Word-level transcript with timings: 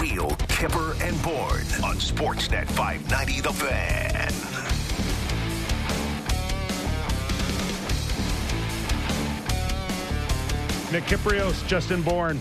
Real 0.00 0.30
Kyper 0.30 1.00
and 1.00 1.22
Bourne 1.22 1.66
on 1.82 1.96
Sportsnet 1.96 2.66
590 2.66 3.40
The 3.40 3.52
Fan. 3.52 4.32
Nick 10.92 11.04
Kypreos, 11.04 11.66
Justin 11.66 12.02
Bourne, 12.02 12.38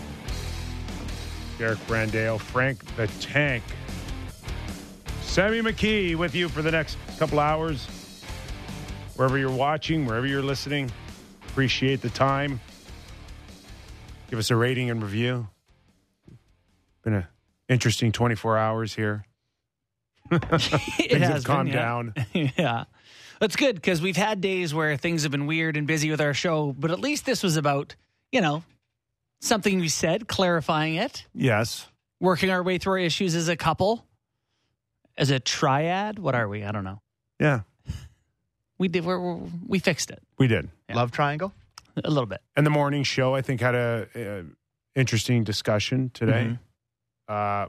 Derek 1.57 1.79
Brandale, 1.87 2.39
Frank 2.39 2.83
the 2.97 3.07
Tank, 3.21 3.63
Sammy 5.21 5.61
McKee 5.61 6.15
with 6.17 6.35
you 6.35 6.49
for 6.49 6.61
the 6.61 6.71
next 6.71 6.97
couple 7.17 7.39
hours. 7.39 7.85
Wherever 9.15 9.37
you're 9.37 9.49
watching, 9.49 10.05
wherever 10.05 10.27
you're 10.27 10.43
listening, 10.43 10.91
appreciate 11.47 12.01
the 12.01 12.09
time. 12.09 12.59
Give 14.29 14.39
us 14.39 14.51
a 14.51 14.57
rating 14.57 14.89
and 14.89 15.01
review. 15.01 15.47
Been 17.03 17.13
an 17.13 17.27
interesting 17.69 18.11
24 18.11 18.57
hours 18.57 18.93
here. 18.95 19.25
it 20.31 20.41
Things 20.41 21.21
have 21.23 21.31
has 21.31 21.43
calmed 21.43 21.69
been, 21.71 21.77
yeah. 21.77 21.81
down. 21.81 22.13
yeah. 22.57 22.83
That's 23.39 23.55
good 23.55 23.75
because 23.75 24.01
we've 24.01 24.15
had 24.17 24.41
days 24.41 24.73
where 24.73 24.95
things 24.97 25.23
have 25.23 25.31
been 25.31 25.45
weird 25.45 25.75
and 25.77 25.85
busy 25.85 26.09
with 26.09 26.21
our 26.21 26.33
show, 26.33 26.73
but 26.77 26.89
at 26.91 26.99
least 26.99 27.25
this 27.25 27.43
was 27.43 27.57
about, 27.57 27.95
you 28.31 28.41
know, 28.41 28.63
something 29.41 29.79
we 29.79 29.89
said, 29.89 30.27
clarifying 30.27 30.95
it, 30.95 31.25
Yes. 31.33 31.87
working 32.19 32.49
our 32.49 32.63
way 32.63 32.77
through 32.77 32.93
our 32.93 32.99
issues 32.99 33.35
as 33.35 33.49
a 33.49 33.57
couple, 33.57 34.05
as 35.17 35.29
a 35.31 35.39
triad. 35.39 36.17
What 36.17 36.33
are 36.33 36.47
we? 36.47 36.63
I 36.63 36.71
don't 36.71 36.85
know. 36.85 37.01
Yeah, 37.39 37.61
We 38.77 38.87
did. 38.87 39.03
We're, 39.05 39.19
we're, 39.19 39.39
we 39.67 39.79
fixed 39.79 40.09
it 40.09 40.21
we 40.37 40.47
did. 40.47 40.69
Yeah. 40.89 40.95
Love 40.95 41.11
triangle. 41.11 41.53
a 42.01 42.09
little 42.09 42.25
bit. 42.25 42.39
And 42.55 42.65
the 42.65 42.69
morning 42.71 43.03
show, 43.03 43.35
I 43.35 43.41
think, 43.41 43.59
had 43.61 43.75
a, 43.75 44.07
uh 44.15 44.43
interesting 44.95 45.43
discussion 45.43 46.09
today. 46.13 46.45
Mhm. 46.51 46.59
Uh, 47.27 47.67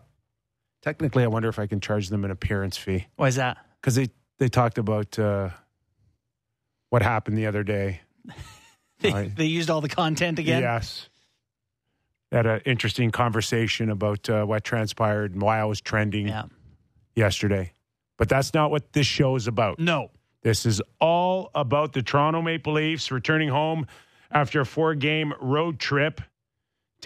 technically, 0.82 1.22
I 1.24 1.26
wonder 1.28 1.48
if 1.48 1.58
I 1.58 1.66
can 1.66 1.80
charge 1.80 2.08
them 2.08 2.24
an 2.24 2.30
appearance 2.30 2.76
fee 2.76 3.06
Why 3.16 3.28
is 3.28 3.36
that? 3.36 3.56
because 3.80 3.94
they 3.94 4.08
they 4.38 4.48
talked 4.48 4.76
about 4.78 5.18
uh, 5.18 5.48
what 6.90 7.02
happened 7.02 7.36
the 7.38 7.46
other 7.46 7.62
day. 7.62 8.00
They, 9.00 9.12
Right. 9.12 9.36
they 9.36 9.44
used 9.44 9.68
all 9.68 9.82
the 9.82 9.90
content 9.90 10.38
again. 10.38 10.62
Yes, 10.62 11.10
had 12.32 12.46
an 12.46 12.62
interesting 12.64 13.10
conversation 13.10 13.90
about 13.90 14.28
uh, 14.30 14.44
what 14.46 14.64
transpired 14.64 15.32
and 15.34 15.42
why 15.42 15.60
I 15.60 15.64
was 15.66 15.82
trending 15.82 16.28
Yeah. 16.28 16.44
yesterday. 17.14 17.72
But 18.16 18.30
that's 18.30 18.54
not 18.54 18.70
what 18.70 18.94
this 18.94 19.06
show 19.06 19.36
is 19.36 19.46
about. 19.48 19.78
No. 19.78 20.10
This 20.40 20.64
is 20.64 20.80
all 20.98 21.50
about 21.54 21.92
the 21.92 22.00
Toronto 22.02 22.40
Maple 22.40 22.72
Leafs 22.72 23.10
returning 23.12 23.50
home 23.50 23.86
after 24.30 24.62
a 24.62 24.64
four 24.66 24.94
game 24.94 25.34
road 25.42 25.78
trip, 25.78 26.22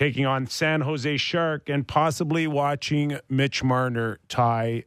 taking 0.00 0.24
on 0.24 0.46
San 0.46 0.80
Jose 0.80 1.18
Shark, 1.18 1.68
and 1.68 1.86
possibly 1.86 2.46
watching 2.46 3.18
Mitch 3.28 3.62
Marner 3.62 4.18
tie 4.28 4.84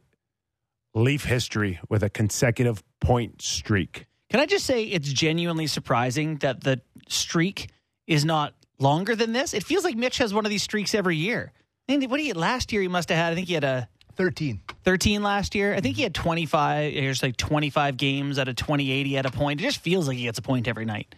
Leaf 0.92 1.24
history 1.24 1.78
with 1.88 2.02
a 2.02 2.10
consecutive 2.10 2.82
point 2.98 3.40
streak. 3.40 4.06
Can 4.28 4.40
I 4.40 4.46
just 4.46 4.66
say 4.66 4.82
it's 4.82 5.12
genuinely 5.12 5.68
surprising 5.68 6.38
that 6.38 6.64
the 6.64 6.80
streak 7.08 7.70
is 8.08 8.24
not 8.24 8.54
longer 8.80 9.14
than 9.14 9.32
this? 9.32 9.54
It 9.54 9.62
feels 9.62 9.84
like 9.84 9.96
Mitch 9.96 10.18
has 10.18 10.34
one 10.34 10.44
of 10.46 10.50
these 10.50 10.64
streaks 10.64 10.96
every 10.96 11.16
year. 11.16 11.52
I 11.88 11.92
think 11.92 12.10
what 12.10 12.18
he 12.18 12.26
had 12.26 12.36
last 12.36 12.72
year, 12.72 12.82
he 12.82 12.88
must 12.88 13.08
have 13.08 13.18
had. 13.18 13.30
I 13.30 13.36
think 13.36 13.46
he 13.46 13.54
had 13.54 13.62
a 13.62 13.88
13. 14.16 14.62
13 14.82 15.22
last 15.22 15.54
year. 15.54 15.74
I 15.74 15.80
think 15.80 15.94
he 15.94 16.02
had 16.02 16.14
25. 16.14 16.92
Here's 16.92 17.22
like 17.22 17.36
25 17.36 17.96
games 17.96 18.36
out 18.40 18.48
of 18.48 18.56
28. 18.56 19.06
He 19.06 19.14
had 19.14 19.26
a 19.26 19.30
point. 19.30 19.60
It 19.60 19.62
just 19.62 19.78
feels 19.78 20.08
like 20.08 20.16
he 20.16 20.24
gets 20.24 20.40
a 20.40 20.42
point 20.42 20.66
every 20.66 20.84
night. 20.84 21.14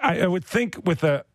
I, 0.00 0.20
I 0.20 0.26
would 0.26 0.44
think 0.44 0.86
with 0.86 1.04
a, 1.04 1.26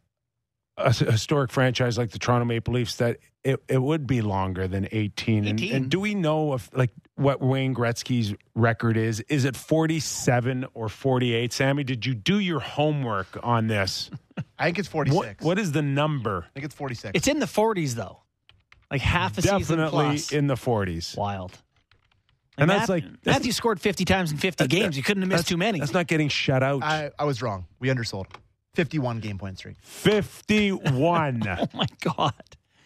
a 0.80 0.88
s- 0.88 1.00
historic 1.00 1.52
franchise 1.52 1.98
like 1.98 2.12
the 2.12 2.20
Toronto 2.20 2.46
Maple 2.46 2.74
Leafs 2.74 2.96
that 2.96 3.18
it, 3.44 3.62
it 3.68 3.82
would 3.82 4.06
be 4.08 4.22
longer 4.22 4.68
than 4.68 4.88
18. 4.92 5.46
And, 5.48 5.60
18. 5.60 5.76
and 5.76 5.90
do 5.90 6.00
we 6.00 6.14
know 6.16 6.54
if 6.54 6.70
like 6.76 6.92
what 7.16 7.42
Wayne 7.42 7.74
Gretzky's 7.76 8.34
record 8.56 8.98
is? 8.98 9.20
Is 9.22 9.46
it 9.46 9.56
47 9.56 10.66
or 10.74 10.90
48? 10.90 11.54
Sammy, 11.54 11.84
did 11.84 12.06
you 12.06 12.14
do 12.16 12.40
your 12.40 12.60
homework 12.60 13.28
on 13.44 13.68
this? 13.68 14.10
I 14.60 14.66
think 14.66 14.80
it's 14.80 14.88
46. 14.88 15.16
What, 15.44 15.48
what 15.48 15.60
is 15.60 15.72
the 15.72 15.82
number? 15.82 16.46
I 16.48 16.50
think 16.54 16.66
it's 16.66 16.76
46. 16.76 17.12
It's 17.16 17.28
in 17.28 17.40
the 17.40 17.46
40s 17.46 17.94
though, 17.96 18.20
like 18.92 19.02
half 19.02 19.38
a 19.38 19.42
season 19.42 19.60
Definitely 19.80 20.06
plus. 20.06 20.32
in 20.32 20.48
the 20.48 20.56
40s. 20.56 21.18
Wild. 21.18 21.52
And 22.58 22.70
that's 22.70 22.82
Math- 22.82 22.90
like- 22.90 23.04
that's- 23.04 23.26
Matthew 23.26 23.52
scored 23.54 23.80
50 23.80 24.04
times 24.04 24.32
in 24.34 24.38
50 24.38 24.66
uh, 24.66 24.68
games. 24.68 24.98
You 24.98 25.04
couldn't 25.04 25.24
have 25.24 25.30
missed 25.30 25.44
That's- 25.44 25.50
too 25.50 25.58
many. 25.58 25.80
That's 25.80 25.94
not 25.94 26.08
getting 26.08 26.28
shut 26.28 26.62
out. 26.62 26.84
I, 26.84 27.12
I 27.18 27.24
was 27.24 27.42
wrong. 27.42 27.66
We 27.80 27.90
undersold. 27.90 28.28
51 28.76 29.20
game 29.20 29.38
point 29.38 29.58
streak. 29.58 29.78
51. 29.82 31.44
oh 31.48 31.66
my 31.74 31.88
god. 32.02 32.34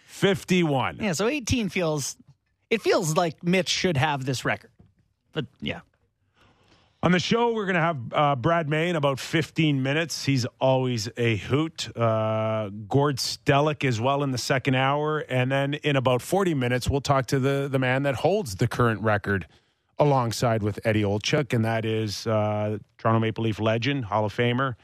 51. 0.08 0.98
Yeah, 1.02 1.14
so 1.14 1.28
18 1.28 1.70
feels 1.70 2.18
it 2.70 2.82
feels 2.82 3.16
like 3.16 3.44
Mitch 3.44 3.70
should 3.70 3.98
have 3.98 4.26
this 4.26 4.46
record. 4.46 4.72
But 5.32 5.46
yeah. 5.62 5.82
On 7.04 7.12
the 7.12 7.20
show, 7.20 7.54
we're 7.54 7.66
going 7.66 7.76
to 7.76 7.82
have 7.82 7.98
uh, 8.14 8.36
Brad 8.38 8.70
May 8.70 8.90
in 8.90 8.96
about 8.96 9.20
15 9.20 9.84
minutes. 9.84 10.24
He's 10.24 10.46
always 10.62 11.10
a 11.18 11.36
hoot. 11.36 11.96
Uh, 11.98 12.70
Gord 12.88 13.18
Stellick 13.18 13.84
as 13.84 14.00
well 14.00 14.24
in 14.24 14.32
the 14.32 14.38
second 14.38 14.76
hour. 14.76 15.20
And 15.20 15.52
then 15.52 15.74
in 15.74 15.98
about 15.98 16.22
40 16.22 16.54
minutes, 16.54 16.90
we'll 16.90 17.02
talk 17.02 17.26
to 17.28 17.40
the, 17.40 17.68
the 17.70 17.78
man 17.78 18.04
that 18.04 18.16
holds 18.16 18.56
the 18.56 18.70
current 18.70 19.02
record 19.02 19.48
alongside 20.00 20.64
with 20.64 20.80
Eddie 20.86 21.04
Olczyk, 21.04 21.54
and 21.54 21.66
that 21.66 21.86
is 21.86 22.26
uh, 22.26 22.78
Toronto 22.98 23.20
Maple 23.20 23.44
Leaf 23.44 23.60
legend, 23.60 24.06
Hall 24.06 24.26
of 24.26 24.34
Famer, 24.34 24.76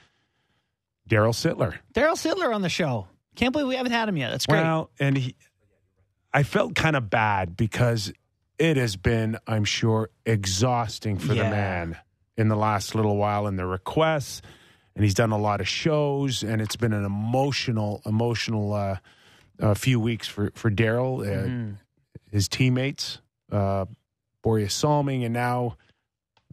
Darryl 1.09 1.33
Sittler. 1.33 1.75
Darryl 1.93 2.13
Sittler 2.13 2.53
on 2.53 2.61
the 2.61 2.69
show. 2.69 3.07
Can't 3.35 3.51
believe 3.51 3.67
we 3.67 3.75
haven't 3.75 3.91
had 3.91 4.07
him 4.07 4.17
yet. 4.17 4.29
That's 4.31 4.45
great. 4.45 4.61
Well, 4.61 4.89
and 4.99 5.17
he, 5.17 5.35
I 6.33 6.43
felt 6.43 6.75
kind 6.75 6.95
of 6.95 7.09
bad 7.09 7.57
because 7.57 8.13
it 8.57 8.77
has 8.77 8.95
been, 8.95 9.37
I'm 9.47 9.63
sure, 9.65 10.09
exhausting 10.25 11.17
for 11.17 11.33
the 11.33 11.43
man 11.43 11.97
in 12.37 12.47
the 12.49 12.55
last 12.55 12.93
little 12.95 13.17
while 13.17 13.47
in 13.47 13.55
the 13.55 13.65
requests, 13.65 14.41
and 14.95 15.03
he's 15.03 15.13
done 15.13 15.31
a 15.31 15.37
lot 15.37 15.61
of 15.61 15.67
shows, 15.67 16.43
and 16.43 16.61
it's 16.61 16.75
been 16.75 16.93
an 16.93 17.05
emotional, 17.05 18.01
emotional 18.05 18.73
uh, 18.73 18.97
uh, 19.59 19.73
few 19.73 19.99
weeks 19.99 20.27
for 20.27 20.51
for 20.55 20.69
Darryl, 20.69 21.21
uh, 21.25 21.47
Mhm. 21.47 21.77
his 22.31 22.47
teammates, 22.47 23.19
uh, 23.51 23.85
Borje 24.43 24.69
Salming, 24.69 25.23
and 25.23 25.33
now 25.33 25.77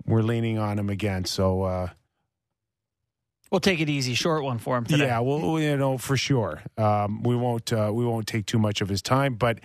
we're 0.06 0.23
leaning 0.23 0.59
on 0.59 0.78
him 0.78 0.88
again. 0.91 1.25
So. 1.25 1.91
We'll 3.51 3.61
take 3.61 3.81
it 3.81 3.89
easy. 3.89 4.15
Short 4.15 4.43
one 4.45 4.59
for 4.59 4.77
him 4.77 4.84
today. 4.84 5.07
yeah, 5.07 5.21
well, 5.21 5.59
you 5.61 5.77
know, 5.77 5.99
for 5.99 6.17
sure. 6.17 6.62
Um, 6.77 7.23
we 7.23 7.37
won't 7.37 7.73
uh, 7.73 7.91
we 7.95 8.05
won't 8.05 8.27
take 8.27 8.47
too 8.47 8.59
much 8.59 8.81
of 8.81 8.89
his 8.89 9.01
time, 9.03 9.34
but 9.34 9.61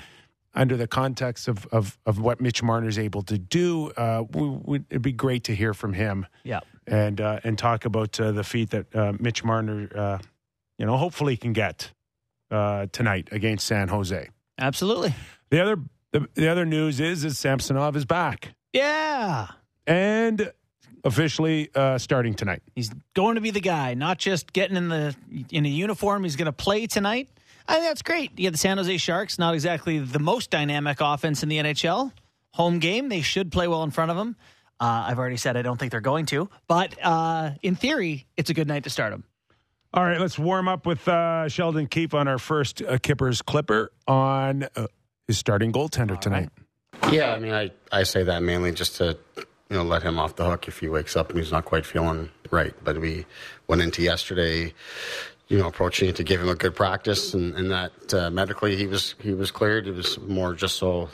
under 0.54 0.78
the 0.78 0.88
context 0.88 1.48
of 1.48 1.66
of, 1.68 1.98
of 2.06 2.20
what 2.20 2.40
Mitch 2.42 2.62
Marner 2.62 2.88
is 2.88 3.00
able 3.00 3.22
to 3.24 3.38
do, 3.38 3.90
uh, 3.92 4.24
we, 4.32 4.48
we, 4.50 4.80
it'd 4.90 5.02
be 5.02 5.12
great 5.14 5.44
to 5.46 5.56
hear 5.56 5.74
from 5.74 5.94
him 5.94 6.26
Yeah. 6.44 6.60
and 6.86 7.20
uh, 7.20 7.40
and 7.44 7.58
talk 7.58 7.86
about 7.86 8.20
uh, 8.20 8.32
the 8.32 8.44
feat 8.44 8.70
that 8.72 8.94
uh, 8.96 9.14
Mitch 9.20 9.44
Marner, 9.44 9.90
uh, 9.96 10.18
you 10.78 10.86
know, 10.86 10.98
hopefully 10.98 11.36
can 11.38 11.54
get 11.54 11.92
uh, 12.52 12.86
tonight 12.92 13.30
against 13.32 13.66
San 13.66 13.88
Jose. 13.88 14.30
Absolutely. 14.60 15.16
The 15.50 15.60
other 15.62 15.78
the, 16.12 16.28
the 16.36 16.48
other 16.50 16.66
news 16.66 17.00
is 17.00 17.24
is 17.26 17.40
Samsonov 17.40 17.96
is 17.96 18.06
back 18.06 18.54
Yeah. 18.74 19.48
and 19.88 20.52
officially 21.04 21.70
uh, 21.76 21.98
starting 21.98 22.34
tonight. 22.34 22.62
He's 22.76 22.92
going 23.14 23.36
to 23.36 23.42
be 23.42 23.52
the 23.52 23.62
guy, 23.62 23.94
not 23.94 24.18
just 24.18 24.54
getting 24.54 24.78
in 24.78 24.90
the 24.90 25.16
in 25.52 25.66
a 25.66 25.70
uniform. 25.70 26.24
He's 26.24 26.36
going 26.36 26.48
to 26.48 26.52
play 26.52 26.88
tonight. 26.88 27.30
I 27.68 27.76
think 27.76 27.86
that's 27.86 28.02
great. 28.02 28.32
Yeah, 28.38 28.50
the 28.50 28.58
San 28.58 28.78
Jose 28.78 28.98
Sharks, 28.98 29.40
not 29.40 29.54
exactly 29.54 30.00
the 30.00 30.20
most 30.20 30.50
dynamic 30.50 30.98
offense 31.00 31.44
in 31.44 31.50
the 31.50 31.58
NHL. 31.58 32.12
Home 32.54 32.80
game, 32.80 33.10
they 33.10 33.22
should 33.22 33.52
play 33.52 33.68
well 33.68 33.84
in 33.84 33.92
front 33.92 34.12
of 34.12 34.18
them. 34.18 34.36
Uh, 34.80 35.06
I've 35.08 35.20
already 35.20 35.38
said 35.38 35.56
I 35.56 35.62
don't 35.62 35.78
think 35.78 35.92
they're 35.92 36.02
going 36.02 36.26
to, 36.28 36.50
but 36.68 36.98
uh, 37.04 37.52
in 37.62 37.76
theory, 37.76 38.26
it's 38.36 38.50
a 38.50 38.54
good 38.54 38.68
night 38.68 38.84
to 38.86 38.90
start 38.90 39.12
them. 39.12 39.24
All 39.94 40.04
right, 40.04 40.20
let's 40.20 40.40
warm 40.40 40.68
up 40.68 40.86
with 40.86 41.08
uh, 41.08 41.48
Sheldon 41.50 41.86
Keefe 41.88 42.14
on 42.14 42.28
our 42.28 42.40
first 42.40 42.82
uh, 42.82 42.98
Kypers 42.98 43.46
Clipper 43.46 43.92
on 44.08 44.64
uh, 44.76 44.88
his 45.28 45.38
starting 45.38 45.72
goaltender 45.72 46.20
tonight. 46.20 46.50
Yeah, 47.12 47.34
I 47.34 47.40
mean, 47.40 47.54
I, 47.54 47.72
I 47.92 48.04
say 48.04 48.24
that 48.24 48.42
mainly 48.42 48.72
just 48.72 48.96
to, 48.98 49.18
you 49.72 49.78
know, 49.78 49.84
let 49.84 50.04
him 50.04 50.20
off 50.20 50.36
the 50.36 50.44
hook 50.44 50.68
if 50.68 50.80
he 50.80 50.90
wakes 50.90 51.16
up 51.16 51.30
and 51.30 51.40
he's 51.40 51.52
not 51.52 51.64
quite 51.64 51.86
feeling 51.86 52.30
right. 52.52 52.74
But 52.84 53.00
we 53.00 53.26
went 53.68 53.82
into 53.82 54.02
yesterday, 54.02 54.74
you 55.48 55.58
know, 55.58 55.68
approaching 55.68 56.10
it 56.10 56.18
to 56.18 56.26
give 56.26 56.42
him 56.42 56.50
a 56.50 56.56
good 56.56 56.76
practice, 56.76 57.34
and, 57.34 57.56
and 57.56 57.72
that 57.72 58.14
uh, 58.14 58.30
medically 58.30 58.76
he 58.76 58.86
was 58.86 59.16
he 59.22 59.34
was 59.34 59.50
cleared. 59.50 59.88
It 59.88 59.94
was 59.94 60.20
more 60.20 60.54
just 60.54 60.76
so 60.76 61.08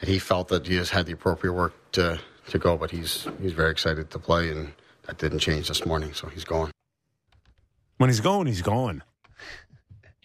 that 0.00 0.08
he 0.08 0.18
felt 0.18 0.48
that 0.48 0.66
he 0.66 0.76
has 0.76 0.88
had 0.88 1.04
the 1.04 1.12
appropriate 1.12 1.52
work 1.52 1.74
to 1.92 2.18
to 2.48 2.58
go. 2.58 2.78
But 2.78 2.90
he's 2.90 3.28
he's 3.42 3.52
very 3.52 3.70
excited 3.70 4.10
to 4.10 4.18
play, 4.18 4.48
and 4.48 4.72
that 5.06 5.18
didn't 5.18 5.40
change 5.40 5.68
this 5.68 5.84
morning, 5.84 6.14
so 6.14 6.28
he's 6.28 6.44
going. 6.44 6.70
When 7.98 8.08
he's 8.08 8.20
going, 8.20 8.46
he's 8.46 8.62
going. 8.62 9.02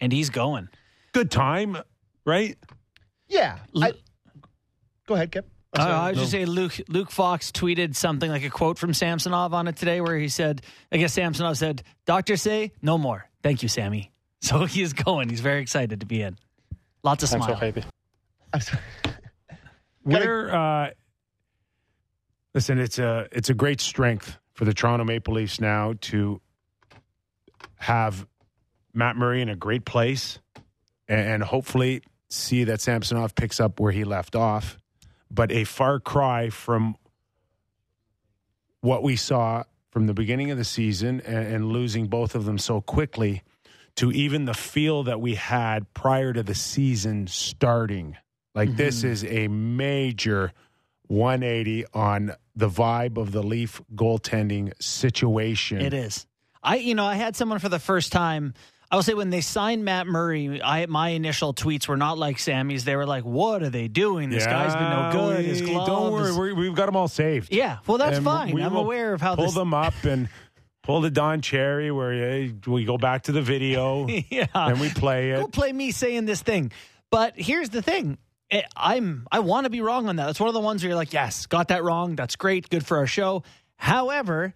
And 0.00 0.10
he's 0.10 0.30
going. 0.30 0.70
Good 1.12 1.30
time, 1.30 1.76
right? 2.24 2.56
Yeah. 3.28 3.58
I, 3.76 3.92
go 5.06 5.14
ahead, 5.14 5.32
Kip. 5.32 5.50
Uh, 5.78 5.82
I 5.82 6.10
was 6.10 6.18
just 6.18 6.30
say 6.32 6.44
Luke 6.44 6.80
Luke 6.88 7.10
Fox 7.10 7.52
tweeted 7.52 7.94
something 7.96 8.30
like 8.30 8.44
a 8.44 8.50
quote 8.50 8.78
from 8.78 8.94
Samsonov 8.94 9.54
on 9.54 9.68
it 9.68 9.76
today, 9.76 10.00
where 10.00 10.16
he 10.16 10.28
said, 10.28 10.62
"I 10.90 10.96
guess 10.96 11.12
Samsonov 11.12 11.56
said, 11.56 11.82
doctors 12.06 12.42
say 12.42 12.72
no 12.82 12.98
more. 12.98 13.28
Thank 13.42 13.62
you, 13.62 13.68
Sammy." 13.68 14.12
So 14.40 14.66
he 14.66 14.82
is 14.82 14.92
going. 14.92 15.30
He's 15.30 15.40
very 15.40 15.60
excited 15.60 15.98
to 15.98 16.06
be 16.06 16.22
in. 16.22 16.38
Lots 17.02 17.24
of 17.24 17.34
I'm 17.34 17.42
so 17.42 17.54
happy. 17.54 17.82
I'm 18.54 18.60
sorry. 18.60 18.82
Where 20.04 20.54
uh, 20.54 20.90
listen, 22.54 22.78
it's 22.78 23.00
a 23.00 23.26
it's 23.32 23.50
a 23.50 23.54
great 23.54 23.80
strength 23.80 24.38
for 24.52 24.64
the 24.64 24.72
Toronto 24.72 25.04
Maple 25.04 25.34
Leafs 25.34 25.60
now 25.60 25.94
to 26.02 26.40
have 27.76 28.28
Matt 28.94 29.16
Murray 29.16 29.42
in 29.42 29.48
a 29.48 29.56
great 29.56 29.84
place 29.84 30.38
and 31.08 31.42
hopefully 31.42 32.02
see 32.28 32.64
that 32.64 32.80
Samsonov 32.80 33.34
picks 33.34 33.60
up 33.60 33.80
where 33.80 33.92
he 33.92 34.04
left 34.04 34.36
off. 34.36 34.78
But 35.30 35.52
a 35.52 35.64
far 35.64 36.00
cry 36.00 36.50
from 36.50 36.96
what 38.80 39.02
we 39.02 39.16
saw 39.16 39.64
from 39.90 40.06
the 40.06 40.14
beginning 40.14 40.50
of 40.50 40.58
the 40.58 40.64
season 40.64 41.20
and, 41.22 41.46
and 41.46 41.66
losing 41.66 42.06
both 42.06 42.34
of 42.34 42.44
them 42.44 42.58
so 42.58 42.80
quickly 42.80 43.42
to 43.96 44.12
even 44.12 44.44
the 44.44 44.54
feel 44.54 45.02
that 45.04 45.20
we 45.20 45.34
had 45.34 45.92
prior 45.92 46.32
to 46.32 46.42
the 46.42 46.54
season 46.54 47.26
starting. 47.26 48.16
Like 48.54 48.76
this 48.76 48.98
mm-hmm. 48.98 49.08
is 49.08 49.24
a 49.24 49.48
major 49.48 50.52
180 51.08 51.86
on 51.94 52.32
the 52.54 52.68
vibe 52.68 53.16
of 53.16 53.32
the 53.32 53.42
Leaf 53.42 53.80
goaltending 53.94 54.72
situation. 54.80 55.80
It 55.80 55.94
is. 55.94 56.26
I 56.62 56.76
you 56.76 56.94
know 56.94 57.04
I 57.04 57.14
had 57.14 57.36
someone 57.36 57.58
for 57.58 57.68
the 57.68 57.78
first 57.78 58.12
time. 58.12 58.54
I 58.90 58.96
will 58.96 59.02
say 59.02 59.12
when 59.14 59.28
they 59.30 59.42
signed 59.42 59.84
Matt 59.84 60.06
Murray, 60.06 60.62
I 60.62 60.86
my 60.86 61.10
initial 61.10 61.52
tweets 61.52 61.86
were 61.88 61.96
not 61.98 62.16
like 62.16 62.38
Sammy's. 62.38 62.84
They 62.84 62.96
were 62.96 63.04
like, 63.06 63.24
"What 63.24 63.62
are 63.62 63.68
they 63.68 63.86
doing? 63.88 64.30
This 64.30 64.46
guy's 64.46 64.74
been 64.74 64.82
no 64.90 65.10
good. 65.12 65.44
His 65.44 65.60
we- 65.60 65.68
glove." 65.72 65.86
Don't 65.86 66.12
worry, 66.12 66.30
is-" 66.30 66.38
we 66.38 66.52
we've 66.54 66.74
got 66.74 66.86
them 66.86 66.96
all 66.96 67.08
saved. 67.08 67.52
Yeah, 67.52 67.78
well 67.86 67.98
that's 67.98 68.16
And 68.16 68.24
fine. 68.24 68.58
I'm 68.60 68.76
aware 68.76 69.12
of 69.12 69.20
how 69.20 69.34
this 69.34 69.36
pull 69.36 69.44
this. 69.46 69.54
them 69.54 69.74
up 69.74 69.92
and 70.04 70.28
pull 70.84 71.02
the 71.02 71.10
Don 71.10 71.42
Cherry 71.42 71.90
where 71.90 72.48
we 72.66 72.84
go 72.86 72.96
back 72.96 73.24
to 73.24 73.32
the 73.32 73.42
video 73.42 74.06
yeah, 74.30 74.46
and 74.54 74.80
we 74.80 74.88
play 74.88 75.32
it. 75.32 75.36
go 75.40 75.48
play 75.48 75.70
me 75.72 75.90
saying 75.90 76.24
this 76.24 76.40
thing. 76.40 76.72
But 77.10 77.34
here's 77.38 77.68
the 77.68 77.82
thing. 77.82 78.16
Eh, 78.50 78.62
I'm 78.74 79.26
I 79.30 79.40
want 79.40 79.64
to 79.64 79.70
be 79.70 79.82
wrong 79.82 80.08
on 80.08 80.16
that. 80.16 80.24
That's 80.26 80.40
one 80.40 80.48
of 80.48 80.54
the 80.54 80.60
ones 80.60 80.82
where 80.82 80.88
you're 80.88 80.96
like, 80.96 81.12
yes, 81.12 81.44
got 81.44 81.68
that 81.68 81.84
wrong. 81.84 82.16
That's 82.16 82.36
great. 82.36 82.70
Good 82.70 82.86
for 82.86 82.96
our 82.96 83.06
show. 83.06 83.42
However, 83.76 84.54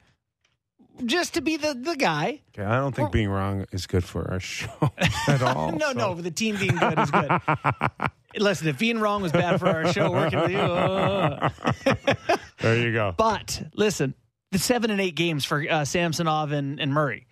just 1.05 1.35
to 1.35 1.41
be 1.41 1.56
the 1.56 1.75
the 1.75 1.97
guy. 1.97 2.41
Okay, 2.56 2.65
I 2.65 2.77
don't 2.77 2.94
think 2.94 3.12
being 3.12 3.29
wrong 3.29 3.67
is 3.73 3.87
good 3.87 4.05
for 4.05 4.31
our 4.31 4.41
show 4.41 4.71
at 5.29 5.43
all. 5.43 5.73
no, 5.73 5.89
so- 5.89 5.99
no, 5.99 6.15
the 6.15 6.31
team 6.31 6.56
being 6.56 6.77
good 6.77 6.99
is 6.99 7.11
good. 7.11 7.31
Listen, 8.39 8.69
if 8.69 8.79
being 8.79 8.99
wrong 8.99 9.21
was 9.23 9.33
bad 9.33 9.61
for 9.61 9.69
our 9.69 9.93
show, 9.93 10.11
working 10.11 10.41
with 10.41 10.50
you. 10.53 10.59
uh. 10.59 11.50
There 12.61 12.77
you 12.79 12.93
go. 12.93 13.15
But 13.17 13.62
listen, 13.75 14.15
the 14.53 14.59
seven 14.59 14.91
and 14.91 15.00
eight 15.03 15.15
games 15.17 15.44
for 15.44 15.62
uh, 15.69 15.85
Samsonov 15.85 16.53
and, 16.53 16.81
and 16.81 16.93
Murray, 16.94 17.27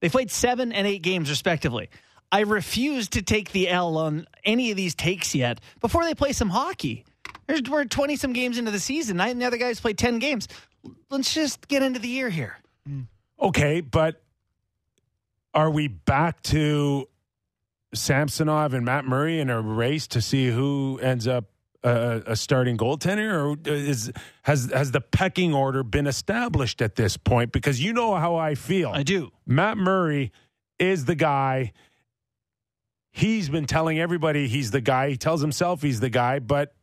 they 0.00 0.08
played 0.08 0.30
seven 0.30 0.72
and 0.72 0.86
eight 0.86 1.02
games 1.02 1.28
respectively. 1.28 1.90
I 2.32 2.40
refuse 2.40 3.08
to 3.10 3.22
take 3.22 3.52
the 3.52 3.68
L 3.68 3.98
on 3.98 4.26
any 4.44 4.70
of 4.70 4.76
these 4.78 4.94
takes 4.94 5.34
yet 5.34 5.60
before 5.80 6.04
they 6.04 6.14
play 6.14 6.32
some 6.32 6.48
hockey. 6.48 7.04
There's, 7.46 7.62
we're 7.68 7.84
20 7.84 8.16
some 8.16 8.32
games 8.32 8.56
into 8.58 8.70
the 8.70 8.80
season. 8.80 9.20
I 9.20 9.28
and 9.28 9.40
the 9.42 9.46
other 9.46 9.56
guys 9.58 9.80
played 9.80 9.98
10 9.98 10.18
games. 10.18 10.48
Let's 11.10 11.34
just 11.34 11.68
get 11.68 11.82
into 11.82 11.98
the 12.00 12.08
year 12.08 12.28
here. 12.30 12.56
Okay, 13.40 13.80
but 13.80 14.22
are 15.54 15.70
we 15.70 15.88
back 15.88 16.42
to 16.42 17.08
Samsonov 17.94 18.74
and 18.74 18.84
Matt 18.84 19.04
Murray 19.04 19.40
in 19.40 19.50
a 19.50 19.60
race 19.60 20.06
to 20.08 20.20
see 20.20 20.48
who 20.48 20.98
ends 21.02 21.26
up 21.26 21.46
uh, 21.84 22.20
a 22.26 22.36
starting 22.36 22.76
goaltender, 22.76 23.32
or 23.32 23.72
is 23.72 24.12
has 24.42 24.70
has 24.72 24.90
the 24.90 25.00
pecking 25.00 25.54
order 25.54 25.82
been 25.82 26.06
established 26.06 26.82
at 26.82 26.96
this 26.96 27.16
point? 27.16 27.52
Because 27.52 27.80
you 27.80 27.92
know 27.92 28.14
how 28.16 28.36
I 28.36 28.54
feel. 28.56 28.90
I 28.90 29.04
do. 29.04 29.30
Matt 29.46 29.78
Murray 29.78 30.32
is 30.78 31.04
the 31.04 31.14
guy. 31.14 31.72
He's 33.10 33.48
been 33.48 33.66
telling 33.66 33.98
everybody 33.98 34.48
he's 34.48 34.70
the 34.70 34.80
guy. 34.80 35.10
He 35.10 35.16
tells 35.16 35.40
himself 35.40 35.82
he's 35.82 36.00
the 36.00 36.10
guy, 36.10 36.40
but 36.40 36.74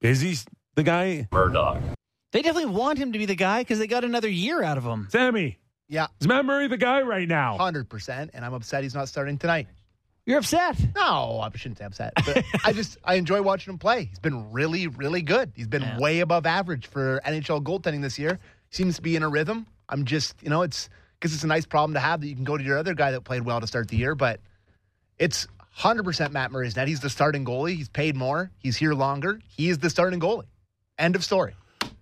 is 0.00 0.20
he 0.20 0.36
the 0.74 0.82
guy? 0.82 1.28
They 2.34 2.42
definitely 2.42 2.72
want 2.74 2.98
him 2.98 3.12
to 3.12 3.18
be 3.18 3.26
the 3.26 3.36
guy 3.36 3.60
because 3.60 3.78
they 3.78 3.86
got 3.86 4.02
another 4.02 4.28
year 4.28 4.60
out 4.60 4.76
of 4.76 4.82
him. 4.84 5.06
Sammy, 5.08 5.56
Yeah, 5.88 6.08
is 6.20 6.26
Matt 6.26 6.44
Murray 6.44 6.66
the 6.66 6.76
guy 6.76 7.00
right 7.02 7.28
now? 7.28 7.56
hundred 7.56 7.88
percent. 7.88 8.32
And 8.34 8.44
I'm 8.44 8.52
upset 8.54 8.82
he's 8.82 8.92
not 8.94 9.06
starting 9.08 9.38
tonight. 9.38 9.68
You're 10.26 10.38
upset. 10.38 10.76
No, 10.96 11.38
I 11.40 11.48
shouldn't 11.54 11.78
say 11.78 11.84
upset. 11.84 12.12
But 12.26 12.44
I 12.64 12.72
just 12.72 12.98
I 13.04 13.14
enjoy 13.14 13.40
watching 13.40 13.72
him 13.72 13.78
play. 13.78 14.06
He's 14.06 14.18
been 14.18 14.50
really, 14.50 14.88
really 14.88 15.22
good. 15.22 15.52
He's 15.54 15.68
been 15.68 15.82
Yeah. 15.82 15.98
way 16.00 16.18
above 16.20 16.44
average 16.44 16.88
for 16.88 17.20
NHL 17.24 17.62
goaltending 17.62 18.02
this 18.02 18.18
year. 18.18 18.40
Seems 18.70 18.96
to 18.96 19.02
be 19.02 19.14
in 19.14 19.22
a 19.22 19.28
rhythm. 19.28 19.66
I'm 19.88 20.04
just, 20.04 20.34
you 20.42 20.50
know, 20.50 20.62
it's 20.62 20.88
because 21.20 21.34
it's 21.34 21.44
a 21.44 21.46
nice 21.46 21.66
problem 21.66 21.94
to 21.94 22.00
have 22.00 22.20
that 22.20 22.26
you 22.26 22.34
can 22.34 22.42
go 22.44 22.56
to 22.58 22.64
your 22.64 22.78
other 22.78 22.94
guy 22.94 23.12
that 23.12 23.20
played 23.22 23.42
well 23.44 23.60
to 23.60 23.66
start 23.68 23.86
the 23.88 23.96
year, 23.96 24.16
but 24.16 24.40
it's 25.20 25.46
100% 25.78 26.32
Matt 26.32 26.50
Murray's 26.50 26.74
net. 26.74 26.88
He's 26.88 26.98
the 27.00 27.10
starting 27.10 27.44
goalie. 27.44 27.76
He's 27.76 27.88
paid 27.88 28.16
more. 28.16 28.50
He's 28.58 28.76
here 28.76 28.94
longer. 28.94 29.40
He 29.46 29.68
is 29.68 29.78
the 29.78 29.88
starting 29.90 30.18
goalie. 30.20 30.46
End 30.98 31.14
of 31.16 31.22
story. 31.24 31.54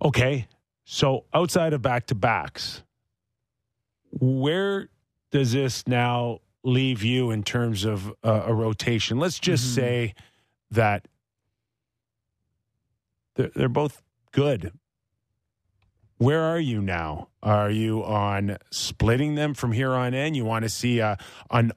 Okay. 0.03 0.47
So 0.85 1.25
outside 1.33 1.73
of 1.73 1.81
back 1.81 2.07
to 2.07 2.15
backs, 2.15 2.83
where 4.11 4.89
does 5.31 5.53
this 5.53 5.87
now 5.87 6.39
leave 6.63 7.03
you 7.03 7.31
in 7.31 7.43
terms 7.43 7.85
of 7.85 8.09
uh, 8.23 8.43
a 8.45 8.53
rotation? 8.53 9.17
Let's 9.19 9.39
just 9.39 9.65
Mhm. 9.65 9.75
say 9.75 10.13
that 10.71 11.07
they're, 13.35 13.51
they're 13.55 13.69
both 13.69 14.01
good. 14.31 14.71
Where 16.17 16.41
are 16.41 16.59
you 16.59 16.81
now? 16.81 17.29
Are 17.41 17.69
you 17.69 18.03
on 18.03 18.57
splitting 18.71 19.35
them 19.35 19.53
from 19.53 19.71
here 19.71 19.91
on 19.93 20.13
in? 20.13 20.35
You 20.35 20.45
want 20.45 20.63
to 20.63 20.69
see 20.69 21.01
uh, 21.01 21.15
on 21.49 21.71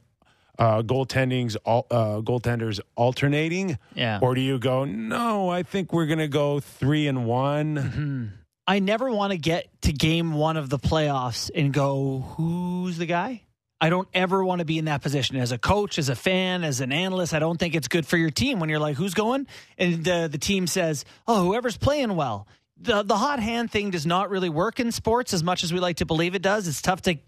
uh, 0.59 0.83
goaltendings, 0.83 1.57
al- 1.67 1.87
uh, 1.91 2.21
goaltenders 2.21 2.81
alternating, 2.97 3.79
Yeah. 3.95 4.19
or 4.23 4.35
do 4.35 4.41
you 4.41 4.59
go? 4.59 4.85
No, 4.85 5.49
I 5.49 5.63
think 5.63 5.93
we're 5.93 6.07
going 6.07 6.19
to 6.19 6.29
go 6.29 6.61
three 6.61 7.07
and 7.07 7.27
one. 7.27 7.77
Hmm. 7.77 8.27
I 8.67 8.81
never 8.81 9.11
want 9.13 9.31
to 9.33 9.39
get 9.39 9.69
to 9.83 9.93
game 9.93 10.33
one 10.35 10.57
of 10.57 10.69
the 10.71 10.79
playoffs 10.79 11.51
and 11.55 11.73
go, 11.73 12.21
who's 12.37 12.99
the 12.99 13.07
guy? 13.07 13.43
I 13.81 13.91
don't 13.91 14.09
ever 14.15 14.43
want 14.45 14.59
to 14.61 14.65
be 14.65 14.79
in 14.79 14.87
that 14.87 15.03
position 15.03 15.37
as 15.37 15.53
a 15.53 15.59
coach, 15.59 15.99
as 15.99 16.09
a 16.09 16.17
fan, 16.17 16.65
as 16.65 16.81
an 16.81 16.91
analyst. 16.93 17.35
I 17.35 17.39
don't 17.39 17.59
think 17.59 17.75
it's 17.75 17.89
good 17.89 18.07
for 18.07 18.17
your 18.17 18.31
team 18.31 18.59
when 18.59 18.69
you're 18.71 18.81
like, 18.81 18.97
who's 18.97 19.15
going? 19.15 19.47
And 19.79 20.03
the, 20.03 20.29
the 20.33 20.39
team 20.39 20.67
says, 20.67 21.05
oh, 21.29 21.45
whoever's 21.45 21.77
playing 21.77 22.17
well. 22.17 22.49
The, 22.79 23.03
the 23.03 23.17
hot 23.17 23.39
hand 23.39 23.71
thing 23.71 23.91
does 23.91 24.05
not 24.07 24.31
really 24.31 24.49
work 24.49 24.81
in 24.81 24.91
sports 24.93 25.33
as 25.33 25.45
much 25.45 25.63
as 25.63 25.73
we 25.73 25.79
like 25.79 25.97
to 25.99 26.07
believe 26.07 26.35
it 26.35 26.43
does. 26.43 26.67
It's 26.67 26.83
tough 26.83 27.03
to 27.03 27.19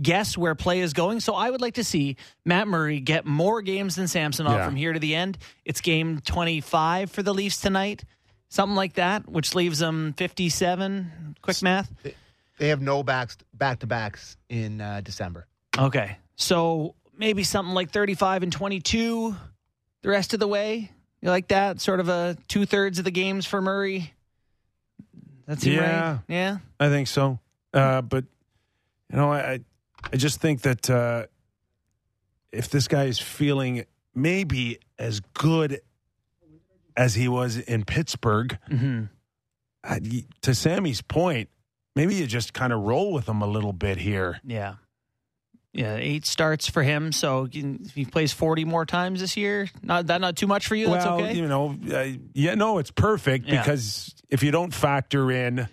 guess 0.00 0.36
where 0.36 0.54
play 0.54 0.80
is 0.80 0.92
going. 0.92 1.20
So 1.20 1.34
I 1.34 1.50
would 1.50 1.60
like 1.60 1.74
to 1.74 1.84
see 1.84 2.16
Matt 2.44 2.66
Murray 2.68 3.00
get 3.00 3.24
more 3.26 3.62
games 3.62 3.96
than 3.96 4.08
Samsonov 4.08 4.52
Yeah. 4.54 4.64
from 4.66 4.76
here 4.76 4.92
to 4.92 4.98
the 4.98 5.14
end. 5.14 5.38
It's 5.64 5.80
game 5.80 6.20
25 6.20 7.10
for 7.10 7.22
the 7.22 7.32
Leafs 7.34 7.60
tonight, 7.60 8.04
something 8.48 8.76
like 8.76 8.94
that, 8.94 9.28
which 9.28 9.54
leaves 9.54 9.78
them 9.78 10.14
57. 10.16 11.36
Quick 11.42 11.62
math. 11.62 11.90
They 12.58 12.68
have 12.68 12.80
no 12.80 13.02
backs 13.02 13.36
back 13.54 13.80
to 13.80 13.86
backs 13.86 14.36
in 14.48 14.80
uh, 14.80 15.00
December. 15.02 15.46
Okay. 15.78 16.16
So 16.36 16.94
maybe 17.16 17.44
something 17.44 17.74
like 17.74 17.90
35 17.90 18.42
and 18.44 18.52
22 18.52 19.36
the 20.02 20.08
rest 20.08 20.34
of 20.34 20.40
the 20.40 20.48
way. 20.48 20.90
You 21.20 21.30
like 21.30 21.48
that? 21.48 21.80
Sort 21.80 22.00
of 22.00 22.08
a 22.08 22.36
two 22.48 22.66
thirds 22.66 22.98
of 22.98 23.04
the 23.04 23.10
games 23.12 23.46
for 23.46 23.60
Murray. 23.62 24.12
That's 25.46 25.64
Yeah. 25.64 26.10
right. 26.12 26.20
Yeah. 26.28 26.58
I 26.80 26.88
think 26.88 27.08
so. 27.08 27.38
Uh, 27.72 28.02
but 28.02 28.24
you 29.12 29.18
know, 29.18 29.32
I 29.32 29.60
I 30.12 30.16
just 30.16 30.40
think 30.40 30.62
that 30.62 30.88
uh, 30.90 31.26
if 32.50 32.68
this 32.70 32.88
guy 32.88 33.04
is 33.04 33.18
feeling 33.18 33.84
maybe 34.14 34.78
as 34.98 35.20
good 35.34 35.80
as 36.96 37.14
he 37.14 37.28
was 37.28 37.56
in 37.58 37.84
Pittsburgh, 37.84 38.58
hmm 38.68 39.04
uh, 39.84 39.98
y- 40.02 40.24
to 40.42 40.54
Sammy's 40.54 41.02
point, 41.02 41.48
maybe 41.96 42.14
you 42.14 42.26
just 42.26 42.52
kind 42.54 42.72
of 42.72 42.82
roll 42.82 43.12
with 43.12 43.28
him 43.28 43.42
a 43.42 43.46
little 43.46 43.72
bit 43.72 43.98
here. 43.98 44.38
Yeah. 44.44 44.74
Yeah, 45.72 45.96
eight 45.96 46.26
starts 46.26 46.68
for 46.68 46.82
him. 46.82 47.12
So 47.12 47.48
if 47.50 47.94
he 47.94 48.04
plays 48.04 48.30
forty 48.32 48.64
more 48.66 48.84
times 48.84 49.20
this 49.20 49.36
year, 49.38 49.70
not 49.82 50.08
that 50.08 50.20
not 50.20 50.36
too 50.36 50.46
much 50.46 50.66
for 50.66 50.74
you. 50.76 50.88
That's 50.90 51.06
well, 51.06 51.20
okay. 51.22 51.32
you 51.34 51.48
know, 51.48 51.74
uh, 51.90 52.08
yeah, 52.34 52.54
no, 52.54 52.76
it's 52.78 52.90
perfect 52.90 53.46
Yeah. 53.46 53.62
because 53.62 54.14
if 54.28 54.42
you 54.42 54.50
don't 54.50 54.72
factor 54.74 55.30
in 55.32 55.66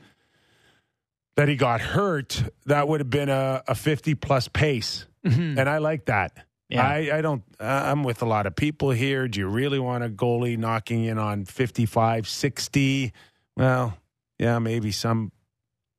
that 1.40 1.48
he 1.48 1.56
got 1.56 1.80
hurt, 1.80 2.44
that 2.66 2.88
would 2.90 3.00
have 3.00 3.10
been 3.10 3.30
a, 3.30 3.64
a 3.68 3.74
fifty 3.76 4.14
plus 4.14 4.48
pace. 4.50 5.06
Mhm. 5.26 5.58
and 5.58 5.70
I 5.70 5.78
like 5.80 6.06
that. 6.06 6.46
Yeah. 6.70 6.86
I, 6.88 7.18
I 7.18 7.22
don't. 7.22 7.44
I'm 7.60 8.04
with 8.04 8.22
a 8.22 8.26
lot 8.26 8.46
of 8.46 8.56
people 8.56 8.92
here. 8.92 9.28
Do 9.28 9.40
you 9.40 9.48
really 9.48 9.80
want 9.80 10.04
a 10.04 10.10
goalie 10.10 10.58
knocking 10.58 11.04
in 11.06 11.18
on 11.18 11.46
55, 11.46 12.28
60? 12.28 13.12
Well, 13.58 13.98
yeah, 14.38 14.60
maybe 14.60 14.92
some 14.92 15.32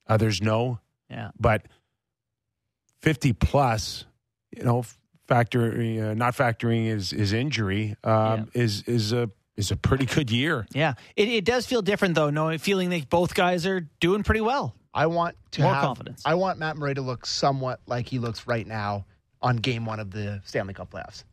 others 0.06 0.40
know. 0.40 0.78
Yeah. 1.10 1.30
but 1.38 1.66
50 3.02 3.32
plus, 3.32 4.04
you 4.56 4.62
know, 4.62 4.84
factor 5.26 5.72
uh, 5.72 6.14
not 6.14 6.34
factoring 6.36 6.86
his 6.86 7.10
his 7.10 7.32
injury 7.32 7.96
um, 8.04 8.48
is 8.54 8.82
is 8.82 9.12
a 9.12 9.30
is 9.56 9.70
a 9.70 9.76
pretty 9.76 10.06
good 10.06 10.30
year. 10.30 10.66
Yeah. 10.72 10.94
It, 11.16 11.28
it 11.28 11.44
does 11.44 11.66
feel 11.66 11.82
different 11.82 12.14
though, 12.14 12.30
knowing 12.30 12.58
feeling 12.58 12.90
that 12.90 13.08
both 13.10 13.34
guys 13.34 13.66
are 13.66 13.80
doing 14.00 14.22
pretty 14.22 14.40
well. 14.40 14.74
I 14.92 15.06
want 15.06 15.36
to 15.52 15.62
More 15.62 15.74
have, 15.74 15.84
confidence. 15.84 16.22
I 16.24 16.34
want 16.34 16.58
Matt 16.58 16.76
Murray 16.76 16.94
to 16.94 17.00
look 17.02 17.24
somewhat 17.26 17.80
like 17.86 18.08
he 18.08 18.18
looks 18.18 18.46
right 18.46 18.66
now 18.66 19.06
on 19.40 19.56
game 19.56 19.86
one 19.86 20.00
of 20.00 20.10
the 20.10 20.40
Stanley 20.44 20.74
Cup 20.74 20.90
playoffs. 20.90 21.24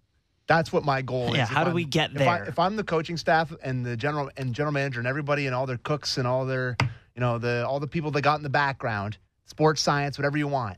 That's 0.48 0.72
what 0.72 0.86
my 0.86 1.02
goal 1.02 1.36
Yeah, 1.36 1.44
is. 1.44 1.50
how 1.50 1.62
If 1.62 1.66
do 1.66 1.70
I'm- 1.70 1.76
we 1.76 1.86
get 1.86 2.12
if 2.16 2.22
I- 2.22 2.38
there? 2.40 2.46
If, 2.46 2.60
I'm 2.60 2.76
the 2.76 2.84
coaching 2.84 3.18
staff 3.18 3.52
and 3.64 3.86
the 3.86 3.98
general 3.98 4.30
and 4.38 4.54
general 4.54 4.72
manager 4.74 5.00
and 5.00 5.08
everybody 5.08 5.46
and 5.46 5.54
all 5.56 5.66
their 5.66 5.78
cooks 5.78 6.18
and 6.18 6.26
all 6.28 6.46
their, 6.46 6.78
you 7.16 7.20
know, 7.20 7.38
the 7.38 7.66
all 7.68 7.80
the 7.80 7.88
people 7.88 8.12
they 8.12 8.22
got 8.22 8.36
in 8.38 8.44
the 8.44 8.50
background, 8.50 9.18
sports 9.46 9.82
science, 9.82 10.18
whatever 10.18 10.38
you 10.38 10.48
want. 10.48 10.78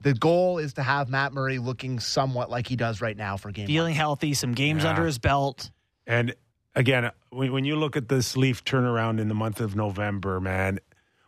The 0.00 0.14
goal 0.14 0.58
is 0.58 0.74
to 0.74 0.82
have 0.82 1.08
Matt 1.10 1.32
Murray 1.32 1.58
looking 1.58 1.98
somewhat 2.00 2.48
like 2.50 2.68
he 2.68 2.76
does 2.76 3.00
right 3.00 3.16
now 3.16 3.36
for 3.36 3.50
game. 3.50 3.66
Feeling 3.66 3.94
healthy, 3.94 4.32
some 4.34 4.52
games 4.52 4.84
Yeah. 4.84 4.90
under 4.90 5.04
his 5.04 5.18
belt. 5.18 5.70
And 6.06 6.34
again, 6.74 7.10
when, 7.30 7.52
when 7.52 7.64
you 7.64 7.76
look 7.76 7.96
at 7.96 8.08
this 8.08 8.36
Leaf 8.36 8.64
turnaround 8.64 9.18
in 9.20 9.28
the 9.28 9.34
month 9.34 9.60
of 9.60 9.74
November, 9.74 10.40
man, 10.40 10.78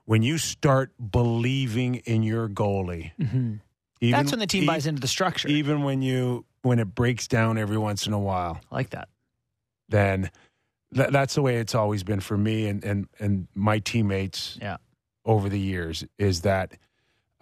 when 0.08 0.22
you 0.22 0.38
start 0.38 0.90
believing 1.10 1.96
in 2.06 2.22
your 2.22 2.48
goalie, 2.48 3.12
even, 3.20 3.60
That's 4.00 4.30
when 4.32 4.38
the 4.40 4.46
team 4.46 4.62
e- 4.62 4.66
buys 4.66 4.86
into 4.86 5.02
the 5.02 5.08
structure. 5.08 5.48
Even 5.48 5.82
when 5.82 6.00
you 6.02 6.46
when 6.62 6.78
it 6.78 6.94
breaks 6.94 7.28
down 7.28 7.58
every 7.58 7.76
once 7.78 8.06
in 8.06 8.14
a 8.14 8.18
while, 8.18 8.58
I 8.72 8.74
like 8.74 8.90
that. 8.90 9.08
then 9.90 10.30
th- 10.94 11.10
that's 11.10 11.34
the 11.34 11.42
way 11.42 11.56
it's 11.58 11.74
always 11.74 12.02
been 12.04 12.20
for 12.20 12.36
me 12.38 12.66
and 12.68 12.82
and 12.84 13.06
and 13.20 13.48
my 13.54 13.80
teammates 13.80 14.58
Yeah. 14.60 14.78
over 15.26 15.48
the 15.50 15.60
years. 15.60 16.04
Is 16.18 16.40
that 16.40 16.72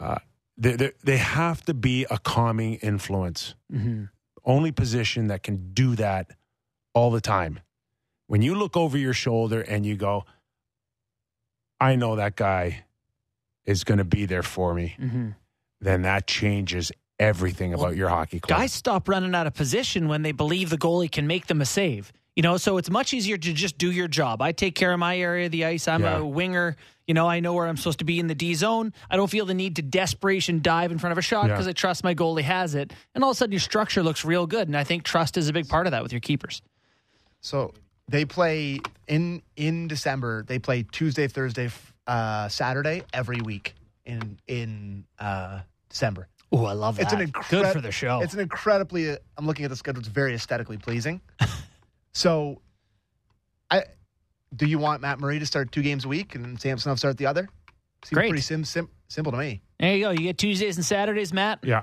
uh, 0.00 0.18
they 0.58 0.74
they- 0.76 0.92
they 1.04 1.16
have 1.18 1.62
to 1.66 1.74
be 1.74 2.04
a 2.10 2.18
calming 2.18 2.74
influence. 2.82 3.54
hmm 3.70 4.04
only 4.48 4.70
position 4.70 5.26
that 5.26 5.42
can 5.42 5.72
do 5.74 5.96
that 5.96 6.30
all 6.94 7.10
the 7.10 7.20
time. 7.20 7.58
When 8.28 8.42
you 8.42 8.54
look 8.54 8.76
over 8.76 8.96
your 8.96 9.12
shoulder 9.12 9.60
and 9.60 9.84
you 9.84 9.96
go, 9.96 10.24
I 11.80 11.96
know 11.96 12.16
that 12.16 12.36
guy 12.36 12.84
is 13.64 13.84
going 13.84 13.98
to 13.98 14.04
be 14.04 14.26
there 14.26 14.42
for 14.42 14.74
me, 14.74 14.94
hmm 14.98 15.30
then 15.78 16.02
that 16.02 16.26
changes 16.26 16.90
everything 17.18 17.72
Well, 17.72 17.80
about 17.84 17.96
your 17.96 18.08
hockey 18.08 18.40
club. 18.40 18.58
Guys 18.60 18.72
stop 18.72 19.08
running 19.10 19.34
out 19.34 19.46
of 19.46 19.52
position 19.52 20.08
when 20.08 20.22
they 20.22 20.32
believe 20.32 20.70
the 20.70 20.78
goalie 20.78 21.10
can 21.12 21.26
make 21.26 21.48
them 21.48 21.60
a 21.60 21.66
save. 21.66 22.12
You 22.34 22.42
know, 22.42 22.56
so 22.56 22.78
it's 22.78 22.88
much 22.90 23.12
easier 23.12 23.36
to 23.36 23.52
just 23.52 23.76
do 23.76 23.90
your 23.90 24.08
job. 24.08 24.40
I 24.40 24.52
take 24.52 24.74
care 24.74 24.92
of 24.92 24.98
my 24.98 25.18
area 25.18 25.46
of 25.46 25.52
the 25.52 25.66
ice. 25.66 25.86
I'm 25.86 26.02
Yeah. 26.02 26.16
a 26.18 26.24
winger. 26.24 26.76
You 27.06 27.12
know, 27.12 27.28
I 27.28 27.40
know 27.40 27.52
where 27.52 27.66
I'm 27.66 27.76
supposed 27.76 27.98
to 27.98 28.04
be 28.06 28.18
in 28.18 28.26
the 28.26 28.34
D 28.34 28.54
zone. 28.54 28.94
I 29.10 29.16
don't 29.16 29.30
feel 29.30 29.44
the 29.44 29.54
need 29.54 29.76
to 29.76 29.82
desperation 29.82 30.60
dive 30.62 30.90
in 30.92 30.98
front 30.98 31.12
of 31.12 31.18
a 31.18 31.22
shot 31.22 31.46
Yeah. 31.48 31.52
because 31.54 31.66
I 31.68 31.72
trust 31.72 32.02
my 32.04 32.14
goalie 32.14 32.42
has 32.42 32.74
it. 32.74 32.92
And 33.14 33.22
all 33.22 33.30
of 33.30 33.34
a 33.34 33.36
sudden, 33.36 33.52
your 33.52 33.60
structure 33.60 34.02
looks 34.02 34.24
real 34.24 34.46
good. 34.46 34.66
And 34.68 34.76
I 34.76 34.84
think 34.84 35.02
trust 35.04 35.36
is 35.36 35.48
a 35.48 35.52
big 35.52 35.68
part 35.68 35.86
of 35.86 35.90
that 35.90 36.02
with 36.02 36.12
your 36.12 36.20
keepers. 36.20 36.62
So 37.40 37.74
they 38.08 38.24
play 38.24 38.80
in 39.08 39.42
in 39.56 39.88
December. 39.88 40.44
They 40.44 40.58
play 40.58 40.84
Tuesday, 40.84 41.28
Thursday, 41.28 41.70
uh, 42.06 42.48
Saturday 42.48 43.02
every 43.12 43.40
week 43.40 43.74
in 44.04 44.38
in 44.46 45.04
uh, 45.18 45.60
December. 45.88 46.28
Oh, 46.52 46.64
I 46.64 46.72
love 46.72 46.96
that. 46.96 47.04
It's 47.04 47.12
an 47.12 47.32
good 47.50 47.66
for 47.72 47.80
the 47.80 47.90
show. 47.90 48.20
It's 48.20 48.34
an 48.34 48.40
incredibly. 48.40 49.16
I'm 49.36 49.46
looking 49.46 49.64
at 49.64 49.70
the 49.70 49.76
schedule. 49.76 50.00
It's 50.00 50.08
very 50.08 50.34
aesthetically 50.34 50.78
pleasing. 50.78 51.20
so, 52.12 52.60
I 53.70 53.84
do 54.54 54.66
you 54.66 54.78
want 54.78 55.02
Matt 55.02 55.18
Murray 55.18 55.38
to 55.38 55.46
start 55.46 55.72
two 55.72 55.82
games 55.82 56.04
a 56.04 56.08
week 56.08 56.34
and 56.34 56.60
Samsonov 56.60 56.98
start 56.98 57.16
the 57.18 57.26
other? 57.26 57.48
Seems 58.04 58.14
Great. 58.14 58.28
pretty 58.28 58.42
sim, 58.42 58.64
sim, 58.64 58.88
simple 59.08 59.32
to 59.32 59.38
me. 59.38 59.62
there 59.80 59.96
you 59.96 60.04
go. 60.04 60.10
You 60.10 60.18
get 60.18 60.38
Tuesdays 60.38 60.76
and 60.76 60.84
Saturdays, 60.84 61.32
Matt. 61.32 61.60
yeah. 61.64 61.82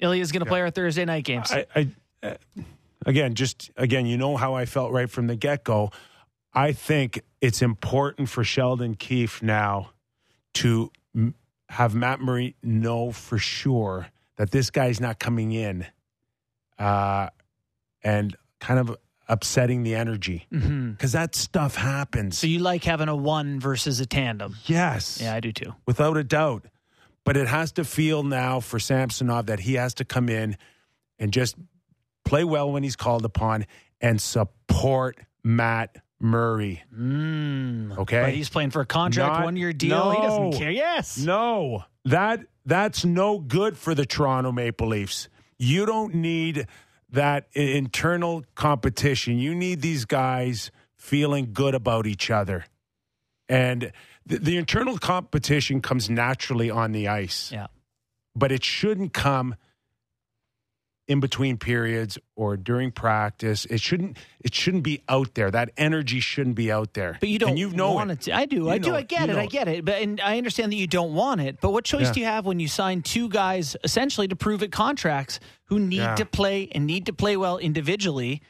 Ilya's 0.00 0.32
going 0.32 0.40
to 0.40 0.46
play 0.46 0.62
our 0.62 0.70
Thursday 0.70 1.04
night 1.04 1.24
games. 1.24 1.52
I, 1.52 1.66
I 1.74 1.88
uh, 2.22 2.34
again, 3.06 3.34
just 3.34 3.70
again, 3.76 4.06
you 4.06 4.16
know 4.16 4.36
how 4.36 4.54
I 4.54 4.64
felt 4.66 4.92
right 4.92 5.08
from 5.10 5.26
the 5.26 5.36
get 5.36 5.64
go. 5.64 5.90
I 6.54 6.72
think 6.72 7.20
it's 7.40 7.62
important 7.62 8.28
for 8.28 8.42
Sheldon 8.44 8.94
Keefe 8.94 9.42
now 9.42 9.90
to 10.54 10.90
m- 11.14 11.34
have 11.68 11.94
Matt 11.94 12.20
Murray 12.20 12.56
know 12.62 13.12
for 13.12 13.38
sure 13.38 14.08
that 14.36 14.50
this 14.50 14.70
guy's 14.70 15.00
not 15.00 15.18
coming 15.18 15.52
in 15.52 15.86
uh, 16.78 17.28
and 18.02 18.36
kind 18.60 18.80
of 18.80 18.96
upsetting 19.28 19.82
the 19.82 19.94
energy 19.94 20.46
because 20.50 21.12
that 21.12 21.34
stuff 21.34 21.74
happens. 21.76 22.38
So 22.38 22.46
you 22.46 22.60
like 22.60 22.82
having 22.84 23.08
a 23.08 23.16
one 23.16 23.60
versus 23.60 24.00
a 24.00 24.06
tandem? 24.06 24.56
yes, 24.64 25.20
Yeah, 25.20 25.34
I 25.34 25.40
do 25.40 25.52
too. 25.52 25.74
without 25.86 26.16
a 26.16 26.24
doubt. 26.24 26.64
But 27.24 27.36
it 27.36 27.46
has 27.46 27.72
to 27.72 27.84
feel 27.84 28.22
now 28.22 28.60
for 28.60 28.78
Samsonov 28.78 29.46
that 29.46 29.60
he 29.60 29.74
has 29.74 29.92
to 29.94 30.04
come 30.06 30.30
in 30.30 30.56
and 31.18 31.30
just 31.30 31.56
play 32.28 32.44
well 32.44 32.70
when 32.70 32.82
he's 32.82 32.96
called 32.96 33.24
upon 33.24 33.66
and 34.00 34.20
support 34.20 35.18
Matt 35.42 35.96
Murray. 36.20 36.82
Mm. 36.94 37.96
Okay. 37.98 38.22
But 38.22 38.34
he's 38.34 38.48
playing 38.48 38.70
for 38.70 38.80
a 38.80 38.86
contract, 38.86 39.34
Not- 39.34 39.44
one 39.44 39.56
year 39.56 39.72
deal. 39.72 39.96
No, 39.96 40.10
He 40.10 40.20
doesn't 40.20 40.52
care. 40.52 40.70
Yes. 40.70 41.18
No, 41.18 41.84
that 42.04 42.40
that's 42.64 43.04
no 43.04 43.38
good 43.38 43.76
for 43.78 43.94
the 43.94 44.04
Toronto 44.04 44.52
Maple 44.52 44.88
Leafs. 44.88 45.28
You 45.58 45.86
don't 45.86 46.14
need 46.14 46.66
that 47.10 47.48
internal 47.54 48.44
competition. 48.54 49.38
You 49.38 49.54
need 49.54 49.80
these 49.80 50.04
guys 50.04 50.70
feeling 50.96 51.52
good 51.52 51.74
about 51.74 52.06
each 52.06 52.30
other. 52.30 52.66
And 53.48 53.92
the, 54.26 54.38
the 54.38 54.56
internal 54.58 54.98
competition 54.98 55.80
comes 55.80 56.10
naturally 56.10 56.70
on 56.70 56.92
the 56.92 57.08
ice. 57.08 57.50
Yeah. 57.50 57.68
But 58.36 58.52
it 58.52 58.62
shouldn't 58.62 59.14
come 59.14 59.54
in 61.08 61.20
between 61.20 61.56
periods 61.56 62.18
or 62.36 62.56
during 62.58 62.92
practice. 62.92 63.64
It 63.64 63.80
shouldn't 63.80 64.18
it 64.40 64.54
shouldn't 64.54 64.82
be 64.84 65.02
out 65.08 65.34
there. 65.34 65.50
That 65.50 65.70
energy 65.78 66.20
shouldn't 66.20 66.54
be 66.54 66.70
out 66.70 66.92
there. 66.94 67.16
But 67.18 67.30
you 67.30 67.38
don't 67.38 67.50
and 67.50 67.58
you 67.58 67.70
know 67.70 67.92
want 67.92 68.10
it. 68.10 68.28
it. 68.28 68.34
I 68.34 68.44
do. 68.44 68.68
I 68.68 68.74
You 68.74 68.80
do. 68.80 68.94
I 68.94 69.02
get 69.02 69.30
it. 69.30 69.36
I 69.36 69.46
get 69.46 69.68
it. 69.68 69.84
But 69.86 70.02
and 70.02 70.20
I 70.20 70.36
understand 70.36 70.70
that 70.70 70.76
you 70.76 70.86
don't 70.86 71.14
want 71.14 71.40
it. 71.40 71.60
But 71.62 71.72
what 71.72 71.84
choice 71.84 72.02
Yeah. 72.08 72.12
do 72.12 72.20
you 72.20 72.26
have 72.26 72.44
when 72.44 72.60
you 72.60 72.68
sign 72.68 73.00
two 73.00 73.28
guys 73.30 73.74
essentially 73.82 74.28
to 74.28 74.36
prove 74.36 74.62
it 74.62 74.70
contracts 74.70 75.40
who 75.64 75.80
need 75.80 75.96
Yeah. 75.96 76.14
to 76.16 76.26
play 76.26 76.68
and 76.72 76.86
need 76.86 77.06
to 77.06 77.12
play 77.14 77.36
well 77.38 77.56
individually? 77.56 78.42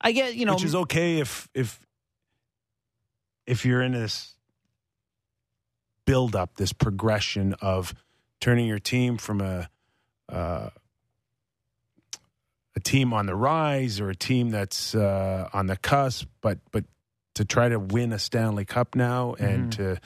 I 0.00 0.12
get 0.12 0.34
you 0.34 0.46
know 0.46 0.54
which 0.54 0.64
is 0.64 0.74
okay 0.74 1.18
if 1.20 1.46
if 1.54 1.78
if 3.46 3.66
you're 3.66 3.82
in 3.82 3.92
this 3.92 4.34
build 6.06 6.34
up, 6.34 6.56
this 6.56 6.72
progression 6.72 7.54
of 7.60 7.94
turning 8.40 8.66
your 8.66 8.78
team 8.78 9.18
from 9.18 9.40
a 9.42 9.68
uh, 10.30 10.70
a 12.78 12.80
team 12.80 13.12
on 13.12 13.26
the 13.26 13.34
rise 13.34 14.00
or 14.00 14.08
a 14.10 14.14
team 14.14 14.50
that's 14.50 14.94
uh, 14.94 15.48
on 15.52 15.66
the 15.66 15.76
cusp, 15.76 16.28
but 16.40 16.58
but 16.70 16.84
to 17.34 17.44
try 17.44 17.68
to 17.68 17.78
win 17.78 18.12
a 18.12 18.18
Stanley 18.18 18.64
Cup 18.64 18.94
now 18.94 19.34
and 19.34 19.72
to 19.72 19.98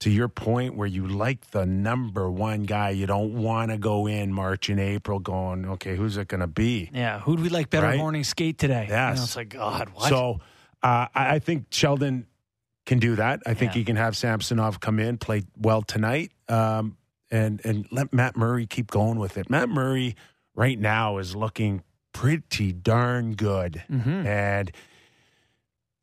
to 0.00 0.10
your 0.10 0.28
point 0.28 0.76
where 0.76 0.86
you 0.88 1.06
like 1.06 1.50
the 1.50 1.66
number 1.66 2.30
one 2.30 2.62
guy, 2.62 2.90
you 2.90 3.06
don't 3.06 3.34
want 3.34 3.70
to 3.70 3.76
go 3.76 4.06
in 4.06 4.32
March 4.32 4.70
and 4.70 4.80
April 4.80 5.18
going, 5.18 5.66
okay, 5.66 5.94
who's 5.94 6.16
it 6.16 6.26
going 6.28 6.40
to 6.40 6.46
be? 6.46 6.88
yeah. 6.94 7.20
Who'd 7.20 7.40
we 7.40 7.50
like 7.50 7.68
better 7.68 7.86
Right? 7.86 7.98
morning 7.98 8.24
skate 8.24 8.56
today? 8.58 8.86
You 8.88 8.94
know, 8.94 9.12
it's 9.12 9.36
like 9.36 9.50
God. 9.50 9.90
What? 9.92 10.08
So 10.08 10.40
uh, 10.82 11.06
I, 11.14 11.34
I 11.34 11.38
think 11.38 11.66
Sheldon 11.70 12.26
can 12.86 12.98
do 12.98 13.16
that. 13.16 13.42
I 13.44 13.52
think 13.54 13.72
Yeah. 13.72 13.78
he 13.80 13.84
can 13.84 13.96
have 13.96 14.16
Samsonov 14.16 14.80
come 14.80 14.98
in, 14.98 15.18
play 15.18 15.42
well 15.58 15.82
tonight, 15.82 16.32
um, 16.48 16.96
and 17.30 17.60
and 17.64 17.86
let 17.90 18.12
Matt 18.14 18.36
Murray 18.38 18.66
keep 18.66 18.90
going 18.90 19.18
with 19.18 19.36
it. 19.36 19.50
Matt 19.50 19.68
Murray 19.68 20.16
right 20.54 20.78
now 20.78 21.18
is 21.18 21.36
looking 21.36 21.82
pretty 22.12 22.72
darn 22.72 23.34
good, 23.34 23.82
Mhm. 23.90 24.26
and. 24.26 24.70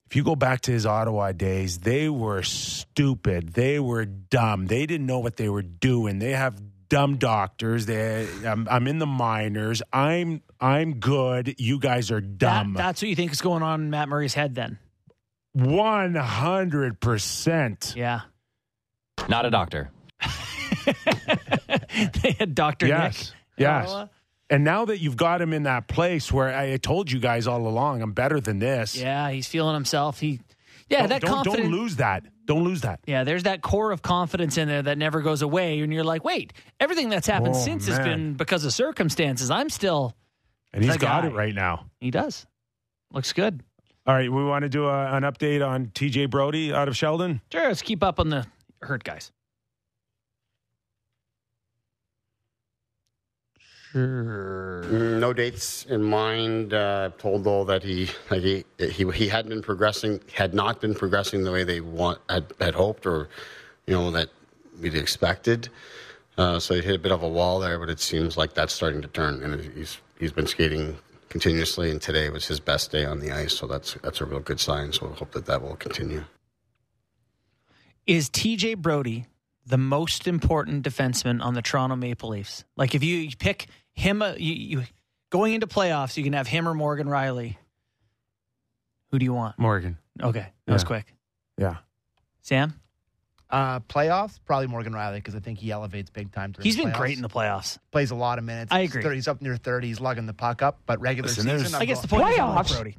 If 0.10 0.16
you 0.16 0.24
go 0.24 0.38
back 0.38 0.62
to 0.62 0.72
his 0.72 0.86
Ottawa 0.86 1.34
days, 1.34 1.80
they 1.80 2.08
were 2.08 2.42
stupid. 2.42 3.50
They 3.50 3.78
were 3.78 4.06
dumb. 4.06 4.66
They 4.68 4.86
didn't 4.86 5.06
know 5.06 5.20
what 5.20 5.36
they 5.36 5.50
were 5.50 5.62
doing. 5.64 6.20
They 6.20 6.32
have 6.32 6.58
dumb 6.88 7.18
doctors. 7.18 7.88
They, 7.88 8.26
I'm, 8.46 8.70
I'm 8.72 8.88
in 8.88 9.00
the 9.00 9.06
minors. 9.06 9.82
I'm, 9.92 10.44
I'm 10.62 11.02
good. 11.02 11.56
You 11.58 11.78
guys 11.80 12.10
are 12.10 12.22
That- 12.22 12.38
dumb. 12.38 12.74
that's 12.74 13.02
what 13.02 13.10
you 13.10 13.18
think 13.18 13.34
is 13.34 13.42
going 13.42 13.64
on 13.64 13.82
in 13.82 13.90
Matt 13.90 14.08
Murray's 14.08 14.34
head 14.34 14.56
then. 14.56 14.80
One 15.52 16.16
hundred 16.16 17.02
percent. 17.02 17.92
Yeah. 17.98 18.22
Not 19.28 19.46
a 19.46 19.50
doctor. 19.50 19.92
they 22.22 22.32
had 22.40 22.56
Dr. 22.56 22.88
Yes, 22.88 23.18
Nick. 23.30 23.36
yes. 23.58 23.90
Ottawa. 23.90 24.08
And 24.50 24.64
now 24.64 24.86
that 24.86 25.00
you've 25.00 25.18
got 25.18 25.42
him 25.42 25.52
in 25.54 25.64
that 25.64 25.88
place 25.88 26.32
where 26.32 26.56
I 26.56 26.78
told 26.78 27.12
you 27.12 27.20
guys 27.20 27.48
all 27.48 27.68
along, 27.68 28.02
I'm 28.02 28.14
better 28.14 28.40
than 28.40 28.60
this. 28.60 28.96
Yeah, 28.96 29.30
he's 29.30 29.48
feeling 29.48 29.74
himself. 29.74 30.20
He 30.22 30.40
Yeah, 30.90 31.00
don't, 31.00 31.10
that 31.10 31.22
don't, 31.22 31.32
confidence. 31.32 31.64
don't 31.64 31.72
lose 31.72 31.96
that. 31.98 32.24
Don't 32.46 32.64
lose 32.64 32.82
that. 32.82 33.02
Yeah, 33.06 33.26
there's 33.26 33.44
that 33.44 33.62
core 33.62 33.92
of 33.92 34.02
confidence 34.02 34.58
in 34.58 34.70
there 34.70 34.82
that 34.84 34.98
never 34.98 35.22
goes 35.22 35.42
away. 35.42 35.82
And 35.82 35.92
you're 35.94 36.06
like, 36.06 36.24
wait, 36.24 36.54
everything 36.80 37.10
that's 37.10 37.28
happened 37.28 37.56
Oh, 37.56 37.60
since 37.60 37.88
has 37.88 38.00
been 38.00 38.36
because 38.36 38.64
of 38.64 38.74
circumstances. 38.74 39.52
I'm 39.52 39.70
still. 39.70 40.16
And 40.72 40.82
he's 40.84 40.96
got 40.96 41.24
guy. 41.24 41.28
it 41.28 41.34
right 41.34 41.54
now. 41.54 41.88
He 42.00 42.10
does. 42.10 42.46
Looks 43.12 43.34
good. 43.34 43.62
All 44.06 44.14
right, 44.14 44.32
we 44.32 44.46
want 44.46 44.64
to 44.64 44.70
do 44.70 44.86
a, 44.86 45.12
an 45.14 45.24
update 45.24 45.66
on 45.68 45.88
TJ 45.88 46.30
Brodie 46.30 46.74
out 46.74 46.88
of 46.88 46.96
Sheldon. 46.96 47.42
Sure, 47.52 47.68
let's 47.68 47.82
keep 47.82 48.02
up 48.02 48.18
on 48.22 48.30
the 48.30 48.46
hurt 48.82 49.04
guys. 49.04 49.34
Sure. 53.98 54.84
No 54.84 55.34
dates 55.34 55.84
in 55.86 56.04
mind. 56.04 56.72
Uh, 56.72 57.10
told 57.18 57.44
though 57.46 57.64
that 57.64 57.82
he 57.82 58.10
like 58.30 58.44
he, 58.44 58.64
he 58.78 59.10
he 59.12 59.28
had 59.28 59.50
been 59.50 59.64
progressing, 59.64 60.22
had 60.34 60.54
not 60.54 60.80
been 60.82 60.94
progressing 60.94 61.44
the 61.44 61.52
way 61.52 61.64
they 61.64 61.82
want 61.82 62.20
had, 62.30 62.54
had 62.60 62.76
hoped, 62.76 63.08
or 63.08 63.28
you 63.88 63.96
know 63.96 64.12
that 64.12 64.30
we'd 64.80 64.94
expected. 64.94 65.70
Uh, 66.38 66.60
so 66.60 66.76
he 66.76 66.82
hit 66.82 66.96
a 66.96 67.00
bit 67.00 67.12
of 67.12 67.24
a 67.24 67.28
wall 67.28 67.60
there, 67.60 67.80
but 67.80 67.90
it 67.90 68.00
seems 68.00 68.38
like 68.38 68.54
that's 68.54 68.72
starting 68.72 69.02
to 69.02 69.08
turn, 69.08 69.42
and 69.42 69.60
he's 69.76 69.98
he's 70.20 70.32
been 70.32 70.46
skating 70.46 70.96
continuously, 71.30 71.90
and 71.90 72.00
today 72.00 72.30
was 72.30 72.46
his 72.46 72.60
best 72.60 72.92
day 72.92 73.04
on 73.04 73.20
the 73.20 73.32
ice. 73.32 73.56
So 73.56 73.66
that's 73.66 73.96
that's 74.04 74.22
a 74.22 74.26
real 74.26 74.42
good 74.42 74.60
sign. 74.60 74.94
So 74.94 75.08
we 75.08 75.16
hope 75.16 75.32
that 75.32 75.48
that 75.48 75.64
will 75.64 75.76
continue. 75.76 76.24
Is 78.06 78.30
TJ 78.30 78.78
Brodie 78.78 79.26
the 79.66 79.80
most 79.80 80.28
important 80.28 80.86
defenseman 80.86 81.44
on 81.44 81.56
the 81.56 81.64
Toronto 81.64 81.96
Maple 81.96 82.30
Leafs? 82.30 82.64
Like 82.76 82.94
if 82.94 83.04
you 83.04 83.32
pick 83.40 83.66
him, 83.98 84.22
uh, 84.22 84.34
you, 84.38 84.54
you 84.80 84.84
going 85.30 85.54
into 85.54 85.68
playoffs, 85.68 86.16
you 86.18 86.24
can 86.24 86.34
have 86.34 86.48
him 86.48 86.68
or 86.68 86.74
Morgan 86.74 87.08
Rielly. 87.08 87.58
Who 89.12 89.20
do 89.20 89.26
you 89.26 89.34
want? 89.34 89.58
Morgan. 89.58 89.98
Okay, 90.22 90.48
that 90.66 90.74
was 90.74 90.84
quick. 90.84 91.14
Yeah. 91.58 91.78
Sam, 92.42 92.80
Uh, 93.50 93.80
playoffs, 93.82 94.40
probably 94.46 94.68
Morgan 94.68 94.94
Rielly 94.94 95.16
because 95.16 95.34
I 95.36 95.40
think 95.40 95.60
he 95.60 95.72
elevates 95.72 96.10
big 96.10 96.32
time. 96.32 96.54
He's 96.62 96.76
been 96.78 96.90
playoffs. 96.92 96.98
great 96.98 97.16
in 97.18 97.22
the 97.24 97.30
playoffs. 97.30 97.78
plays 97.92 98.12
a 98.12 98.16
lot 98.16 98.38
of 98.38 98.44
minutes. 98.46 98.72
I 98.72 98.82
He's 98.82 98.92
agree. 98.92 99.04
30 99.04 99.16
He's 99.16 99.28
up 99.28 99.42
near 99.42 99.56
30. 99.58 99.88
He's 99.88 100.00
lugging 100.00 100.26
the 100.28 100.34
puck 100.34 100.62
up, 100.62 100.80
but 100.86 101.00
regular 101.02 101.28
Listen, 101.30 101.44
season. 101.48 101.76
I'm 101.76 101.82
I 101.82 101.86
guess 101.86 102.02
the 102.02 102.08
going- 102.08 102.24
point 102.24 102.34
is 102.36 102.40
I 102.74 102.76
Brodie. 102.76 102.98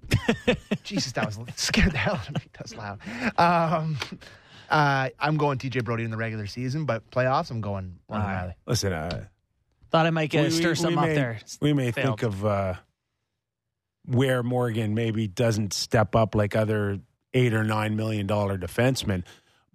Jesus, 0.85 1.13
that 1.13 1.27
was 1.27 1.39
scared 1.57 1.93
the 1.93 1.99
hell 1.99 2.15
out 2.17 2.29
of 2.29 2.35
me. 2.35 2.41
That's 2.57 2.75
loud. 2.75 2.99
Um, 3.39 3.97
uh, 4.71 5.11
I'm 5.19 5.37
going 5.37 5.59
TJ 5.59 5.85
Brodie 5.85 6.05
in 6.05 6.11
the 6.11 6.17
regular 6.17 6.47
season, 6.47 6.85
but 6.85 7.09
playoffs, 7.11 7.51
I'm 7.51 7.61
going 7.61 7.99
Morgan 8.09 8.27
All 8.27 8.33
right. 8.35 8.49
Rielly. 8.49 8.55
Listen, 8.67 8.93
uh, 8.93 9.25
Thought 9.91 10.07
I 10.07 10.11
might 10.11 10.31
get 10.31 10.45
we- 10.45 10.51
stir 10.51 10.71
we- 10.71 10.75
something 10.77 10.97
we 10.97 11.03
up 11.03 11.09
may, 11.09 11.15
there. 11.15 11.39
We 11.61 11.73
may 11.73 11.91
Failed. 11.93 12.21
think 12.21 12.23
of 12.23 12.45
uh, 12.45 12.75
where 14.05 14.43
Morgan 14.43 14.95
maybe 14.95 15.27
doesn't 15.29 15.73
step 15.73 16.15
up 16.17 16.35
like 16.35 16.57
other 16.57 16.99
eight 17.35 17.53
or 17.55 17.65
nine 17.65 17.97
million 17.97 18.27
dollar 18.27 18.57
defensemen, 18.59 19.25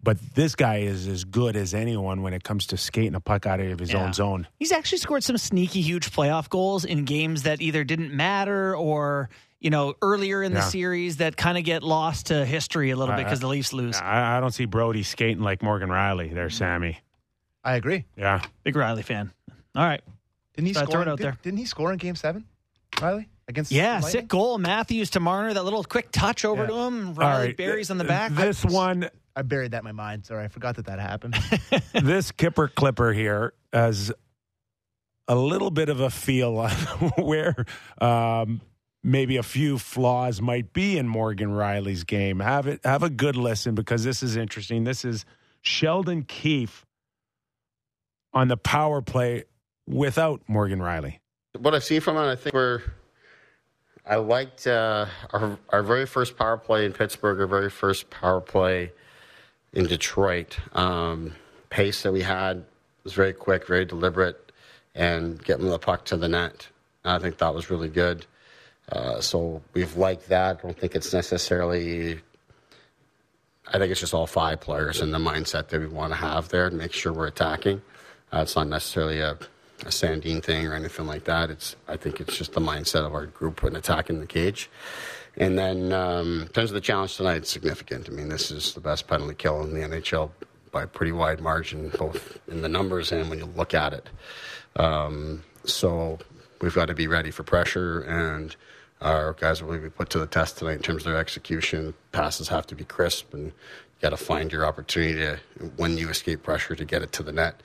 but 0.02 0.18
this 0.36 0.56
guy 0.56 0.78
is 0.80 1.08
as 1.08 1.24
good 1.24 1.56
as 1.56 1.74
anyone 1.74 2.22
when 2.24 2.34
it 2.34 2.44
comes 2.44 2.68
to 2.68 2.78
skating 2.78 3.16
a 3.16 3.20
puck 3.20 3.46
out 3.46 3.60
of 3.60 3.80
his 3.80 3.92
Yeah. 3.94 4.04
own 4.06 4.14
zone. 4.14 4.48
He's 4.60 4.72
actually 4.72 4.98
scored 4.98 5.24
some 5.24 5.38
sneaky 5.38 5.82
huge 5.82 6.12
playoff 6.12 6.50
goals 6.50 6.84
in 6.86 7.06
games 7.06 7.44
that 7.44 7.62
either 7.62 7.84
didn't 7.84 8.12
matter 8.14 8.76
or 8.76 9.30
you 9.60 9.70
know 9.70 9.94
earlier 10.02 10.42
in 10.44 10.54
the 10.54 10.62
series 10.62 11.18
that 11.18 11.38
kind 11.38 11.58
of 11.58 11.64
get 11.64 11.84
lost 11.84 12.28
to 12.28 12.44
history 12.46 12.90
a 12.90 12.96
little 12.96 13.16
bit 13.16 13.24
because 13.24 13.40
the 13.40 13.48
Leafs 13.48 13.72
lose. 13.72 13.96
I, 13.98 14.38
I 14.38 14.40
don't 14.40 14.52
see 14.52 14.66
Brodie 14.66 15.04
skating 15.04 15.42
like 15.44 15.62
Morgan 15.62 15.90
Rielly 15.90 16.34
there, 16.34 16.50
Sammy. 16.50 17.00
I 17.64 17.76
agree. 17.76 18.04
Yeah. 18.18 18.42
Big 18.66 18.74
Rielly 18.74 19.06
fan. 19.06 19.32
All 19.76 19.84
right. 19.86 20.02
Didn't 20.56 20.68
he 20.68 20.74
Throw 20.74 20.84
it 20.84 20.90
score? 20.92 21.02
out 21.10 21.18
did, 21.18 21.24
there. 21.26 21.38
Didn't 21.42 21.58
he 21.60 21.66
score 21.66 21.92
in 21.92 21.98
Game 21.98 22.16
Seven, 22.16 22.46
Rielly 22.94 23.26
against? 23.48 23.72
Yeah, 23.72 23.98
the 24.00 24.04
Lightning? 24.06 24.12
sick 24.22 24.28
goal. 24.28 24.58
Matthews 24.60 25.10
to 25.12 25.20
Marner. 25.20 25.54
That 25.54 25.64
little 25.64 25.84
quick 25.84 26.12
touch 26.12 26.46
over 26.46 26.64
Yeah. 26.64 26.68
to 26.68 26.74
him. 26.76 27.16
Rielly 27.16 27.18
right. 27.18 27.58
buries 27.58 27.90
on 27.90 27.98
the 27.98 28.04
back. 28.04 28.32
This 28.34 28.64
one, 28.64 29.10
I 29.36 29.42
buried 29.42 29.72
that 29.72 29.80
in 29.80 29.84
my 29.86 29.92
mind. 29.92 30.26
Sorry, 30.26 30.44
I 30.44 30.48
forgot 30.48 30.76
that 30.76 30.86
that 30.86 31.00
happened. 31.00 31.34
this 31.94 32.32
Kyper 32.32 32.74
Clipper 32.74 33.14
here 33.14 33.54
has 33.72 34.12
a 35.28 35.36
little 35.36 35.72
bit 35.72 35.90
of 35.90 36.02
a 36.02 36.10
feel 36.12 36.58
on 36.60 36.70
where 37.18 37.66
um, 38.00 38.62
maybe 39.04 39.38
a 39.38 39.44
few 39.44 39.80
flaws 39.80 40.40
might 40.40 40.72
be 40.72 41.00
in 41.00 41.08
Morgan 41.08 41.50
Rielly's 41.50 42.04
game. 42.04 42.42
Have 42.42 42.68
it 42.68 42.82
have 42.84 43.02
a 43.02 43.10
good 43.10 43.36
listen 43.38 43.74
because 43.74 44.04
this 44.04 44.22
is 44.22 44.36
interesting. 44.36 44.84
This 44.84 45.04
is 45.04 45.26
Sheldon 45.62 46.22
Keefe 46.24 46.86
on 48.34 48.50
the 48.50 48.58
power 48.58 49.02
play 49.02 49.46
without 49.88 50.42
Morgan 50.48 50.80
Rielly. 50.80 51.20
What 51.58 51.76
I've 51.76 51.84
seen 51.84 52.02
from 52.02 52.18
him, 52.18 52.24
I 52.24 52.36
think 52.36 52.54
we're. 52.54 52.82
I 54.06 54.18
liked 54.18 54.68
uh, 54.68 55.06
our 55.32 55.58
our 55.70 55.84
very 55.84 56.06
first 56.06 56.38
power 56.38 56.58
play 56.58 56.86
in 56.86 56.94
Pittsburgh, 56.94 57.40
our 57.40 57.48
very 57.48 57.70
first 57.70 58.10
power 58.10 58.42
play 58.42 58.92
in 59.72 59.86
Detroit. 59.86 60.58
Um, 60.74 61.34
pace 61.70 62.04
that 62.04 62.12
we 62.12 62.22
had 62.22 62.66
was 63.04 63.14
very 63.14 63.34
quick, 63.34 63.68
very 63.68 63.86
deliberate, 63.86 64.52
and 64.96 65.44
getting 65.44 65.70
the 65.70 65.80
puck 65.80 66.06
to 66.06 66.18
the 66.18 66.28
net. 66.28 66.68
I 67.06 67.20
think 67.20 67.38
that 67.38 67.54
was 67.54 67.70
really 67.70 67.90
good. 67.90 68.26
Uh, 68.92 69.22
so 69.22 69.62
we've 69.74 69.96
liked 69.96 70.30
that. 70.30 70.60
I 70.60 70.62
don't 70.62 70.78
think 70.78 70.96
it's 70.96 71.14
necessarily. 71.14 72.20
I 73.68 73.80
think 73.80 73.92
it's 73.92 74.00
just 74.02 74.14
all 74.14 74.28
five 74.28 74.60
players 74.60 75.00
and 75.00 75.14
the 75.14 75.20
mindset 75.20 75.70
that 75.70 75.80
we 75.80 75.88
want 75.88 76.12
to 76.12 76.18
have 76.18 76.50
there 76.50 76.70
to 76.70 76.76
make 76.76 76.92
sure 76.92 77.14
we're 77.14 77.28
attacking. 77.28 77.82
Uh, 78.32 78.42
it's 78.42 78.56
not 78.58 78.68
necessarily 78.68 79.20
a, 79.20 79.38
a 79.86 79.90
Sandin 79.90 80.44
thing 80.44 80.68
or 80.68 80.74
anything 80.74 81.08
like 81.08 81.26
that. 81.26 81.50
It's 81.50 81.76
I 81.88 81.98
think 81.98 82.20
it's 82.20 82.38
just 82.38 82.54
the 82.54 82.62
mindset 82.62 83.06
of 83.06 83.14
our 83.14 83.26
group 83.26 83.64
when 83.64 83.76
attacking 83.76 84.20
the 84.20 84.28
cage. 84.28 84.70
And 85.36 85.58
then 85.58 85.92
um, 85.92 86.44
in 86.44 86.48
terms 86.50 86.70
of 86.70 86.76
the 86.76 86.82
challenge 86.82 87.18
tonight, 87.18 87.38
it's 87.38 87.50
significant. 87.50 88.08
I 88.08 88.12
mean, 88.12 88.30
this 88.30 88.52
is 88.52 88.74
the 88.74 88.80
best 88.80 89.08
penalty 89.08 89.34
kill 89.34 89.64
in 89.64 89.74
the 89.74 89.82
NHL 89.82 90.30
by 90.72 90.84
a 90.84 90.88
pretty 90.88 91.12
wide 91.12 91.40
margin, 91.40 91.90
both 91.98 92.40
in 92.48 92.62
the 92.62 92.70
numbers 92.70 93.12
and 93.12 93.30
when 93.30 93.40
you 93.40 93.46
look 93.46 93.74
at 93.74 93.94
it. 93.94 94.10
Um, 94.76 95.44
so 95.66 96.20
we've 96.62 96.76
got 96.76 96.88
to 96.88 96.94
be 96.94 97.08
ready 97.08 97.32
for 97.32 97.44
pressure, 97.44 98.02
and 98.02 98.56
our 99.02 99.34
guys 99.34 99.64
will 99.64 99.78
be 99.78 99.90
put 99.90 100.10
to 100.12 100.20
the 100.20 100.28
test 100.28 100.58
tonight 100.58 100.74
in 100.74 100.82
terms 100.82 101.06
of 101.06 101.12
their 101.12 101.18
execution. 101.18 101.94
Passes 102.12 102.48
have 102.50 102.68
to 102.68 102.76
be 102.76 102.84
crisp, 102.84 103.34
and 103.34 103.48
you 103.48 103.54
got 104.02 104.10
to 104.10 104.18
find 104.18 104.52
your 104.52 104.66
opportunity 104.66 105.16
to, 105.16 105.40
when 105.78 105.98
you 105.98 106.10
escape 106.10 106.44
pressure 106.44 106.76
to 106.76 106.86
get 106.86 107.02
it 107.02 107.12
to 107.14 107.24
the 107.24 107.32
net. 107.32 107.62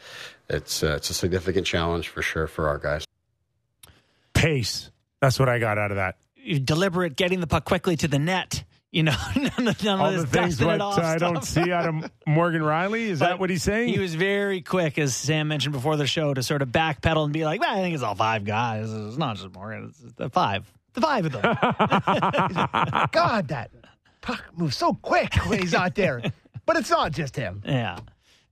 It's 0.48 0.82
uh, 0.82 0.94
it's 0.96 1.10
a 1.10 1.14
significant 1.14 1.66
challenge 1.66 2.08
for 2.08 2.22
sure 2.22 2.46
for 2.46 2.68
our 2.68 2.78
guys. 2.78 3.04
Pace. 4.32 4.90
That's 5.20 5.38
what 5.38 5.48
I 5.48 5.58
got 5.58 5.78
out 5.78 5.90
of 5.90 5.96
that. 5.96 6.16
Deliberate, 6.64 7.16
getting 7.16 7.40
the 7.40 7.46
puck 7.46 7.64
quickly 7.64 7.96
to 7.96 8.08
the 8.08 8.18
net. 8.18 8.64
You 8.90 9.02
know, 9.02 9.14
none 9.36 9.68
of, 9.68 9.84
none 9.84 10.00
All 10.00 10.06
of 10.06 10.14
the 10.14 10.26
things 10.26 10.56
dusting 10.56 10.66
what 10.66 10.74
it 10.76 10.80
off 10.80 10.98
I 10.98 11.18
don't 11.18 11.44
see 11.44 11.70
out 11.70 11.86
of 11.86 12.10
Morgan 12.26 12.62
Rielly. 12.62 13.08
Is 13.08 13.18
that 13.18 13.38
what 13.38 13.50
he's 13.50 13.62
saying? 13.62 13.90
He 13.90 13.98
was 13.98 14.14
very 14.14 14.62
quick, 14.62 14.98
as 14.98 15.14
Sam 15.14 15.48
mentioned 15.48 15.74
before 15.74 15.96
the 15.96 16.06
show, 16.06 16.32
to 16.32 16.42
sort 16.42 16.62
of 16.62 16.68
backpedal 16.68 17.24
and 17.24 17.32
be 17.32 17.44
like, 17.44 17.60
well, 17.60 17.76
I 17.76 17.80
think 17.80 17.94
it's 17.94 18.02
all 18.02 18.14
five 18.14 18.44
guys. 18.44 18.90
It's 18.90 19.18
not 19.18 19.36
just 19.36 19.52
Morgan. 19.52 19.88
It's 19.90 20.14
the 20.14 20.30
five. 20.30 20.72
The 20.94 21.02
five 21.02 21.26
of 21.26 21.32
them. 21.32 21.42
God, 23.12 23.48
that 23.48 23.70
puck 24.22 24.42
moves 24.56 24.76
so 24.76 24.94
quick 24.94 25.34
when 25.46 25.60
he's 25.60 25.72
not 25.72 25.94
there. 25.94 26.22
But 26.64 26.76
it's 26.76 26.90
not 26.90 27.12
just 27.12 27.36
him. 27.36 27.62
Yeah. 27.66 27.98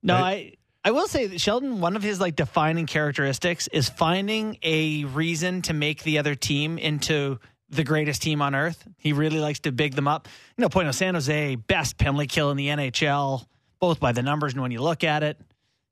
No, 0.02 0.16
I 0.16 0.52
I 0.87 0.92
will 0.92 1.09
say 1.09 1.27
that 1.27 1.40
Sheldon, 1.40 1.81
one 1.81 1.96
of 1.96 2.05
his 2.05 2.20
like 2.20 2.37
defining 2.37 2.87
characteristics 2.87 3.66
is 3.66 3.88
finding 3.88 4.57
a 4.62 5.03
reason 5.03 5.62
to 5.62 5.75
make 5.75 6.05
the 6.05 6.18
other 6.18 6.37
team 6.37 6.79
into 6.79 7.40
the 7.68 7.83
greatest 7.83 8.22
team 8.22 8.40
on 8.40 8.55
earth. 8.55 8.87
He 8.96 9.12
really 9.12 9.40
likes 9.40 9.59
to 9.61 9.72
big 9.72 9.96
them 9.96 10.07
up. 10.07 10.29
You 10.57 10.62
know, 10.62 10.68
point 10.68 10.87
of 10.87 10.94
San 10.94 11.14
Jose, 11.14 11.57
best 11.57 11.99
penalty 11.99 12.29
kill 12.29 12.53
in 12.53 12.57
the 12.57 12.68
NHL, 12.68 13.44
both 13.81 13.99
by 13.99 14.12
the 14.12 14.22
numbers 14.22 14.53
and 14.53 14.62
when 14.62 14.70
you 14.70 14.81
look 14.81 15.03
at 15.03 15.25
it. 15.25 15.40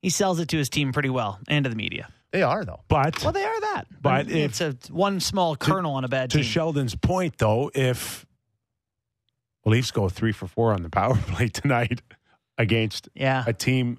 He 0.01 0.11
sells 0.11 0.39
it 0.39 0.51
to 0.51 0.59
his 0.59 0.69
team 0.69 0.93
pretty 0.93 1.11
well 1.11 1.41
and 1.49 1.65
to 1.65 1.71
the 1.71 1.75
media. 1.75 2.09
They 2.31 2.45
are 2.45 2.65
though. 2.65 2.83
but 2.87 3.21
Well, 3.21 3.33
they 3.33 3.43
are 3.43 3.61
that. 3.63 3.87
But 4.01 4.31
it's 4.31 4.61
a 4.61 4.77
one 4.91 5.19
small 5.19 5.57
kernel 5.57 5.95
on 5.95 6.05
a 6.05 6.09
bad 6.09 6.31
to 6.31 6.37
team. 6.37 6.45
Sheldon's 6.45 6.95
point, 6.95 7.39
though, 7.39 7.69
if 7.75 8.25
Leafs 9.67 9.91
go 9.91 10.09
three 10.09 10.31
for 10.31 10.47
four 10.47 10.73
on 10.73 10.85
the 10.85 10.91
power 10.91 11.17
play 11.33 11.49
tonight 11.49 12.01
against 12.57 13.09
yeah. 13.17 13.43
a 13.45 13.53
team 13.53 13.99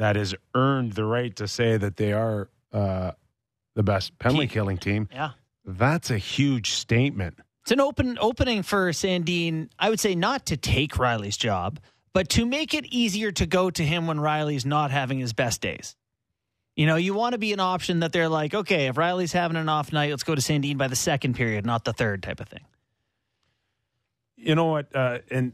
that 0.00 0.16
has 0.16 0.34
earned 0.54 0.94
the 0.94 1.04
right 1.04 1.36
to 1.36 1.46
say 1.46 1.76
that 1.76 1.98
they 1.98 2.14
are 2.14 2.48
uh, 2.72 3.10
the 3.74 3.82
best 3.82 4.18
penalty 4.18 4.46
killing 4.46 4.78
team, 4.78 5.06
Yeah. 5.12 5.32
that's 5.66 6.10
a 6.10 6.16
huge 6.16 6.70
statement. 6.70 7.38
It's 7.64 7.70
an 7.70 7.80
open 7.80 8.16
opening 8.18 8.62
for 8.62 8.88
Sandin. 8.92 9.68
I 9.78 9.90
would 9.90 10.00
say 10.00 10.14
not 10.14 10.46
to 10.46 10.56
take 10.56 10.92
Rielly's 10.94 11.36
job, 11.36 11.80
but 12.14 12.30
to 12.30 12.46
make 12.46 12.72
it 12.72 12.86
easier 12.86 13.30
to 13.32 13.44
go 13.44 13.68
to 13.70 13.84
him 13.84 14.06
when 14.06 14.16
Rielly's 14.16 14.64
not 14.64 14.90
having 14.90 15.18
his 15.18 15.34
best 15.34 15.60
days. 15.60 15.94
You 16.76 16.86
know, 16.86 16.96
you 16.96 17.12
want 17.12 17.34
to 17.34 17.38
be 17.38 17.52
an 17.52 17.60
option 17.60 18.00
that 18.00 18.10
they're 18.12 18.30
like, 18.30 18.54
okay, 18.54 18.86
if 18.86 18.94
Rielly's 18.96 19.32
having 19.34 19.58
an 19.58 19.68
off 19.68 19.92
night, 19.92 20.08
let's 20.08 20.22
go 20.22 20.34
to 20.34 20.40
Sandin 20.40 20.78
by 20.78 20.88
the 20.88 20.96
second 20.96 21.34
period, 21.34 21.66
not 21.66 21.84
the 21.84 21.92
third 21.92 22.22
type 22.22 22.40
of 22.40 22.48
thing. 22.48 22.64
You 24.36 24.54
know 24.54 24.64
what? 24.64 24.96
Uh, 24.96 25.18
and 25.30 25.52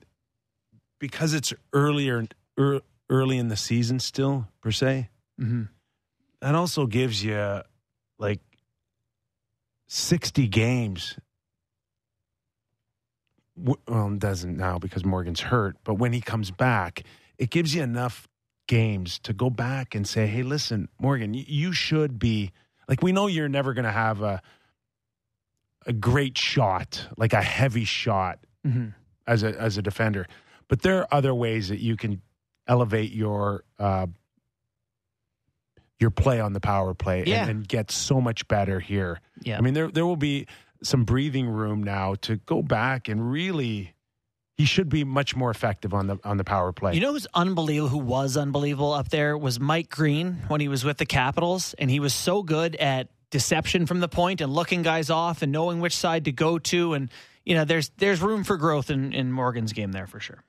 because 1.01 1.35
it's 1.35 1.53
earlier, 1.73 2.25
ear, 2.57 2.81
early 3.09 3.39
in 3.39 3.49
the 3.49 3.57
season 3.57 3.99
still, 4.01 4.49
per 4.61 4.71
se, 4.71 5.11
Mm-hmm. 5.41 5.65
that 6.41 6.55
also 6.55 6.87
gives 6.87 7.23
you 7.23 7.61
like 8.19 8.41
60 9.89 10.49
games. 10.49 11.19
Well, 13.57 13.79
it 14.13 14.19
doesn't 14.19 14.57
now 14.57 14.79
because 14.79 15.05
Morgan's 15.05 15.41
hurt, 15.41 15.77
but 15.85 15.95
when 15.95 16.13
he 16.13 16.21
comes 16.21 16.51
back, 16.51 17.03
it 17.39 17.51
gives 17.51 17.75
you 17.75 17.83
enough 17.83 18.29
games 18.69 19.19
to 19.21 19.33
go 19.33 19.49
back 19.49 19.95
and 19.95 20.07
say, 20.07 20.27
hey, 20.27 20.43
listen, 20.43 20.89
Morgan, 21.01 21.33
you 21.35 21.73
should 21.73 22.19
be 22.19 22.53
like, 22.89 23.03
we 23.03 23.13
know 23.13 23.27
you're 23.29 23.49
never 23.49 23.73
going 23.75 23.85
to 23.85 23.93
have 23.93 24.23
a, 24.23 24.43
a 25.87 25.93
great 25.93 26.37
shot, 26.37 27.07
like 27.17 27.33
a 27.33 27.43
heavy 27.43 27.85
shot 27.85 28.39
Mm-hmm. 28.67 28.89
as 29.29 29.45
a 29.45 29.55
as 29.61 29.79
a 29.79 29.83
defender. 29.83 30.27
But 30.67 30.83
there 30.83 30.99
are 30.99 31.09
other 31.13 31.33
ways 31.33 31.69
that 31.69 31.79
you 31.79 31.97
can 31.97 32.21
elevate 32.69 33.13
your 33.13 33.65
uh, 33.79 34.07
your 35.99 36.11
play 36.11 36.41
on 36.41 36.53
the 36.53 36.61
power 36.61 36.95
play 36.95 37.25
and- 37.25 37.51
and, 37.51 37.69
get 37.69 37.91
so 37.91 38.21
much 38.21 38.47
better 38.49 38.81
here. 38.81 39.21
Yeah. 39.43 39.59
I 39.59 39.61
mean, 39.61 39.75
there 39.75 39.89
there 39.91 40.05
will 40.05 40.17
be 40.17 40.47
some 40.83 41.05
breathing 41.05 41.49
room 41.49 41.83
now 41.83 42.15
to 42.23 42.37
go 42.37 42.63
back 42.63 43.09
and 43.09 43.31
really. 43.31 43.93
He 44.59 44.65
should 44.65 44.89
be 44.89 45.05
much 45.05 45.37
more 45.37 45.51
effective 45.51 45.93
on 45.93 46.07
the 46.07 46.19
on 46.25 46.39
the 46.39 46.45
power 46.45 46.73
play. 46.73 46.95
You 46.95 47.01
know 47.01 47.13
who's 47.13 47.27
unbelievable, 47.35 47.91
who 47.91 47.99
was 47.99 48.39
unbelievable 48.39 48.93
up 48.95 49.11
there 49.11 49.37
was 49.37 49.61
Mike 49.61 49.91
Green 49.91 50.39
when 50.49 50.63
he 50.63 50.69
was 50.69 50.83
with 50.83 50.97
the 50.97 51.05
Capitals, 51.05 51.75
and 51.79 51.91
he 51.91 52.01
was 52.01 52.15
so 52.15 52.43
good 52.43 52.75
at 52.77 53.09
deception 53.31 53.85
from 53.85 54.01
the 54.01 54.09
point 54.09 54.41
and 54.41 54.51
looking 54.51 54.81
guys 54.81 55.11
off 55.11 55.43
and 55.43 55.53
knowing 55.53 55.81
which 55.81 55.95
side 55.95 56.25
to 56.25 56.33
go 56.33 56.59
to. 56.59 56.95
And, 56.95 57.11
you 57.45 57.55
know, 57.55 57.67
there's 57.67 57.91
there's 57.99 58.23
room 58.23 58.45
for 58.45 58.57
growth 58.57 58.89
in, 58.89 59.13
in 59.13 59.31
Morgan's 59.31 59.75
game 59.75 59.93
there 59.93 60.07
for 60.07 60.21
sure. 60.21 60.43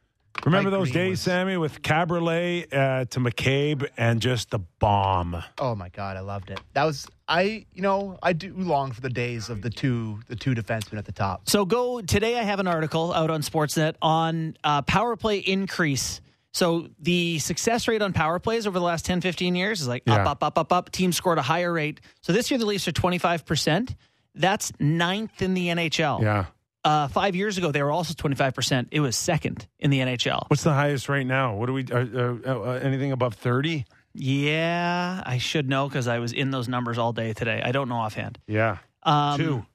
Remember 0.45 0.69
those 0.69 0.91
days, 0.91 1.11
was- 1.11 1.21
Sammy, 1.21 1.57
with 1.57 1.81
Kaberle 1.81 2.65
uh, 2.73 3.05
to 3.05 3.19
McCabe 3.19 3.87
and 3.97 4.21
just 4.21 4.49
the 4.51 4.59
bomb. 4.79 5.41
Oh 5.57 5.75
my 5.75 5.89
god, 5.89 6.17
I 6.17 6.21
loved 6.21 6.49
it. 6.49 6.59
That 6.73 6.83
was 6.85 7.07
I. 7.27 7.65
You 7.73 7.81
know, 7.81 8.17
I 8.23 8.33
do 8.33 8.53
long 8.55 8.91
for 8.91 9.01
the 9.01 9.09
days 9.09 9.49
of 9.49 9.61
the 9.61 9.69
two 9.69 10.19
the 10.27 10.35
two 10.35 10.53
defensemen 10.55 10.97
at 10.97 11.05
the 11.05 11.11
top. 11.11 11.49
So 11.49 11.65
go 11.65 12.01
today. 12.01 12.37
I 12.39 12.43
have 12.43 12.59
an 12.59 12.67
article 12.67 13.11
out 13.13 13.29
on 13.29 13.41
Sportsnet 13.41 13.95
on 14.01 14.55
uh, 14.63 14.81
power 14.83 15.15
play 15.15 15.39
increase. 15.39 16.21
So 16.53 16.87
the 16.99 17.37
success 17.39 17.87
rate 17.87 18.01
on 18.01 18.13
power 18.13 18.39
plays 18.39 18.65
over 18.65 18.79
the 18.79 18.85
last 18.85 19.05
10, 19.05 19.21
15 19.21 19.53
years 19.55 19.81
is 19.81 19.87
like 19.87 20.01
Yeah. 20.07 20.15
up, 20.15 20.27
up, 20.27 20.43
up, 20.43 20.57
up, 20.57 20.73
up. 20.73 20.91
Teams 20.91 21.15
scored 21.15 21.37
a 21.37 21.41
higher 21.43 21.71
rate. 21.71 22.01
So 22.21 22.33
this 22.33 22.49
year 22.49 22.57
the 22.57 22.65
Leafs 22.65 22.87
are 22.87 22.91
25%. 22.93 23.93
That's 24.33 24.71
ninth 24.79 25.41
in 25.43 25.53
the 25.53 25.67
NHL. 25.67 26.21
Yeah. 26.21 26.45
Uh, 26.83 27.07
five 27.07 27.35
years 27.35 27.57
ago, 27.57 27.71
they 27.71 27.83
were 27.83 27.91
also 27.91 28.13
25%. 28.13 28.87
It 28.91 28.99
was 29.01 29.15
second 29.17 29.67
in 29.79 29.89
the 29.89 29.99
NHL. 29.99 30.45
What's 30.49 30.63
the 30.63 30.73
highest 30.73 31.09
right 31.09 31.25
now? 31.25 31.55
What 31.55 31.65
do 31.65 31.73
we? 31.73 31.85
Uh, 31.85 32.05
uh, 32.13 32.37
uh, 32.45 32.79
anything 32.81 33.11
above 33.11 33.33
thirty? 33.33 33.85
Yeah, 34.13 35.21
I 35.25 35.37
should 35.37 35.69
know 35.69 35.87
because 35.87 36.07
I 36.07 36.19
was 36.19 36.33
in 36.33 36.51
those 36.51 36.67
numbers 36.67 36.97
all 36.97 37.13
day 37.13 37.33
today. 37.33 37.61
I 37.63 37.71
don't 37.71 37.87
know 37.89 37.95
offhand. 37.97 38.39
Yeah. 38.47 38.77
Um, 39.03 39.37
Two. 39.39 39.65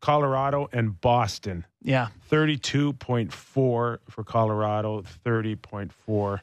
Colorado 0.00 0.68
and 0.72 1.00
Boston. 1.00 1.64
Yeah. 1.82 2.08
Thirty-two 2.28 2.92
point 2.94 3.32
four 3.32 4.00
for 4.08 4.22
Colorado. 4.24 5.02
Thirty 5.24 5.56
point 5.56 5.92
four. 5.92 6.42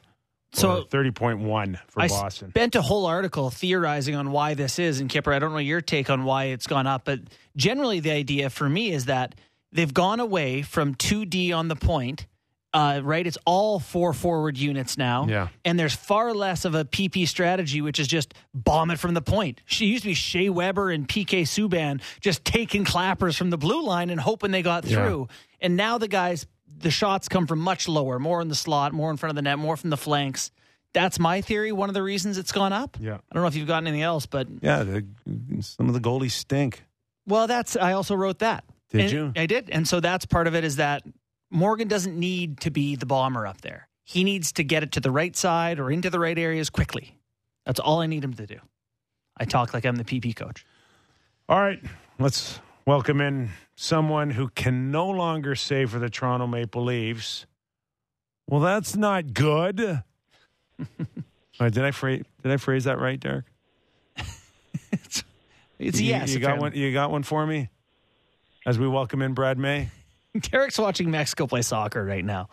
So 0.52 0.82
thirty 0.84 1.10
point 1.10 1.40
one 1.40 1.78
for 1.88 2.02
I 2.02 2.08
Boston. 2.08 2.50
spent 2.50 2.74
a 2.74 2.82
whole 2.82 3.06
article 3.06 3.50
theorizing 3.50 4.14
on 4.14 4.30
why 4.30 4.54
this 4.54 4.78
is. 4.78 5.00
And 5.00 5.10
Kyper, 5.10 5.34
I 5.34 5.38
don't 5.38 5.52
know 5.52 5.58
your 5.58 5.80
take 5.80 6.10
on 6.10 6.24
why 6.24 6.44
it's 6.46 6.66
gone 6.66 6.86
up, 6.86 7.04
but 7.04 7.20
generally 7.56 8.00
the 8.00 8.10
idea 8.12 8.50
for 8.50 8.68
me 8.68 8.90
is 8.92 9.06
that 9.06 9.34
they've 9.72 9.92
gone 9.92 10.20
away 10.20 10.62
from 10.62 10.94
2D 10.94 11.52
on 11.52 11.68
the 11.68 11.76
point. 11.76 12.26
Uh, 12.74 13.00
right, 13.02 13.26
it's 13.26 13.38
all 13.46 13.78
four 13.80 14.12
forward 14.12 14.58
units 14.58 14.98
now, 14.98 15.26
Yeah. 15.26 15.48
and 15.64 15.78
there's 15.80 15.94
far 15.94 16.34
less 16.34 16.66
of 16.66 16.74
a 16.74 16.84
PP 16.84 17.26
strategy, 17.26 17.80
which 17.80 17.98
is 17.98 18.06
just 18.06 18.34
bomb 18.52 18.90
it 18.90 18.98
from 18.98 19.14
the 19.14 19.22
point. 19.22 19.62
She 19.64 19.86
used 19.86 20.02
to 20.02 20.10
be 20.10 20.14
Shea 20.14 20.50
Weber 20.50 20.90
and 20.90 21.08
PK 21.08 21.42
Subban 21.44 22.02
just 22.20 22.44
taking 22.44 22.84
clappers 22.84 23.34
from 23.38 23.48
the 23.48 23.56
blue 23.56 23.82
line 23.82 24.10
and 24.10 24.20
hoping 24.20 24.50
they 24.50 24.60
got 24.60 24.84
Yeah. 24.84 24.96
through. 24.96 25.28
And 25.58 25.74
now 25.76 25.96
the 25.96 26.08
guys, 26.08 26.46
the 26.78 26.90
shots 26.90 27.28
come 27.28 27.46
from 27.46 27.60
much 27.60 27.88
lower, 27.88 28.18
more 28.18 28.42
in 28.42 28.48
the 28.48 28.54
slot, 28.54 28.92
more 28.92 29.10
in 29.10 29.16
front 29.16 29.30
of 29.30 29.36
the 29.36 29.42
net, 29.42 29.58
more 29.58 29.78
from 29.78 29.88
the 29.88 29.96
flanks. 29.96 30.50
That's 30.92 31.18
my 31.18 31.40
theory. 31.40 31.72
One 31.72 31.88
of 31.88 31.94
the 31.94 32.02
reasons 32.02 32.36
it's 32.36 32.52
gone 32.52 32.74
up. 32.74 32.98
Yeah. 33.00 33.14
I 33.14 33.34
don't 33.34 33.42
know 33.42 33.48
if 33.48 33.54
you've 33.56 33.66
got 33.68 33.82
anything 33.82 34.02
else, 34.02 34.26
but 34.26 34.48
Yeah. 34.60 34.82
The, 34.82 35.06
some 35.60 35.88
of 35.88 35.94
the 35.94 36.00
goalies 36.00 36.32
stink. 36.32 36.84
well, 37.26 37.46
that's 37.46 37.74
I 37.74 37.92
also 37.92 38.14
wrote 38.14 38.40
that. 38.40 38.64
Did 38.90 39.00
And- 39.02 39.10
you? 39.12 39.32
I 39.36 39.46
did, 39.46 39.70
and 39.70 39.86
so 39.86 40.00
that's 40.00 40.26
part 40.26 40.46
of 40.46 40.54
it. 40.54 40.64
Is 40.64 40.76
that 40.76 41.02
Morgan 41.50 41.88
doesn't 41.88 42.18
need 42.18 42.60
to 42.60 42.70
be 42.70 42.96
the 42.96 43.06
bomber 43.06 43.46
up 43.46 43.60
there. 43.60 43.88
He 44.04 44.22
needs 44.24 44.52
to 44.52 44.64
get 44.64 44.82
it 44.82 44.92
to 44.92 45.00
the 45.00 45.10
right 45.10 45.34
side 45.34 45.78
or 45.80 45.90
into 45.90 46.10
the 46.10 46.20
right 46.20 46.38
areas 46.38 46.70
quickly. 46.70 47.18
That's 47.64 47.80
all 47.80 48.00
I 48.00 48.06
need 48.06 48.22
him 48.22 48.34
to 48.34 48.46
do. 48.46 48.58
I 49.36 49.44
talk 49.44 49.74
like 49.74 49.84
I'm 49.84 49.96
the 49.96 50.04
PP 50.04 50.34
coach. 50.36 50.64
All 51.48 51.60
right, 51.60 51.82
let's 52.18 52.60
welcome 52.86 53.20
in 53.20 53.50
someone 53.74 54.30
who 54.30 54.48
can 54.48 54.90
no 54.92 55.08
longer 55.10 55.54
say 55.56 55.84
for 55.86 55.98
the 55.98 56.08
Toronto 56.08 56.46
Maple 56.46 56.84
Leafs. 56.84 57.46
Well, 58.48 58.60
that's 58.60 58.94
not 58.96 59.34
good. 59.34 59.80
All 59.80 59.98
right, 60.78 60.86
uh, 61.60 61.68
did 61.70 61.84
I 61.84 61.90
phrase 61.90 62.24
did 62.42 62.52
I 62.52 62.56
phrase 62.58 62.84
that 62.84 63.00
right, 63.00 63.18
Derek? 63.18 63.44
It's 65.78 65.98
a 65.98 66.02
you, 66.02 66.08
yes. 66.08 66.32
You 66.32 66.38
got 66.40 66.52
apparently. 66.54 66.70
one. 66.70 66.78
You 66.78 66.92
got 66.94 67.10
one 67.10 67.22
for 67.22 67.46
me. 67.46 67.68
As 68.66 68.80
we 68.80 68.88
welcome 68.88 69.22
in 69.22 69.32
Brad 69.32 69.60
May. 69.60 69.90
Derek's 70.40 70.76
watching 70.76 71.08
Mexico 71.08 71.46
play 71.46 71.62
soccer 71.62 72.04
right 72.04 72.24
now. 72.24 72.48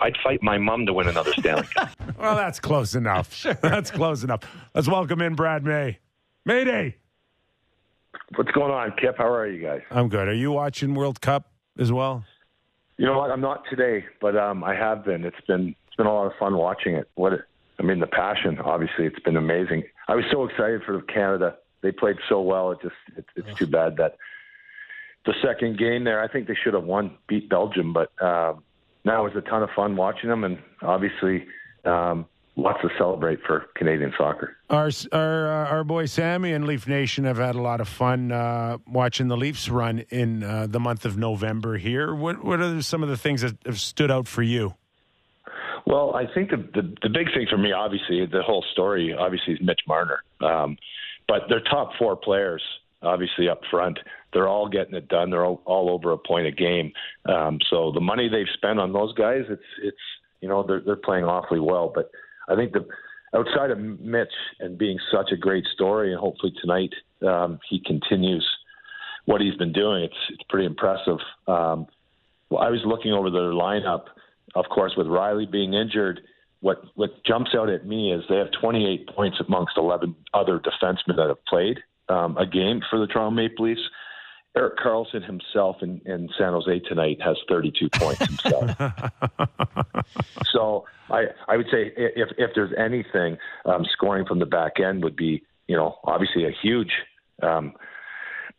I'd 0.00 0.16
fight 0.22 0.42
my 0.42 0.58
mom 0.58 0.84
to 0.86 0.92
win 0.92 1.06
another 1.06 1.32
Stanley 1.34 1.68
Cup. 1.72 1.90
Well, 2.18 2.34
that's 2.34 2.58
close 2.58 2.96
enough. 2.96 3.32
sure. 3.34 3.54
That's 3.54 3.90
close 3.92 4.24
enough. 4.24 4.40
Let's 4.74 4.88
welcome 4.88 5.20
in 5.20 5.36
Brad 5.36 5.64
May. 5.64 5.98
Mayday. 6.44 6.96
What's 8.34 8.50
going 8.50 8.72
on, 8.72 8.94
Kip? 9.00 9.16
How 9.18 9.30
are 9.32 9.46
you 9.46 9.62
guys? 9.62 9.82
I'm 9.92 10.08
good. 10.08 10.26
Are 10.26 10.34
you 10.34 10.50
watching 10.50 10.94
World 10.94 11.20
Cup 11.20 11.52
as 11.78 11.92
well? 11.92 12.24
You 12.96 13.06
know 13.06 13.16
what? 13.18 13.30
I'm 13.30 13.42
not 13.42 13.62
today, 13.70 14.06
but 14.20 14.36
um, 14.36 14.64
I 14.64 14.74
have 14.74 15.04
been. 15.04 15.24
It's 15.24 15.40
been 15.46 15.76
it's 15.86 15.96
been 15.96 16.06
a 16.06 16.12
lot 16.12 16.26
of 16.26 16.32
fun 16.38 16.56
watching 16.56 16.94
it. 16.94 17.08
What 17.14 17.32
I 17.78 17.82
mean, 17.82 18.00
the 18.00 18.06
passion. 18.06 18.58
Obviously, 18.58 19.04
it's 19.04 19.20
been 19.20 19.36
amazing. 19.36 19.84
I 20.08 20.16
was 20.16 20.24
so 20.32 20.44
excited 20.44 20.82
for 20.84 21.00
Canada. 21.02 21.56
They 21.82 21.92
played 21.92 22.16
so 22.28 22.40
well. 22.40 22.72
It 22.72 22.78
just 22.82 22.94
it, 23.16 23.26
it's 23.36 23.58
too 23.58 23.66
bad 23.66 23.98
that 23.98 24.16
the 25.26 25.34
second 25.42 25.78
game 25.78 26.04
there. 26.04 26.22
I 26.22 26.28
think 26.28 26.46
they 26.46 26.56
should 26.62 26.74
have 26.74 26.84
won, 26.84 27.16
beat 27.28 27.48
Belgium, 27.48 27.92
but 27.92 28.10
um, 28.22 28.62
now 29.04 29.26
it 29.26 29.34
was 29.34 29.44
a 29.44 29.48
ton 29.48 29.62
of 29.62 29.70
fun 29.74 29.96
watching 29.96 30.30
them, 30.30 30.44
and 30.44 30.58
obviously 30.82 31.46
um, 31.84 32.26
lots 32.56 32.80
to 32.82 32.88
celebrate 32.96 33.40
for 33.46 33.66
Canadian 33.74 34.12
soccer. 34.16 34.56
Our 34.70 34.90
our 35.12 35.48
uh, 35.48 35.68
our 35.68 35.84
boy 35.84 36.06
Sammy 36.06 36.52
and 36.52 36.66
Leaf 36.66 36.86
Nation 36.88 37.24
have 37.24 37.36
had 37.36 37.54
a 37.54 37.60
lot 37.60 37.80
of 37.80 37.88
fun 37.88 38.32
uh, 38.32 38.78
watching 38.86 39.28
the 39.28 39.36
Leafs 39.36 39.68
run 39.68 40.00
in 40.10 40.42
uh, 40.42 40.66
the 40.68 40.80
month 40.80 41.04
of 41.04 41.18
November. 41.18 41.76
Here, 41.76 42.14
what 42.14 42.44
what 42.44 42.60
are 42.60 42.82
some 42.82 43.02
of 43.02 43.08
the 43.08 43.16
things 43.16 43.42
that 43.42 43.56
have 43.66 43.80
stood 43.80 44.10
out 44.10 44.26
for 44.26 44.42
you? 44.42 44.74
Well, 45.86 46.16
I 46.16 46.26
think 46.32 46.50
the, 46.50 46.56
the 46.56 46.94
the 47.02 47.08
big 47.08 47.32
thing 47.32 47.46
for 47.48 47.58
me, 47.58 47.72
obviously, 47.72 48.26
the 48.26 48.42
whole 48.42 48.64
story, 48.72 49.14
obviously, 49.16 49.54
is 49.54 49.60
Mitch 49.60 49.82
Marner. 49.86 50.22
Um, 50.40 50.76
but 51.28 51.42
their 51.48 51.60
top 51.60 51.90
four 51.98 52.16
players, 52.16 52.62
obviously 53.02 53.48
up 53.48 53.60
front, 53.70 53.98
they're 54.36 54.48
all 54.48 54.68
getting 54.68 54.94
it 54.94 55.08
done. 55.08 55.30
They're 55.30 55.46
all, 55.46 55.62
all 55.64 55.88
over 55.88 56.12
a 56.12 56.18
point 56.18 56.46
a 56.46 56.50
game. 56.50 56.92
Um, 57.24 57.58
so 57.70 57.90
the 57.90 58.02
money 58.02 58.28
they've 58.28 58.44
spent 58.52 58.78
on 58.78 58.92
those 58.92 59.14
guys, 59.14 59.44
it's 59.48 59.62
it's 59.82 59.96
you 60.42 60.48
know 60.48 60.62
they're 60.62 60.82
they're 60.84 60.94
playing 60.94 61.24
awfully 61.24 61.58
well. 61.58 61.90
But 61.94 62.10
I 62.46 62.54
think 62.54 62.72
the 62.72 62.86
outside 63.34 63.70
of 63.70 63.78
Mitch 63.78 64.28
and 64.60 64.76
being 64.76 64.98
such 65.10 65.32
a 65.32 65.38
great 65.38 65.64
story, 65.72 66.12
and 66.12 66.20
hopefully 66.20 66.52
tonight 66.60 66.92
um, 67.26 67.58
he 67.70 67.80
continues 67.80 68.46
what 69.24 69.40
he's 69.40 69.54
been 69.54 69.72
doing. 69.72 70.04
It's 70.04 70.14
it's 70.28 70.42
pretty 70.50 70.66
impressive. 70.66 71.18
Um, 71.48 71.86
well, 72.50 72.62
I 72.62 72.68
was 72.68 72.82
looking 72.84 73.12
over 73.12 73.30
their 73.30 73.52
lineup, 73.52 74.04
of 74.54 74.66
course, 74.66 74.92
with 74.98 75.06
Rielly 75.06 75.50
being 75.50 75.72
injured. 75.72 76.20
What 76.60 76.82
what 76.94 77.24
jumps 77.24 77.52
out 77.56 77.70
at 77.70 77.86
me 77.86 78.12
is 78.12 78.22
they 78.28 78.36
have 78.36 78.52
28 78.60 79.08
points 79.16 79.38
amongst 79.48 79.78
11 79.78 80.14
other 80.34 80.60
defensemen 80.60 81.16
that 81.16 81.28
have 81.28 81.42
played 81.46 81.78
um, 82.10 82.36
a 82.36 82.44
game 82.44 82.82
for 82.90 82.98
the 82.98 83.06
Toronto 83.06 83.30
Maple 83.30 83.64
Leafs. 83.64 83.80
Erik 84.56 84.78
Karlsson 84.78 85.24
himself 85.24 85.76
in, 85.82 86.00
in 86.06 86.28
San 86.38 86.52
Jose 86.52 86.78
tonight 86.80 87.20
has 87.20 87.36
32 87.48 87.88
points 87.94 88.26
himself. 88.26 88.70
so 90.50 90.86
I 91.10 91.24
I 91.46 91.56
would 91.56 91.66
say 91.70 91.92
if 91.96 92.30
if 92.38 92.50
there's 92.54 92.72
anything, 92.78 93.36
um, 93.66 93.84
scoring 93.92 94.24
from 94.26 94.38
the 94.38 94.46
back 94.46 94.80
end 94.80 95.04
would 95.04 95.16
be 95.16 95.42
you 95.68 95.76
know 95.76 95.98
obviously 96.04 96.46
a 96.46 96.50
huge 96.62 96.92
um, 97.42 97.74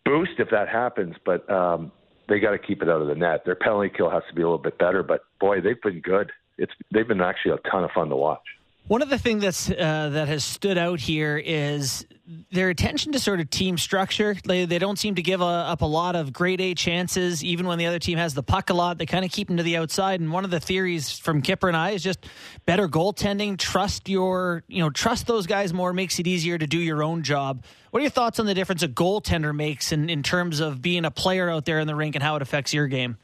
boost 0.06 0.34
if 0.40 0.50
that 0.52 0.70
happens, 0.70 1.16
but 1.26 1.50
um, 1.52 1.92
they 2.30 2.40
got 2.40 2.52
to 2.52 2.60
keep 2.60 2.82
it 2.82 2.90
out 2.90 3.02
of 3.02 3.08
the 3.08 3.16
net. 3.16 3.44
Their 3.46 3.56
penalty 3.56 3.92
kill 3.96 4.10
has 4.10 4.24
to 4.30 4.36
be 4.36 4.42
a 4.42 4.46
little 4.46 4.58
bit 4.58 4.78
better, 4.78 5.02
but 5.02 5.22
boy, 5.40 5.62
they've 5.62 5.82
been 5.82 6.02
good. 6.02 6.32
It's 6.58 6.74
they've 6.94 7.08
been 7.08 7.22
actually 7.22 7.54
a 7.54 7.70
ton 7.70 7.84
of 7.84 7.92
fun 7.92 8.10
to 8.10 8.16
watch. 8.16 8.44
One 8.88 9.02
of 9.02 9.10
the 9.10 9.18
things 9.18 9.42
that's 9.42 9.70
uh, 9.70 10.10
that 10.14 10.30
has 10.30 10.46
stood 10.46 10.78
out 10.78 11.02
here 11.02 11.38
is 11.38 12.06
their 12.52 12.70
attention 12.70 13.12
to 13.12 13.20
sort 13.20 13.42
of 13.42 13.50
team 13.50 13.78
structure. 13.78 14.38
They 14.46 14.64
they 14.64 14.80
don't 14.80 14.98
seem 14.98 15.16
to 15.16 15.22
give 15.22 15.42
a, 15.42 15.44
up 15.44 15.82
a 15.82 15.86
lot 15.86 16.16
of 16.16 16.32
grade 16.32 16.62
A 16.62 16.74
chances, 16.74 17.44
even 17.44 17.68
when 17.68 17.80
the 17.80 17.86
other 17.86 18.00
team 18.00 18.18
has 18.18 18.34
the 18.34 18.44
puck 18.44 18.70
a 18.70 18.74
lot. 18.74 18.98
They 18.98 19.06
kind 19.06 19.26
of 19.26 19.32
keep 19.32 19.50
them 19.50 19.58
to 19.58 19.64
the 19.64 19.76
outside. 19.76 20.22
And 20.22 20.32
one 20.32 20.46
of 20.46 20.52
the 20.52 20.62
theories 20.62 21.20
from 21.20 21.42
Kyper 21.42 21.68
and 21.68 21.76
I 21.76 21.92
is 21.92 22.02
just 22.02 22.26
better 22.66 22.88
goaltending. 22.88 23.58
Trust 23.58 24.08
your 24.08 24.64
you 24.70 24.82
know 24.82 24.90
trust 24.90 25.28
those 25.28 25.48
guys 25.48 25.74
more 25.74 25.92
makes 25.92 26.18
it 26.20 26.26
easier 26.26 26.58
to 26.58 26.66
do 26.66 26.80
your 26.80 27.04
own 27.04 27.24
job. 27.24 27.66
What 27.92 28.00
are 28.00 28.04
your 28.04 28.10
thoughts 28.10 28.40
on 28.40 28.46
the 28.46 28.54
difference 28.54 28.84
a 28.84 28.88
goaltender 28.88 29.54
makes 29.54 29.92
in, 29.92 30.10
in 30.10 30.24
terms 30.24 30.62
of 30.62 30.82
being 30.82 31.04
a 31.04 31.12
player 31.12 31.50
out 31.50 31.66
there 31.66 31.80
in 31.80 31.88
the 31.88 31.96
rink 31.96 32.16
and 32.16 32.24
how 32.24 32.38
it 32.38 32.42
affects 32.42 32.74
your 32.74 32.88
game? 32.88 33.18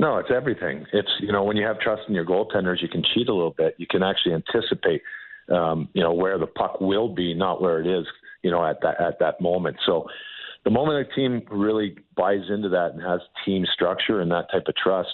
No, 0.00 0.16
it's 0.16 0.30
everything. 0.34 0.86
It's 0.94 1.10
you 1.20 1.30
know 1.30 1.44
when 1.44 1.58
you 1.58 1.66
have 1.66 1.78
trust 1.78 2.02
in 2.08 2.14
your 2.14 2.24
goaltenders, 2.24 2.80
you 2.80 2.88
can 2.88 3.04
cheat 3.14 3.28
a 3.28 3.34
little 3.34 3.54
bit. 3.56 3.74
You 3.76 3.86
can 3.86 4.02
actually 4.02 4.32
anticipate, 4.32 5.02
um, 5.50 5.90
you 5.92 6.02
know, 6.02 6.14
where 6.14 6.38
the 6.38 6.46
puck 6.46 6.80
will 6.80 7.14
be, 7.14 7.34
not 7.34 7.60
where 7.60 7.82
it 7.82 7.86
is, 7.86 8.06
you 8.42 8.50
know, 8.50 8.64
at 8.64 8.80
that 8.80 8.98
at 8.98 9.18
that 9.18 9.42
moment. 9.42 9.76
So, 9.84 10.06
the 10.64 10.70
moment 10.70 11.06
a 11.06 11.14
team 11.14 11.42
really 11.50 11.98
buys 12.16 12.40
into 12.48 12.70
that 12.70 12.92
and 12.94 13.02
has 13.02 13.20
team 13.44 13.66
structure 13.74 14.22
and 14.22 14.30
that 14.30 14.50
type 14.50 14.68
of 14.68 14.74
trust, 14.74 15.10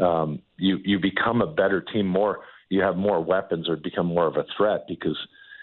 um, 0.00 0.42
you 0.58 0.80
you 0.84 1.00
become 1.00 1.40
a 1.40 1.46
better 1.46 1.80
team. 1.80 2.06
More, 2.06 2.40
you 2.68 2.82
have 2.82 2.96
more 2.96 3.22
weapons 3.22 3.70
or 3.70 3.76
become 3.76 4.04
more 4.04 4.26
of 4.26 4.36
a 4.36 4.44
threat 4.54 4.84
because 4.86 5.16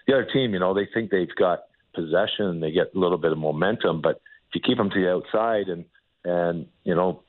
the 0.07 0.13
other 0.13 0.27
team, 0.33 0.51
you 0.51 0.59
know, 0.59 0.73
they 0.73 0.87
think 0.91 1.11
they've 1.11 1.35
got 1.35 1.65
possession 1.93 2.47
and 2.47 2.63
they 2.63 2.71
get 2.71 2.95
a 2.95 2.97
little 2.97 3.19
bit 3.19 3.31
of 3.31 3.37
momentum, 3.37 4.01
but 4.01 4.19
if 4.49 4.55
you 4.55 4.61
keep 4.61 4.79
them 4.79 4.89
to 4.89 4.99
the 4.99 5.11
outside 5.11 5.67
and 5.67 5.85
and 6.25 6.65
you 6.83 6.95
know 6.95 7.21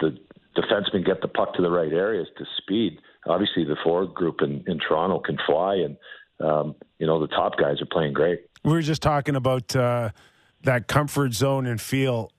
the 0.00 0.18
defensemen 0.56 1.04
get 1.04 1.20
the 1.20 1.28
puck 1.28 1.54
to 1.54 1.62
the 1.62 1.70
right 1.70 1.92
areas 1.92 2.28
to 2.38 2.44
speed. 2.58 3.00
Obviously, 3.26 3.64
the 3.64 3.76
forward 3.82 4.14
group 4.14 4.40
in, 4.40 4.64
in 4.66 4.78
Toronto 4.78 5.20
can 5.20 5.36
fly, 5.46 5.76
and 5.76 5.96
um, 6.40 6.74
you 6.98 7.06
know 7.06 7.20
the 7.20 7.28
top 7.28 7.56
guys 7.58 7.80
are 7.80 7.86
playing 7.86 8.12
great. 8.12 8.40
We 8.64 8.72
were 8.72 8.82
just 8.82 9.02
talking 9.02 9.36
about 9.36 9.74
uh, 9.76 10.10
that 10.62 10.88
comfort 10.88 11.34
zone 11.34 11.66
and 11.66 11.80
feel. 11.80 12.30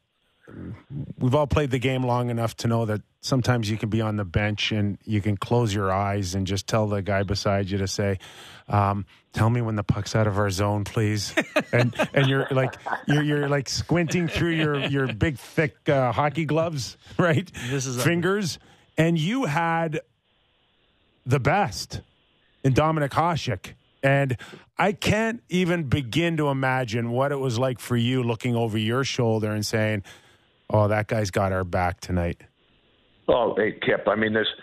We've 1.20 1.36
all 1.36 1.48
played 1.48 1.72
the 1.72 1.80
game 1.80 2.04
long 2.04 2.30
enough 2.30 2.56
to 2.58 2.68
know 2.68 2.86
that 2.86 3.02
sometimes 3.20 3.70
you 3.70 3.78
can 3.78 3.90
be 3.90 4.00
on 4.00 4.16
the 4.16 4.24
bench 4.24 4.72
and 4.72 4.98
you 5.04 5.22
can 5.22 5.36
close 5.36 5.74
your 5.74 5.92
eyes 5.92 6.36
and 6.36 6.48
just 6.48 6.68
tell 6.68 6.88
the 6.88 7.02
guy 7.02 7.24
beside 7.24 7.70
you 7.70 7.80
to 7.80 7.88
say, 7.88 8.20
um, 8.70 9.06
"Tell 9.34 9.50
me 9.50 9.62
when 9.62 9.76
the 9.76 9.84
puck's 9.84 10.16
out 10.16 10.26
of 10.26 10.38
our 10.38 10.50
zone, 10.50 10.86
please." 10.86 11.36
and 11.74 11.94
and 12.14 12.28
you're 12.28 12.48
like 12.52 12.76
you're 13.08 13.24
you're 13.24 13.50
like 13.50 13.68
squinting 13.68 14.28
through 14.30 14.52
your 14.52 14.80
your 14.86 15.12
big 15.12 15.38
thick 15.38 15.90
uh, 15.90 16.12
hockey 16.14 16.46
gloves, 16.46 16.98
right? 17.18 17.52
This 17.70 17.86
is 17.86 17.98
a- 17.98 18.02
fingers, 18.02 18.58
and 18.98 19.18
you 19.20 19.46
had 19.46 20.00
the 21.26 21.40
best 21.40 22.02
in 22.64 22.74
Dominik 22.74 23.10
Hasek. 23.10 23.74
And 24.04 24.38
I 24.78 24.94
can't 24.94 25.42
even 25.50 25.84
begin 25.86 26.38
to 26.38 26.48
imagine 26.50 27.10
what 27.12 27.32
it 27.32 27.38
was 27.38 27.60
like 27.60 27.80
for 27.80 27.98
you 27.98 28.24
looking 28.24 28.56
over 28.56 28.78
your 28.78 29.04
shoulder 29.04 29.52
and 29.52 29.66
saying, 29.66 30.04
"Oh, 30.70 30.88
that 30.88 31.08
guy's 31.08 31.32
got 31.32 31.52
our 31.52 31.64
back 31.64 32.00
tonight." 32.00 32.42
Oh, 33.28 33.56
hey, 33.58 33.74
Kip. 33.86 34.08
I 34.08 34.16
mean, 34.16 34.34
there's 34.34 34.54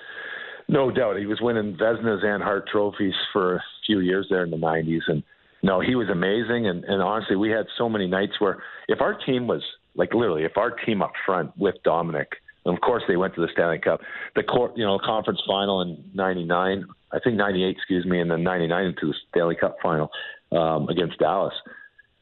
no 0.69 0.91
doubt 0.91 1.19
he 1.19 1.27
was 1.27 1.41
winning 1.41 1.77
Vezina's 1.77 2.23
and 2.25 2.43
Hart 2.43 2.69
trophies 2.69 3.15
for 3.33 3.57
a 3.57 3.65
few 3.87 4.01
years 4.01 4.27
there 4.31 4.45
in 4.45 4.51
the 4.51 4.57
'90s, 4.57 5.03
and 5.09 5.23
no, 5.63 5.81
he 5.81 5.95
was 5.95 6.09
amazing. 6.11 6.67
And, 6.67 6.85
and 6.85 7.03
honestly, 7.03 7.37
we 7.37 7.51
had 7.51 7.67
so 7.79 7.89
many 7.89 8.07
nights 8.07 8.35
where 8.39 8.63
if 8.89 9.01
our 9.01 9.15
team 9.15 9.47
was 9.47 9.63
like 9.95 10.13
literally, 10.13 10.45
if 10.45 10.57
our 10.57 10.71
team 10.71 11.03
up 11.03 11.13
front 11.25 11.57
with 11.57 11.77
Dominik, 11.87 12.27
and 12.65 12.75
of 12.75 12.81
course 12.81 13.03
they 13.09 13.17
went 13.17 13.35
to 13.35 13.41
the 13.41 13.49
Stanley 13.53 13.79
Cup, 13.79 14.01
the 14.35 14.43
court, 14.43 14.73
you 14.77 14.85
know, 14.85 14.99
conference 14.99 15.41
final 15.47 15.81
in 15.83 16.03
'99, 16.15 16.87
I 17.13 17.19
think 17.21 17.37
'98, 17.37 17.77
excuse 17.77 18.05
me, 18.05 18.21
and 18.21 18.31
then 18.31 18.43
'99 18.43 18.85
into 18.87 19.07
the 19.09 19.15
Stanley 19.31 19.57
Cup 19.57 19.77
final 19.83 20.11
um, 20.53 20.89
against 20.89 21.19
Dallas. 21.19 21.55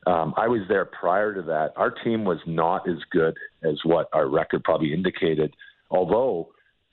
Um, 0.06 0.34
I 0.36 0.48
was 0.48 0.62
there 0.68 0.84
prior 0.84 1.34
to 1.34 1.42
that. 1.42 1.72
Our 1.76 1.90
team 1.90 2.24
was 2.24 2.38
not 2.46 2.88
as 2.88 2.98
good 3.10 3.36
as 3.62 3.78
what 3.84 4.08
our 4.12 4.28
record 4.28 4.64
probably 4.64 4.92
indicated. 4.92 5.54
Although 5.90 6.48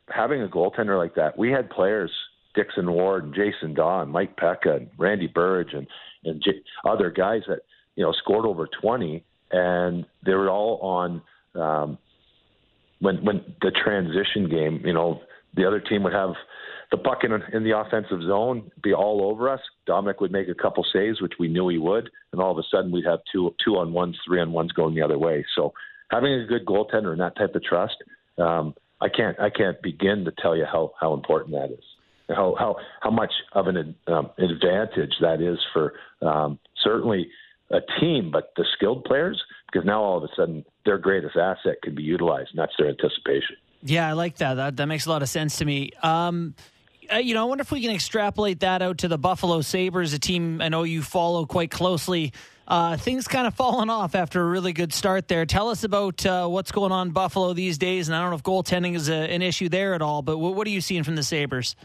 having 0.10 0.44
a 0.44 0.48
goaltender 0.48 0.98
like 0.98 1.16
that, 1.16 1.38
we 1.38 1.52
had 1.52 1.70
players 1.70 2.12
Dixon 2.56 2.92
Ward 2.92 3.26
and 3.26 3.34
Jason 3.34 3.74
Dawe, 3.74 4.06
Mike 4.06 4.36
Peca, 4.36 4.78
and 4.78 4.90
Randy 4.98 5.28
Burridge, 5.28 5.74
and 5.74 5.88
and 6.26 6.42
J- 6.44 6.62
other 6.86 7.10
guys 7.10 7.42
that 7.48 7.60
you 7.96 8.04
know 8.04 8.12
scored 8.12 8.46
over 8.46 8.68
20, 8.82 9.24
and 9.52 10.06
they 10.26 10.34
were 10.34 10.50
all 10.50 10.80
on 10.82 11.22
um, 11.56 11.98
when 13.00 13.24
when 13.24 13.56
the 13.62 13.72
transition 13.72 14.50
game. 14.50 14.82
You 14.86 14.94
know, 14.94 15.22
the 15.56 15.66
other 15.66 15.80
team 15.80 16.04
would 16.04 16.14
have 16.14 16.34
the 16.92 16.98
puck 16.98 17.20
in, 17.24 17.32
in 17.54 17.64
the 17.64 17.78
offensive 17.78 18.22
zone, 18.24 18.72
be 18.82 18.94
all 18.94 19.24
over 19.24 19.50
us. 19.50 19.60
Dominic 19.86 20.22
would 20.22 20.32
make 20.32 20.48
a 20.48 20.56
couple 20.56 20.84
saves, 20.92 21.22
which 21.22 21.34
we 21.40 21.48
knew 21.48 21.68
he 21.70 21.78
would, 21.78 22.10
and 22.32 22.42
all 22.42 22.52
of 22.52 22.58
a 22.58 22.64
sudden 22.72 22.92
we'd 22.92 23.06
have 23.06 23.20
two 23.32 23.54
two 23.64 23.78
on 23.78 23.94
ones, 23.94 24.18
three 24.26 24.40
on 24.42 24.52
ones 24.52 24.72
going 24.72 24.96
the 24.96 25.02
other 25.02 25.18
way. 25.18 25.46
So 25.56 25.74
having 26.10 26.34
a 26.34 26.46
good 26.46 26.66
goaltender 26.66 27.12
and 27.12 27.22
that 27.22 27.38
type 27.38 27.54
of 27.54 27.64
trust, 27.64 27.96
um, 28.38 28.74
I 29.02 29.10
can't 29.10 29.40
I 29.40 29.50
can't 29.50 29.82
begin 29.82 30.26
to 30.26 30.32
tell 30.42 30.56
you 30.56 30.66
how 30.66 30.94
how 31.00 31.14
important 31.14 31.52
that 31.52 31.72
is. 31.72 31.84
How 32.30 32.56
how 32.58 32.78
how 33.02 33.12
much 33.12 33.32
of 33.54 33.68
an 33.68 33.96
um, 34.08 34.32
advantage 34.38 35.14
that 35.22 35.42
is 35.42 35.60
for 35.74 35.94
um, 36.22 36.60
certainly 36.84 37.30
a 37.72 37.80
team, 38.00 38.32
but 38.32 38.52
the 38.58 38.66
skilled 38.76 39.04
players 39.04 39.42
because 39.72 39.86
now 39.86 40.02
all 40.02 40.18
of 40.18 40.24
a 40.24 40.30
sudden 40.36 40.66
their 40.86 40.98
greatest 40.98 41.38
asset 41.38 41.76
can 41.84 41.94
be 41.94 42.04
utilized, 42.04 42.50
and 42.52 42.60
that's 42.60 42.74
their 42.80 42.90
anticipation. 42.90 43.58
Yeah, 43.84 44.10
I 44.10 44.14
like 44.14 44.38
that. 44.38 44.56
That 44.56 44.78
that 44.78 44.88
makes 44.88 45.06
a 45.06 45.10
lot 45.10 45.22
of 45.22 45.30
sense 45.30 45.58
to 45.58 45.66
me. 45.66 45.92
Um, 46.02 46.56
uh, 47.14 47.18
you 47.18 47.34
know, 47.34 47.42
I 47.42 47.46
wonder 47.46 47.62
if 47.62 47.72
we 47.72 47.82
can 47.82 47.92
extrapolate 47.92 48.62
that 48.62 48.82
out 48.82 49.00
to 49.00 49.08
the 49.08 49.18
Buffalo 49.18 49.62
Sabres, 49.62 50.14
a 50.14 50.20
team 50.20 50.62
I 50.62 50.70
know 50.70 50.84
you 50.84 51.02
follow 51.02 51.46
quite 51.46 51.72
closely. 51.72 52.34
Uh, 52.68 52.98
things 52.98 53.28
kind 53.28 53.48
of 53.48 53.56
fallen 53.56 53.90
off 53.90 54.14
after 54.14 54.42
a 54.42 54.46
really 54.46 54.74
good 54.74 54.94
start 54.94 55.28
there. 55.28 55.46
Tell 55.46 55.70
us 55.70 55.84
about 55.84 56.24
uh, 56.26 56.48
what's 56.48 56.72
going 56.72 56.92
on 56.92 57.08
in 57.08 57.14
Buffalo 57.14 57.54
these 57.54 57.80
days, 57.80 58.08
and 58.08 58.16
I 58.16 58.22
don't 58.22 58.30
know 58.30 58.36
if 58.36 58.44
goaltending 58.44 58.96
is 58.96 59.10
a, 59.10 59.16
an 59.16 59.42
issue 59.42 59.70
there 59.70 59.96
at 59.96 60.04
all. 60.04 60.22
But 60.22 60.38
what, 60.38 60.54
what 60.54 60.68
are 60.68 60.70
you 60.70 60.82
seeing 60.82 61.04
from 61.04 61.16
the 61.16 61.24
Sabres? 61.24 61.76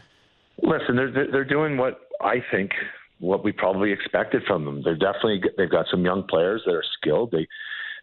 Listen, 0.61 0.95
they're 0.95 1.31
they're 1.31 1.43
doing 1.43 1.77
what 1.77 2.01
I 2.21 2.35
think 2.51 2.71
what 3.19 3.43
we 3.43 3.51
probably 3.51 3.91
expected 3.91 4.43
from 4.45 4.63
them. 4.63 4.83
They're 4.83 4.95
definitely 4.95 5.41
they've 5.57 5.69
got 5.69 5.87
some 5.89 6.05
young 6.05 6.23
players 6.29 6.61
that 6.65 6.73
are 6.73 6.83
skilled. 6.99 7.31
They 7.31 7.47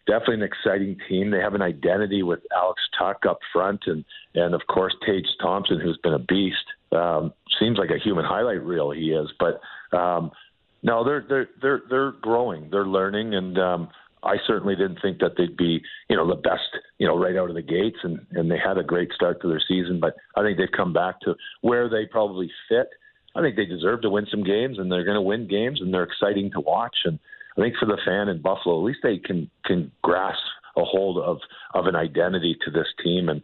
definitely 0.05 0.35
an 0.35 0.43
exciting 0.43 0.97
team. 1.07 1.31
They 1.31 1.39
have 1.39 1.55
an 1.55 1.61
identity 1.61 2.21
with 2.21 2.39
Alex 2.55 2.81
Tuch 2.99 3.25
up 3.27 3.39
front, 3.51 3.81
and 3.85 4.03
and 4.35 4.53
of 4.53 4.61
course 4.67 4.93
Tage 5.05 5.27
Thompson, 5.41 5.79
who's 5.79 5.97
been 6.03 6.13
a 6.13 6.19
beast. 6.19 6.65
Um, 6.93 7.33
seems 7.59 7.77
like 7.77 7.89
a 7.89 8.03
human 8.03 8.25
highlight 8.25 8.63
reel 8.63 8.91
he 8.91 9.11
is, 9.11 9.27
but 9.39 9.59
um, 9.97 10.31
no, 10.83 11.03
they're 11.03 11.25
they're 11.27 11.49
they're 11.61 11.81
they're 11.89 12.11
growing, 12.11 12.69
they're 12.69 12.85
learning, 12.85 13.33
and 13.33 13.57
um, 13.57 13.89
I 14.21 14.35
certainly 14.45 14.75
didn't 14.75 14.99
think 15.01 15.19
that 15.19 15.33
they'd 15.37 15.57
be 15.57 15.81
you 16.09 16.15
know 16.15 16.27
the 16.27 16.35
best 16.35 16.77
you 16.97 17.07
know 17.07 17.17
right 17.17 17.35
out 17.35 17.49
of 17.49 17.55
the 17.55 17.61
gates, 17.61 17.97
and 18.03 18.19
and 18.31 18.51
they 18.51 18.57
had 18.57 18.77
a 18.77 18.83
great 18.83 19.11
start 19.13 19.41
to 19.41 19.47
their 19.47 19.61
season, 19.65 19.99
but 19.99 20.15
I 20.35 20.43
think 20.43 20.57
they've 20.57 20.67
come 20.75 20.93
back 20.93 21.21
to 21.21 21.35
where 21.61 21.89
they 21.89 22.05
probably 22.05 22.51
fit. 22.69 22.89
I 23.35 23.41
think 23.41 23.55
they 23.55 23.65
deserve 23.65 24.01
to 24.01 24.09
win 24.09 24.27
some 24.29 24.43
games, 24.43 24.77
and 24.77 24.91
they're 24.91 25.05
going 25.05 25.15
to 25.15 25.21
win 25.21 25.47
games, 25.47 25.81
and 25.81 25.93
they're 25.93 26.03
exciting 26.03 26.51
to 26.51 26.59
watch. 26.59 26.95
And 27.05 27.17
I 27.57 27.61
think 27.61 27.75
for 27.79 27.85
the 27.85 27.97
fan 28.05 28.29
in 28.29 28.41
Buffalo, 28.41 28.79
at 28.79 28.85
least 28.85 28.99
they 29.03 29.17
can 29.17 29.49
can 29.65 29.91
grasp 30.01 30.43
a 30.75 30.83
hold 30.83 31.17
of 31.17 31.39
of 31.73 31.87
an 31.87 31.95
identity 31.95 32.57
to 32.65 32.71
this 32.71 32.87
team. 33.03 33.29
And 33.29 33.41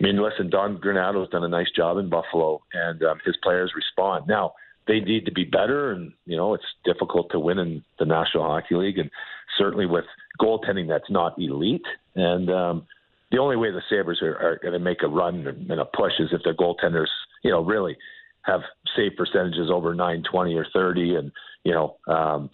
I 0.00 0.04
mean, 0.04 0.22
listen, 0.22 0.48
Don 0.48 0.78
Granato's 0.78 1.30
done 1.30 1.44
a 1.44 1.48
nice 1.48 1.70
job 1.74 1.98
in 1.98 2.08
Buffalo, 2.08 2.62
and 2.72 3.02
um, 3.02 3.18
his 3.24 3.36
players 3.42 3.72
respond. 3.74 4.26
Now 4.28 4.54
they 4.86 5.00
need 5.00 5.26
to 5.26 5.32
be 5.32 5.44
better, 5.44 5.92
and 5.92 6.12
you 6.24 6.36
know 6.36 6.54
it's 6.54 6.64
difficult 6.84 7.30
to 7.32 7.40
win 7.40 7.58
in 7.58 7.82
the 7.98 8.04
National 8.04 8.44
Hockey 8.44 8.76
League, 8.76 8.98
and 8.98 9.10
certainly 9.56 9.86
with 9.86 10.04
goaltending 10.40 10.88
that's 10.88 11.10
not 11.10 11.38
elite. 11.38 11.86
And 12.14 12.48
um, 12.50 12.86
the 13.32 13.38
only 13.38 13.56
way 13.56 13.70
the 13.70 13.82
Sabres 13.90 14.22
are, 14.22 14.36
are 14.36 14.58
going 14.62 14.72
to 14.72 14.78
make 14.78 15.02
a 15.02 15.08
run 15.08 15.46
and 15.46 15.80
a 15.80 15.84
push 15.84 16.12
is 16.20 16.28
if 16.32 16.42
their 16.44 16.54
goaltenders, 16.54 17.08
you 17.42 17.50
know, 17.50 17.62
really 17.62 17.96
have 18.42 18.60
save 18.96 19.12
percentages 19.16 19.68
over 19.70 19.94
920 19.94 20.54
or 20.54 20.66
30, 20.72 21.16
and 21.16 21.32
you 21.64 21.72
know. 21.72 21.96
Um, 22.06 22.50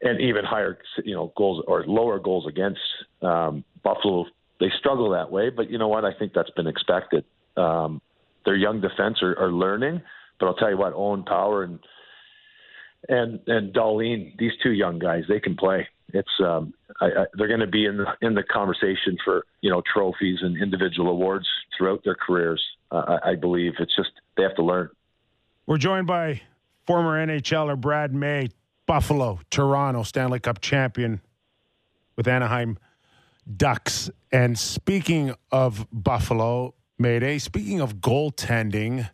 and 0.00 0.20
even 0.20 0.44
higher, 0.44 0.78
you 1.04 1.14
know, 1.14 1.32
goals 1.36 1.64
or 1.66 1.84
lower 1.84 2.18
goals 2.18 2.46
against 2.46 2.80
um, 3.22 3.64
Buffalo. 3.82 4.26
They 4.60 4.70
struggle 4.78 5.10
that 5.10 5.30
way, 5.30 5.50
but 5.50 5.70
you 5.70 5.78
know 5.78 5.88
what? 5.88 6.04
I 6.04 6.12
think 6.12 6.32
that's 6.34 6.50
been 6.50 6.66
expected. 6.66 7.24
Um, 7.56 8.00
their 8.44 8.56
young 8.56 8.80
defense 8.80 9.22
are, 9.22 9.38
are 9.38 9.52
learning, 9.52 10.02
but 10.40 10.46
I'll 10.46 10.54
tell 10.54 10.70
you 10.70 10.78
what, 10.78 10.92
Owen 10.94 11.22
Power 11.24 11.62
and 11.62 11.78
and 13.08 13.40
and 13.46 13.72
Dahlin, 13.72 14.36
these 14.38 14.52
two 14.62 14.72
young 14.72 14.98
guys, 14.98 15.24
they 15.28 15.40
can 15.40 15.56
play. 15.56 15.86
It's 16.12 16.28
um, 16.40 16.74
I, 17.00 17.06
I, 17.06 17.24
they're 17.34 17.48
going 17.48 17.60
to 17.60 17.66
be 17.66 17.84
in 17.84 17.98
the 17.98 18.06
in 18.22 18.34
the 18.34 18.42
conversation 18.42 19.16
for 19.24 19.44
you 19.60 19.70
know 19.70 19.82
trophies 19.92 20.38
and 20.42 20.60
individual 20.60 21.10
awards 21.10 21.46
throughout 21.76 22.02
their 22.04 22.16
careers. 22.16 22.62
Uh, 22.90 23.18
I, 23.22 23.30
I 23.30 23.34
believe 23.34 23.74
it's 23.78 23.94
just 23.94 24.10
they 24.36 24.42
have 24.42 24.56
to 24.56 24.62
learn. 24.64 24.90
We're 25.66 25.78
joined 25.78 26.06
by 26.06 26.40
former 26.86 27.24
NHLer 27.24 27.78
Brad 27.78 28.14
May, 28.14 28.48
Buffalo, 28.86 29.40
Toronto 29.50 30.02
Stanley 30.02 30.40
Cup 30.40 30.60
champion 30.60 31.20
with 32.16 32.26
Anaheim 32.26 32.78
Ducks. 33.56 34.10
And 34.30 34.58
speaking 34.58 35.34
of 35.50 35.86
Buffalo, 35.92 36.74
Mayday, 36.98 37.38
speaking 37.38 37.80
of 37.80 37.96
goaltending, 37.96 39.08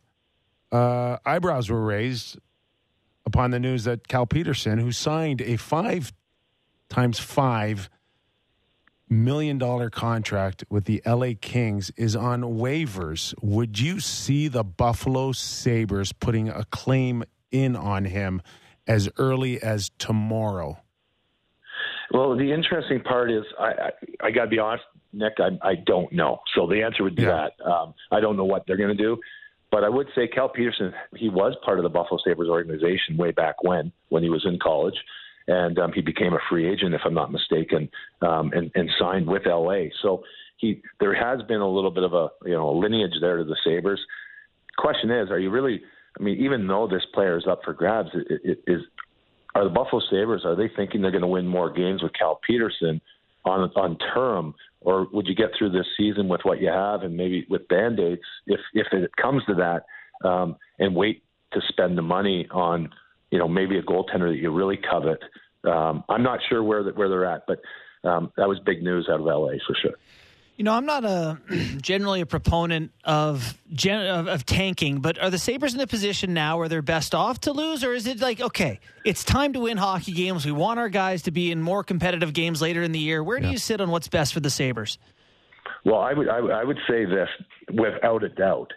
uh, 0.72 1.18
eyebrows 1.24 1.70
were 1.70 1.84
raised 1.84 2.38
upon 3.26 3.50
the 3.50 3.60
news 3.60 3.84
that 3.84 4.08
Cal 4.08 4.26
Petersen, 4.26 4.78
who 4.78 4.92
signed 4.92 5.40
a 5.40 5.56
five 5.56 6.12
times 6.88 7.18
five 7.18 7.88
million 9.08 9.58
dollar 9.58 9.90
contract 9.90 10.64
with 10.68 10.84
the 10.84 11.02
LA 11.06 11.32
Kings, 11.40 11.90
is 11.96 12.16
on 12.16 12.42
waivers. 12.42 13.34
Would 13.42 13.78
you 13.78 14.00
see 14.00 14.48
the 14.48 14.64
Buffalo 14.64 15.32
Sabres 15.32 16.12
putting 16.12 16.48
a 16.48 16.64
claim 16.64 17.24
in 17.50 17.76
on 17.76 18.04
him 18.04 18.42
as 18.86 19.08
early 19.16 19.62
as 19.62 19.90
tomorrow? 19.98 20.83
Well, 22.14 22.36
the 22.36 22.52
interesting 22.52 23.00
part 23.00 23.30
is, 23.32 23.42
I, 23.58 23.64
I, 23.64 23.90
I 24.26 24.30
got 24.30 24.44
to 24.44 24.48
be 24.50 24.60
honest, 24.60 24.84
Nick, 25.12 25.34
I, 25.38 25.48
I 25.68 25.74
don't 25.74 26.12
know. 26.12 26.38
So 26.54 26.68
the 26.68 26.80
answer 26.80 27.02
would 27.02 27.16
be 27.16 27.22
Yeah. 27.22 27.48
that. 27.58 27.68
Um, 27.68 27.92
I 28.12 28.20
don't 28.20 28.36
know 28.36 28.44
what 28.44 28.64
they're 28.66 28.76
going 28.76 28.96
to 28.96 29.02
do. 29.02 29.18
But 29.72 29.82
I 29.82 29.88
would 29.88 30.06
say 30.14 30.28
Cal 30.28 30.48
Petersen, 30.48 30.92
he 31.16 31.28
was 31.28 31.56
part 31.64 31.80
of 31.80 31.82
the 31.82 31.88
Buffalo 31.88 32.20
Sabres 32.24 32.48
organization 32.48 33.16
way 33.16 33.32
back 33.32 33.64
when, 33.64 33.90
when 34.10 34.22
he 34.22 34.28
was 34.30 34.44
in 34.46 34.60
college. 34.62 34.94
And 35.48 35.76
um, 35.80 35.92
he 35.92 36.02
became 36.02 36.34
a 36.34 36.38
free 36.48 36.70
agent, 36.70 36.94
if 36.94 37.00
I'm 37.04 37.14
not 37.14 37.32
mistaken, 37.32 37.90
um, 38.22 38.52
and, 38.54 38.70
and 38.76 38.88
signed 38.96 39.26
with 39.26 39.42
LA. 39.44 39.86
So 40.00 40.22
he, 40.56 40.80
there 41.00 41.14
has 41.14 41.44
been 41.48 41.60
a 41.60 41.68
little 41.68 41.90
bit 41.90 42.04
of 42.04 42.14
a, 42.14 42.28
you 42.46 42.52
know, 42.52 42.70
a 42.70 42.76
lineage 42.78 43.14
there 43.20 43.38
to 43.38 43.44
the 43.44 43.56
Sabres. 43.64 44.00
Question 44.78 45.10
is, 45.10 45.30
are 45.30 45.40
you 45.40 45.50
really? 45.50 45.82
I 46.18 46.22
mean, 46.22 46.38
even 46.40 46.68
though 46.68 46.86
this 46.86 47.02
player 47.12 47.36
is 47.36 47.46
up 47.48 47.62
for 47.64 47.72
grabs, 47.72 48.10
it, 48.14 48.40
it, 48.44 48.58
is 48.68 48.82
are 49.54 49.64
the 49.64 49.70
Buffalo 49.70 50.02
Sabres 50.10 50.44
are 50.44 50.56
they 50.56 50.68
thinking 50.74 51.02
they're 51.02 51.10
going 51.10 51.22
to 51.22 51.28
win 51.28 51.46
more 51.46 51.70
games 51.70 52.02
with 52.02 52.12
Cal 52.12 52.40
Petersen 52.46 53.00
on 53.44 53.70
on 53.76 53.98
term, 54.14 54.54
or 54.80 55.06
would 55.12 55.26
you 55.26 55.34
get 55.34 55.50
through 55.56 55.70
this 55.70 55.86
season 55.96 56.28
with 56.28 56.40
what 56.44 56.60
you 56.60 56.68
have 56.68 57.02
and 57.02 57.16
maybe 57.16 57.46
with 57.48 57.66
band 57.68 58.00
aids 58.00 58.22
if 58.46 58.60
if 58.72 58.86
it 58.92 59.14
comes 59.16 59.42
to 59.46 59.54
that, 59.54 60.28
um, 60.28 60.56
and 60.78 60.94
wait 60.94 61.22
to 61.52 61.60
spend 61.68 61.96
the 61.96 62.02
money 62.02 62.48
on 62.50 62.88
you 63.30 63.38
know 63.38 63.48
maybe 63.48 63.78
a 63.78 63.82
goaltender 63.82 64.30
that 64.30 64.38
you 64.38 64.50
really 64.50 64.78
covet. 64.78 65.22
Um, 65.64 66.04
I'm 66.08 66.22
not 66.22 66.40
sure 66.48 66.62
where 66.62 66.82
that 66.82 66.96
where 66.96 67.08
they're 67.08 67.26
at, 67.26 67.46
but 67.46 67.60
um, 68.08 68.32
that 68.36 68.48
was 68.48 68.58
big 68.60 68.82
news 68.82 69.08
out 69.10 69.20
of 69.20 69.26
LA 69.26 69.52
for 69.66 69.74
sure. 69.80 69.94
You 70.56 70.62
know, 70.64 70.72
I'm 70.72 70.86
not 70.86 71.04
a 71.04 71.38
generally 71.80 72.20
a 72.20 72.26
proponent 72.26 72.92
of, 73.04 73.58
gen, 73.72 74.06
of 74.06 74.28
of 74.28 74.46
tanking, 74.46 75.00
but 75.00 75.18
are 75.18 75.30
the 75.30 75.38
Sabres 75.38 75.74
in 75.74 75.80
a 75.80 75.86
position 75.86 76.32
now 76.32 76.58
where 76.58 76.68
they're 76.68 76.80
best 76.82 77.14
off 77.14 77.40
to 77.40 77.52
lose, 77.52 77.82
or 77.82 77.92
is 77.92 78.06
it 78.06 78.20
like 78.20 78.40
okay, 78.40 78.78
it's 79.04 79.24
time 79.24 79.52
to 79.54 79.60
win 79.60 79.76
hockey 79.76 80.12
games? 80.12 80.46
We 80.46 80.52
want 80.52 80.78
our 80.78 80.88
guys 80.88 81.22
to 81.22 81.30
be 81.32 81.50
in 81.50 81.60
more 81.60 81.82
competitive 81.82 82.32
games 82.32 82.62
later 82.62 82.82
in 82.82 82.92
the 82.92 83.00
year. 83.00 83.22
Where 83.24 83.40
do 83.40 83.48
you 83.48 83.58
sit 83.58 83.80
on 83.80 83.90
what's 83.90 84.06
best 84.08 84.32
for 84.32 84.40
the 84.40 84.50
Sabres? 84.50 84.98
Well, 85.84 86.00
I 86.00 86.12
would 86.12 86.28
I, 86.28 86.40
would- 86.40 86.52
I 86.52 86.64
would 86.64 86.78
say 86.88 87.04
this 87.04 87.28
without 87.72 88.22
a 88.22 88.28
doubt. 88.28 88.72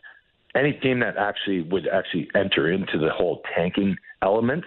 Any 0.56 0.74
team 0.74 1.00
that 1.02 1.18
actually 1.18 1.62
would 1.62 1.88
actually 1.88 2.28
enter 2.34 2.72
into 2.72 2.98
the 2.98 3.12
whole 3.12 3.44
tanking 3.56 3.96
element, 4.24 4.63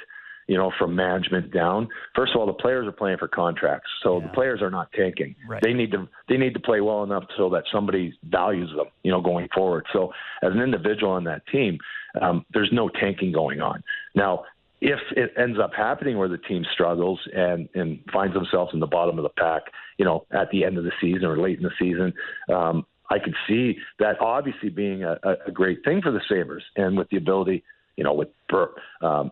you 0.50 0.56
know, 0.56 0.72
from 0.80 0.96
management 0.96 1.52
down. 1.52 1.88
First 2.16 2.32
of 2.34 2.40
all, 2.40 2.46
the 2.46 2.52
players 2.52 2.84
are 2.88 2.92
playing 2.92 3.18
for 3.18 3.28
contracts, 3.28 3.88
so 4.02 4.20
the 4.20 4.28
players 4.30 4.60
are 4.60 4.68
not 4.68 4.90
tanking. 4.90 5.36
Right. 5.48 5.62
They 5.62 5.72
need 5.72 5.92
to 5.92 6.08
they 6.28 6.36
need 6.36 6.54
to 6.54 6.60
play 6.60 6.80
well 6.80 7.04
enough 7.04 7.22
so 7.36 7.48
that 7.50 7.62
somebody 7.72 8.18
values 8.24 8.68
them, 8.76 8.86
you 9.04 9.12
know, 9.12 9.20
going 9.20 9.46
forward. 9.54 9.86
So 9.92 10.12
as 10.42 10.50
an 10.52 10.60
individual 10.60 11.12
on 11.12 11.22
that 11.24 11.46
team, 11.52 11.78
um, 12.20 12.44
there's 12.52 12.70
no 12.72 12.88
tanking 12.88 13.30
going 13.30 13.60
on. 13.60 13.84
Now, 14.16 14.42
if 14.80 14.98
it 15.16 15.32
ends 15.38 15.56
up 15.62 15.70
happening 15.72 16.18
where 16.18 16.28
the 16.28 16.38
team 16.38 16.64
struggles 16.72 17.20
and 17.32 17.68
and 17.76 18.00
finds 18.12 18.34
themselves 18.34 18.74
in 18.74 18.80
the 18.80 18.88
bottom 18.88 19.18
of 19.18 19.22
the 19.22 19.30
pack, 19.38 19.62
you 19.98 20.04
know, 20.04 20.26
at 20.32 20.50
the 20.50 20.64
end 20.64 20.78
of 20.78 20.82
the 20.82 20.92
season 21.00 21.26
or 21.26 21.38
late 21.38 21.58
in 21.58 21.62
the 21.62 21.70
season, 21.78 22.12
um, 22.52 22.84
I 23.08 23.20
could 23.20 23.36
see 23.46 23.78
that 24.00 24.20
obviously 24.20 24.68
being 24.68 25.04
a, 25.04 25.16
a- 25.22 25.52
great 25.52 25.84
thing 25.84 26.02
for 26.02 26.10
the 26.10 26.20
Sabres, 26.28 26.64
and 26.74 26.98
with 26.98 27.08
the 27.10 27.18
ability, 27.18 27.62
you 27.94 28.02
know, 28.02 28.14
with 28.14 28.30
Ber, 28.48 28.70
um, 29.00 29.30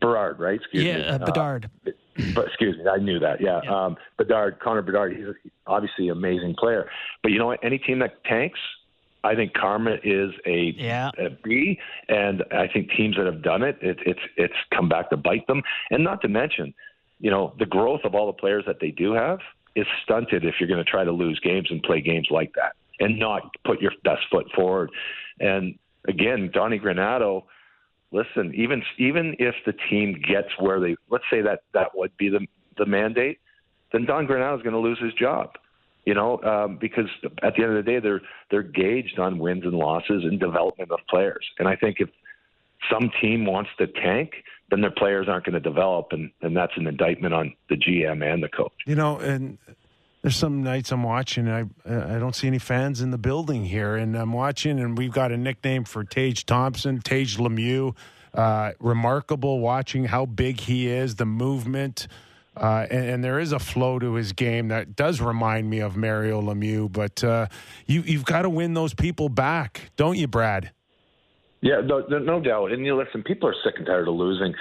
Berard, 0.00 0.38
right? 0.38 0.56
Excuse 0.60 0.84
yeah, 0.84 0.96
me. 0.98 1.04
uh, 1.04 1.18
Bedard. 1.18 1.70
but 2.34 2.46
excuse 2.46 2.76
me, 2.76 2.84
I 2.88 2.98
knew 2.98 3.18
that. 3.18 3.40
Yeah, 3.40 3.60
Yeah. 3.64 3.84
Um, 3.84 3.96
Bedard, 4.18 4.58
Connor 4.60 4.82
Bedard, 4.82 5.16
he's 5.16 5.26
obviously 5.66 6.08
an 6.08 6.16
amazing 6.16 6.54
player. 6.58 6.90
But 7.22 7.32
you 7.32 7.38
know 7.38 7.46
what? 7.46 7.60
Any 7.62 7.78
team 7.78 7.98
that 8.00 8.22
tanks, 8.24 8.58
I 9.24 9.34
think 9.34 9.54
karma 9.54 9.96
is 10.02 10.32
a, 10.46 10.74
Yeah. 10.76 11.10
a 11.18 11.30
B, 11.44 11.78
and 12.08 12.42
I 12.52 12.68
think 12.68 12.90
teams 12.96 13.16
that 13.16 13.26
have 13.26 13.42
done 13.42 13.62
it, 13.62 13.78
it, 13.80 13.98
it's 14.04 14.20
it's 14.36 14.54
come 14.74 14.88
back 14.88 15.10
to 15.10 15.16
bite 15.16 15.46
them. 15.46 15.62
And 15.90 16.02
not 16.02 16.20
to 16.22 16.28
mention, 16.28 16.74
you 17.20 17.30
know, 17.30 17.54
the 17.58 17.66
growth 17.66 18.00
of 18.04 18.14
all 18.14 18.26
the 18.26 18.32
players 18.32 18.64
that 18.66 18.80
they 18.80 18.90
do 18.90 19.12
have 19.12 19.38
is 19.74 19.86
stunted 20.02 20.44
if 20.44 20.56
you're 20.58 20.68
going 20.68 20.84
to 20.84 20.90
try 20.90 21.04
to 21.04 21.12
lose 21.12 21.38
games 21.40 21.68
and 21.70 21.82
play 21.82 22.00
games 22.00 22.28
like 22.30 22.52
that 22.54 22.72
and 23.00 23.18
not 23.18 23.54
put 23.64 23.80
your 23.80 23.92
best 24.04 24.22
foot 24.30 24.46
forward. 24.54 24.90
And 25.40 25.78
again, 26.08 26.50
Donnie 26.52 26.78
Granato 26.78 27.44
listen, 28.12 28.54
even 28.54 28.82
even 28.98 29.34
if 29.38 29.54
the 29.66 29.72
team 29.90 30.20
gets 30.26 30.48
where 30.58 30.78
they 30.78 30.96
let's 31.10 31.24
say 31.30 31.40
that 31.42 31.62
that 31.74 31.88
would 31.94 32.16
be 32.16 32.28
the 32.28 32.46
the 32.78 32.86
mandate, 32.86 33.38
then 33.92 34.04
Don 34.04 34.26
Granato 34.26 34.56
is 34.56 34.62
going 34.62 34.74
to 34.74 34.78
lose 34.78 34.98
his 35.00 35.12
job. 35.14 35.50
You 36.04 36.14
know, 36.14 36.42
um, 36.42 36.78
because 36.80 37.06
at 37.42 37.54
the 37.54 37.62
end 37.62 37.76
of 37.76 37.84
the 37.84 37.90
day, 37.90 38.00
they're 38.00 38.22
they're 38.50 38.62
gauged 38.62 39.18
on 39.18 39.38
wins 39.38 39.64
and 39.64 39.74
losses 39.74 40.24
and 40.24 40.38
development 40.38 40.90
of 40.90 40.98
players. 41.08 41.46
And 41.58 41.68
I 41.68 41.76
think 41.76 41.98
if 42.00 42.08
some 42.90 43.10
team 43.20 43.46
wants 43.46 43.70
to 43.78 43.86
tank, 43.86 44.32
then 44.70 44.80
their 44.80 44.90
players 44.90 45.28
aren't 45.28 45.44
going 45.44 45.54
to 45.54 45.60
develop, 45.60 46.08
and 46.10 46.30
and 46.42 46.56
that's 46.56 46.72
an 46.76 46.86
indictment 46.86 47.34
on 47.34 47.54
the 47.68 47.76
GM 47.76 48.24
and 48.24 48.42
the 48.42 48.48
coach. 48.48 48.72
You 48.84 48.96
know, 48.96 49.18
and 49.18 49.58
there's 50.22 50.36
some 50.36 50.62
nights 50.62 50.92
I'm 50.92 51.02
watching, 51.02 51.48
and 51.48 51.70
I 51.84 52.14
I 52.14 52.18
don't 52.18 52.34
see 52.34 52.46
any 52.46 52.60
fans 52.60 53.00
in 53.00 53.10
the 53.10 53.18
building 53.18 53.64
here, 53.64 53.96
and 53.96 54.16
I'm 54.16 54.32
watching, 54.32 54.78
and 54.78 54.96
we've 54.96 55.12
got 55.12 55.32
a 55.32 55.36
nickname 55.36 55.84
for 55.84 56.04
Tage 56.04 56.46
Thompson, 56.46 57.00
Tage 57.00 57.36
Lemieux. 57.36 57.94
Uh, 58.32 58.72
remarkable 58.80 59.60
watching 59.60 60.04
how 60.04 60.24
big 60.24 60.58
he 60.58 60.88
is, 60.88 61.16
the 61.16 61.26
movement, 61.26 62.08
uh, 62.56 62.86
and, 62.90 63.04
and 63.10 63.24
there 63.24 63.38
is 63.38 63.52
a 63.52 63.58
flow 63.58 63.98
to 63.98 64.14
his 64.14 64.32
game 64.32 64.68
that 64.68 64.96
does 64.96 65.20
remind 65.20 65.68
me 65.68 65.80
of 65.80 65.96
Mario 65.96 66.40
Lemieux. 66.40 66.90
But 66.90 67.22
uh, 67.22 67.48
you 67.86 68.00
you've 68.02 68.24
got 68.24 68.42
to 68.42 68.50
win 68.50 68.74
those 68.74 68.94
people 68.94 69.28
back, 69.28 69.90
don't 69.96 70.16
you, 70.16 70.28
Brad? 70.28 70.70
Yeah, 71.60 71.80
no, 71.84 72.04
no, 72.08 72.18
no 72.18 72.40
doubt. 72.40 72.72
And 72.72 72.86
you 72.86 72.94
know, 72.94 73.02
listen, 73.02 73.22
people 73.22 73.48
are 73.48 73.54
sick 73.64 73.74
and 73.76 73.86
tired 73.86 74.08
of 74.08 74.14
losing. 74.14 74.54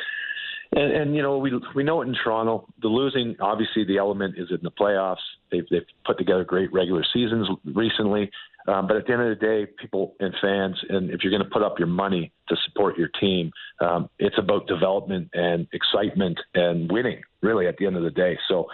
And, 0.74 0.92
and 0.92 1.16
you 1.16 1.22
know, 1.22 1.38
we 1.38 1.52
we 1.76 1.84
know 1.84 2.02
it 2.02 2.08
in 2.08 2.16
Toronto. 2.24 2.68
The 2.82 2.88
losing, 2.88 3.36
obviously, 3.42 3.84
the 3.84 3.98
element 3.98 4.36
is 4.38 4.50
in 4.52 4.60
the 4.62 4.72
playoffs. 4.72 5.18
They've 5.52 5.66
they've 5.70 5.86
put 6.06 6.18
together 6.18 6.44
great 6.44 6.72
regular 6.72 7.04
seasons 7.14 7.48
recently. 7.66 8.32
Um, 8.68 8.88
but 8.88 8.96
at 8.96 9.08
the 9.08 9.14
end 9.14 9.24
of 9.24 9.40
the 9.40 9.44
day, 9.44 9.72
people 9.80 10.16
and 10.20 10.34
fans, 10.40 10.78
and 10.88 11.10
if 11.10 11.24
you're 11.24 11.32
going 11.32 11.44
to 11.44 11.50
put 11.50 11.64
up 11.64 11.80
your 11.80 11.88
money 11.88 12.32
to 12.48 12.56
support 12.68 12.98
your 12.98 13.10
team, 13.20 13.52
um, 13.80 14.08
it's 14.20 14.38
about 14.38 14.68
development 14.68 15.30
and 15.34 15.68
excitement 15.74 16.40
and 16.54 16.92
winning. 16.92 17.22
Really, 17.42 17.68
at 17.68 17.78
the 17.78 17.88
end 17.88 17.98
of 17.98 18.04
the 18.04 18.12
day. 18.12 18.38
So 18.48 18.68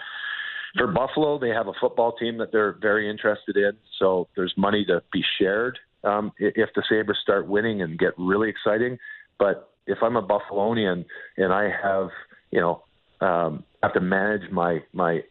for 0.76 0.86
Buffalo, 0.86 1.38
they 1.38 1.48
have 1.48 1.68
a 1.68 1.72
football 1.80 2.12
team 2.12 2.38
that 2.38 2.52
they're 2.52 2.76
very 2.80 3.10
interested 3.10 3.56
in. 3.56 3.72
So 3.98 4.28
there's 4.36 4.54
money 4.56 4.84
to 4.84 5.02
be 5.12 5.24
shared 5.38 5.78
um, 6.04 6.32
if 6.38 6.68
the 6.74 6.82
Sabres 6.88 7.18
start 7.22 7.48
winning 7.48 7.82
and 7.82 7.98
get 7.98 8.12
really 8.18 8.50
exciting. 8.50 8.98
But 9.38 9.70
if 9.88 9.98
I'm 10.02 10.16
a 10.16 10.22
Buffalonian 10.22 11.04
and 11.36 11.52
I 11.52 11.70
have, 11.82 12.08
you 12.50 12.60
know, 12.60 12.84
um, 13.20 13.64
have 13.82 13.94
to 13.94 14.00
manage 14.00 14.50
my 14.52 14.80
my 14.92 15.22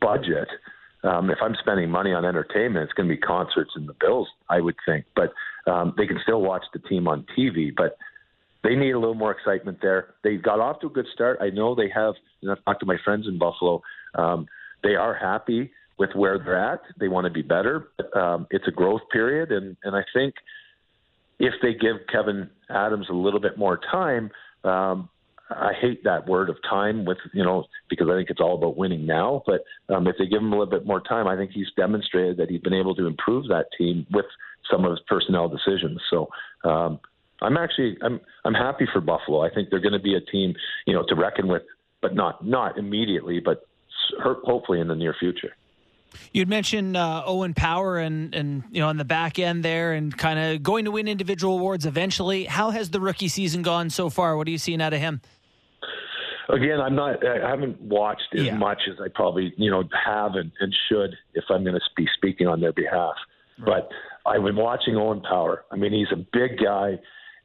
budget, 0.00 0.48
um, 1.02 1.30
if 1.30 1.38
I'm 1.42 1.54
spending 1.60 1.90
money 1.90 2.12
on 2.12 2.24
entertainment, 2.24 2.84
it's 2.84 2.92
going 2.92 3.08
to 3.08 3.14
be 3.14 3.20
concerts 3.20 3.72
and 3.74 3.88
the 3.88 3.94
Bills, 4.00 4.28
I 4.48 4.60
would 4.60 4.76
think. 4.86 5.06
But 5.16 5.32
um, 5.70 5.94
they 5.96 6.06
can 6.06 6.18
still 6.22 6.42
watch 6.42 6.64
the 6.72 6.78
team 6.80 7.08
on 7.08 7.26
TV. 7.36 7.70
But 7.74 7.96
they 8.62 8.74
need 8.74 8.92
a 8.92 8.98
little 8.98 9.14
more 9.14 9.32
excitement 9.32 9.78
there. 9.82 10.14
They 10.22 10.36
got 10.36 10.60
off 10.60 10.80
to 10.80 10.86
a 10.86 10.90
good 10.90 11.06
start. 11.12 11.38
I 11.40 11.50
know 11.50 11.74
they 11.74 11.90
have. 11.94 12.14
And 12.42 12.50
I've 12.50 12.64
talked 12.64 12.80
to 12.80 12.86
my 12.86 12.96
friends 13.04 13.26
in 13.26 13.38
Buffalo. 13.38 13.82
Um, 14.14 14.46
they 14.82 14.94
are 14.94 15.14
happy 15.14 15.70
with 15.98 16.10
where 16.14 16.38
they're 16.38 16.58
at. 16.58 16.80
They 16.98 17.08
want 17.08 17.24
to 17.24 17.30
be 17.30 17.42
better. 17.42 17.88
But, 17.96 18.16
um, 18.16 18.46
it's 18.50 18.66
a 18.68 18.70
growth 18.70 19.02
period, 19.12 19.50
and 19.52 19.76
and 19.84 19.96
I 19.96 20.02
think 20.12 20.34
if 21.44 21.54
they 21.62 21.72
give 21.72 21.96
Kevyn 22.12 22.48
Adams 22.70 23.06
a 23.10 23.14
little 23.14 23.40
bit 23.40 23.58
more 23.58 23.78
time, 23.90 24.30
um, 24.64 25.08
I 25.50 25.72
hate 25.78 26.04
that 26.04 26.26
word 26.26 26.48
of 26.48 26.56
time 26.68 27.04
with 27.04 27.18
you 27.32 27.44
know 27.44 27.64
because 27.90 28.08
I 28.10 28.16
think 28.16 28.30
it's 28.30 28.40
all 28.40 28.56
about 28.56 28.76
winning 28.76 29.06
now. 29.06 29.42
But 29.46 29.64
um, 29.94 30.06
if 30.06 30.16
they 30.18 30.26
give 30.26 30.40
him 30.40 30.52
a 30.52 30.58
little 30.58 30.70
bit 30.70 30.86
more 30.86 31.00
time, 31.00 31.26
I 31.26 31.36
think 31.36 31.50
he's 31.52 31.70
demonstrated 31.76 32.38
that 32.38 32.50
he's 32.50 32.60
been 32.60 32.74
able 32.74 32.94
to 32.96 33.06
improve 33.06 33.48
that 33.48 33.66
team 33.76 34.06
with 34.10 34.26
some 34.70 34.84
of 34.84 34.90
his 34.90 35.00
personnel 35.08 35.48
decisions. 35.48 36.00
So. 36.10 36.28
Um, 36.64 37.00
I'm 37.42 37.56
actually 37.58 37.98
I'm 38.00 38.20
I'm 38.44 38.54
happy 38.54 38.86
for 38.90 39.00
Buffalo. 39.00 39.42
I 39.42 39.52
think 39.52 39.68
they're 39.68 39.80
going 39.80 39.92
to 39.92 39.98
be 39.98 40.14
a 40.14 40.20
team, 40.20 40.54
you 40.86 40.94
know, 40.94 41.04
to 41.08 41.14
reckon 41.14 41.48
with, 41.48 41.62
but 42.00 42.14
not 42.14 42.46
not 42.46 42.78
immediately, 42.78 43.40
but 43.40 43.66
hopefully 44.22 44.80
in 44.80 44.88
the 44.88 44.94
near 44.94 45.14
future. 45.18 45.50
You'd 46.32 46.48
mentioned 46.48 46.96
uh, 46.96 47.22
Owen 47.26 47.54
Power 47.54 47.98
and 47.98 48.34
and 48.34 48.64
you 48.70 48.80
know 48.80 48.88
on 48.88 48.96
the 48.96 49.04
back 49.04 49.38
end 49.38 49.64
there, 49.64 49.92
and 49.92 50.16
kind 50.16 50.38
of 50.38 50.62
going 50.62 50.84
to 50.86 50.90
win 50.90 51.08
individual 51.08 51.58
awards 51.58 51.86
eventually. 51.86 52.44
How 52.44 52.70
has 52.70 52.90
the 52.90 53.00
rookie 53.00 53.28
season 53.28 53.62
gone 53.62 53.90
so 53.90 54.08
far? 54.10 54.36
What 54.36 54.46
are 54.48 54.50
you 54.50 54.58
seeing 54.58 54.80
out 54.82 54.92
of 54.92 55.00
him? 55.00 55.20
Again, 56.48 56.78
I'm 56.80 56.94
not. 56.94 57.26
I 57.26 57.48
haven't 57.48 57.80
watched 57.80 58.34
as 58.34 58.44
Yeah. 58.44 58.56
much 58.56 58.82
as 58.90 59.00
I 59.00 59.08
probably 59.14 59.54
you 59.56 59.70
know 59.70 59.84
have 60.04 60.34
and, 60.34 60.52
and 60.60 60.74
should 60.88 61.16
if 61.34 61.44
I'm 61.48 61.62
going 61.64 61.74
to 61.74 61.80
be 61.96 62.06
speaking 62.16 62.46
on 62.46 62.60
their 62.60 62.72
behalf. 62.72 63.14
But 63.64 63.88
I've 64.26 64.42
been 64.42 64.56
watching 64.56 64.96
Owen 64.96 65.20
Power. 65.22 65.64
I 65.70 65.76
mean, 65.76 65.92
he's 65.92 66.12
a 66.12 66.16
big 66.32 66.58
guy. 66.62 66.98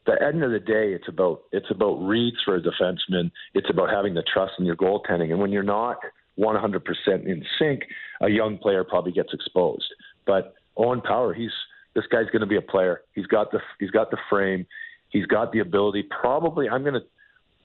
At 0.07 0.19
the 0.19 0.25
end 0.25 0.43
of 0.43 0.51
the 0.51 0.59
day, 0.59 0.91
it's 0.93 1.07
about 1.07 1.43
it's 1.53 1.69
about 1.69 1.95
reads 2.05 2.37
for 2.43 2.55
a 2.55 2.61
defenseman. 2.61 3.31
It's 3.53 3.69
about 3.69 3.89
having 3.89 4.15
the 4.15 4.23
trust 4.33 4.53
in 4.59 4.65
your 4.65 4.75
goaltending. 4.75 5.29
And 5.31 5.39
when 5.39 5.51
you're 5.51 5.63
not 5.63 5.97
100% 6.39 6.81
in 7.25 7.43
sync, 7.57 7.81
a 8.21 8.29
young 8.29 8.57
player 8.57 8.83
probably 8.83 9.11
gets 9.11 9.33
exposed. 9.33 9.85
But 10.25 10.53
Owen 10.77 11.01
Power, 11.01 11.33
he's 11.33 11.51
this 11.95 12.05
guy's 12.11 12.27
going 12.27 12.41
to 12.41 12.47
be 12.47 12.55
a 12.55 12.61
player. 12.61 13.01
He's 13.13 13.25
got 13.25 13.51
the 13.51 13.59
he's 13.79 13.91
got 13.91 14.11
the 14.11 14.17
frame. 14.29 14.65
He's 15.09 15.25
got 15.25 15.51
the 15.51 15.59
ability. 15.59 16.03
Probably, 16.03 16.69
I'm 16.69 16.83
going 16.83 16.93
to 16.93 17.05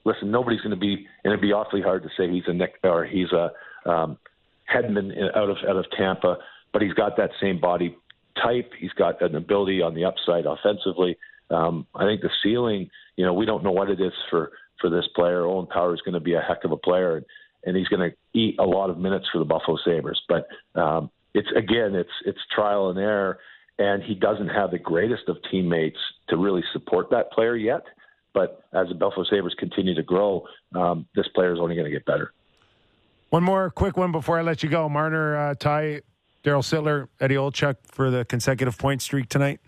listen. 0.04 0.30
Nobody's 0.30 0.60
going 0.60 0.74
to 0.74 0.80
be, 0.80 1.06
and 1.22 1.32
it'd 1.32 1.40
be 1.40 1.52
awfully 1.52 1.82
hard 1.82 2.02
to 2.02 2.08
say 2.16 2.30
he's 2.30 2.44
a 2.46 2.52
Nick 2.52 2.74
or 2.82 3.04
he's 3.04 3.30
a 3.32 3.50
um, 3.88 4.18
Hedman 4.72 5.14
in- 5.16 5.30
out 5.34 5.50
of 5.50 5.58
out 5.68 5.76
of 5.76 5.84
Tampa, 5.96 6.38
but 6.72 6.82
he's 6.82 6.94
got 6.94 7.16
that 7.16 7.30
same 7.40 7.60
body 7.60 7.96
type. 8.42 8.72
He's 8.78 8.92
got 8.92 9.20
an 9.22 9.36
ability 9.36 9.82
on 9.82 9.94
the 9.94 10.04
upside 10.04 10.46
offensively. 10.46 11.16
Um, 11.50 11.86
I 11.94 12.04
think 12.04 12.22
the 12.22 12.30
ceiling, 12.42 12.90
you 13.16 13.24
know, 13.24 13.34
we 13.34 13.46
don't 13.46 13.62
know 13.62 13.72
what 13.72 13.90
it 13.90 14.00
is 14.00 14.12
for 14.30 14.52
for 14.80 14.90
this 14.90 15.04
player. 15.14 15.44
Owen 15.44 15.66
Power 15.66 15.94
is 15.94 16.00
going 16.00 16.14
to 16.14 16.20
be 16.20 16.34
a 16.34 16.40
heck 16.40 16.64
of 16.64 16.72
a 16.72 16.76
player, 16.76 17.18
and, 17.18 17.26
and 17.66 17.76
he's 17.76 17.88
going 17.88 18.10
to 18.10 18.38
eat 18.38 18.56
a 18.58 18.64
lot 18.64 18.90
of 18.90 18.98
minutes 18.98 19.26
for 19.32 19.38
the 19.38 19.44
Buffalo 19.44 19.78
Sabres. 19.84 20.20
But 20.28 20.46
um, 20.80 21.10
it's 21.34 21.48
again, 21.56 21.94
it's 21.94 22.10
it's 22.24 22.38
trial 22.54 22.90
and 22.90 22.98
error, 22.98 23.38
and 23.78 24.02
he 24.02 24.14
doesn't 24.14 24.48
have 24.48 24.70
the 24.70 24.78
greatest 24.78 25.28
of 25.28 25.36
teammates 25.50 25.98
to 26.28 26.36
really 26.36 26.62
support 26.72 27.10
that 27.10 27.30
player 27.32 27.56
yet. 27.56 27.82
But 28.32 28.64
as 28.72 28.88
the 28.88 28.94
Buffalo 28.94 29.24
Sabres 29.24 29.54
continue 29.58 29.94
to 29.94 30.02
grow, 30.02 30.44
um, 30.74 31.06
this 31.14 31.26
player 31.34 31.52
is 31.52 31.60
only 31.60 31.76
going 31.76 31.86
to 31.86 31.90
get 31.90 32.04
better. 32.04 32.32
One 33.30 33.42
more 33.42 33.70
quick 33.70 33.96
one 33.96 34.12
before 34.12 34.38
I 34.38 34.42
let 34.42 34.62
you 34.62 34.68
go. 34.68 34.88
Marner, 34.88 35.36
uh, 35.36 35.54
Ty, 35.54 36.02
Darryl 36.44 36.62
Sittler, 36.62 37.08
Eddie 37.20 37.36
Olczyk 37.36 37.76
for 37.86 38.10
the 38.10 38.24
consecutive 38.24 38.78
point 38.78 39.02
streak 39.02 39.28
tonight. 39.28 39.60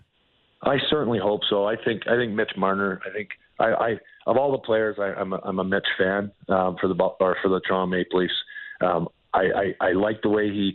I 0.61 0.77
certainly 0.89 1.19
hope 1.19 1.41
so. 1.49 1.65
I 1.65 1.75
think 1.75 2.07
I 2.07 2.15
think 2.15 2.33
Mitch 2.33 2.51
Marner. 2.57 3.01
I 3.05 3.11
think 3.11 3.29
I, 3.59 3.65
I 3.65 3.89
of 4.25 4.37
all 4.37 4.51
the 4.51 4.57
players, 4.59 4.97
I, 4.99 5.19
I'm 5.19 5.33
a, 5.33 5.39
I'm 5.43 5.59
a 5.59 5.63
Mitch 5.63 5.87
fan 5.97 6.31
um, 6.49 6.77
for 6.79 6.87
the 6.87 6.95
or 7.19 7.37
for 7.41 7.49
the 7.49 7.59
Toronto 7.61 7.87
Maple 7.87 8.19
Leafs. 8.19 8.33
Um, 8.81 9.07
I, 9.33 9.73
I, 9.81 9.87
I 9.87 9.91
like 9.93 10.21
the 10.21 10.29
way 10.29 10.49
he 10.49 10.73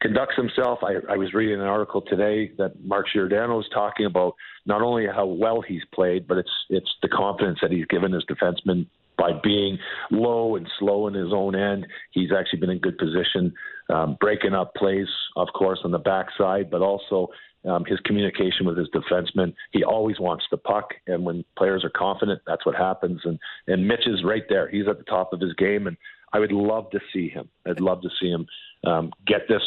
conducts 0.00 0.36
himself. 0.36 0.80
I, 0.82 1.12
I 1.12 1.16
was 1.16 1.34
reading 1.34 1.60
an 1.60 1.66
article 1.66 2.02
today 2.02 2.52
that 2.58 2.84
Mark 2.84 3.06
Giordano 3.12 3.56
was 3.56 3.68
talking 3.72 4.06
about 4.06 4.34
not 4.66 4.82
only 4.82 5.06
how 5.06 5.26
well 5.26 5.60
he's 5.60 5.82
played, 5.94 6.26
but 6.26 6.38
it's 6.38 6.50
it's 6.68 6.90
the 7.02 7.08
confidence 7.08 7.58
that 7.62 7.70
he's 7.70 7.86
given 7.86 8.12
his 8.12 8.24
defensemen 8.24 8.86
by 9.18 9.32
being 9.42 9.78
low 10.10 10.56
and 10.56 10.66
slow 10.78 11.06
in 11.06 11.14
his 11.14 11.32
own 11.32 11.54
end. 11.54 11.86
He's 12.12 12.30
actually 12.32 12.60
been 12.60 12.70
in 12.70 12.78
good 12.78 12.96
position, 12.96 13.52
um, 13.90 14.16
breaking 14.18 14.54
up 14.54 14.74
plays, 14.74 15.08
of 15.36 15.48
course, 15.54 15.80
on 15.84 15.90
the 15.90 15.98
backside, 15.98 16.70
but 16.70 16.80
also 16.80 17.28
um, 17.64 17.84
his 17.84 17.98
communication 18.00 18.66
with 18.66 18.78
his 18.78 18.88
defensemen. 18.88 19.54
He 19.72 19.84
always 19.84 20.18
wants 20.18 20.44
the 20.50 20.56
puck, 20.56 20.94
and 21.06 21.24
when 21.24 21.44
players 21.56 21.84
are 21.84 21.90
confident, 21.90 22.40
that's 22.46 22.64
what 22.64 22.74
happens. 22.74 23.20
And 23.24 23.38
and 23.66 23.86
Mitch 23.86 24.06
is 24.06 24.24
right 24.24 24.44
there. 24.48 24.68
He's 24.68 24.88
at 24.88 24.98
the 24.98 25.04
top 25.04 25.32
of 25.32 25.40
his 25.40 25.52
game, 25.54 25.86
and 25.86 25.96
I 26.32 26.38
would 26.38 26.52
love 26.52 26.90
to 26.90 27.00
see 27.12 27.28
him. 27.28 27.48
I'd 27.66 27.80
love 27.80 28.02
to 28.02 28.08
see 28.20 28.30
him 28.30 28.46
um, 28.86 29.12
get 29.26 29.42
this 29.48 29.62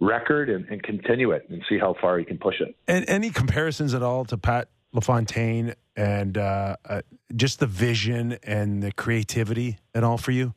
record 0.00 0.48
and, 0.48 0.64
and 0.66 0.82
continue 0.82 1.32
it 1.32 1.46
and 1.48 1.62
see 1.68 1.78
how 1.78 1.94
far 2.00 2.18
he 2.18 2.24
can 2.24 2.38
push 2.38 2.60
it. 2.60 2.76
And 2.86 3.08
any 3.08 3.30
comparisons 3.30 3.94
at 3.94 4.02
all 4.02 4.24
to 4.26 4.38
Pat 4.38 4.68
LaFontaine 4.92 5.74
and 5.96 6.38
uh, 6.38 6.76
uh, 6.84 7.02
just 7.34 7.60
the 7.60 7.66
vision 7.66 8.38
and 8.42 8.82
the 8.82 8.92
creativity 8.92 9.78
at 9.94 10.04
all 10.04 10.18
for 10.18 10.30
you? 10.30 10.54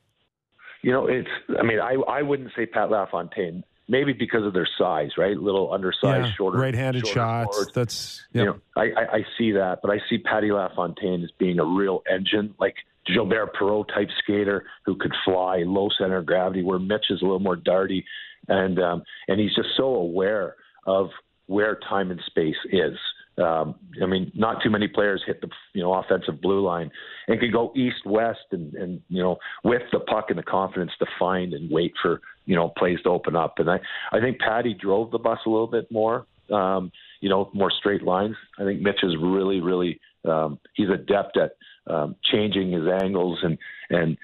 You 0.83 0.91
know, 0.91 1.07
it's. 1.07 1.29
I 1.59 1.63
mean, 1.63 1.79
I 1.79 1.93
I 1.93 2.21
wouldn't 2.21 2.51
say 2.55 2.65
Pat 2.65 2.89
LaFontaine. 2.89 3.63
Maybe 3.91 4.13
because 4.13 4.45
of 4.45 4.53
their 4.53 4.67
size, 4.77 5.09
right? 5.17 5.35
Little 5.37 5.73
undersized, 5.73 6.27
Yeah, 6.27 6.33
shorter, 6.33 6.57
right-handed 6.57 7.05
shorter 7.05 7.13
shots. 7.13 7.71
That's 7.73 8.25
You 8.31 8.39
yeah. 8.39 8.45
know, 8.45 8.59
I, 8.77 8.83
I, 8.83 9.15
I 9.17 9.25
see 9.37 9.51
that, 9.51 9.79
but 9.81 9.91
I 9.91 9.99
see 10.09 10.17
Patty 10.17 10.49
LaFontaine 10.49 11.25
as 11.25 11.31
being 11.37 11.59
a 11.59 11.65
real 11.65 12.01
engine, 12.09 12.55
like 12.57 12.75
Gilbert 13.05 13.53
Perreault 13.53 13.89
type 13.93 14.07
skater 14.23 14.63
who 14.85 14.95
could 14.95 15.13
fly 15.25 15.63
low 15.65 15.89
center 15.99 16.17
of 16.19 16.25
gravity, 16.25 16.63
where 16.63 16.79
Mitch 16.79 17.07
is 17.09 17.21
a 17.21 17.25
little 17.25 17.41
more 17.41 17.57
darty, 17.57 18.05
and 18.47 18.79
um, 18.79 19.03
and 19.27 19.41
he's 19.41 19.53
just 19.53 19.69
so 19.75 19.83
aware 19.83 20.55
of 20.87 21.09
where 21.47 21.77
time 21.89 22.11
and 22.11 22.21
space 22.27 22.55
is. 22.71 22.97
Um, 23.37 23.75
I 24.01 24.05
mean, 24.05 24.31
not 24.35 24.61
too 24.61 24.69
many 24.69 24.87
players 24.87 25.23
hit 25.25 25.41
the 25.41 25.49
you 25.73 25.81
know 25.81 25.93
offensive 25.93 26.41
blue 26.41 26.61
line 26.61 26.91
and 27.27 27.39
can 27.39 27.51
go 27.51 27.71
east 27.75 28.05
west 28.05 28.45
and 28.51 28.73
and 28.73 29.01
you 29.09 29.21
know 29.21 29.37
with 29.63 29.83
the 29.91 29.99
puck 29.99 30.25
and 30.29 30.37
the 30.37 30.43
confidence 30.43 30.91
to 30.99 31.05
find 31.17 31.53
and 31.53 31.71
wait 31.71 31.93
for 32.01 32.21
you 32.45 32.55
know 32.55 32.69
plays 32.69 32.99
to 33.03 33.09
open 33.09 33.35
up. 33.35 33.59
And 33.59 33.69
I 33.69 33.79
I 34.11 34.19
think 34.19 34.39
Patty 34.39 34.73
drove 34.73 35.11
the 35.11 35.19
bus 35.19 35.39
a 35.45 35.49
little 35.49 35.67
bit 35.67 35.91
more. 35.91 36.25
Um, 36.51 36.91
you 37.21 37.29
know, 37.29 37.49
more 37.53 37.71
straight 37.71 38.01
lines. 38.01 38.35
I 38.59 38.63
think 38.63 38.81
Mitch 38.81 39.03
is 39.03 39.15
really, 39.15 39.61
really 39.61 40.01
um, 40.25 40.59
he's 40.73 40.89
adept 40.89 41.37
at 41.37 41.55
um, 41.87 42.15
changing 42.29 42.71
his 42.71 42.87
angles 42.87 43.39
and 43.43 43.57
and 43.89 44.17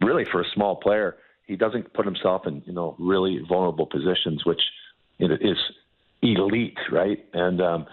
really 0.00 0.24
for 0.24 0.40
a 0.40 0.44
small 0.54 0.76
player, 0.76 1.16
he 1.46 1.56
doesn't 1.56 1.92
put 1.92 2.04
himself 2.04 2.46
in 2.46 2.62
you 2.66 2.72
know 2.72 2.96
really 2.98 3.40
vulnerable 3.48 3.86
positions, 3.86 4.44
which 4.44 4.60
is 5.18 5.58
elite, 6.22 6.78
right? 6.90 7.24
And 7.32 7.60
um, 7.60 7.86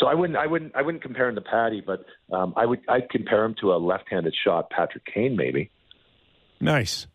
so 0.00 0.06
I 0.06 0.14
wouldn't, 0.14 0.36
I 0.38 0.46
wouldn't, 0.46 0.74
I 0.74 0.82
wouldn't 0.82 1.02
compare 1.02 1.28
him 1.28 1.36
to 1.36 1.40
Patty, 1.42 1.80
but 1.86 2.04
um, 2.32 2.52
I 2.56 2.66
would, 2.66 2.80
I'd 2.88 3.08
compare 3.10 3.44
him 3.44 3.54
to 3.60 3.72
a 3.72 3.76
left-handed 3.76 4.34
shot, 4.44 4.70
Patrick 4.70 5.04
Kane, 5.04 5.36
maybe. 5.36 5.70
Nice. 6.60 7.06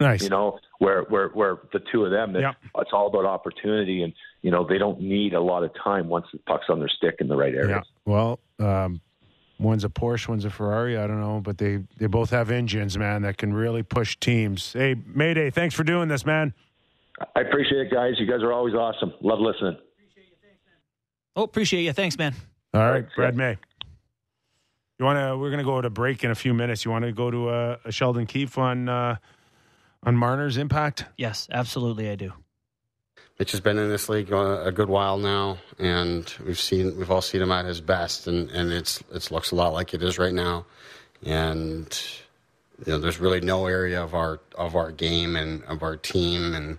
Nice. 0.00 0.22
You 0.22 0.28
know, 0.28 0.58
where 0.78 1.02
where 1.04 1.28
where 1.30 1.58
the 1.72 1.80
two 1.90 2.04
of 2.04 2.10
them, 2.12 2.34
Yep. 2.34 2.54
it's 2.78 2.90
all 2.92 3.08
about 3.08 3.24
opportunity, 3.24 4.02
and 4.04 4.12
you 4.42 4.50
know 4.52 4.64
they 4.64 4.78
don't 4.78 5.00
need 5.00 5.34
a 5.34 5.40
lot 5.40 5.64
of 5.64 5.72
time 5.74 6.08
once 6.08 6.26
the 6.32 6.38
puck's 6.46 6.66
on 6.68 6.78
their 6.78 6.88
stick 6.88 7.16
in 7.20 7.26
the 7.26 7.34
right 7.36 7.52
area. 7.54 7.76
yeah. 7.78 7.82
Well, 8.04 8.38
um, 8.60 9.00
one's 9.58 9.82
a 9.84 9.88
Porsche, 9.88 10.28
one's 10.28 10.44
a 10.44 10.50
Ferrari. 10.50 10.96
I 10.96 11.08
don't 11.08 11.20
know, 11.20 11.40
but 11.40 11.58
they 11.58 11.78
they 11.96 12.06
both 12.06 12.30
have 12.30 12.52
engines, 12.52 12.96
man, 12.96 13.22
that 13.22 13.38
can 13.38 13.52
really 13.52 13.82
push 13.82 14.16
teams. 14.20 14.72
Hey, 14.72 14.94
Mayday, 15.04 15.50
thanks 15.50 15.74
for 15.74 15.82
doing 15.82 16.06
this, 16.06 16.24
man. 16.24 16.54
I 17.34 17.40
appreciate 17.40 17.80
it, 17.88 17.90
guys. 17.92 18.12
You 18.18 18.26
guys 18.26 18.44
are 18.44 18.52
always 18.52 18.74
awesome. 18.74 19.12
Love 19.20 19.40
listening. 19.40 19.78
Oh, 21.36 21.42
appreciate 21.42 21.82
you. 21.82 21.92
Thanks, 21.92 22.18
man. 22.18 22.34
All 22.74 22.80
right, 22.82 23.02
Thanks, 23.02 23.14
Brad. 23.14 23.36
May. 23.36 23.56
You 24.98 25.04
want 25.04 25.18
to? 25.18 25.38
We're 25.38 25.50
going 25.50 25.58
to 25.58 25.64
go 25.64 25.80
to 25.80 25.90
break 25.90 26.24
in 26.24 26.30
a 26.30 26.34
few 26.34 26.52
minutes. 26.52 26.84
You 26.84 26.90
want 26.90 27.04
to 27.04 27.12
go 27.12 27.30
to 27.30 27.50
a, 27.50 27.78
a 27.86 27.92
Sheldon 27.92 28.26
Keefe 28.26 28.58
on 28.58 28.88
uh, 28.88 29.16
on 30.02 30.16
Marner's 30.16 30.56
impact? 30.56 31.04
Yes, 31.16 31.46
absolutely, 31.50 32.10
I 32.10 32.16
do. 32.16 32.32
Mitch 33.38 33.52
has 33.52 33.60
been 33.60 33.78
in 33.78 33.88
this 33.88 34.08
league 34.08 34.32
a 34.32 34.64
a 34.64 34.72
good 34.72 34.88
while 34.88 35.16
now, 35.18 35.58
and 35.78 36.32
we've 36.44 36.58
seen 36.58 36.96
we've 36.98 37.10
all 37.10 37.22
seen 37.22 37.40
him 37.40 37.52
at 37.52 37.64
his 37.64 37.80
best, 37.80 38.26
and, 38.26 38.50
and 38.50 38.72
it's 38.72 39.02
it 39.14 39.30
looks 39.30 39.52
a 39.52 39.54
lot 39.54 39.72
like 39.72 39.94
it 39.94 40.02
is 40.02 40.18
right 40.18 40.34
now, 40.34 40.66
and 41.24 42.02
you 42.84 42.92
know 42.92 42.98
there's 42.98 43.20
really 43.20 43.40
no 43.40 43.66
area 43.66 44.02
of 44.02 44.14
our 44.14 44.40
of 44.56 44.74
our 44.74 44.90
game 44.90 45.36
and 45.36 45.62
of 45.64 45.84
our 45.84 45.96
team 45.96 46.52
and 46.54 46.78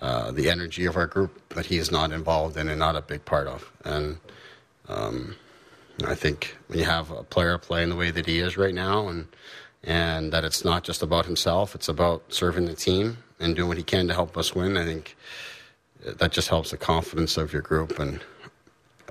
uh, 0.00 0.30
the 0.30 0.48
energy 0.50 0.86
of 0.86 0.96
our 0.96 1.06
group 1.06 1.54
that 1.54 1.66
he 1.66 1.76
is 1.76 1.90
not 1.90 2.12
involved 2.12 2.56
in 2.56 2.68
and 2.68 2.78
not 2.78 2.96
a 2.96 3.02
big 3.02 3.24
part 3.24 3.46
of, 3.46 3.70
and 3.84 4.18
um, 4.88 5.36
I 6.04 6.14
think 6.14 6.56
when 6.68 6.78
you 6.78 6.84
have 6.84 7.10
a 7.10 7.22
player 7.22 7.58
playing 7.58 7.90
the 7.90 7.96
way 7.96 8.10
that 8.10 8.26
he 8.26 8.38
is 8.38 8.56
right 8.56 8.74
now, 8.74 9.08
and 9.08 9.26
and 9.82 10.32
that 10.32 10.44
it's 10.44 10.64
not 10.64 10.84
just 10.84 11.02
about 11.02 11.26
himself, 11.26 11.74
it's 11.74 11.88
about 11.88 12.22
serving 12.32 12.66
the 12.66 12.74
team 12.74 13.18
and 13.38 13.56
doing 13.56 13.68
what 13.68 13.78
he 13.78 13.82
can 13.82 14.08
to 14.08 14.14
help 14.14 14.36
us 14.36 14.54
win. 14.54 14.76
I 14.76 14.84
think 14.84 15.16
that 16.04 16.32
just 16.32 16.48
helps 16.48 16.70
the 16.70 16.76
confidence 16.76 17.36
of 17.36 17.52
your 17.52 17.62
group. 17.62 17.98
And 17.98 18.20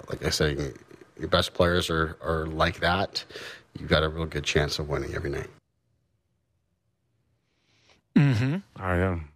like 0.10 0.24
I 0.26 0.30
said, 0.30 0.74
your 1.20 1.28
best 1.28 1.54
players 1.54 1.90
are, 1.90 2.18
are 2.22 2.46
like 2.46 2.80
that. 2.80 3.24
You've 3.80 3.90
got 3.90 4.04
a 4.04 4.10
real 4.10 4.26
good 4.26 4.44
chance 4.44 4.80
of 4.80 4.90
winning 4.90 5.16
every 5.16 5.30
night. 5.30 5.50
Mm-hmm. 8.16 8.56
All 8.82 8.86
right, 8.86 9.02
um, 9.02 9.29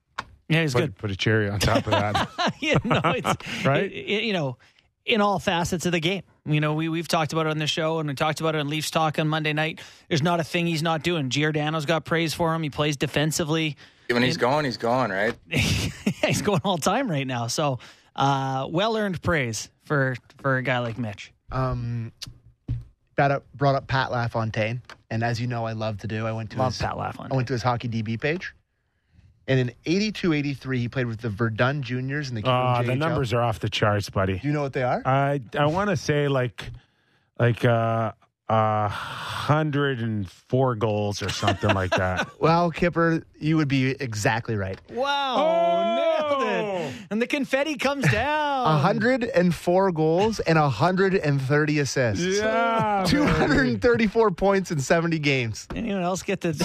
Yeah, 0.54 0.62
he's 0.62 0.74
put, 0.74 0.80
good. 0.82 0.98
put 0.98 1.12
a 1.12 1.16
cherry 1.16 1.50
on 1.50 1.60
top 1.60 1.86
of 1.88 1.92
that. 1.92 2.54
you 2.60 2.76
know, 2.84 3.02
it's 3.06 3.66
Right? 3.66 3.92
it- 3.92 3.96
it- 3.96 4.24
you 4.24 4.34
know, 4.34 4.58
in 5.06 5.20
all 5.20 5.38
facets 5.40 5.86
of 5.86 5.92
the 5.92 6.00
game. 6.00 6.24
You 6.46 6.60
know, 6.62 6.74
we 6.74 6.88
we've 6.90 7.08
talked 7.08 7.34
about 7.34 7.46
it 7.48 7.50
on 7.50 7.58
the 7.58 7.68
show, 7.68 8.00
and 8.00 8.08
we 8.08 8.16
talked 8.16 8.40
about 8.40 8.56
it 8.56 8.60
on 8.60 8.68
Leafs 8.70 8.90
Talk 8.92 9.20
on 9.20 9.28
Monday 9.28 9.52
night. 9.54 9.82
There's 10.10 10.24
not 10.24 10.40
a 10.40 10.44
thing 10.44 10.66
he's 10.68 10.84
not 10.84 11.04
doing. 11.04 11.30
Giordano's 11.30 11.86
got 11.86 12.06
praise 12.06 12.34
for 12.34 12.54
him. 12.56 12.64
He 12.64 12.70
plays 12.70 12.96
defensively. 12.98 13.76
When 14.10 14.22
he's 14.24 14.38
going, 14.38 14.66
he's 14.66 14.78
going, 14.78 15.10
right? 15.12 15.34
he's 15.50 16.42
going 16.42 16.62
all 16.64 16.78
time 16.78 17.10
right 17.10 17.26
now. 17.26 17.48
So, 17.48 17.80
uh, 18.16 18.68
well 18.70 18.96
earned 18.96 19.22
praise 19.22 19.70
for 19.86 20.16
for 20.42 20.58
a 20.58 20.62
guy 20.62 20.80
like 20.80 20.98
Mitch. 20.98 21.32
Um, 21.52 22.12
brought 23.16 23.32
up, 23.32 23.46
brought 23.56 23.76
up 23.76 23.88
Pat 23.88 24.12
LaFontaine, 24.12 24.82
and 25.10 25.24
as 25.24 25.40
you 25.42 25.48
know, 25.48 25.66
I 25.66 25.72
love 25.74 25.98
to 26.00 26.08
do. 26.08 26.28
I 26.28 26.32
went 26.32 26.52
to 26.52 26.58
Love 26.60 26.74
his, 26.74 26.82
Pat 26.82 26.98
LaFontaine. 26.98 27.32
I 27.32 27.36
went 27.36 27.48
to 27.48 27.54
his 27.54 27.64
hockey 27.64 27.88
DB 27.90 28.20
page, 28.20 28.54
and 29.48 29.60
in 29.60 29.72
82-83, 29.86 30.78
he 30.78 30.88
played 30.88 31.08
with 31.08 31.22
the 31.22 31.30
Verdun 31.30 31.82
Juniors 31.84 32.30
and 32.30 32.38
the 32.38 32.48
Uh, 32.48 32.82
QMJHL. 32.82 32.86
the 32.88 32.96
numbers 32.96 33.34
are 33.34 33.42
off 33.42 33.60
the 33.60 33.70
charts, 33.70 34.10
buddy. 34.10 34.40
Do 34.40 34.48
you 34.48 34.54
know 34.54 34.62
what 34.62 34.74
they 34.74 34.84
are? 34.84 35.02
I 35.06 35.42
I 35.58 35.66
want 35.66 35.90
to 35.90 35.98
say 35.98 36.28
like 36.28 36.70
like 37.40 37.66
uh, 37.66 38.12
uh, 38.50 38.88
hundred 38.88 40.00
and 40.00 40.30
four 40.30 40.76
goals 40.76 41.22
or 41.22 41.30
something 41.30 41.74
like 41.74 41.92
that. 41.92 42.30
well, 42.40 42.72
Kyper, 42.72 43.24
you 43.40 43.58
would 43.58 43.68
be 43.68 43.92
exactly 44.00 44.56
right. 44.56 44.80
Wow, 44.92 45.36
Oh! 45.38 45.96
nailed 45.96 46.44
it! 46.44 46.94
And 47.10 47.22
the 47.22 47.28
confetti 47.28 47.76
comes 47.78 48.06
down. 48.12 48.64
104 48.66 49.92
goals 49.92 50.40
and 50.42 50.60
130 50.60 51.80
assists. 51.80 52.24
Yeah, 52.38 53.04
234 53.08 54.32
points 54.32 54.72
in 54.72 54.80
70 54.80 55.20
games. 55.20 55.68
Anyone 55.76 56.04
else 56.04 56.22
get 56.24 56.40
to 56.42 56.54
have 56.54 56.56
the 56.56 56.64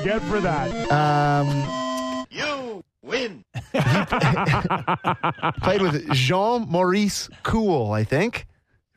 I 0.00 0.04
get 0.04 0.22
for 0.22 0.40
that? 0.40 0.92
um, 0.92 2.26
You 2.30 2.84
win. 3.02 3.44
played 5.62 5.82
with 5.82 6.10
Jean 6.12 6.68
Maurice 6.68 7.28
Cool, 7.42 7.92
I 7.92 8.04
think, 8.04 8.46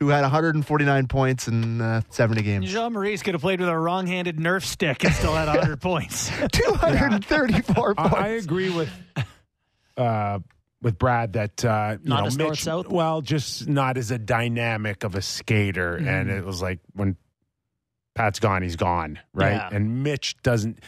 who 0.00 0.08
had 0.08 0.22
149 0.22 1.06
points 1.08 1.48
in 1.48 1.80
uh, 1.80 2.02
70 2.10 2.42
games. 2.42 2.70
Jean 2.70 2.92
Maurice 2.92 3.22
could 3.22 3.34
have 3.34 3.40
played 3.40 3.60
with 3.60 3.68
a 3.68 3.76
wrong-handed 3.78 4.36
Nerf 4.38 4.62
stick 4.64 5.04
and 5.04 5.12
still 5.14 5.34
had 5.34 5.48
100 5.48 5.80
points. 5.80 6.28
234 6.52 7.94
I, 7.96 8.02
points. 8.08 8.16
I 8.16 8.28
agree 8.28 8.70
with 8.70 8.90
uh, 9.96 10.38
with 10.80 10.98
Brad 10.98 11.34
that 11.34 11.64
uh, 11.64 11.96
you 12.02 12.08
Not 12.08 12.20
know, 12.22 12.26
as 12.26 12.36
Mitch, 12.38 12.46
north-south? 12.46 12.88
Well, 12.88 13.20
just 13.22 13.68
not 13.68 13.96
as 13.96 14.10
a 14.10 14.18
dynamic 14.18 15.04
of 15.04 15.14
a 15.14 15.22
skater, 15.22 15.96
and 15.96 16.28
Mm-hmm. 16.28 16.38
it 16.38 16.44
was 16.44 16.60
like 16.62 16.80
when 16.94 17.16
Pat's 18.14 18.40
gone, 18.40 18.62
he's 18.62 18.76
gone, 18.76 19.18
right? 19.32 19.52
Yeah. 19.52 19.68
And 19.72 20.02
Mitch 20.02 20.36
doesn't 20.42 20.78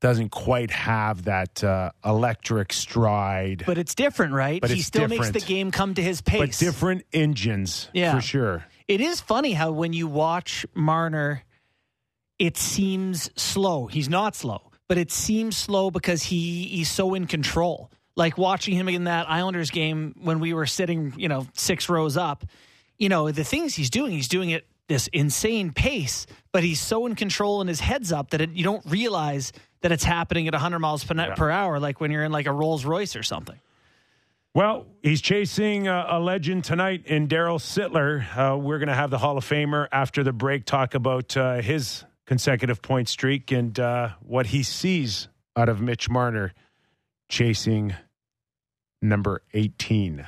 doesn't 0.00 0.28
quite 0.28 0.70
have 0.70 1.24
that 1.24 1.64
uh, 1.64 1.90
electric 2.04 2.74
stride, 2.74 3.64
But 3.66 3.78
it's 3.78 3.94
different, 3.94 4.34
right? 4.34 4.60
But 4.60 4.68
he 4.70 4.82
still 4.82 5.08
makes 5.08 5.30
the 5.30 5.40
game 5.40 5.70
come 5.70 5.94
to 5.94 6.02
his 6.02 6.20
pace. 6.20 6.40
but 6.40 6.50
different 6.58 7.04
engines, 7.12 7.88
Yeah. 7.94 8.14
for 8.14 8.20
sure. 8.20 8.66
It 8.86 9.00
is 9.00 9.22
funny 9.22 9.52
how 9.54 9.72
when 9.72 9.94
you 9.94 10.06
watch 10.06 10.66
Marner, 10.74 11.42
it 12.38 12.58
seems 12.58 13.30
slow. 13.40 13.86
He's 13.86 14.10
not 14.10 14.36
slow, 14.36 14.70
but 14.88 14.98
it 14.98 15.10
seems 15.10 15.56
slow 15.56 15.90
because 15.90 16.22
he 16.24 16.64
he's 16.64 16.90
so 16.90 17.14
in 17.14 17.26
control. 17.26 17.90
Like 18.16 18.36
watching 18.36 18.74
him 18.74 18.88
in 18.88 19.04
that 19.04 19.28
Islanders 19.30 19.70
game 19.70 20.14
when 20.20 20.38
we 20.38 20.52
were 20.52 20.66
sitting, 20.66 21.14
you 21.16 21.28
know, 21.28 21.46
six 21.54 21.88
rows 21.88 22.16
up. 22.16 22.44
You 22.98 23.08
know, 23.08 23.30
the 23.32 23.42
things 23.42 23.74
he's 23.74 23.90
doing, 23.90 24.12
he's 24.12 24.28
doing 24.28 24.50
it 24.50 24.66
this 24.88 25.06
insane 25.08 25.72
pace, 25.72 26.26
but 26.52 26.62
he's 26.62 26.80
so 26.80 27.06
in 27.06 27.14
control 27.14 27.60
and 27.60 27.68
his 27.68 27.80
head's 27.80 28.12
up 28.12 28.30
that 28.30 28.40
it, 28.40 28.50
you 28.50 28.64
don't 28.64 28.84
realize 28.86 29.52
that 29.80 29.92
it's 29.92 30.04
happening 30.04 30.46
at 30.48 30.54
100 30.54 30.78
miles 30.78 31.04
per, 31.04 31.14
Yeah. 31.14 31.34
per 31.34 31.50
hour, 31.50 31.78
like 31.80 32.00
when 32.00 32.10
you're 32.10 32.24
in 32.24 32.32
like 32.32 32.46
a 32.46 32.52
Rolls 32.52 32.84
Royce 32.84 33.16
or 33.16 33.22
something. 33.22 33.58
Well, 34.54 34.86
he's 35.02 35.20
chasing 35.20 35.88
uh, 35.88 36.06
a 36.10 36.20
legend 36.20 36.64
tonight 36.64 37.06
in 37.06 37.26
Darryl 37.28 37.58
Sittler. 37.58 38.24
Uh, 38.36 38.56
we're 38.56 38.78
going 38.78 38.88
to 38.88 38.94
have 38.94 39.10
the 39.10 39.18
Hall 39.18 39.36
of 39.36 39.44
Famer 39.44 39.88
after 39.90 40.22
the 40.22 40.32
break 40.32 40.64
talk 40.64 40.94
about 40.94 41.36
uh, 41.36 41.56
his 41.60 42.04
consecutive 42.26 42.80
point 42.80 43.08
streak 43.08 43.50
and 43.50 43.78
uh, 43.80 44.10
what 44.20 44.46
he 44.46 44.62
sees 44.62 45.28
out 45.56 45.68
of 45.68 45.80
Mitch 45.80 46.08
Marner 46.08 46.52
chasing 47.28 47.94
number 49.02 49.42
18. 49.54 50.26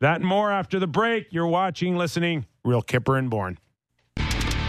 That 0.00 0.16
and 0.16 0.24
more 0.24 0.50
after 0.50 0.78
the 0.78 0.86
break. 0.86 1.26
You're 1.30 1.46
watching, 1.46 1.96
listening, 1.96 2.46
Real 2.68 2.82
Kyper 2.82 3.18
and 3.18 3.30
Bourne. 3.30 3.56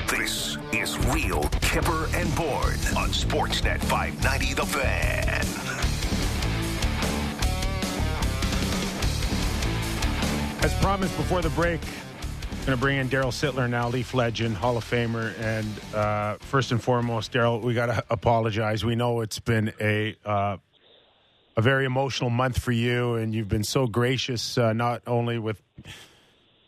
This 0.08 0.58
is 0.72 0.98
Real 1.10 1.44
Kyper 1.60 2.08
and 2.16 2.34
Bourne 2.34 2.80
on 2.98 3.10
Sportsnet 3.10 3.82
590 3.82 4.54
The 4.54 4.66
Fan. 4.66 5.46
As 10.64 10.74
promised 10.76 11.18
before 11.18 11.42
the 11.42 11.50
break, 11.50 11.82
I'm 11.84 12.58
going 12.60 12.68
to 12.68 12.78
bring 12.78 13.00
in 13.00 13.10
Darryl 13.10 13.34
Sittler 13.34 13.70
now, 13.70 13.90
Leaf 13.90 14.14
legend, 14.14 14.56
Hall 14.56 14.78
of 14.78 14.90
Famer, 14.90 15.38
and 15.38 15.68
uh, 15.94 16.38
first 16.40 16.72
and 16.72 16.82
foremost, 16.82 17.34
Darryl, 17.34 17.62
we 17.62 17.74
got 17.74 17.88
to 17.88 18.02
apologize. 18.10 18.86
We 18.86 18.96
know 18.96 19.20
it's 19.20 19.40
been 19.40 19.74
a 19.82 20.16
uh, 20.24 20.56
a 21.58 21.62
very 21.62 21.84
emotional 21.84 22.30
month 22.30 22.60
for 22.60 22.72
you, 22.72 23.16
and 23.16 23.36
you've 23.36 23.50
been 23.50 23.66
so 23.66 23.88
gracious, 23.88 24.58
uh, 24.58 24.72
not 24.72 25.02
only 25.06 25.38
with 25.38 25.62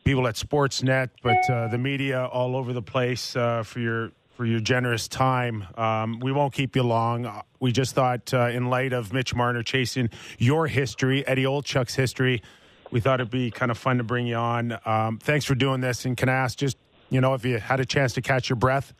people 0.03 0.27
at 0.27 0.35
Sportsnet, 0.35 1.09
but 1.21 1.49
uh, 1.49 1.67
the 1.67 1.77
media 1.77 2.25
all 2.25 2.55
over 2.55 2.73
the 2.73 2.81
place 2.81 3.35
uh, 3.35 3.63
for 3.63 3.79
your 3.79 4.11
for 4.35 4.45
your 4.45 4.59
generous 4.59 5.07
time. 5.07 5.67
Um, 5.77 6.19
we 6.19 6.31
won't 6.31 6.53
keep 6.53 6.75
you 6.75 6.83
long. 6.83 7.43
We 7.59 7.71
just 7.71 7.93
thought, 7.93 8.33
uh, 8.33 8.47
in 8.47 8.69
light 8.69 8.93
of 8.93 9.13
Mitch 9.13 9.35
Marner 9.35 9.61
chasing 9.61 10.09
your 10.39 10.67
history, 10.67 11.27
Eddie 11.27 11.43
Olczyk's 11.43 11.93
history, 11.93 12.41
we 12.89 13.01
thought 13.01 13.19
it'd 13.19 13.29
be 13.29 13.51
kind 13.51 13.69
of 13.69 13.77
fun 13.77 13.97
to 13.97 14.03
bring 14.03 14.25
you 14.25 14.35
on. 14.35 14.79
Um, 14.85 15.19
thanks 15.19 15.45
for 15.45 15.53
doing 15.53 15.81
this. 15.81 16.05
And 16.05 16.17
can 16.17 16.29
I 16.29 16.33
ask, 16.33 16.57
just 16.57 16.77
you 17.09 17.21
know, 17.21 17.33
if 17.33 17.45
you 17.45 17.59
had 17.59 17.79
a 17.79 17.85
chance 17.85 18.13
to 18.13 18.21
catch 18.21 18.49
your 18.49 18.55
breath? 18.55 18.93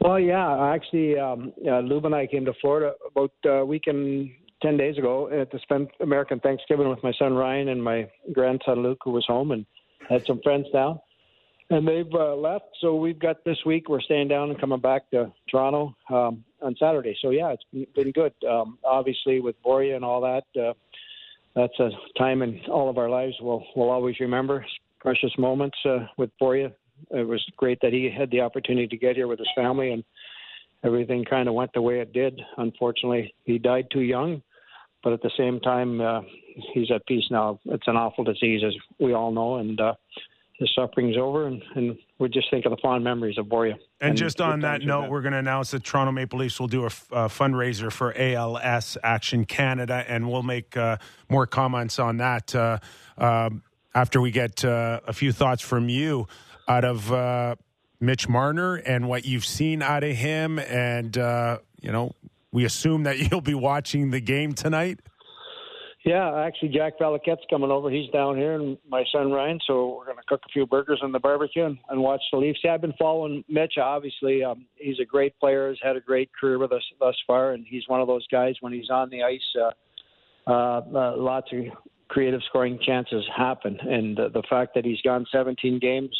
Well, 0.00 0.18
yeah, 0.18 0.72
actually, 0.72 1.18
um, 1.18 1.52
uh, 1.66 1.80
Lube 1.80 2.06
and 2.06 2.14
I 2.14 2.26
came 2.26 2.44
to 2.44 2.52
Florida 2.60 2.94
about 3.10 3.32
a 3.44 3.64
week 3.64 3.84
and 3.86 4.30
ten 4.64 4.76
days 4.78 4.96
ago 4.96 5.28
to 5.28 5.58
spend 5.58 5.88
American 6.00 6.40
Thanksgiving 6.40 6.88
with 6.88 7.02
my 7.02 7.12
son 7.18 7.34
Ryan 7.34 7.68
and 7.68 7.84
my 7.84 8.08
grandson 8.32 8.82
Luke, 8.82 9.02
who 9.04 9.10
was 9.10 9.26
home, 9.26 9.50
and 9.50 9.66
had 10.08 10.24
some 10.26 10.40
friends 10.40 10.66
down. 10.72 10.98
And 11.70 11.86
they've 11.88 12.12
uh, 12.14 12.34
left, 12.34 12.66
so 12.80 12.94
we've 12.94 13.18
got 13.18 13.44
this 13.44 13.58
week. 13.64 13.88
We're 13.88 14.00
staying 14.00 14.28
down 14.28 14.50
and 14.50 14.60
coming 14.60 14.80
back 14.80 15.10
to 15.10 15.32
Toronto 15.50 15.94
um, 16.10 16.44
on 16.62 16.76
Saturday. 16.78 17.16
So 17.20 17.30
yeah, 17.30 17.50
it's 17.52 17.64
been- 17.72 17.86
been 17.94 18.12
good. 18.12 18.32
Um, 18.48 18.78
obviously, 18.84 19.40
with 19.40 19.56
Borje 19.62 19.94
and 19.96 20.04
all 20.04 20.20
that, 20.22 20.44
uh, 20.60 20.74
that's 21.54 21.78
a 21.80 21.90
time 22.18 22.42
in 22.42 22.60
all 22.68 22.88
of 22.90 22.98
our 22.98 23.08
lives 23.08 23.34
we'll 23.40 23.64
we'll 23.76 23.90
always 23.90 24.18
remember. 24.20 24.64
Precious 25.00 25.32
moments 25.38 25.76
uh, 25.84 26.06
with 26.16 26.30
Borje. 26.40 26.72
It 27.10 27.26
was 27.26 27.44
great 27.56 27.78
that 27.82 27.92
he 27.92 28.10
had 28.10 28.30
the 28.30 28.40
opportunity 28.40 28.88
to 28.88 28.96
get 28.96 29.16
here 29.16 29.28
with 29.28 29.38
his 29.38 29.52
family, 29.54 29.92
and 29.92 30.04
everything 30.84 31.24
kind 31.24 31.48
of 31.48 31.54
went 31.54 31.72
the 31.72 31.82
way 31.82 32.00
it 32.00 32.12
did. 32.12 32.40
Unfortunately, 32.56 33.34
he 33.44 33.58
died 33.58 33.86
too 33.90 34.00
young, 34.02 34.42
but 35.04 35.12
at 35.12 35.22
the 35.22 35.30
same 35.36 35.60
time, 35.60 36.00
uh, 36.00 36.22
he's 36.72 36.90
at 36.90 37.06
peace 37.06 37.24
now. 37.30 37.60
It's 37.66 37.86
an 37.86 37.96
awful 37.96 38.24
disease, 38.24 38.62
as 38.66 38.74
we 38.98 39.12
all 39.12 39.30
know, 39.30 39.56
and 39.56 39.78
uh, 39.78 39.94
his 40.54 40.72
suffering's 40.74 41.16
over, 41.16 41.46
and, 41.46 41.62
and 41.74 41.98
we 42.18 42.28
just 42.30 42.50
think 42.50 42.64
of 42.64 42.70
the 42.70 42.78
fond 42.80 43.04
memories 43.04 43.36
of 43.36 43.46
Borje. 43.46 43.74
And, 44.00 44.16
just 44.16 44.40
on 44.40 44.60
that 44.60 44.82
note, 44.82 45.10
we're 45.10 45.20
going 45.20 45.32
to 45.32 45.38
announce 45.38 45.72
that 45.72 45.84
Toronto 45.84 46.12
Maple 46.12 46.38
Leafs 46.38 46.58
will 46.58 46.68
do 46.68 46.84
a, 46.84 46.86
f- 46.86 47.08
fundraiser 47.10 47.92
for 47.92 48.16
ALS 48.16 48.96
Action 49.02 49.44
Canada, 49.44 50.04
and 50.08 50.28
we'll 50.30 50.42
make 50.42 50.76
uh, 50.76 50.96
more 51.28 51.46
comments 51.46 51.98
on 51.98 52.16
that 52.16 52.54
uh, 52.54 52.78
um, 53.18 53.62
after 53.94 54.20
we 54.20 54.30
get 54.30 54.64
uh, 54.64 55.00
a 55.06 55.12
few 55.12 55.32
thoughts 55.32 55.60
from 55.60 55.88
you 55.88 56.26
out 56.66 56.84
of 56.84 57.12
uh, 57.12 57.56
Mitch 58.00 58.28
Marner 58.28 58.76
and 58.76 59.08
what 59.08 59.26
you've 59.26 59.44
seen 59.44 59.82
out 59.82 60.02
of 60.02 60.16
him. 60.16 60.58
And, 60.58 61.16
uh, 61.18 61.58
you 61.80 61.92
know, 61.92 62.14
we 62.54 62.64
assume 62.64 63.02
that 63.02 63.18
you'll 63.30 63.42
be 63.42 63.54
watching 63.54 64.10
the 64.10 64.20
game 64.20 64.54
tonight. 64.54 65.00
Yeah, 66.04 66.34
actually, 66.36 66.68
Jack 66.68 66.98
Valiquette's 67.00 67.46
coming 67.48 67.70
over. 67.70 67.90
He's 67.90 68.10
down 68.10 68.36
here, 68.36 68.54
and 68.54 68.76
my 68.86 69.04
son 69.10 69.32
Ryan. 69.32 69.58
So 69.66 69.96
we're 69.96 70.04
going 70.04 70.18
to 70.18 70.22
cook 70.28 70.42
a 70.46 70.52
few 70.52 70.66
burgers 70.66 71.00
on 71.02 71.12
the 71.12 71.18
barbecue 71.18 71.64
and, 71.64 71.78
and 71.88 72.02
watch 72.02 72.20
the 72.30 72.38
Leafs. 72.38 72.60
Yeah, 72.62 72.74
I've 72.74 72.82
been 72.82 72.92
following 72.98 73.42
Mitch. 73.48 73.74
Obviously, 73.82 74.44
um, 74.44 74.66
he's 74.76 75.00
a 75.00 75.06
great 75.06 75.38
player. 75.40 75.68
Has 75.68 75.78
had 75.82 75.96
a 75.96 76.00
great 76.00 76.30
career 76.38 76.58
with 76.58 76.72
us 76.72 76.82
thus 77.00 77.16
far, 77.26 77.52
and 77.52 77.64
he's 77.66 77.84
one 77.86 78.02
of 78.02 78.06
those 78.06 78.26
guys 78.26 78.54
when 78.60 78.74
he's 78.74 78.90
on 78.90 79.08
the 79.08 79.22
ice. 79.22 79.40
Uh, 79.58 80.50
uh, 80.50 80.82
uh, 80.94 81.16
lots 81.16 81.48
of 81.52 81.72
creative 82.08 82.42
scoring 82.50 82.78
chances 82.84 83.24
happen, 83.34 83.78
and 83.80 84.20
uh, 84.20 84.28
the 84.28 84.42
fact 84.50 84.74
that 84.74 84.84
he's 84.84 85.00
gone 85.00 85.24
17 85.32 85.78
games. 85.78 86.14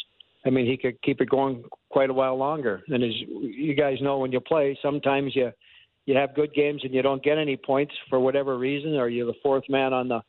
I 0.47 0.49
mean, 0.51 0.65
he 0.65 0.77
could 0.77 1.01
keep 1.03 1.21
it 1.21 1.29
going 1.29 1.63
quite 1.89 2.09
a 2.09 2.13
while 2.13 2.37
longer. 2.37 2.83
And 2.87 3.03
as 3.03 3.11
you 3.41 3.75
guys 3.75 3.97
know, 4.01 4.19
when 4.19 4.31
you 4.31 4.39
play, 4.39 4.77
sometimes 4.81 5.35
you 5.35 5.51
you 6.05 6.15
have 6.15 6.35
good 6.35 6.53
games 6.53 6.81
and 6.83 6.93
you 6.93 7.01
don't 7.01 7.23
get 7.23 7.37
any 7.37 7.57
points 7.57 7.93
for 8.09 8.19
whatever 8.19 8.57
reason, 8.57 8.95
or 8.95 9.09
you're 9.09 9.25
the 9.25 9.39
fourth 9.41 9.63
man 9.69 9.93
on 9.93 10.07
the 10.07 10.21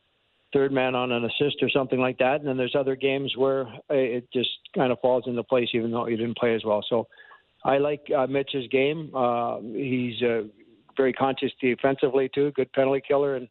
third 0.53 0.73
man 0.73 0.95
on 0.95 1.13
an 1.13 1.25
assist 1.25 1.57
or 1.61 1.69
something 1.69 1.99
like 1.99 2.19
that. 2.19 2.37
And 2.41 2.49
then 2.49 2.57
there's 2.57 2.75
other 2.75 2.97
games 2.97 3.35
where 3.37 3.67
uh, 3.67 3.95
it 3.95 4.29
just 4.33 4.51
kind 4.75 4.91
of 4.91 4.99
falls 5.01 5.25
into 5.27 5.43
place, 5.43 5.69
even 5.75 5.91
though 5.91 6.07
you 6.07 6.17
didn't 6.17 6.39
play 6.39 6.55
as 6.55 6.65
well. 6.65 6.85
So 6.89 7.07
I 7.65 7.79
like 7.79 8.07
uh, 8.17 8.27
Mitch's 8.27 8.69
game. 8.71 9.11
Uh, 9.15 9.61
he's 9.61 10.23
uh, 10.23 10.43
very 10.97 11.13
conscious 11.13 11.53
defensively 11.61 12.31
too, 12.35 12.53
good 12.53 12.73
penalty 12.73 13.03
killer, 13.07 13.37
and 13.37 13.49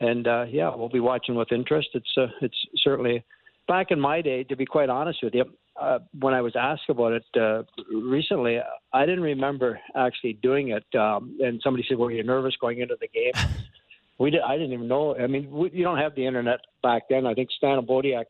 and 0.00 0.26
uh, 0.26 0.46
yeah, 0.48 0.74
we'll 0.74 0.88
be 0.88 1.00
watching 1.00 1.34
with 1.34 1.52
interest. 1.52 1.88
It's 1.94 2.14
uh, 2.16 2.26
it's 2.40 2.56
certainly 2.76 3.22
back 3.68 3.90
in 3.90 4.00
my 4.00 4.22
day, 4.22 4.44
to 4.44 4.56
be 4.56 4.66
quite 4.66 4.88
honest 4.88 5.20
with 5.22 5.34
you, 5.34 5.44
uh, 5.80 5.98
when 6.18 6.34
I 6.34 6.42
was 6.42 6.54
asked 6.56 6.88
about 6.88 7.12
it 7.12 7.24
uh, 7.40 7.62
recently, 7.90 8.58
I 8.92 9.06
didn't 9.06 9.22
remember 9.22 9.80
actually 9.96 10.34
doing 10.34 10.68
it. 10.68 10.84
Um, 10.94 11.38
and 11.40 11.60
somebody 11.64 11.84
said, 11.88 11.98
"Were 11.98 12.10
you 12.10 12.22
nervous 12.22 12.54
going 12.60 12.80
into 12.80 12.96
the 13.00 13.08
game?" 13.08 13.32
we 14.18 14.30
did. 14.30 14.42
I 14.42 14.56
didn't 14.56 14.74
even 14.74 14.88
know. 14.88 15.16
I 15.16 15.26
mean, 15.26 15.50
we, 15.50 15.70
you 15.70 15.82
don't 15.82 15.98
have 15.98 16.14
the 16.14 16.26
internet 16.26 16.60
back 16.82 17.04
then. 17.08 17.26
I 17.26 17.34
think 17.34 17.50
Stan 17.56 17.80
Obodiac, 17.80 18.26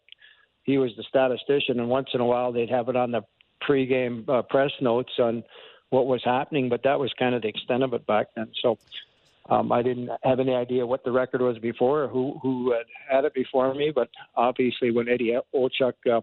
he 0.62 0.78
was 0.78 0.92
the 0.96 1.02
statistician, 1.02 1.80
and 1.80 1.88
once 1.88 2.08
in 2.14 2.20
a 2.20 2.24
while 2.24 2.52
they'd 2.52 2.70
have 2.70 2.88
it 2.88 2.96
on 2.96 3.10
the 3.10 3.22
pregame 3.68 4.28
uh, 4.28 4.42
press 4.42 4.70
notes 4.80 5.12
on 5.18 5.42
what 5.90 6.06
was 6.06 6.22
happening. 6.24 6.68
But 6.68 6.84
that 6.84 7.00
was 7.00 7.12
kind 7.18 7.34
of 7.34 7.42
the 7.42 7.48
extent 7.48 7.82
of 7.82 7.92
it 7.94 8.06
back 8.06 8.28
then. 8.36 8.48
So. 8.62 8.78
Um, 9.48 9.72
I 9.72 9.82
didn't 9.82 10.10
have 10.22 10.38
any 10.38 10.54
idea 10.54 10.86
what 10.86 11.02
the 11.02 11.10
record 11.10 11.40
was 11.40 11.58
before 11.58 12.04
or 12.04 12.08
who 12.08 12.38
who 12.40 12.72
had 12.72 12.86
had 13.10 13.24
it 13.24 13.34
before 13.34 13.74
me, 13.74 13.90
but 13.92 14.08
obviously 14.36 14.92
when 14.92 15.08
Eddie 15.08 15.36
Olczyk, 15.52 15.94
uh, 16.08 16.20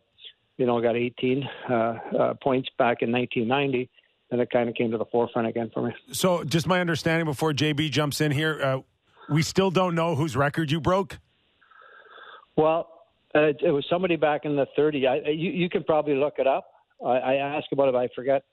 you 0.58 0.66
know, 0.66 0.82
got 0.82 0.96
18 0.96 1.48
uh, 1.70 1.74
uh, 1.74 2.34
points 2.36 2.70
back 2.78 3.02
in 3.02 3.12
1990, 3.12 3.90
And 4.32 4.42
it 4.42 4.50
kind 4.50 4.68
of 4.68 4.76
came 4.76 4.92
to 4.92 4.98
the 4.98 5.06
forefront 5.06 5.48
again 5.48 5.72
for 5.74 5.88
me. 5.88 5.94
So, 6.12 6.44
just 6.44 6.68
my 6.68 6.82
understanding 6.82 7.26
before 7.26 7.54
JB 7.54 7.92
jumps 7.92 8.22
in 8.22 8.32
here, 8.32 8.60
uh, 8.62 8.80
we 9.30 9.42
still 9.42 9.72
don't 9.72 9.96
know 9.96 10.16
whose 10.16 10.36
record 10.36 10.72
you 10.72 10.82
broke. 10.82 11.20
Well, 12.56 12.90
uh, 13.36 13.54
it 13.60 13.72
was 13.72 13.86
somebody 13.90 14.16
back 14.16 14.46
in 14.46 14.56
the 14.56 14.66
30s. 14.78 15.08
I, 15.08 15.30
you, 15.30 15.52
you 15.52 15.70
can 15.70 15.84
probably 15.84 16.16
look 16.16 16.36
it 16.40 16.48
up. 16.48 16.66
I, 17.06 17.18
I 17.18 17.34
asked 17.36 17.68
about 17.72 17.90
it. 17.90 17.96
I 17.96 18.10
forget. 18.16 18.44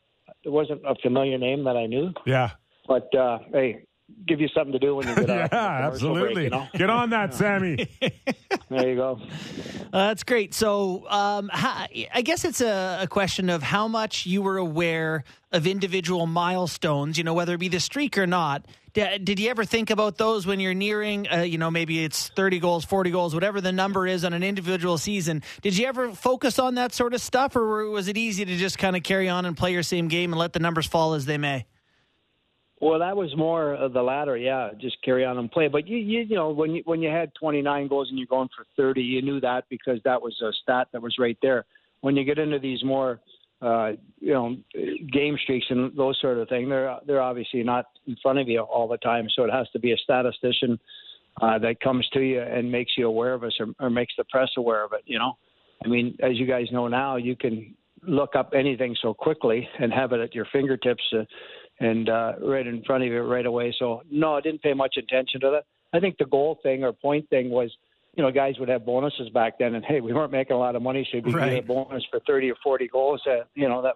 It 0.43 0.51
wasn't 0.51 0.83
a 0.87 0.95
familiar 1.03 1.39
name 1.39 1.65
that 1.65 1.77
I 1.77 1.87
knew. 1.87 2.13
Yeah. 2.27 2.51
But 2.87 3.15
uh, 3.15 3.39
hey, 3.53 3.85
give 4.27 4.41
you 4.41 4.49
something 4.49 4.73
to 4.73 4.79
do 4.79 4.97
when 4.97 5.09
you 5.09 5.15
get 5.15 5.29
yeah, 5.29 5.49
out. 5.53 5.83
absolutely. 5.93 6.35
Break, 6.35 6.45
you 6.45 6.51
know? 6.51 6.69
Get 6.75 6.91
on 6.91 7.11
that, 7.11 7.35
Sammy. 7.35 7.89
There 8.71 8.89
you 8.89 8.97
go. 8.97 9.21
Uh, 9.93 10.09
that's 10.09 10.25
great. 10.25 10.55
So, 10.55 11.09
um, 11.09 11.51
how, 11.53 11.87
I 12.13 12.23
guess 12.23 12.45
it's 12.45 12.61
a, 12.61 13.01
a 13.03 13.07
question 13.07 13.51
of 13.51 13.63
how 13.63 13.89
much 13.89 14.27
you 14.27 14.43
were 14.43 14.57
aware 14.57 15.23
of 15.53 15.67
individual 15.67 16.27
milestones. 16.27 17.19
You 17.19 17.25
know, 17.25 17.35
whether 17.35 17.55
it 17.55 17.59
be 17.59 17.69
the 17.69 17.79
streak 17.79 18.17
or 18.19 18.27
not. 18.27 18.67
D- 18.95 19.19
did 19.19 19.39
you 19.39 19.51
ever 19.51 19.65
think 19.65 19.91
about 19.91 20.17
those 20.19 20.47
when 20.47 20.61
you're 20.61 20.75
nearing? 20.75 21.29
Uh, 21.31 21.41
you 21.41 21.59
know, 21.59 21.71
maybe 21.71 22.03
it's 22.05 22.29
30 22.31 22.59
goals, 22.59 22.85
40 22.85 23.11
goals, 23.11 23.35
whatever 23.35 23.61
the 23.61 23.73
number 23.73 24.07
is 24.07 24.25
on 24.25 24.33
an 24.33 24.43
individual 24.43 24.99
season. 24.99 25.43
Did 25.63 25.77
you 25.77 25.87
ever 25.87 26.13
focus 26.13 26.59
on 26.59 26.77
that 26.77 26.93
sort 26.95 27.13
of 27.13 27.21
stuff, 27.21 27.55
or 27.55 27.91
was 27.91 28.09
it 28.09 28.17
easy 28.17 28.45
to 28.45 28.57
just 28.57 28.79
kind 28.79 28.97
of 28.97 29.03
carry 29.03 29.29
on 29.29 29.47
and 29.47 29.57
play 29.57 29.73
your 29.73 29.83
same 29.83 30.09
game 30.09 30.33
and 30.33 30.39
let 30.39 30.53
the 30.53 30.61
numbers 30.61 30.87
fall 30.87 31.15
as 31.15 31.27
they 31.27 31.39
may? 31.39 31.67
Well, 32.81 32.99
that 32.99 33.16
was 33.16 33.35
more 33.37 33.75
of 33.75 33.93
the 33.93 34.03
latter, 34.03 34.37
yeah. 34.37 34.70
Just 34.81 34.97
carry 35.03 35.25
on 35.25 35.39
and 35.39 35.51
play. 35.51 35.68
But 35.68 35.87
you, 35.87 35.97
you, 35.97 36.20
you 36.20 36.37
know, 36.37 36.51
when 36.51 36.72
you 36.72 36.83
when 36.85 37.01
you 37.01 37.09
had 37.09 37.33
29 37.39 37.89
goals 37.89 38.09
and 38.11 38.18
you're 38.18 38.27
going 38.27 38.49
for 38.55 38.66
30, 38.77 39.01
you 39.01 39.22
knew 39.22 39.41
that 39.41 39.64
because 39.70 40.01
that 40.05 40.20
was 40.20 40.39
a 40.43 40.51
stat 40.62 40.89
that 40.93 41.01
was 41.01 41.16
right 41.18 41.39
there. 41.41 41.64
When 42.01 42.16
you 42.16 42.25
get 42.25 42.39
into 42.39 42.59
these 42.59 42.85
more, 42.85 43.20
uh, 43.62 43.93
you 44.18 44.33
know, 44.33 44.57
game 45.12 45.39
streaks 45.43 45.66
and 45.70 45.97
those 45.97 46.18
sort 46.20 46.39
of 46.39 46.49
thing, 46.49 46.68
they're 46.68 46.99
they're 47.07 47.22
obviously 47.22 47.62
not 47.62 47.87
in 48.07 48.16
front 48.20 48.41
of 48.41 48.49
you 48.49 48.61
all 48.61 48.89
the 48.89 48.99
time. 48.99 49.29
So 49.35 49.45
it 49.45 49.53
has 49.53 49.70
to 49.70 49.79
be 49.79 49.93
a 49.93 49.97
statistician 49.97 50.79
uh, 51.41 51.59
that 51.61 51.81
comes 51.81 52.07
to 52.12 52.20
you 52.20 52.43
and 52.43 52.70
makes 52.70 52.93
you 52.97 53.07
aware 53.07 53.35
of 53.35 53.45
us 53.45 53.53
or, 53.61 53.68
or 53.79 53.89
makes 53.89 54.14
the 54.18 54.25
press 54.25 54.51
aware 54.59 54.85
of 54.85 54.93
it. 54.93 55.03
You 55.07 55.20
know, 55.20 55.39
I 55.85 55.89
mean, 55.89 56.16
as 56.22 56.39
you 56.39 56.47
guys 56.47 56.66
know 56.72 56.89
now, 56.89 57.16
you 57.16 57.37
can 57.37 57.75
look 58.07 58.37
up 58.37 58.53
anything 58.55 58.97
so 59.01 59.14
quickly 59.14 59.68
and 59.79 59.93
have 59.93 60.12
it 60.12 60.20
at 60.20 60.35
your 60.35 60.47
fingertips. 60.53 61.03
Uh, 61.12 61.25
and 61.81 62.09
uh, 62.09 62.33
right 62.43 62.66
in 62.66 62.83
front 62.85 63.03
of 63.05 63.09
you 63.11 63.20
right 63.22 63.47
away. 63.47 63.75
So 63.79 64.03
no, 64.11 64.35
I 64.37 64.41
didn't 64.41 64.62
pay 64.62 64.75
much 64.75 64.97
attention 64.97 65.41
to 65.43 65.51
that. 65.51 65.64
I 65.97 66.01
think 66.01 66.18
the 66.18 66.27
goal 66.27 66.59
thing 66.62 66.85
or 66.85 66.93
point 66.93 67.29
thing 67.31 67.51
was, 67.51 67.70
you 68.16 68.22
know, 68.22 68.31
guys 68.31 68.55
would 68.59 68.68
have 68.68 68.85
bonuses 68.87 69.29
back 69.31 69.59
then, 69.59 69.75
and 69.75 69.85
hey, 69.85 70.01
we 70.01 70.12
weren't 70.12 70.33
making 70.33 70.55
a 70.55 70.59
lot 70.59 70.77
of 70.77 70.83
money, 70.83 71.07
so 71.11 71.20
we 71.25 71.33
Right. 71.33 71.55
get 71.55 71.64
a 71.64 71.66
bonus 71.66 72.05
for 72.11 72.20
thirty 72.27 72.51
or 72.51 72.57
forty 72.62 72.89
goals. 72.89 73.20
That 73.27 73.49
you 73.55 73.68
know 73.68 73.83
that 73.83 73.95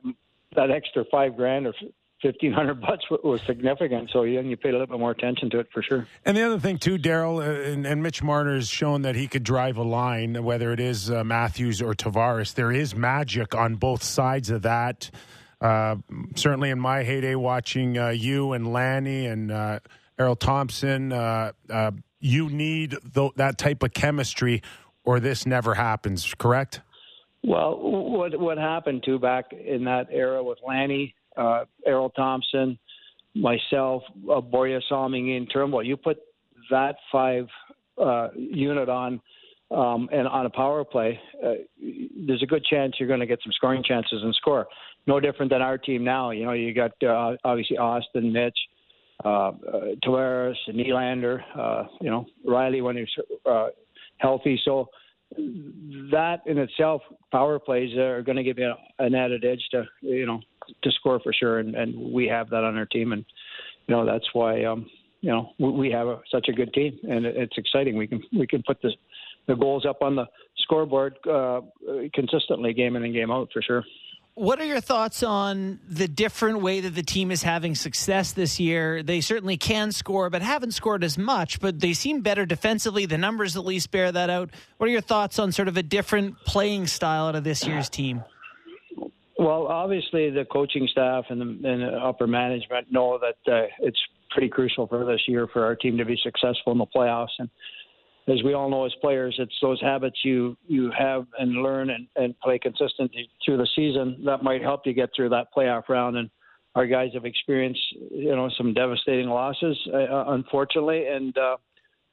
that 0.57 0.71
extra 0.71 1.05
five 1.11 1.37
grand 1.37 1.67
or 1.67 1.75
fifteen 2.21 2.53
hundred 2.53 2.81
bucks 2.81 3.05
was 3.23 3.41
significant. 3.47 4.11
So 4.13 4.25
yeah, 4.25 4.41
you 4.41 4.57
paid 4.57 4.71
a 4.71 4.73
little 4.73 4.89
bit 4.89 4.99
more 4.99 5.13
attention 5.13 5.51
to 5.51 5.61
it 5.61 5.69
for 5.73 5.83
sure. 5.83 6.09
And 6.25 6.37
the 6.37 6.43
other 6.43 6.59
thing 6.59 6.79
too, 6.79 6.99
Darryl 6.99 7.39
uh, 7.39 7.71
and, 7.71 7.87
and 7.87 8.03
Mitch 8.03 8.23
Marner 8.23 8.55
has 8.57 8.69
shown 8.69 9.03
that 9.03 9.15
he 9.15 9.29
could 9.29 9.45
drive 9.45 9.77
a 9.77 9.85
line, 9.85 10.43
whether 10.43 10.73
it 10.73 10.81
is 10.81 11.11
uh, 11.13 11.23
Matthews 11.23 11.81
or 11.81 11.95
Tavares. 11.95 12.55
There 12.55 12.73
is 12.73 12.97
magic 12.97 13.55
on 13.55 13.77
both 13.77 14.03
sides 14.03 14.51
of 14.51 14.63
that. 14.63 15.11
Uh, 15.61 15.97
certainly, 16.37 16.71
in 16.71 16.79
my 16.79 17.03
heyday, 17.03 17.35
watching 17.35 17.99
uh, 17.99 18.09
you 18.11 18.53
and 18.53 18.73
Lanny 18.73 19.27
and 19.27 19.51
uh, 19.51 19.81
Errol 20.19 20.37
Thompson, 20.37 21.13
uh, 21.13 21.53
uh, 21.69 21.91
you 22.21 22.49
need 22.49 22.97
th- 23.15 23.33
that 23.37 23.59
type 23.59 23.83
of 23.83 23.93
chemistry, 23.93 24.63
or 25.05 25.19
this 25.19 25.47
never 25.47 25.75
happens. 25.75 26.35
Correct? 26.35 26.81
Well, 27.43 27.79
what 27.79 28.39
what 28.39 28.59
happened 28.59 29.03
to 29.05 29.19
back 29.19 29.53
in 29.53 29.85
that 29.85 30.09
era 30.13 30.43
with 30.43 30.59
Lanny, 30.67 31.15
Errol 31.37 32.11
Thompson, 32.11 32.79
myself, 33.35 34.03
uh, 34.31 34.41
Salming 34.89 35.35
in 35.37 35.47
Turnbull, 35.47 35.83
you 35.83 35.97
put 35.97 36.19
that 36.71 36.97
five 37.11 37.47
unit 38.37 38.89
on 38.89 39.21
um, 39.71 40.09
and 40.13 40.27
on 40.27 40.47
a 40.47 40.51
power 40.51 40.85
play, 40.85 41.21
uh, 41.45 41.55
there's 42.27 42.43
a 42.43 42.47
good 42.47 42.65
chance 42.65 42.95
you're 42.99 43.09
going 43.09 43.21
to 43.21 43.27
get 43.27 43.41
some 43.43 43.53
scoring 43.53 43.83
chances 43.87 44.23
and 44.23 44.35
score. 44.35 44.67
No 45.09 45.19
different 45.21 45.51
than 45.51 45.63
our 45.63 45.79
team 45.79 46.05
now. 46.05 46.31
You 46.33 46.45
know, 46.45 46.53
you 46.53 46.75
got 46.75 46.93
uh, 47.03 47.37
obviously 47.43 47.79
Austin, 47.79 48.31
Mitch, 48.31 48.59
uh, 49.25 49.29
uh, 49.29 49.53
Tavares, 50.05 50.55
Nylander, 50.69 51.41
uh, 51.57 51.85
you 52.03 52.11
know, 52.11 52.27
Rielly 52.47 52.83
when 52.83 52.99
he's 52.99 53.09
uh, 53.51 53.69
healthy. 54.19 54.61
So 54.67 54.91
that 55.37 56.41
in 56.45 56.59
itself, 56.59 57.01
power 57.33 57.59
plays 57.59 57.97
are 57.97 58.21
going 58.21 58.37
to 58.37 58.43
give 58.43 58.59
you 58.59 58.73
an 58.99 59.15
added 59.15 59.47
edge 59.47 59.67
to 59.71 59.85
you 60.03 60.27
know 60.27 60.41
to 60.83 60.93
score 60.93 61.21
for 61.21 61.33
sure, 61.33 61.59
and, 61.61 61.75
and 61.75 62.13
we 62.13 62.27
have 62.27 62.51
that 62.51 62.65
on 62.65 62.77
our 62.77 62.87
team, 62.87 63.13
and 63.13 63.25
you 63.87 63.97
know 63.97 64.05
that's 64.05 64.29
why 64.35 64.65
um, 64.65 64.91
you 65.23 65.31
know 65.31 65.53
we, 65.59 65.91
have 65.91 66.07
a, 66.09 66.21
such 66.31 66.49
a 66.51 66.53
good 66.53 66.75
team, 66.75 66.99
and 67.09 67.25
it's 67.25 67.57
exciting. 67.57 67.97
We 67.97 68.07
can 68.07 68.23
we 68.39 68.47
can 68.47 68.63
put 68.63 68.83
the 68.83 68.91
the 69.47 69.55
goals 69.55 69.87
up 69.87 70.03
on 70.03 70.17
the 70.17 70.27
scoreboard 70.59 71.17
uh, 71.27 71.63
consistently, 72.13 72.75
game 72.75 72.95
in 72.97 73.05
and 73.05 73.15
game 73.15 73.31
out 73.31 73.49
for 73.55 73.63
sure. 73.63 73.85
What 74.39 74.61
are 74.61 74.65
your 74.65 74.81
thoughts 74.81 75.25
on 75.25 75.81
the 75.89 76.07
different 76.07 76.63
way 76.63 76.79
that 76.79 76.95
the 76.95 77.03
team 77.03 77.33
is 77.33 77.43
having 77.43 77.75
success 77.75 78.31
this 78.31 78.61
year? 78.61 79.03
They 79.03 79.21
certainly 79.21 79.57
can 79.57 79.91
score, 79.91 80.31
but 80.31 80.43
haven't 80.43 80.75
scored 80.75 81.03
as 81.03 81.19
much, 81.19 81.59
but 81.59 81.81
they 81.81 81.93
seem 81.93 82.21
better 82.21 82.47
defensively. 82.47 83.05
The 83.05 83.19
numbers 83.19 83.57
at 83.57 83.65
least 83.65 83.91
bear 83.91 84.13
that 84.13 84.31
out. 84.31 84.51
What 84.77 84.89
are 84.89 84.93
your 84.93 85.01
thoughts 85.01 85.41
on 85.41 85.51
sort 85.51 85.67
of 85.67 85.77
a 85.77 85.83
different 85.83 86.39
playing 86.47 86.87
style 86.87 87.27
out 87.27 87.35
of 87.35 87.43
this 87.43 87.67
year's 87.67 87.89
team? 87.89 88.23
Well, 89.41 89.67
obviously, 89.67 90.31
the 90.31 90.45
coaching 90.45 90.87
staff 90.89 91.25
and 91.31 91.41
the, 91.41 91.69
and 91.69 91.83
the 91.83 91.99
upper 91.99 92.29
management 92.29 92.93
know 92.93 93.19
that 93.19 93.53
uh, 93.53 93.67
it's 93.81 93.99
pretty 94.31 94.51
crucial 94.51 94.87
for 94.87 95.05
this 95.05 95.23
year 95.27 95.49
for 95.53 95.65
our 95.65 95.75
team 95.75 95.99
to 95.99 96.05
be 96.05 96.17
successful 96.23 96.71
in 96.71 96.79
the 96.79 96.87
playoffs. 96.87 97.35
And 97.41 97.51
as 98.29 98.43
we 98.43 98.53
all 98.55 98.69
know, 98.69 98.85
as 98.85 98.93
players, 99.01 99.35
it's 99.39 99.55
those 99.63 99.81
habits 99.81 100.19
you 100.25 100.57
you 100.67 100.91
have 100.97 101.27
and 101.39 101.63
learn 101.63 101.91
and, 101.91 102.07
and 102.17 102.39
play 102.41 102.59
consistently 102.59 103.31
through 103.45 103.57
the 103.57 103.69
season 103.75 104.23
that 104.25 104.43
might 104.43 104.63
help 104.63 104.87
you 104.87 104.93
get 104.93 105.11
through 105.17 105.31
that 105.31 105.47
playoff 105.57 105.89
round. 105.89 106.17
And 106.17 106.31
our 106.75 106.87
guys 106.87 107.11
have 107.15 107.25
experienced, 107.25 107.81
you 108.11 108.37
know, 108.37 108.51
some 108.57 108.75
devastating 108.75 109.29
losses, 109.29 109.77
uh, 109.93 110.25
unfortunately, 110.29 111.07
and. 111.07 111.37
Uh, 111.37 111.57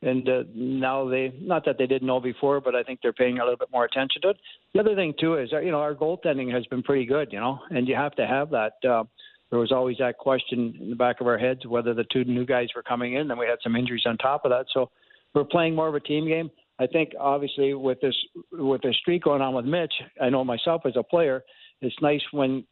and 0.02 0.28
uh, 0.30 0.44
now 0.54 1.08
they 1.08 1.34
not 1.40 1.66
that 1.66 1.78
they 1.80 1.88
didn't 1.88 2.08
know 2.08 2.20
before, 2.20 2.62
but 2.62 2.76
I 2.76 2.84
think 2.84 3.00
they're 3.02 3.14
paying 3.14 3.40
a 3.40 3.44
little 3.44 3.58
bit 3.58 3.70
more 3.72 3.86
attention 3.86 4.22
to 4.24 4.30
it. 4.30 4.38
The 4.74 4.82
other 4.82 4.94
thing 4.94 5.14
too 5.20 5.36
is 5.36 5.52
uh, 5.52 5.62
you 5.62 5.72
know 5.72 5.80
our 5.80 5.96
goaltending 5.96 6.54
has 6.54 6.66
been 6.68 6.84
pretty 6.84 7.06
good, 7.06 7.32
you 7.32 7.40
know, 7.40 7.60
and 7.72 7.88
you 7.88 7.96
have 7.96 8.14
to 8.16 8.28
have 8.28 8.52
that. 8.52 8.74
Uh, 8.88 9.06
there 9.50 9.58
was 9.58 9.72
always 9.72 9.98
that 9.98 10.18
question 10.18 10.78
in 10.80 10.90
the 10.90 10.96
back 10.96 11.22
of 11.22 11.28
our 11.28 11.38
heads 11.38 11.66
whether 11.66 11.94
the 11.94 12.04
two 12.12 12.24
new 12.26 12.46
guys 12.46 12.68
were 12.76 12.84
coming 12.84 13.14
in, 13.14 13.32
and 13.32 13.40
we 13.40 13.48
had 13.48 13.58
some 13.64 13.76
injuries 13.76 14.04
on 14.06 14.18
top 14.18 14.44
of 14.44 14.52
that. 14.52 14.66
So 14.74 14.92
we're 15.36 15.44
playing 15.44 15.76
more 15.76 15.88
of 15.88 15.96
a 15.96 16.00
team 16.00 16.28
game. 16.28 16.50
I 16.80 16.88
think 16.88 17.12
obviously 17.20 17.74
with 17.74 18.02
this 18.02 18.16
with 18.52 18.82
the 18.82 18.94
streak 19.02 19.24
going 19.24 19.42
on 19.42 19.54
with 19.54 19.66
Mitch, 19.66 19.94
I 20.22 20.30
know 20.30 20.44
myself 20.44 20.82
as 20.86 20.94
a 20.96 21.04
player, 21.04 21.44
it's 21.82 21.96
nice 22.02 22.22
when 22.32 22.66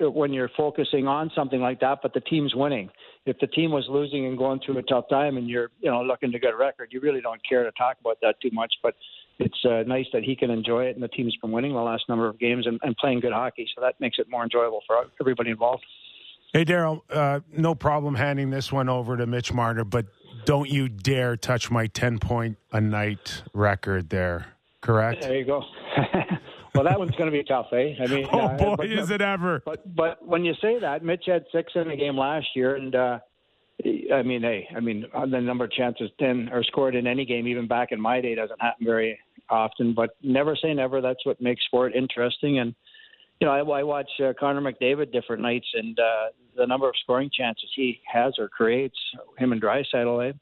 when 0.00 0.32
you're 0.32 0.50
focusing 0.56 1.06
on 1.06 1.30
something 1.34 1.60
like 1.60 1.80
that, 1.80 2.00
but 2.02 2.12
the 2.12 2.20
team's 2.20 2.54
winning. 2.54 2.90
If 3.24 3.38
the 3.38 3.46
team 3.46 3.70
was 3.70 3.86
losing 3.88 4.26
and 4.26 4.36
going 4.36 4.60
through 4.64 4.76
a 4.78 4.82
tough 4.82 5.04
time, 5.08 5.36
and 5.36 5.48
you're 5.48 5.70
you 5.80 5.90
know 5.90 6.02
looking 6.02 6.32
to 6.32 6.38
get 6.38 6.52
a 6.52 6.56
record, 6.56 6.90
you 6.92 7.00
really 7.00 7.20
don't 7.20 7.40
care 7.48 7.64
to 7.64 7.72
talk 7.72 7.96
about 8.00 8.18
that 8.22 8.34
too 8.42 8.50
much. 8.52 8.74
But 8.82 8.94
it's 9.38 9.64
uh, 9.64 9.84
nice 9.86 10.06
that 10.12 10.22
he 10.22 10.36
can 10.36 10.50
enjoy 10.50 10.84
it, 10.84 10.96
and 10.96 11.02
the 11.02 11.08
team's 11.08 11.36
been 11.40 11.50
winning 11.50 11.72
the 11.72 11.80
last 11.80 12.04
number 12.08 12.28
of 12.28 12.38
games 12.38 12.66
and, 12.66 12.78
and 12.82 12.96
playing 12.96 13.20
good 13.20 13.32
hockey, 13.32 13.66
so 13.74 13.80
that 13.80 13.98
makes 14.00 14.18
it 14.18 14.26
more 14.28 14.42
enjoyable 14.42 14.82
for 14.86 15.06
everybody 15.20 15.50
involved. 15.50 15.84
Hey, 16.52 16.64
Darryl, 16.64 17.02
uh, 17.10 17.40
no 17.56 17.76
problem 17.76 18.16
handing 18.16 18.50
this 18.50 18.72
one 18.72 18.88
over 18.88 19.16
to 19.16 19.24
Mitch 19.24 19.52
Marner, 19.52 19.84
but 19.84 20.06
don't 20.44 20.68
you 20.68 20.88
dare 20.88 21.36
touch 21.36 21.70
my 21.70 21.86
10 21.86 22.18
point 22.18 22.58
a 22.72 22.80
night 22.80 23.42
record 23.52 24.10
there, 24.10 24.46
correct? 24.80 25.22
There 25.22 25.36
you 25.36 25.44
go. 25.44 25.62
well, 26.74 26.84
that 26.84 26.98
one's 26.98 27.12
going 27.12 27.30
to 27.30 27.36
be 27.36 27.44
tough, 27.44 27.66
eh? 27.72 27.94
I 28.02 28.06
mean, 28.06 28.26
Oh, 28.32 28.38
uh, 28.40 28.56
boy, 28.56 28.76
but- 28.76 28.86
is 28.86 29.10
it 29.10 29.20
ever. 29.20 29.62
But 29.64 29.94
but 29.94 30.26
when 30.26 30.44
you 30.44 30.54
say 30.60 30.78
that, 30.80 31.04
Mitch 31.04 31.24
had 31.26 31.44
six 31.52 31.72
in 31.74 31.88
the 31.88 31.96
game 31.96 32.16
last 32.16 32.46
year, 32.54 32.76
and 32.76 32.94
uh, 32.94 33.18
I 34.14 34.22
mean, 34.22 34.42
hey, 34.42 34.68
I 34.76 34.80
mean, 34.80 35.06
uh, 35.14 35.26
the 35.26 35.40
number 35.40 35.64
of 35.64 35.72
chances 35.72 36.10
ten 36.18 36.48
or 36.52 36.62
scored 36.64 36.94
in 36.94 37.06
any 37.06 37.24
game, 37.24 37.46
even 37.48 37.66
back 37.66 37.92
in 37.92 38.00
my 38.00 38.20
day, 38.20 38.34
doesn't 38.34 38.60
happen 38.60 38.84
very 38.86 39.18
often. 39.48 39.94
But 39.94 40.10
never 40.22 40.56
say 40.56 40.74
never. 40.74 41.00
That's 41.00 41.24
what 41.24 41.40
makes 41.40 41.64
sport 41.64 41.94
interesting. 41.94 42.58
And 42.58 42.74
you 43.40 43.46
know, 43.46 43.52
I, 43.52 43.80
I 43.80 43.82
watch 43.82 44.10
uh, 44.22 44.32
Connor 44.38 44.60
McDavid 44.60 45.12
different 45.12 45.42
nights, 45.42 45.66
and 45.74 45.98
uh, 45.98 46.26
the 46.56 46.66
number 46.66 46.88
of 46.88 46.94
scoring 47.02 47.30
chances 47.32 47.68
he 47.74 48.00
has 48.10 48.34
or 48.38 48.48
creates, 48.48 48.96
him 49.38 49.52
and 49.52 49.60
Draisaitl, 49.62 50.28
eh? 50.30 50.32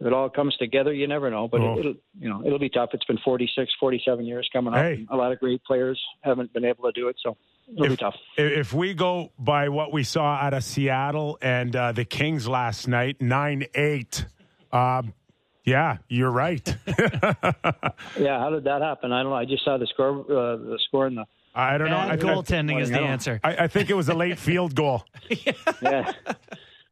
If 0.00 0.08
it 0.08 0.12
all 0.12 0.28
comes 0.28 0.56
together, 0.56 0.92
you 0.92 1.06
never 1.06 1.30
know. 1.30 1.46
But 1.48 1.60
Oh. 1.60 1.74
it, 1.74 1.78
it'll, 1.80 1.94
you 2.18 2.28
know, 2.28 2.42
it'll 2.44 2.58
be 2.58 2.68
tough. 2.68 2.90
It's 2.92 3.04
been 3.04 3.18
46, 3.24 3.72
47 3.78 4.26
years 4.26 4.48
coming 4.52 4.74
up. 4.74 4.80
Hey. 4.80 5.06
A 5.08 5.16
lot 5.16 5.32
of 5.32 5.38
great 5.38 5.62
players 5.64 6.00
haven't 6.20 6.52
been 6.52 6.64
able 6.64 6.84
to 6.84 6.92
do 6.92 7.08
it, 7.08 7.16
so 7.22 7.36
it'll 7.72 7.88
be 7.88 7.96
tough. 7.96 8.16
If 8.36 8.72
we 8.74 8.92
go 8.92 9.30
by 9.38 9.68
what 9.68 9.92
we 9.92 10.02
saw 10.02 10.34
out 10.34 10.52
of 10.52 10.64
Seattle 10.64 11.38
and 11.40 11.74
uh, 11.74 11.92
the 11.92 12.04
Kings 12.04 12.46
last 12.48 12.88
night, 12.88 13.22
9 13.22 13.66
8, 13.74 14.26
um, 14.72 15.14
yeah, 15.64 15.98
you're 16.08 16.30
right. 16.30 16.76
Yeah, 18.18 18.38
how 18.38 18.50
did 18.50 18.64
that 18.64 18.82
happen? 18.82 19.12
I 19.12 19.22
don't 19.22 19.30
know. 19.30 19.36
I 19.36 19.44
just 19.44 19.64
saw 19.64 19.78
the 19.78 19.86
score, 19.86 20.20
uh, 20.20 20.56
the 20.56 20.78
score 20.88 21.06
in 21.06 21.14
the. 21.14 21.24
I 21.54 21.78
don't 21.78 21.88
know. 21.90 21.96
I, 21.96 22.08
Bad 22.16 22.20
think- 22.20 22.32
goaltending 22.32 22.80
is 22.80 22.90
the 22.90 23.00
I 23.00 23.06
answer. 23.06 23.40
I, 23.44 23.56
I 23.64 23.68
think 23.68 23.90
it 23.90 23.94
was 23.94 24.08
a 24.08 24.14
late 24.14 24.38
field 24.48 24.74
goal. 24.74 25.04
Yeah. 25.80 26.12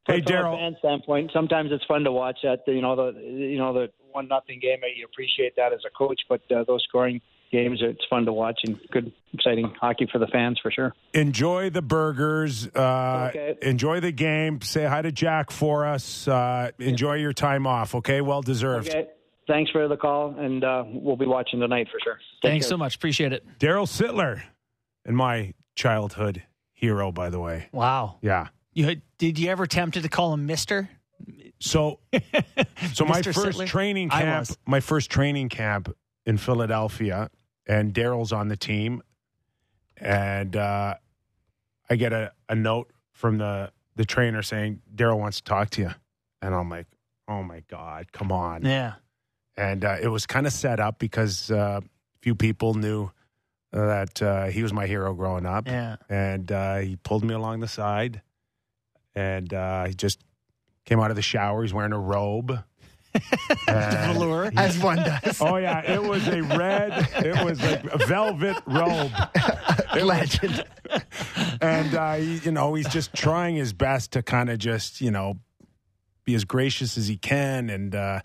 Hey, 0.05 0.21
From 0.21 0.35
a 0.35 0.37
Darryl. 0.37 0.57
fan 0.59 0.77
standpoint, 0.81 1.31
sometimes 1.33 1.71
it's 1.71 1.85
fun 1.85 2.03
to 2.03 2.11
watch 2.11 2.39
that. 2.43 2.65
You 2.67 2.81
know 2.83 2.97
the 2.97 3.21
you 3.21 3.57
know 3.57 3.73
the 3.73 3.89
one 4.11 4.27
nothing 4.27 4.59
game. 4.59 4.79
You 4.97 5.05
appreciate 5.05 5.55
that 5.55 5.73
as 5.73 5.79
a 5.87 5.91
coach, 5.97 6.21
but 6.29 6.41
uh, 6.51 6.65
those 6.65 6.83
scoring 6.89 7.21
games, 7.53 7.79
it's 7.81 8.01
fun 8.11 8.25
to 8.25 8.33
watch 8.33 8.59
and 8.65 8.81
good, 8.91 9.13
exciting 9.33 9.73
hockey 9.81 10.09
for 10.11 10.19
the 10.19 10.27
fans 10.27 10.59
for 10.61 10.73
sure. 10.73 10.93
Enjoy 11.15 11.71
the 11.71 11.83
burgers. 11.83 12.67
Uh, 12.67 13.29
Okay. 13.31 13.55
Enjoy 13.63 14.01
the 14.01 14.11
game. 14.11 14.61
Say 14.63 14.87
hi 14.87 15.03
to 15.03 15.13
Jack 15.13 15.53
for 15.53 15.87
us. 15.87 16.27
Uh, 16.27 16.73
enjoy 16.81 17.15
your 17.15 17.33
time 17.33 17.65
off, 17.69 17.95
okay? 17.95 18.21
Well 18.23 18.43
deserved. 18.43 18.89
Okay. 18.89 19.07
Thanks 19.47 19.71
for 19.71 19.89
the 19.89 19.97
call, 19.97 20.35
and 20.39 20.63
uh, 20.63 20.85
we'll 20.87 21.17
be 21.17 21.27
watching 21.27 21.61
tonight 21.61 21.89
for 21.91 21.99
sure. 22.03 22.15
Take 22.43 22.51
Thanks 22.51 22.67
care. 22.67 22.71
so 22.71 22.77
much. 22.77 22.95
Appreciate 22.97 23.33
it. 23.33 23.45
Darryl 23.59 23.87
Sittler, 23.87 24.43
and 25.05 25.17
my 25.17 25.55
childhood 25.75 26.43
hero, 26.73 27.11
by 27.13 27.31
the 27.31 27.41
way. 27.41 27.69
Wow. 27.73 28.19
Yeah. 28.23 28.49
You 28.73 28.85
had, 28.87 29.03
did 29.19 29.39
you 29.39 29.51
ever 29.51 29.67
tempted 29.67 30.03
to 30.05 30.09
call 30.09 30.33
him 30.33 30.47
Mister? 30.47 30.89
So, 31.61 32.01
so 32.93 33.05
my 33.05 33.23
first 33.23 33.39
Sittler? 33.39 33.67
training 33.67 34.11
camp, 34.11 34.49
my 34.67 34.81
first 34.81 35.11
training 35.11 35.49
camp 35.49 35.95
in 36.27 36.39
Philadelphia, 36.39 37.31
and 37.67 37.93
Darryl's 37.93 38.33
on 38.33 38.49
the 38.49 38.57
team, 38.57 39.03
and 39.97 40.57
uh, 40.57 40.95
I 41.91 41.97
get 41.97 42.13
a, 42.13 42.33
a 42.49 42.55
note 42.55 42.91
from 43.13 43.39
the 43.39 43.71
the 43.95 44.05
trainer 44.05 44.43
saying 44.43 44.81
Daryl 44.95 45.19
wants 45.19 45.37
to 45.39 45.45
talk 45.45 45.71
to 45.71 45.83
you, 45.83 45.91
and 46.41 46.55
I'm 46.55 46.69
like, 46.71 46.87
oh 47.29 47.43
my 47.43 47.63
god, 47.69 48.11
come 48.13 48.33
on, 48.33 48.65
Yeah. 48.65 48.95
And 49.57 49.85
uh, 49.85 49.97
it 50.01 50.09
was 50.09 50.27
kind 50.27 50.47
of 50.47 50.53
set 50.53 50.81
up 50.81 50.99
because 50.99 51.51
uh, 51.51 51.81
few 52.21 52.35
people 52.35 52.75
knew 52.75 53.11
that 53.73 54.21
uh, 54.23 54.47
he 54.47 54.63
was 54.63 54.73
my 54.73 54.87
hero 54.87 55.15
growing 55.15 55.47
up, 55.47 55.67
Yeah. 55.67 55.97
and 56.09 56.51
uh, 56.53 56.79
he 56.79 56.97
pulled 56.97 57.25
me 57.25 57.35
along 57.35 57.61
the 57.61 57.69
side, 57.69 58.21
and 59.15 59.53
uh, 59.53 59.85
he 59.87 59.95
just 59.95 60.21
came 60.85 61.01
out 61.01 61.11
of 61.11 61.17
the 61.17 61.23
shower. 61.23 61.63
He's 61.63 61.73
wearing 61.73 61.93
a 61.93 61.99
robe. 61.99 62.63
Velour. 63.69 64.51
As 64.57 64.79
one 64.79 64.97
does. 64.99 65.41
oh 65.41 65.57
yeah, 65.57 65.81
it 65.93 66.03
was 66.03 66.27
a 66.29 66.41
red. 66.43 67.09
It 67.17 67.45
was 67.45 67.61
like 67.63 67.85
a 67.85 67.99
velvet 68.07 68.57
robe. 68.67 69.11
It 69.95 69.97
was- 69.97 70.05
Legend. 70.05 70.65
and 71.61 71.95
uh, 71.95 72.15
he- 72.15 72.39
you 72.39 72.51
know 72.53 72.73
he's 72.75 72.89
just 72.89 73.13
trying 73.15 73.57
his 73.57 73.75
best 73.75 74.13
to 74.13 74.23
kind 74.23 74.49
of 74.49 74.59
just 74.59 75.03
you 75.03 75.11
know 75.11 75.35
be 76.25 76.35
as 76.35 76.45
gracious 76.45 76.97
as 76.97 77.09
he 77.09 77.19
can 77.19 77.69
and 77.69 77.95
uh, 77.95 78.21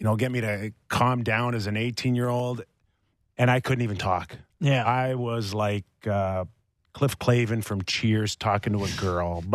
you 0.00 0.04
know 0.04 0.16
get 0.16 0.32
me 0.32 0.40
to 0.40 0.72
calm 0.88 1.22
down 1.22 1.54
as 1.54 1.66
an 1.68 1.76
18 1.76 2.14
year 2.16 2.28
old 2.28 2.62
and 3.38 3.50
i 3.50 3.60
couldn't 3.60 3.82
even 3.84 3.96
talk 3.98 4.36
Yeah. 4.58 4.84
i 4.84 5.14
was 5.14 5.54
like 5.54 5.84
uh, 6.10 6.46
cliff 6.94 7.18
clavin 7.18 7.62
from 7.62 7.82
cheers 7.82 8.34
talking 8.34 8.72
to 8.72 8.84
a 8.84 8.88
girl 8.98 9.44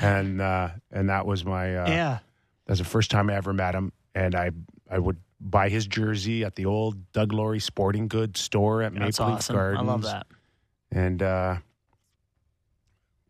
and 0.00 0.40
uh, 0.40 0.68
and 0.92 1.08
that 1.08 1.26
was 1.26 1.44
my 1.44 1.76
uh, 1.76 1.88
yeah. 1.88 2.18
that's 2.66 2.78
the 2.80 2.84
first 2.84 3.10
time 3.10 3.30
I 3.30 3.34
ever 3.34 3.52
met 3.52 3.74
him, 3.74 3.92
and 4.14 4.34
I 4.34 4.50
I 4.90 4.98
would 4.98 5.16
buy 5.40 5.68
his 5.68 5.86
jersey 5.86 6.44
at 6.44 6.54
the 6.56 6.66
old 6.66 7.12
Doug 7.12 7.32
Laurie 7.32 7.60
Sporting 7.60 8.08
Goods 8.08 8.40
store 8.40 8.82
at 8.82 8.92
That's 8.94 9.18
Maple 9.18 9.32
Leaf 9.32 9.38
awesome. 9.38 9.56
Gardens. 9.56 9.80
I 9.80 9.84
love 9.84 10.02
that. 10.02 10.26
And 10.90 11.22
uh, 11.22 11.56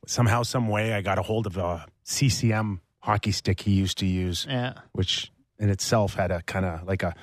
somehow, 0.07 0.43
some 0.43 0.69
way, 0.69 0.93
I 0.95 1.03
got 1.03 1.19
a 1.19 1.23
hold 1.23 1.47
of 1.47 1.57
a 1.57 1.87
CCM 2.11 2.81
hockey 3.01 3.33
stick 3.33 3.61
he 3.61 3.73
used 3.73 3.99
to 3.99 4.07
use, 4.07 4.47
Yeah. 4.49 4.75
which 4.93 5.31
in 5.59 5.71
itself 5.71 6.15
had 6.15 6.31
a 6.31 6.43
kind 6.43 6.65
of 6.67 6.87
like 6.87 7.03
a 7.03 7.15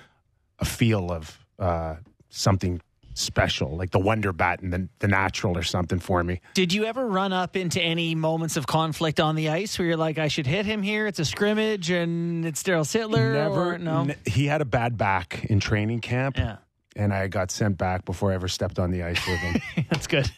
a 0.59 0.65
feel 0.65 1.11
of 1.11 1.37
uh, 1.59 1.95
something 2.29 2.81
special, 3.13 3.75
like 3.77 3.91
the 3.91 3.99
Wonder 3.99 4.31
Bat 4.33 4.61
and 4.61 4.73
the, 4.73 4.89
the 4.99 5.07
Natural 5.07 5.55
or 5.57 5.61
something 5.63 5.99
for 5.99 6.23
me. 6.23 6.39
Did 6.55 6.73
you 6.73 6.85
ever 6.85 7.05
run 7.07 7.31
up 7.33 7.55
into 7.55 7.79
any 7.81 8.15
moments 8.15 8.57
of 8.57 8.65
conflict 8.65 9.19
on 9.19 9.35
the 9.35 9.49
ice 9.49 9.77
where 9.77 9.87
you're 9.87 9.97
like, 9.97 10.17
I 10.17 10.27
should 10.29 10.47
hit 10.47 10.65
him 10.65 10.81
here? 10.81 11.05
It's 11.07 11.19
a 11.19 11.25
scrimmage 11.25 11.89
and 11.91 12.43
it's 12.45 12.63
Darryl 12.63 12.85
Sittler? 12.85 13.33
Never. 13.33 13.73
Or, 13.73 13.77
no. 13.77 14.01
n- 14.01 14.15
he 14.25 14.45
had 14.47 14.61
a 14.61 14.65
bad 14.65 14.97
back 14.97 15.45
in 15.45 15.59
training 15.59 15.99
camp. 16.01 16.37
yeah. 16.37 16.57
and 16.95 17.13
I 17.13 17.27
got 17.27 17.51
sent 17.51 17.77
back 17.77 18.03
before 18.05 18.31
I 18.31 18.35
ever 18.35 18.47
stepped 18.47 18.79
on 18.79 18.89
the 18.91 19.03
ice 19.03 19.25
with 19.27 19.37
him. 19.39 19.61
That's 19.91 20.07
good. 20.07 20.29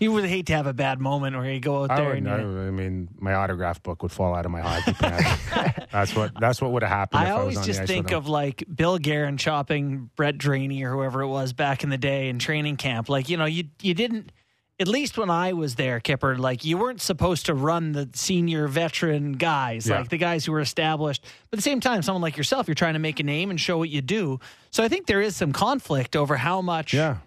You 0.00 0.12
would 0.12 0.24
hate 0.24 0.46
to 0.46 0.54
have 0.54 0.66
a 0.66 0.72
bad 0.72 0.98
moment 0.98 1.36
where 1.36 1.50
you 1.50 1.60
go 1.60 1.84
out 1.84 1.90
I, 1.90 1.96
there 1.96 2.08
would, 2.08 2.18
and 2.18 2.28
I, 2.28 2.34
uh, 2.42 2.66
I 2.66 2.70
mean, 2.70 3.08
my 3.18 3.34
autograph 3.34 3.82
book 3.82 4.02
would 4.02 4.10
fall 4.10 4.34
out 4.34 4.46
of 4.46 4.50
my 4.50 4.60
hockey 4.60 4.94
pants. 4.94 5.86
that's 5.92 6.16
what 6.16 6.32
that's 6.40 6.60
what 6.60 6.72
would 6.72 6.82
have 6.82 6.90
happened. 6.90 7.20
I 7.20 7.30
if 7.30 7.36
I 7.36 7.44
was 7.44 7.56
on 7.58 7.64
just 7.64 7.78
the 7.78 7.82
ice 7.84 7.88
think 7.88 8.10
of 8.10 8.26
like 8.26 8.64
Bill 8.74 8.98
Guerin 8.98 9.36
chopping 9.36 10.10
Brett 10.16 10.38
Draney 10.38 10.82
or 10.82 10.90
whoever 10.92 11.20
it 11.20 11.28
was 11.28 11.52
back 11.52 11.84
in 11.84 11.90
the 11.90 11.98
day 11.98 12.28
in 12.28 12.38
training 12.38 12.76
camp. 12.76 13.08
Like, 13.08 13.28
you 13.28 13.36
know, 13.36 13.44
you 13.44 13.64
you 13.80 13.94
didn't 13.94 14.32
at 14.80 14.88
least 14.88 15.18
when 15.18 15.28
I 15.28 15.52
was 15.52 15.74
there, 15.74 16.00
Kyper, 16.00 16.38
like 16.38 16.64
you 16.64 16.78
weren't 16.78 17.02
supposed 17.02 17.46
to 17.46 17.54
run 17.54 17.92
the 17.92 18.08
senior 18.14 18.66
veteran 18.66 19.32
guys, 19.32 19.86
Yeah. 19.86 19.98
like 19.98 20.08
the 20.08 20.16
guys 20.16 20.46
who 20.46 20.52
were 20.52 20.60
established. 20.60 21.22
But 21.50 21.56
at 21.56 21.58
the 21.58 21.62
same 21.70 21.80
time, 21.80 22.00
someone 22.00 22.22
like 22.22 22.38
yourself, 22.38 22.66
you're 22.66 22.74
trying 22.74 22.94
to 22.94 22.98
make 22.98 23.20
a 23.20 23.22
name 23.22 23.50
and 23.50 23.60
show 23.60 23.76
what 23.76 23.90
you 23.90 24.00
do. 24.00 24.40
So 24.70 24.82
I 24.82 24.88
think 24.88 25.06
there 25.06 25.20
is 25.20 25.36
some 25.36 25.52
conflict 25.52 26.16
over 26.16 26.38
how 26.38 26.62
much 26.62 26.94
Yeah, 26.94 27.18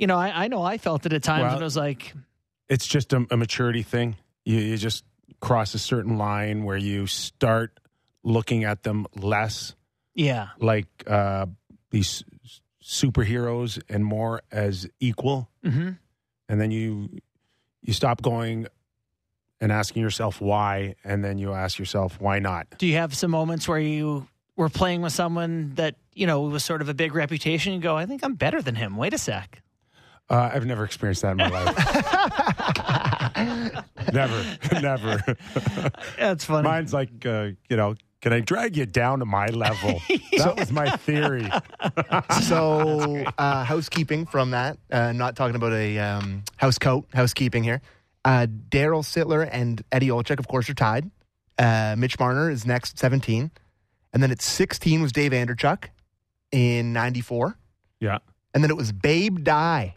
you 0.00 0.06
know, 0.06 0.16
I, 0.16 0.44
I 0.44 0.48
know 0.48 0.62
I 0.62 0.78
felt 0.78 1.04
it 1.06 1.12
at 1.12 1.22
times 1.22 1.42
Well- 1.42 1.52
and 1.52 1.60
it 1.60 1.64
was 1.64 1.76
like, 1.76 2.14
it's 2.68 2.86
just 2.86 3.12
a, 3.12 3.26
a 3.30 3.36
maturity 3.36 3.82
thing. 3.82 4.16
You, 4.44 4.56
you 4.58 4.76
just 4.76 5.04
cross 5.40 5.74
a 5.74 5.78
certain 5.78 6.16
line 6.16 6.64
where 6.64 6.76
you 6.76 7.06
start 7.06 7.78
looking 8.22 8.64
at 8.64 8.82
them 8.82 9.06
less 9.14 9.74
yeah. 10.14 10.48
like 10.58 10.86
uh, 11.06 11.46
these 11.90 12.24
superheroes 12.82 13.80
and 13.88 14.04
more 14.04 14.42
as 14.50 14.88
equal, 15.00 15.48
hmm 15.62 15.90
and 16.48 16.60
then 16.60 16.72
you 16.72 17.08
you 17.82 17.92
stop 17.92 18.20
going 18.22 18.66
and 19.60 19.70
asking 19.70 20.02
yourself 20.02 20.40
why, 20.40 20.96
and 21.04 21.22
then 21.24 21.38
you 21.38 21.52
ask 21.52 21.78
yourself 21.78 22.20
why 22.20 22.38
not. 22.40 22.66
Do 22.78 22.86
you 22.86 22.96
have 22.96 23.14
some 23.14 23.30
moments 23.30 23.68
where 23.68 23.78
you 23.78 24.26
were 24.56 24.68
playing 24.68 25.02
with 25.02 25.12
someone 25.12 25.72
that, 25.76 25.94
you 26.14 26.26
know, 26.26 26.40
was 26.42 26.64
sort 26.64 26.82
of 26.82 26.88
a 26.88 26.94
big 26.94 27.14
reputation? 27.14 27.72
You 27.74 27.80
go, 27.80 27.96
I 27.96 28.06
think 28.06 28.24
I'm 28.24 28.34
better 28.34 28.60
than 28.60 28.74
him. 28.74 28.96
Wait 28.96 29.14
a 29.14 29.18
sec. 29.18 29.62
Uh, 30.30 30.50
I've 30.54 30.64
never 30.64 30.84
experienced 30.84 31.22
that 31.22 31.32
in 31.32 31.36
my 31.38 31.48
life. 31.48 31.76
never, 34.12 34.44
never. 34.80 35.22
That's 36.16 36.44
funny. 36.44 36.68
Mine's 36.68 36.92
like, 36.94 37.26
uh, 37.26 37.48
you 37.68 37.76
know, 37.76 37.96
can 38.20 38.32
I 38.32 38.40
drag 38.40 38.76
you 38.76 38.86
down 38.86 39.18
to 39.20 39.24
my 39.24 39.46
level? 39.46 40.00
That 40.40 40.56
was 40.58 40.72
my 40.72 40.88
theory. 40.96 41.46
so 42.44 43.24
uh, 43.36 43.64
housekeeping 43.64 44.24
from 44.24 44.52
that. 44.52 44.78
Uh, 44.90 45.12
not 45.12 45.36
talking 45.36 45.54
about 45.56 45.72
a 45.74 45.98
um, 45.98 46.44
house 46.56 46.78
coat. 46.78 47.06
Housekeeping 47.12 47.62
here. 47.62 47.82
Uh, 48.24 48.46
Darryl 48.70 49.02
Sittler 49.04 49.46
and 49.50 49.82
Eddie 49.92 50.08
Olczyk, 50.08 50.38
of 50.38 50.48
course, 50.48 50.70
are 50.70 50.74
tied. 50.74 51.10
Uh, 51.58 51.94
Mitch 51.98 52.18
Marner 52.18 52.48
is 52.50 52.64
next, 52.64 52.98
seventeen, 52.98 53.50
and 54.14 54.22
then 54.22 54.30
at 54.30 54.40
sixteen 54.40 55.02
was 55.02 55.12
Dave 55.12 55.32
Andreychuk 55.32 55.88
in 56.52 56.94
'94, 56.94 57.58
Yeah. 58.00 58.18
and 58.54 58.64
then 58.64 58.70
it 58.70 58.76
was 58.78 58.92
Babe 58.92 59.44
Dye. 59.44 59.92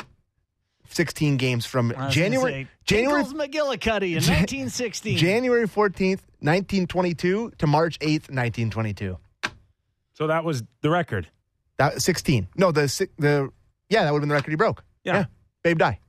16 0.96 1.38
games 1.38 1.66
from 1.66 1.88
I 1.92 1.94
was 1.94 1.96
gonna 1.98 2.12
January 2.12 2.52
say, 2.64 2.68
January 2.86 3.24
Tinkles 3.24 3.34
McGillicuddy 3.50 4.14
in 4.16 4.20
Jan- 4.22 4.38
1916. 4.40 5.18
January 5.18 5.68
14th, 5.68 6.22
1922 6.40 7.52
to 7.58 7.68
March 7.68 8.00
8th, 8.00 8.30
1922. 8.30 9.18
So 10.14 10.28
that 10.28 10.44
was 10.44 10.64
the 10.82 10.90
record. 10.90 11.28
That 11.78 12.02
16. 12.02 12.48
No, 12.56 12.72
the 12.72 12.82
the 13.18 13.50
yeah, 13.90 14.04
that 14.04 14.12
would 14.14 14.18
have 14.18 14.22
been 14.22 14.30
the 14.30 14.36
record 14.36 14.52
he 14.52 14.56
broke. 14.56 14.84
Yeah. 15.04 15.26
Babe 15.64 15.78
Dye. 15.80 16.00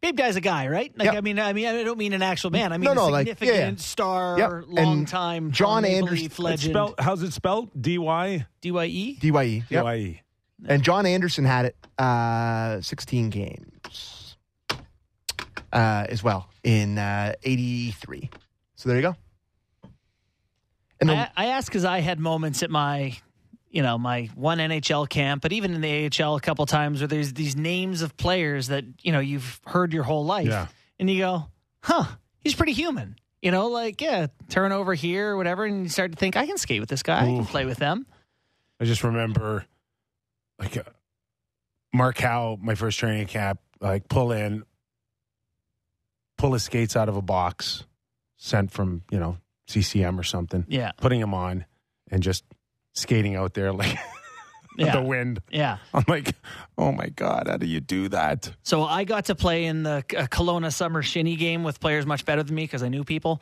Babe 0.00 0.16
Guy's 0.16 0.34
a 0.34 0.40
guy, 0.40 0.66
right? 0.66 0.92
Like, 0.98 1.06
Yep. 1.06 1.14
I 1.14 1.20
mean, 1.20 1.38
I 1.38 1.52
mean, 1.52 1.66
I 1.66 1.84
don't 1.84 1.96
mean 1.98 2.12
an 2.12 2.22
actual 2.22 2.50
man. 2.50 2.72
I 2.72 2.78
mean 2.78 2.86
No, 2.86 2.90
a 2.92 2.94
no, 2.96 3.06
like, 3.08 3.28
significant 3.28 3.56
yeah, 3.56 3.68
yeah. 3.70 3.74
star, 3.76 4.36
Yep. 4.38 4.50
long 4.66 4.78
And 4.98 5.08
time 5.08 5.52
John 5.52 5.82
Maple 5.82 6.08
Anderson- 6.08 6.44
legend. 6.44 6.72
spelled, 6.72 6.94
how's 6.98 7.22
it 7.22 7.32
spelled? 7.32 7.70
D 7.80 7.98
Y 7.98 8.46
D-Y-E? 8.60 9.18
DYE. 9.20 9.62
Yep. 9.68 9.84
Y 9.84 9.96
E. 9.96 10.20
And 10.66 10.82
John 10.82 11.06
Anderson 11.06 11.44
had 11.44 11.66
it 11.66 11.76
uh 11.98 12.80
16 12.80 13.30
games 13.30 13.71
uh 15.72 16.06
as 16.08 16.22
well 16.22 16.48
in 16.62 16.98
uh 16.98 17.34
83. 17.42 18.30
So 18.76 18.88
there 18.88 18.96
you 18.96 19.02
go. 19.02 19.16
And 21.00 21.08
then, 21.08 21.18
I, 21.18 21.30
I 21.36 21.46
ask 21.46 21.66
because 21.68 21.84
I 21.84 21.98
had 22.00 22.20
moments 22.20 22.62
at 22.62 22.70
my, 22.70 23.16
you 23.70 23.82
know, 23.82 23.98
my 23.98 24.30
one 24.36 24.58
NHL 24.58 25.08
camp, 25.08 25.42
but 25.42 25.52
even 25.52 25.74
in 25.74 25.80
the 25.80 26.06
AHL 26.22 26.36
a 26.36 26.40
couple 26.40 26.64
times 26.66 27.00
where 27.00 27.08
there's 27.08 27.32
these 27.32 27.56
names 27.56 28.02
of 28.02 28.16
players 28.16 28.68
that 28.68 28.84
you 29.02 29.10
know 29.12 29.18
you've 29.20 29.60
heard 29.66 29.92
your 29.92 30.04
whole 30.04 30.24
life, 30.24 30.46
Yeah. 30.46 30.68
and 31.00 31.10
you 31.10 31.18
go, 31.18 31.48
"Huh, 31.82 32.04
he's 32.40 32.54
pretty 32.54 32.72
human." 32.72 33.16
You 33.40 33.50
know, 33.50 33.66
like 33.68 34.00
yeah, 34.00 34.28
turn 34.48 34.70
over 34.70 34.94
here 34.94 35.30
or 35.30 35.36
whatever, 35.36 35.64
and 35.64 35.82
you 35.82 35.88
start 35.88 36.12
to 36.12 36.16
think, 36.18 36.36
"I 36.36 36.46
can 36.46 36.56
skate 36.58 36.78
with 36.80 36.88
this 36.88 37.02
guy. 37.02 37.22
I 37.22 37.24
can 37.26 37.46
play 37.46 37.64
with 37.64 37.78
them." 37.78 38.06
I 38.78 38.84
just 38.84 39.02
remember, 39.02 39.64
like, 40.58 40.76
uh, 40.76 40.82
Mark 41.92 42.18
Howe, 42.18 42.58
my 42.60 42.74
first 42.76 42.98
training 42.98 43.26
camp, 43.26 43.58
like 43.80 44.08
pull 44.08 44.30
in, 44.32 44.62
pull 46.42 46.52
his 46.54 46.64
skates 46.64 46.96
out 46.96 47.08
of 47.08 47.16
a 47.16 47.22
box, 47.22 47.84
sent 48.36 48.72
from 48.72 49.02
you 49.10 49.18
know 49.18 49.38
CCM 49.68 50.18
or 50.18 50.24
something, 50.24 50.64
Yeah, 50.68 50.90
putting 50.98 51.20
him 51.20 51.32
on, 51.34 51.64
and 52.10 52.20
just 52.22 52.44
skating 52.94 53.36
out 53.36 53.54
there 53.54 53.72
like 53.72 53.96
yeah, 54.76 54.92
the 54.92 55.02
wind. 55.02 55.40
yeah. 55.50 55.78
I'm 55.94 56.04
like, 56.08 56.34
oh 56.76 56.90
my 56.90 57.08
god, 57.10 57.46
how 57.46 57.58
do 57.58 57.66
you 57.66 57.78
do 57.80 58.08
that? 58.08 58.52
So 58.64 58.82
I 58.82 59.04
got 59.04 59.26
to 59.26 59.36
play 59.36 59.66
in 59.66 59.84
the 59.84 60.02
Kelowna 60.08 60.72
Summer 60.72 61.00
Shinny 61.02 61.36
game 61.36 61.62
with 61.62 61.78
players 61.78 62.06
much 62.06 62.24
better 62.24 62.42
than 62.42 62.56
me 62.56 62.64
because 62.64 62.82
I 62.82 62.88
knew 62.88 63.04
people. 63.04 63.40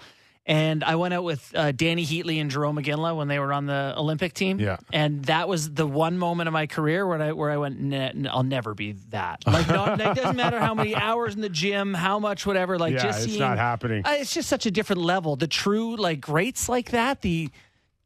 And 0.51 0.83
I 0.83 0.97
went 0.97 1.15
out 1.15 1.23
with 1.23 1.53
uh, 1.55 1.67
Dany 1.71 2.05
Heatley 2.05 2.41
and 2.41 2.51
Jarome 2.51 2.85
Iginla 2.85 3.17
when 3.17 3.29
they 3.29 3.39
were 3.39 3.53
on 3.53 3.67
the 3.67 3.95
Olympic 3.97 4.35
team. 4.35 4.59
Yeah. 4.59 4.79
And 4.93 5.25
that 5.27 5.49
was 5.49 5.73
the 5.73 5.87
one 5.87 6.19
moment 6.19 6.49
of 6.49 6.53
my 6.53 6.67
career 6.67 7.07
where 7.07 7.23
I 7.23 7.31
where 7.31 7.53
I 7.53 7.57
went, 7.57 7.79
"Nah, 7.81 8.11
nah, 8.13 8.31
I'll 8.35 8.43
never 8.43 8.75
be 8.75 8.97
that. 9.11 9.47
Like, 9.47 9.69
not, 9.69 10.01
it 10.01 10.17
doesn't 10.17 10.35
matter 10.35 10.59
how 10.59 10.75
many 10.75 10.97
hours 10.97 11.37
in 11.37 11.41
the 11.41 11.49
gym, 11.49 11.95
how 11.95 12.19
much, 12.19 12.47
whatever. 12.47 12.81
Like, 12.81 12.95
yeah, 12.95 13.03
just 13.05 13.19
it's 13.21 13.29
seeing, 13.29 13.39
not 13.39 13.59
happening. 13.59 14.05
uh, 14.05 14.17
it's 14.19 14.35
just 14.35 14.49
such 14.49 14.67
a 14.67 14.73
different 14.73 15.03
level. 15.03 15.37
The 15.37 15.47
true 15.47 15.95
like 15.95 16.21
greats 16.21 16.69
like 16.69 16.91
that. 16.91 17.23
The 17.23 17.49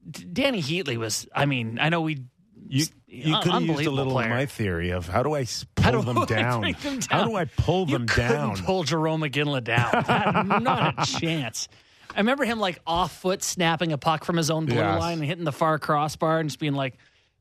Dany 0.07 0.62
Heatley 0.62 0.99
was. 0.99 1.26
I 1.34 1.47
mean, 1.47 1.78
I 1.80 1.88
know 1.88 2.03
we. 2.03 2.24
You, 2.66 2.84
you 3.07 3.38
could 3.40 3.53
have 3.53 3.62
used 3.62 3.86
a 3.86 3.90
little 3.90 4.18
of 4.18 4.28
my 4.28 4.45
theory 4.45 4.90
of 4.90 5.09
how 5.09 5.22
do 5.22 5.34
I 5.34 5.47
pull 5.76 6.03
do 6.03 6.03
them, 6.03 6.18
I 6.18 6.24
down? 6.26 6.61
them 6.82 7.01
How 7.09 7.24
do 7.24 7.36
I 7.36 7.47
pull 7.47 7.88
You 7.88 7.99
them 7.99 8.07
down? 8.07 8.57
Pull 8.59 8.84
Jarome 8.84 9.30
Iginla 9.30 9.64
down. 9.64 10.62
Not 10.62 10.95
a 10.99 11.07
chance. 11.20 11.68
I 12.15 12.19
remember 12.21 12.45
him 12.45 12.59
like 12.61 12.81
off 12.87 13.21
foot 13.21 13.43
snapping 13.43 13.93
a 13.93 13.99
puck 13.99 14.25
from 14.25 14.37
his 14.37 14.51
own 14.51 14.67
blue 14.67 14.77
Yes. 14.77 15.01
line 15.01 15.19
and 15.19 15.25
hitting 15.27 15.45
the 15.45 15.53
far 15.53 15.79
crossbar 15.79 16.39
and 16.41 16.49
just 16.49 16.59
being 16.61 16.75
like, 16.75 16.95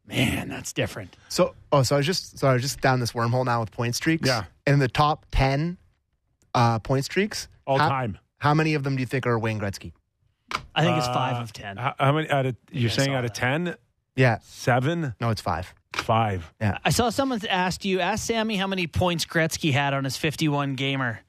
"Man, 0.08 0.50
that's 0.50 0.74
different." 0.74 1.16
so 1.30 1.56
oh, 1.72 1.84
so 1.84 1.96
I 1.96 2.00
was 2.00 2.06
just 2.06 2.38
so 2.40 2.48
I 2.48 2.54
was 2.54 2.62
just 2.62 2.82
down 2.82 3.00
this 3.00 3.12
wormhole 3.12 3.46
now 3.46 3.60
with 3.60 3.72
point 3.72 3.96
streaks. 3.96 4.28
Yeah. 4.28 4.46
And 4.66 4.74
in 4.76 4.80
the 4.80 4.88
top 4.88 5.26
10 5.32 5.78
uh 6.56 6.80
point 6.80 7.06
streaks, 7.06 7.48
All 7.68 7.78
how, 7.80 7.90
time. 7.90 8.18
How 8.40 8.54
many 8.54 8.74
of 8.74 8.84
them 8.84 8.96
do 8.96 9.02
you 9.02 9.06
think 9.08 9.26
are 9.28 9.38
Wayne 9.40 9.60
Gretzky? 9.60 9.92
I 10.76 10.84
think 10.84 10.98
it's 10.98 11.08
Uh, 11.08 11.14
five 11.14 11.42
of 11.42 11.54
ten. 11.54 11.78
How, 11.78 11.96
how 12.00 12.12
many 12.12 12.30
out 12.30 12.46
of 12.46 12.56
you're 12.72 12.92
I 12.92 12.94
saying 12.94 13.14
out 13.14 13.26
of 13.26 13.34
ten? 13.34 13.76
Yeah. 14.16 14.38
Seven? 14.44 15.16
No, 15.20 15.32
it's 15.32 15.42
5. 15.42 15.74
Five. 15.94 16.54
Yeah. 16.62 16.78
I 16.86 16.92
saw 16.92 17.10
someone 17.10 17.42
asked 17.50 17.84
you, 17.86 18.00
ask 18.00 18.26
Sammy 18.28 18.58
how 18.58 18.68
many 18.68 18.86
points 18.86 19.26
Gretzky 19.26 19.72
had 19.74 19.94
on 19.96 20.04
his 20.04 20.18
fifty-one 20.18 20.76
gamer. 20.76 21.22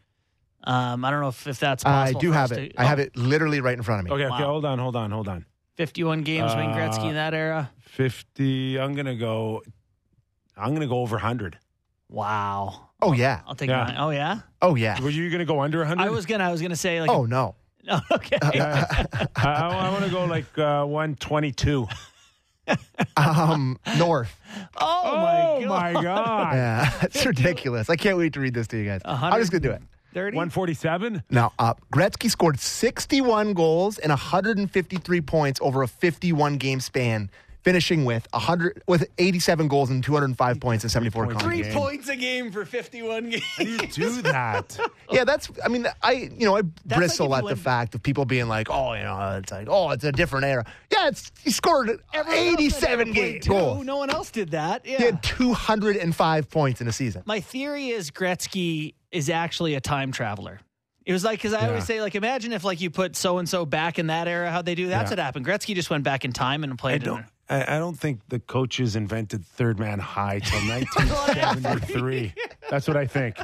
Um, 0.64 1.04
I 1.04 1.10
don't 1.10 1.20
know 1.20 1.28
if, 1.28 1.46
if 1.46 1.60
that's 1.60 1.84
possible. 1.84 2.18
I 2.18 2.20
do 2.20 2.32
have 2.32 2.52
it. 2.52 2.72
to- 2.72 2.80
I 2.80 2.84
have 2.84 2.98
oh, 2.98 3.02
it 3.02 3.16
literally 3.16 3.60
right 3.60 3.76
in 3.76 3.82
front 3.82 4.00
of 4.00 4.04
me. 4.06 4.12
Okay, 4.12 4.32
okay, 4.32 4.44
hold 4.44 4.64
on, 4.64 4.78
hold 4.78 4.96
on, 4.96 5.10
hold 5.10 5.28
on. 5.28 5.44
Fifty-one 5.76 6.22
games, 6.22 6.54
Wayne 6.54 6.70
Gretzky 6.70 7.08
in 7.08 7.14
that 7.14 7.34
era. 7.34 7.70
Fifty. 7.80 8.78
I'm 8.78 8.94
gonna 8.94 9.16
go. 9.16 9.62
I'm 10.56 10.72
gonna 10.72 10.86
go 10.86 11.00
over 11.00 11.18
hundred. 11.18 11.58
Wow. 12.08 12.90
Oh 13.02 13.12
yeah. 13.12 13.40
I'll 13.46 13.54
take 13.54 13.68
Yeah. 13.68 13.84
mine. 13.84 13.96
Oh 13.98 14.10
yeah. 14.10 14.40
Oh 14.62 14.74
yeah. 14.76 15.00
Were 15.00 15.10
you 15.10 15.28
going 15.28 15.40
to 15.40 15.44
go 15.44 15.60
under 15.60 15.78
100? 15.78 16.02
I 16.02 16.10
was 16.10 16.26
gonna. 16.26 16.44
I 16.44 16.52
was 16.52 16.62
gonna 16.62 16.76
say 16.76 17.00
like. 17.00 17.10
Oh 17.10 17.26
no. 17.26 17.54
okay. 18.12 18.38
I, 18.42 19.06
I 19.36 19.90
want 19.90 20.04
to 20.04 20.10
go 20.10 20.24
like 20.24 20.46
uh, 20.58 20.84
122. 20.86 21.86
Um, 23.16 23.78
North. 23.98 24.34
oh, 24.76 25.16
my 25.16 25.64
god. 25.64 25.94
my 25.94 26.02
God. 26.02 26.54
Yeah, 26.54 26.92
it's 27.02 27.24
ridiculous. 27.24 27.90
I 27.90 27.96
can't 27.96 28.16
wait 28.16 28.32
to 28.34 28.40
read 28.40 28.54
this 28.54 28.66
to 28.68 28.76
you 28.76 28.84
guys. 28.84 29.02
I'm 29.04 29.40
just 29.40 29.52
gonna 29.52 29.60
do 29.60 29.70
it. 29.70 29.82
Thirty. 30.12 30.36
147? 30.36 31.24
Now, 31.28 31.52
uh, 31.58 31.74
Gretzky 31.92 32.30
scored 32.30 32.60
61 32.60 33.52
goals 33.54 33.98
and 33.98 34.10
153 34.10 35.20
points 35.22 35.58
over 35.60 35.82
a 35.82 35.88
51 35.88 36.56
game 36.58 36.78
span, 36.78 37.30
finishing 37.64 38.04
with 38.04 38.28
100 38.32 38.82
with 38.86 39.08
87 39.18 39.66
goals 39.68 39.90
and 39.90 40.04
205 40.04 40.60
points 40.60 40.84
in 40.84 40.90
74 40.90 41.26
points. 41.26 41.42
Three 41.42 41.64
points 41.72 42.08
a 42.08 42.16
game 42.16 42.52
for 42.52 42.64
fifty-one 42.64 43.30
games. 43.30 43.42
How 43.56 43.64
do 43.64 43.70
you 43.70 43.78
do 43.78 44.22
that? 44.22 44.78
Yeah, 45.10 45.24
that's. 45.24 45.50
I 45.64 45.68
mean, 45.68 45.86
I 46.02 46.12
you 46.12 46.46
know 46.46 46.54
I 46.56 46.60
like 46.60 46.74
bristle 46.86 47.26
if 47.34 47.42
you 47.42 47.48
at 47.50 47.56
the 47.56 47.60
fact 47.62 47.94
of 47.94 48.02
people 48.02 48.24
being 48.24 48.48
like, 48.48 48.68
oh, 48.70 48.94
you 48.94 49.02
know, 49.02 49.38
it's 49.40 49.52
like, 49.52 49.68
oh, 49.70 49.90
it's 49.90 50.02
a 50.02 50.10
different 50.12 50.46
era. 50.46 50.64
Yeah, 50.90 51.08
it's 51.08 51.30
he 51.42 51.50
scored 51.50 52.00
Everyone 52.14 52.54
87 52.54 52.90
never 52.90 53.04
played 53.04 53.14
games 53.14 53.44
two. 53.44 53.50
goals. 53.52 53.84
No 53.84 53.98
one 53.98 54.08
else 54.10 54.30
did 54.30 54.52
that. 54.52 54.86
Yeah. 54.86 54.96
He 54.98 55.04
had 55.04 55.22
205 55.22 56.50
points 56.50 56.80
in 56.80 56.88
a 56.88 56.92
season. 56.92 57.22
My 57.26 57.40
theory 57.40 57.88
is 57.88 58.10
Gretzky 58.10 58.94
is 59.12 59.28
actually 59.30 59.74
a 59.74 59.80
time 59.80 60.10
traveler. 60.10 60.60
It 61.04 61.12
was 61.12 61.22
like 61.22 61.38
because 61.38 61.52
I 61.52 61.68
always 61.68 61.84
say 61.84 62.00
like 62.00 62.14
imagine 62.14 62.52
if 62.52 62.64
like 62.64 62.80
you 62.80 62.88
put 62.90 63.14
so 63.14 63.36
and 63.38 63.46
so 63.48 63.66
back 63.66 63.98
in 63.98 64.06
that 64.06 64.26
era, 64.26 64.50
how'd 64.50 64.64
they 64.64 64.74
do? 64.74 64.88
That's 64.88 65.10
Yeah. 65.10 65.16
what 65.16 65.18
happened. 65.18 65.46
Gretzky 65.46 65.74
just 65.74 65.90
went 65.90 66.02
back 66.02 66.24
in 66.24 66.32
time 66.32 66.64
and 66.64 66.78
played. 66.78 66.94
I 66.94 66.98
played. 66.98 67.04
don't. 67.04 67.18
in 67.20 67.26
I, 67.50 67.76
I 67.76 67.78
don't 67.78 67.98
think 67.98 68.20
the 68.28 68.38
coaches 68.40 68.96
invented 68.96 69.44
third 69.44 69.78
man 69.78 69.98
high 69.98 70.38
till 70.38 70.60
1973. 70.68 72.32
That's 72.70 72.88
what 72.88 72.96
I 72.96 73.06
think. 73.06 73.38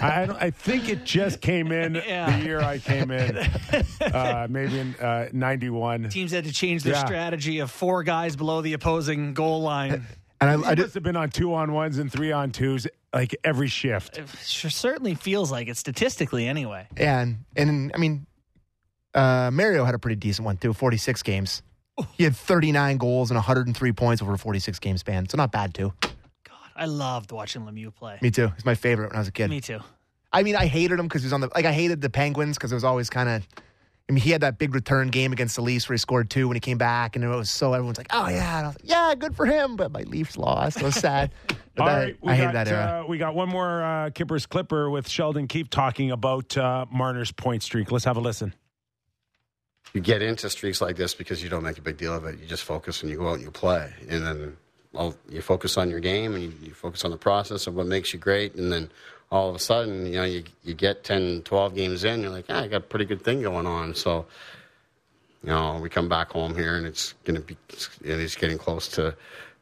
I, 0.00 0.22
I, 0.22 0.26
don't, 0.26 0.42
I 0.42 0.50
think 0.50 0.88
it 0.88 1.04
just 1.04 1.40
came 1.40 1.72
in 1.72 1.96
Yeah. 1.96 2.38
the 2.38 2.44
year 2.44 2.60
I 2.60 2.78
came 2.78 3.10
in, 3.10 3.36
uh, 4.00 4.46
maybe 4.48 4.78
in 4.78 4.94
uh, 4.96 5.28
91. 5.32 6.08
Teams 6.08 6.30
had 6.32 6.44
to 6.44 6.52
change 6.52 6.82
their 6.82 6.94
Yeah. 6.94 7.04
strategy 7.04 7.58
of 7.58 7.70
four 7.70 8.02
guys 8.02 8.36
below 8.36 8.60
the 8.60 8.74
opposing 8.74 9.34
goal 9.34 9.62
line. 9.62 10.06
And 10.40 10.50
I, 10.50 10.56
He 10.56 10.64
I 10.64 10.74
did, 10.74 10.82
must 10.82 10.94
have 10.94 11.02
been 11.02 11.16
on 11.16 11.30
two 11.30 11.54
on 11.54 11.72
ones 11.72 11.98
and 11.98 12.10
three 12.10 12.32
on 12.32 12.50
twos 12.50 12.86
like 13.14 13.36
every 13.44 13.68
shift. 13.68 14.18
It 14.18 14.26
sure 14.44 14.70
certainly 14.70 15.14
feels 15.14 15.50
like 15.52 15.68
it 15.68 15.76
statistically 15.76 16.46
anyway. 16.48 16.86
and 16.96 17.44
and 17.56 17.92
I 17.94 17.98
mean, 17.98 18.26
uh, 19.14 19.50
Mario 19.52 19.84
had 19.84 19.94
a 19.94 19.98
pretty 19.98 20.16
decent 20.16 20.46
one 20.46 20.56
too. 20.56 20.72
46 20.72 21.22
games. 21.22 21.62
He 22.12 22.24
had 22.24 22.34
39 22.36 22.96
goals 22.96 23.30
and 23.30 23.36
103 23.36 23.92
points 23.92 24.22
over 24.22 24.32
a 24.32 24.38
46 24.38 24.78
game 24.78 24.96
span. 24.96 25.28
So 25.28 25.36
not 25.36 25.52
bad 25.52 25.74
too. 25.74 25.92
God, 26.00 26.56
I 26.74 26.86
loved 26.86 27.32
watching 27.32 27.62
Lemieux 27.62 27.94
play. 27.94 28.18
Me 28.22 28.30
too. 28.30 28.48
He's 28.54 28.64
my 28.64 28.74
favorite 28.74 29.08
when 29.10 29.16
I 29.16 29.20
was 29.20 29.28
a 29.28 29.32
kid. 29.32 29.50
Me 29.50 29.60
too. 29.60 29.80
I 30.32 30.42
mean, 30.42 30.56
I 30.56 30.66
hated 30.66 30.98
him 30.98 31.06
because 31.06 31.22
he 31.22 31.26
was 31.26 31.32
on 31.32 31.42
the 31.42 31.50
like 31.54 31.66
I 31.66 31.72
hated 31.72 32.00
the 32.00 32.10
Penguins 32.10 32.56
because 32.56 32.72
it 32.72 32.76
was 32.76 32.84
always 32.84 33.10
kind 33.10 33.28
of. 33.28 33.46
I 34.08 34.12
mean, 34.12 34.22
he 34.22 34.30
had 34.30 34.40
that 34.40 34.58
big 34.58 34.74
return 34.74 35.08
game 35.08 35.32
against 35.32 35.54
the 35.54 35.62
Leafs 35.62 35.88
where 35.88 35.94
he 35.94 35.98
scored 35.98 36.28
two 36.28 36.48
when 36.48 36.56
he 36.56 36.60
came 36.60 36.76
back, 36.76 37.14
and 37.14 37.24
it 37.24 37.28
was 37.28 37.50
so 37.50 37.72
everyone's 37.72 37.98
like, 37.98 38.08
"Oh 38.10 38.28
yeah, 38.28 38.58
and 38.58 38.66
I 38.66 38.68
was 38.68 38.76
like, 38.80 38.90
yeah, 38.90 39.14
good 39.14 39.36
for 39.36 39.46
him." 39.46 39.76
But 39.76 39.92
my 39.92 40.02
Leafs 40.02 40.36
lost. 40.36 40.78
It 40.78 40.82
was 40.82 40.94
sad. 40.94 41.30
But 41.74 41.82
All 41.82 41.88
that, 41.88 42.04
right, 42.04 42.16
we 42.20 42.32
I 42.32 42.34
hated 42.34 42.52
got, 42.52 42.66
that 42.66 42.68
era. 42.68 43.02
Uh, 43.02 43.06
we 43.08 43.16
got 43.16 43.34
one 43.34 43.48
more 43.48 43.82
uh, 43.82 44.10
Kypers 44.10 44.46
Clipper 44.46 44.90
with 44.90 45.08
Sheldon 45.08 45.48
Keefe 45.48 45.70
talking 45.70 46.10
about 46.10 46.54
uh, 46.54 46.84
Marner's 46.92 47.32
point 47.32 47.62
streak. 47.62 47.90
Let's 47.90 48.04
have 48.04 48.18
a 48.18 48.20
listen. 48.20 48.52
You 49.94 50.00
get 50.00 50.22
into 50.22 50.48
streaks 50.48 50.80
like 50.80 50.96
this 50.96 51.14
because 51.14 51.42
you 51.42 51.48
don't 51.48 51.62
make 51.62 51.78
a 51.78 51.82
big 51.82 51.96
deal 51.96 52.14
of 52.14 52.24
it. 52.24 52.38
You 52.38 52.46
just 52.46 52.62
focus 52.62 53.02
and 53.02 53.10
you 53.10 53.18
go 53.18 53.28
out 53.28 53.34
and 53.34 53.42
you 53.42 53.50
play, 53.50 53.92
and 54.08 54.26
then 54.26 54.56
you 55.28 55.42
focus 55.42 55.76
on 55.76 55.90
your 55.90 56.00
game 56.00 56.34
and 56.34 56.42
you, 56.44 56.52
you 56.62 56.74
focus 56.74 57.04
on 57.04 57.10
the 57.10 57.16
process 57.16 57.66
of 57.66 57.74
what 57.74 57.86
makes 57.86 58.12
you 58.12 58.18
great, 58.18 58.54
and 58.54 58.72
then 58.72 58.90
all 59.32 59.48
of 59.48 59.56
a 59.56 59.58
sudden, 59.58 60.04
you 60.06 60.12
know, 60.12 60.24
you 60.24 60.44
you 60.62 60.74
get 60.74 61.04
10, 61.04 61.42
12 61.42 61.74
games 61.74 62.04
in, 62.04 62.20
you're 62.20 62.30
like, 62.30 62.44
ah, 62.50 62.62
I 62.62 62.68
got 62.68 62.76
a 62.76 62.80
pretty 62.80 63.06
good 63.06 63.24
thing 63.24 63.40
going 63.40 63.66
on. 63.66 63.94
So, 63.94 64.26
you 65.42 65.48
know, 65.48 65.78
we 65.80 65.88
come 65.88 66.08
back 66.08 66.30
home 66.30 66.54
here 66.54 66.76
and 66.76 66.86
it's 66.86 67.14
going 67.24 67.36
to 67.36 67.40
be, 67.40 67.56
and 68.04 68.20
it's 68.20 68.36
getting 68.36 68.58
close 68.58 68.88
to 68.88 69.16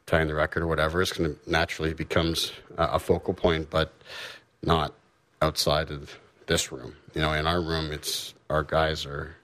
tying 0.07 0.27
the 0.27 0.35
record 0.35 0.61
or 0.61 0.67
whatever. 0.67 1.01
It's 1.01 1.13
going 1.13 1.33
to 1.33 1.49
naturally 1.49 1.93
becomes 1.93 2.51
a, 2.77 2.83
a 2.83 2.99
focal 2.99 3.33
point, 3.33 3.69
but 3.69 3.93
not 4.61 4.93
outside 5.41 5.89
of 5.89 6.19
this 6.47 6.69
room. 6.71 6.93
You 7.15 7.21
know, 7.21 7.31
in 7.31 7.47
our 7.47 7.61
room, 7.61 7.93
it's 7.93 8.33
our 8.49 8.63
guys 8.63 9.05
are 9.05 9.37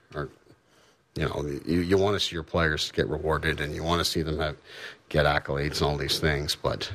you 1.17 1.25
know, 1.25 1.59
you, 1.65 1.81
you 1.81 1.97
want 1.97 2.15
to 2.15 2.19
see 2.19 2.35
your 2.35 2.43
players 2.43 2.91
get 2.91 3.07
rewarded 3.07 3.59
and 3.59 3.73
you 3.73 3.83
want 3.83 3.99
to 3.99 4.05
see 4.05 4.21
them 4.21 4.37
have, 4.39 4.55
get 5.09 5.25
accolades 5.25 5.77
and 5.77 5.83
all 5.83 5.97
these 5.97 6.19
things, 6.19 6.55
but 6.55 6.91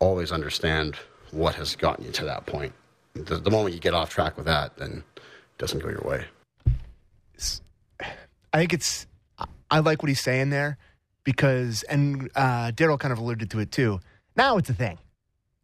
always 0.00 0.30
understand 0.32 0.96
what 1.30 1.54
has 1.54 1.74
gotten 1.74 2.04
you 2.04 2.12
to 2.12 2.24
that 2.26 2.44
point. 2.44 2.72
The, 3.14 3.36
the 3.38 3.50
moment 3.50 3.74
you 3.74 3.80
get 3.80 3.94
off 3.94 4.10
track 4.10 4.36
with 4.36 4.46
that, 4.46 4.76
then 4.76 5.02
it 5.16 5.22
doesn't 5.58 5.80
go 5.80 5.88
your 5.88 6.02
way. 6.04 6.24
I 8.52 8.58
think 8.58 8.74
it's. 8.74 9.06
I 9.70 9.78
like 9.78 10.02
what 10.02 10.10
he's 10.10 10.20
saying 10.20 10.50
there 10.50 10.76
because, 11.24 11.82
and 11.84 12.30
uh, 12.34 12.72
Darryl 12.72 13.00
kind 13.00 13.12
of 13.12 13.18
alluded 13.18 13.50
to 13.52 13.60
it 13.60 13.72
too. 13.72 14.00
Now 14.36 14.58
it's 14.58 14.68
a 14.68 14.74
thing, 14.74 14.98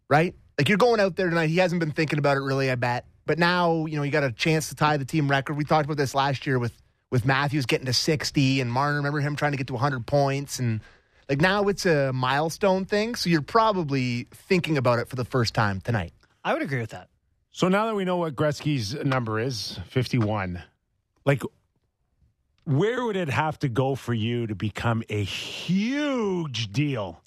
right? 0.09 0.35
Like 0.57 0.71
you're 0.71 0.79
going 0.79 0.99
out 0.99 1.17
there 1.17 1.29
tonight. 1.29 1.49
He 1.49 1.59
hasn't 1.59 1.81
been 1.81 1.91
thinking 1.91 2.19
about 2.19 2.39
it 2.39 2.41
really, 2.41 2.71
I 2.71 2.77
bet. 2.77 3.05
But 3.27 3.39
now, 3.39 3.85
you 3.85 3.99
know, 3.99 4.03
you 4.03 4.11
got 4.11 4.25
a 4.25 4.33
chance 4.33 4.71
to 4.71 4.75
tie 4.75 4.97
the 4.97 5.05
team 5.05 5.31
record. 5.31 5.59
We 5.59 5.65
talked 5.65 5.85
about 5.85 5.99
this 5.99 6.15
last 6.15 6.47
year 6.47 6.59
with 6.59 6.73
with 7.11 7.25
Matthews 7.25 7.67
getting 7.67 7.87
to 7.87 7.93
60 7.93 8.61
and 8.61 8.71
Marner. 8.73 8.97
Remember 8.99 9.21
him 9.21 9.37
trying 9.37 9.53
to 9.53 9.59
get 9.59 9.67
to 9.69 9.73
100 9.75 10.07
points 10.07 10.59
and 10.59 10.81
like 11.29 11.41
now 11.41 11.69
it's 11.69 11.85
a 11.87 12.13
milestone 12.13 12.85
thing. 12.85 13.15
So 13.15 13.29
you're 13.31 13.43
probably 13.43 14.27
thinking 14.33 14.79
about 14.79 14.99
it 14.99 15.09
for 15.09 15.17
the 15.17 15.25
first 15.25 15.55
time 15.55 15.81
tonight. 15.81 16.13
I 16.45 16.53
would 16.53 16.63
agree 16.63 16.81
with 16.81 16.91
that. 16.91 17.09
So 17.51 17.69
now 17.69 17.87
that 17.87 17.95
we 17.95 18.05
know 18.05 18.17
what 18.19 18.35
Gretzky's 18.37 18.95
number 19.05 19.39
is, 19.41 19.79
51, 19.89 20.63
like 21.25 21.43
where 22.65 23.05
would 23.05 23.17
it 23.17 23.29
have 23.31 23.59
to 23.61 23.69
go 23.69 23.95
for 23.95 24.13
you 24.15 24.47
to 24.47 24.55
become 24.55 25.03
a 25.09 25.25
huge 25.25 26.71
deal? 26.73 27.21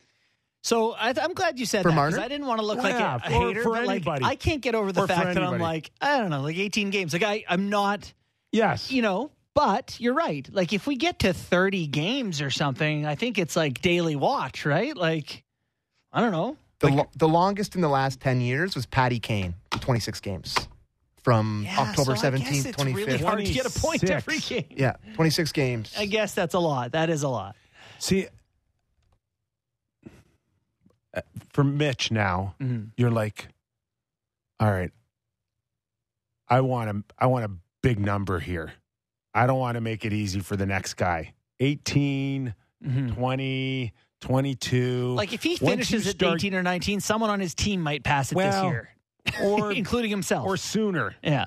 So 0.63 0.91
I, 0.93 1.13
I'm 1.19 1.34
glad 1.34 1.59
you 1.59 1.65
said 1.65 1.82
For 1.82 1.89
that 1.89 1.95
'cause 1.95 2.11
Marner? 2.13 2.19
I 2.19 2.27
didn't 2.27 2.45
want 2.45 2.59
to 2.59 2.65
look 2.65 2.77
Well, 2.77 2.86
like 2.91 2.99
yeah, 2.99 3.15
a, 3.15 3.17
a 3.17 3.19
for- 3.21 3.47
hater, 3.47 3.63
for 3.63 3.69
but 3.73 3.86
like. 4.05 4.23
I 4.23 4.36
can't 4.36 4.61
get 4.61 4.75
over 4.75 4.91
the 4.91 5.01
Or 5.01 5.07
fact 5.07 5.34
that 5.34 5.43
I'm 5.43 5.59
like 5.59 5.89
I 5.99 6.19
don't 6.19 6.29
know, 6.29 6.41
like 6.41 6.57
18 6.57 6.91
games. 6.91 7.13
Like 7.13 7.23
I, 7.23 7.43
I'm 7.49 7.69
not, 7.69 8.13
Yes. 8.51 8.91
you 8.91 9.01
know. 9.01 9.32
But 9.53 9.99
you're 9.99 10.13
right. 10.13 10.47
Like 10.51 10.71
if 10.73 10.87
we 10.87 10.95
get 10.95 11.19
to 11.19 11.33
30 11.33 11.87
games 11.87 12.41
or 12.41 12.49
something, 12.49 13.05
I 13.05 13.15
think 13.15 13.37
it's 13.37 13.55
like 13.55 13.81
daily 13.81 14.15
watch, 14.15 14.65
right? 14.65 14.95
Like 14.95 15.43
I 16.13 16.21
don't 16.21 16.31
know. 16.31 16.57
The, 16.79 16.89
lo- 16.89 17.09
the 17.15 17.27
longest 17.27 17.75
in 17.75 17.81
the 17.81 17.89
last 17.89 18.19
10 18.21 18.41
years 18.41 18.73
was 18.75 18.85
Patty 18.87 19.19
Kane, 19.19 19.53
26 19.81 20.19
games 20.21 20.55
from 21.23 21.63
Yeah, 21.65 21.79
October 21.81 22.15
so 22.15 22.27
I 22.27 22.31
17th, 22.31 22.65
it's 22.65 22.77
25th. 22.83 22.95
really 22.95 23.17
hard 23.19 23.45
to 23.45 23.53
get 23.53 23.65
a 23.67 23.79
point 23.79 24.01
26. 24.01 24.09
every 24.11 24.39
game. 24.39 24.75
Yeah, 24.75 24.93
26 25.13 25.51
games. 25.51 25.93
I 25.95 26.07
guess 26.07 26.33
that's 26.33 26.55
a 26.55 26.59
lot. 26.59 26.93
That 26.93 27.11
is 27.11 27.21
a 27.21 27.27
lot. 27.29 27.55
See, 27.99 28.25
uh, 31.15 31.21
for 31.53 31.63
Mitch 31.63 32.09
now, 32.11 32.55
Mhm. 32.59 32.91
you're 32.97 33.11
like, 33.11 33.49
all 34.59 34.71
right, 34.71 34.91
I 36.47 36.61
want 36.61 36.89
a, 36.89 37.03
I 37.19 37.27
want 37.27 37.45
a 37.45 37.51
big 37.83 37.99
number 37.99 38.39
here. 38.39 38.73
I 39.34 39.47
don't 39.47 39.59
want 39.59 39.75
to 39.75 39.82
make 39.82 40.03
it 40.05 40.13
easy 40.13 40.39
for 40.41 40.55
the 40.55 40.65
next 40.65 40.95
guy. 40.95 41.34
18, 41.59 42.53
Mhm. 42.86 43.13
20, 43.15 43.93
22. 44.21 45.13
Like 45.15 45.34
if 45.34 45.43
he 45.43 45.55
finishes 45.57 46.07
at 46.07 46.15
start- 46.15 46.36
18 46.36 46.53
or 46.55 46.63
19, 46.63 46.99
someone 46.99 47.29
on 47.29 47.39
his 47.39 47.53
team 47.55 47.82
might 47.82 48.03
pass 48.03 48.32
it 48.32 48.36
this 48.38 48.63
year, 48.63 48.89
or 49.43 49.71
including 49.71 50.09
himself. 50.09 50.45
or 50.47 50.57
sooner. 50.57 51.15
yeah, 51.23 51.45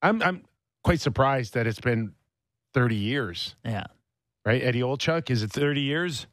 I'm 0.00 0.22
I'm 0.22 0.44
quite 0.82 1.00
surprised 1.00 1.54
that 1.54 1.66
it's 1.66 1.80
been 1.80 2.12
30 2.74 2.96
years, 2.96 3.54
yeah. 3.64 3.84
right? 4.44 4.62
Eddie 4.62 4.80
Olczyk, 4.80 5.30
is 5.30 5.42
it 5.42 5.50
30 5.52 5.80
years? 5.82 6.26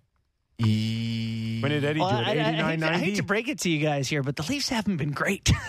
E- 0.57 1.59
When 1.61 1.71
did 1.71 1.83
Eddie 1.85 1.99
Well, 1.99 2.09
do 2.09 2.15
I, 2.15 2.19
it? 2.33 2.39
I- 2.39 2.49
I 2.49 2.49
89, 2.49 2.69
hate 2.69 2.79
to, 2.79 2.87
I 2.93 2.97
hate 2.97 3.15
to 3.17 3.23
break 3.23 3.47
it 3.47 3.59
to 3.59 3.69
you 3.69 3.79
guys 3.79 4.07
here, 4.07 4.23
but 4.23 4.35
the 4.35 4.43
Leafs 4.43 4.69
haven't 4.69 4.97
been 4.97 5.11
great. 5.11 5.51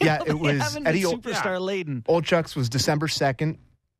Yeah, 0.00 0.18
it 0.26 0.38
was 0.38 0.60
haven't 0.60 0.86
Eddie 0.86 0.98
been 1.02 1.06
Ol- 1.12 1.18
superstar 1.18 1.58
laden. 1.60 2.02
Olczyk's 2.08 2.54
was 2.54 2.68
December 2.68 3.06
2nd. 3.06 3.56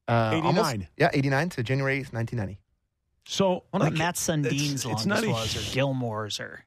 Uh, 0.06 0.30
89. 0.34 0.44
almost- 0.58 0.90
yeah, 0.96 1.10
89 1.12 1.48
to 1.50 1.62
January 1.62 2.00
8th, 2.00 2.12
1990. 2.12 2.60
So 3.26 3.64
What 3.70 3.80
like, 3.80 3.88
about 3.92 3.98
Mats 3.98 4.20
Sundin's 4.20 4.72
it's 4.74 4.84
longest 4.84 5.06
not 5.06 5.24
a- 5.24 5.28
was, 5.30 5.56
or 5.56 5.74
Gilmour's, 5.74 6.38
or 6.40 6.64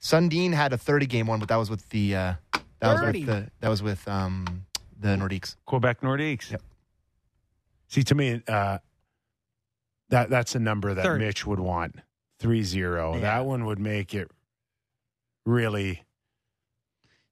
Sundin 0.00 0.52
had 0.54 0.72
a 0.72 0.78
30 0.78 1.06
game 1.06 1.26
one, 1.26 1.40
but 1.40 1.48
that 1.50 1.56
was 1.56 1.68
with 1.68 1.86
the 1.90 2.16
uh, 2.16 2.34
that 2.80 2.92
was 2.94 3.00
with 3.02 3.26
the 3.26 3.50
that 3.60 3.68
was 3.68 3.82
with 3.82 4.08
um, 4.08 4.64
the 4.98 5.08
Nordiques. 5.08 5.56
Quebec 5.66 6.00
Nordiques. 6.00 6.50
Yep. 6.52 6.62
See, 7.88 8.02
to 8.04 8.14
me, 8.14 8.40
uh, 8.48 8.78
that 10.08 10.30
that's 10.30 10.54
a 10.54 10.58
number 10.58 10.94
that 10.94 11.04
30. 11.04 11.22
Mitch 11.24 11.46
would 11.46 11.60
want. 11.60 11.96
Three 12.38 12.62
zero. 12.62 13.12
Yeah. 13.14 13.20
That 13.20 13.44
one 13.44 13.66
would 13.66 13.78
make 13.78 14.14
it 14.14 14.30
really. 15.44 16.02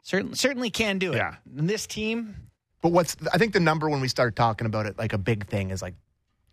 certainly 0.02 0.34
certainly 0.36 0.68
can 0.70 0.98
do 0.98 1.12
it. 1.14 1.16
Yeah. 1.16 1.36
And 1.56 1.70
this 1.70 1.86
team, 1.86 2.47
But 2.80 2.92
what's 2.92 3.16
I 3.32 3.38
think 3.38 3.52
the 3.52 3.60
number 3.60 3.88
when 3.90 4.00
we 4.00 4.08
start 4.08 4.36
talking 4.36 4.66
about 4.66 4.86
it 4.86 4.98
like 4.98 5.12
a 5.12 5.18
big 5.18 5.46
thing 5.46 5.70
is 5.70 5.82
like 5.82 5.94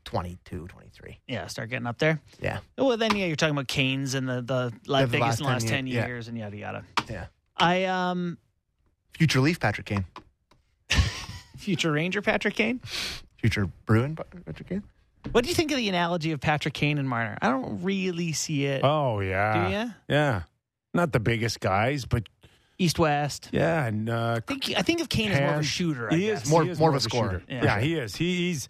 22, 0.06 0.68
23. 0.68 1.20
yeah, 1.28 1.48
start 1.48 1.70
getting 1.70 1.88
up 1.88 1.98
there. 1.98 2.22
Yeah, 2.40 2.60
Well, 2.78 2.96
then 2.98 3.16
yeah, 3.16 3.26
you're 3.26 3.36
talking 3.36 3.56
about 3.56 3.68
Kanes 3.68 4.14
and 4.16 4.28
the 4.30 4.42
the 4.42 4.74
Yeah, 4.86 5.02
the 5.06 5.08
biggest 5.08 5.40
in 5.40 5.46
the 5.46 5.52
last 5.52 5.64
10 5.64 5.72
ten 5.72 5.88
year- 5.88 6.02
yeah. 6.02 6.08
years 6.08 6.28
and 6.28 6.38
yada 6.38 6.58
yada. 6.58 6.84
yeah. 7.10 7.26
I 7.58 7.86
um 7.86 8.38
Future 9.14 9.40
Leaf 9.40 9.60
Patrick 9.60 9.86
Kane. 9.88 10.06
future 11.58 11.92
Ranger 11.92 12.22
Patrick 12.22 12.56
Kane. 12.56 12.80
Future 13.38 13.68
Bruin 13.86 14.16
Patrick 14.46 14.70
Kane. 14.70 14.84
What 15.32 15.44
do 15.44 15.50
you 15.50 15.56
think 15.56 15.72
of 15.72 15.78
the 15.78 15.90
analogy 15.90 16.32
of 16.32 16.40
Patrick 16.40 16.74
Kane 16.74 16.98
and 16.98 17.10
Marner? 17.10 17.38
I 17.42 17.50
don't 17.50 17.82
really 17.84 18.32
see 18.34 18.66
it. 18.66 18.82
Oh 18.84 19.20
yeah. 19.22 19.68
Do 19.68 19.74
ya? 19.74 19.86
Yeah. 20.08 20.42
Not 20.94 21.12
the 21.12 21.20
biggest 21.20 21.60
guys, 21.60 22.06
but 22.06 22.24
East 22.78 23.00
West. 23.00 23.50
yeah, 23.52 23.86
and 23.86 24.10
uh, 24.10 24.36
I 24.38 24.54
think 24.54 24.74
I 24.78 24.82
think 24.82 25.02
of 25.02 25.10
Kane 25.10 25.32
as 25.32 25.40
more 25.40 25.54
of 25.56 25.60
a 25.60 25.64
shooter. 25.64 26.12
I 26.12 26.16
He 26.16 26.26
guess. 26.28 26.44
is 26.44 26.50
More- 26.50 26.64
he 26.64 26.70
is 26.72 26.80
more 26.80 26.90
of 26.90 26.96
a 26.96 27.00
scorer. 27.00 27.42
Yeah. 27.48 27.64
Yeah, 27.64 27.80
he 27.80 27.96
is. 27.96 28.16
He, 28.16 28.36
he's 28.48 28.68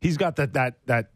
he's 0.00 0.16
got 0.16 0.36
that 0.36 0.52
that 0.54 0.74
that 0.86 1.10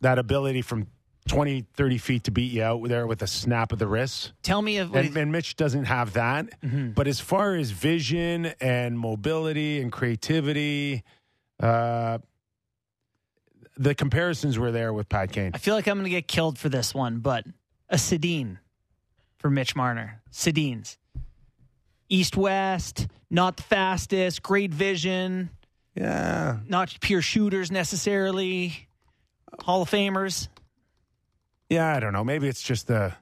that 0.00 0.18
ability 0.18 0.62
from 0.62 0.86
20, 1.28 1.66
30 1.74 1.98
feet 1.98 2.24
to 2.24 2.30
beat 2.30 2.50
you 2.52 2.62
out 2.62 2.82
there 2.88 3.06
with 3.06 3.20
a 3.22 3.26
snap 3.26 3.72
of 3.72 3.78
the 3.78 3.86
wrist. 3.86 4.32
Tell 4.42 4.62
me 4.62 4.78
of 4.78 4.90
what 4.92 5.04
And, 5.04 5.16
and 5.16 5.30
Mitch 5.32 5.54
doesn't 5.56 5.84
have 5.84 6.14
that. 6.14 6.46
Mm-hmm. 6.62 6.90
But 6.92 7.06
as 7.06 7.20
far 7.20 7.54
as 7.54 7.70
vision 7.70 8.46
and 8.60 8.98
mobility 8.98 9.80
and 9.82 9.92
creativity, 9.92 11.02
uh, 11.62 12.18
the 13.76 13.94
comparisons 13.94 14.58
were 14.58 14.72
there 14.72 14.92
with 14.92 15.08
Pat 15.08 15.30
Kane. 15.32 15.52
I 15.54 15.58
feel 15.58 15.74
like 15.74 15.86
I'm 15.86 15.96
going 15.96 16.04
to 16.04 16.10
get 16.10 16.26
killed 16.26 16.58
for 16.58 16.68
this 16.68 16.94
one, 16.94 17.18
but 17.18 17.44
a 17.88 17.96
Sedin 17.96 18.58
for 19.38 19.50
Mitch 19.50 19.76
Marner. 19.76 20.22
Sedins. 20.32 20.96
East 22.10 22.36
West, 22.36 23.06
not 23.30 23.56
the 23.56 23.62
fastest, 23.62 24.42
great 24.42 24.72
vision, 24.74 25.48
Yeah. 25.94 26.58
not 26.68 26.94
pure 27.00 27.22
shooters 27.22 27.70
necessarily. 27.70 28.88
Hall 29.60 29.82
of 29.82 29.90
Famers. 29.90 30.48
Yeah, 31.68 31.94
I 31.94 32.00
don't 32.00 32.12
know. 32.12 32.24
Maybe 32.24 32.48
it's 32.48 32.62
just 32.62 32.86
the. 32.88 33.14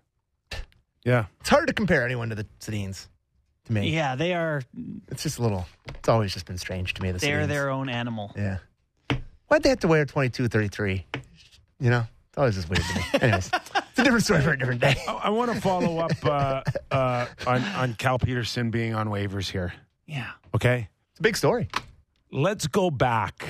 Yeah. 1.04 1.26
It's 1.40 1.48
hard 1.48 1.66
to 1.68 1.72
compare 1.72 2.04
anyone 2.04 2.30
to 2.30 2.34
the 2.34 2.46
Sedins. 2.60 3.06
To 3.66 3.72
me, 3.72 3.90
Yeah, 3.94 4.14
they 4.16 4.32
are 4.34 4.62
it's 5.08 5.22
just 5.22 5.38
a 5.38 5.42
little. 5.42 5.66
It's 5.88 6.08
always 6.08 6.32
just 6.32 6.46
been 6.46 6.56
strange 6.58 6.94
to 6.94 7.02
me. 7.02 7.12
The 7.12 7.18
they're 7.18 7.42
Sedins. 7.44 7.48
their 7.48 7.70
own 7.70 7.88
animal. 7.90 8.32
Yeah. 8.36 8.58
Why'd 9.48 9.62
they 9.62 9.68
have 9.70 9.80
to 9.80 9.88
wear 9.88 10.04
22, 10.06 10.48
33? 10.48 11.04
You 11.80 11.90
know, 11.90 12.04
it's 12.28 12.38
always 12.38 12.54
just 12.54 12.68
weird 12.70 12.82
to 12.82 12.94
me. 12.94 13.04
Anyways, 13.22 13.50
it's 13.98 14.00
a 14.00 14.04
different 14.04 14.24
story 14.24 14.42
for 14.42 14.52
a 14.52 14.58
different 14.58 14.80
day. 14.80 14.94
I, 15.08 15.12
I 15.24 15.28
want 15.30 15.52
to 15.52 15.60
follow 15.60 15.98
up 15.98 16.12
uh, 16.24 16.62
uh, 16.90 17.26
on, 17.46 17.62
on 17.64 17.94
Cal 17.94 18.18
Petersen 18.18 18.70
being 18.70 18.94
on 18.94 19.08
waivers 19.08 19.50
here. 19.50 19.72
Yeah. 20.06 20.30
Okay. 20.54 20.88
It's 21.10 21.18
a 21.20 21.22
big 21.22 21.36
story. 21.36 21.68
Let's 22.30 22.66
go 22.68 22.90
back 22.90 23.44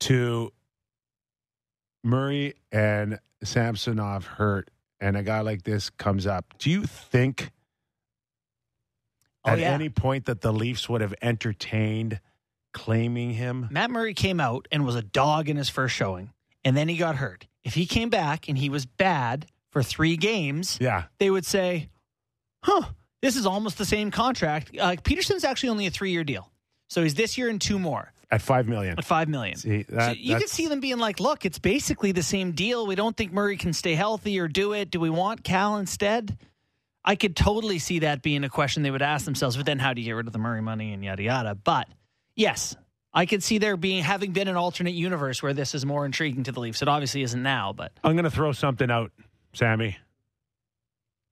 to 0.00 0.52
Murray 2.02 2.54
and 2.72 3.20
Samsonov 3.44 4.26
hurt, 4.26 4.68
and 5.00 5.16
a 5.16 5.22
guy 5.22 5.40
like 5.42 5.62
this 5.62 5.90
comes 5.90 6.26
up. 6.26 6.54
Do 6.58 6.70
you 6.70 6.84
think 6.84 7.50
Oh, 9.44 9.50
at 9.50 9.58
yeah. 9.58 9.72
any 9.72 9.88
point 9.88 10.26
that 10.26 10.40
the 10.40 10.52
Leafs 10.52 10.88
would 10.88 11.00
have 11.00 11.14
entertained 11.20 12.20
claiming 12.72 13.32
him? 13.32 13.66
Matt 13.72 13.90
Murray 13.90 14.14
came 14.14 14.38
out 14.40 14.68
and 14.70 14.86
was 14.86 14.94
a 14.94 15.02
dog 15.02 15.48
in 15.48 15.56
his 15.56 15.68
first 15.68 15.94
showing, 15.96 16.30
and 16.64 16.76
then 16.76 16.88
he 16.88 16.96
got 16.96 17.16
hurt. 17.16 17.46
If 17.64 17.74
he 17.74 17.84
came 17.86 18.08
back 18.08 18.48
and 18.48 18.56
he 18.56 18.68
was 18.68 18.86
bad 18.86 19.46
for 19.72 19.82
three 19.82 20.16
games, 20.16 20.78
Yeah. 20.80 21.04
they 21.18 21.30
would 21.30 21.44
say, 21.44 21.88
huh, 22.62 22.82
this 23.20 23.36
is 23.36 23.46
almost 23.46 23.76
the 23.78 23.84
same 23.84 24.10
contract. 24.10 24.70
Uh, 24.78 24.96
Petersen's 25.02 25.44
actually 25.44 25.70
only 25.70 25.86
a 25.86 25.90
three 25.90 26.12
year 26.12 26.24
deal. 26.24 26.50
So 26.88 27.02
he's 27.02 27.14
this 27.14 27.36
year 27.38 27.48
and 27.48 27.60
two 27.60 27.78
more 27.78 28.12
At 28.30 28.42
five 28.42 28.68
million. 28.68 28.98
at 28.98 29.04
five 29.04 29.28
million. 29.28 29.56
See, 29.56 29.84
So 29.88 30.14
you 30.16 30.36
could 30.36 30.48
see 30.50 30.66
them 30.68 30.80
being 30.80 30.98
like, 30.98 31.20
look, 31.20 31.44
it's 31.46 31.58
basically 31.58 32.12
the 32.12 32.22
same 32.22 32.52
deal. 32.52 32.86
We 32.86 32.94
don't 32.94 33.16
think 33.16 33.32
Murray 33.32 33.56
can 33.56 33.72
stay 33.72 33.94
healthy 33.94 34.38
or 34.38 34.46
do 34.48 34.72
it. 34.74 34.90
Do 34.90 35.00
we 35.00 35.08
want 35.10 35.42
Cal 35.42 35.78
instead? 35.78 36.36
I 37.04 37.16
could 37.16 37.34
totally 37.34 37.78
see 37.80 38.00
that 38.00 38.22
being 38.22 38.44
a 38.44 38.48
question 38.48 38.82
they 38.84 38.90
would 38.90 39.02
ask 39.02 39.24
themselves, 39.24 39.56
but 39.56 39.66
then 39.66 39.78
how 39.80 39.92
do 39.94 40.00
you 40.00 40.04
get 40.06 40.12
rid 40.12 40.26
of 40.28 40.32
the 40.32 40.38
Murray 40.38 40.62
money 40.62 40.92
and 40.92 41.02
yada 41.02 41.22
yada? 41.22 41.54
But 41.56 41.88
yes, 42.36 42.76
I 43.12 43.26
could 43.26 43.42
see 43.42 43.58
there 43.58 43.76
being 43.76 44.04
having 44.04 44.32
been 44.32 44.46
an 44.48 44.56
alternate 44.56 44.94
universe 44.94 45.42
where 45.42 45.52
this 45.54 45.74
is 45.74 45.84
more 45.84 46.04
intriguing 46.06 46.44
to 46.44 46.52
the 46.52 46.60
Leafs. 46.60 46.80
It 46.82 46.88
obviously 46.88 47.22
isn't 47.22 47.42
now, 47.42 47.72
but 47.72 47.92
I'm 48.04 48.12
going 48.14 48.24
to 48.24 48.30
throw 48.30 48.52
something 48.52 48.90
out, 48.90 49.10
Sammy, 49.54 49.96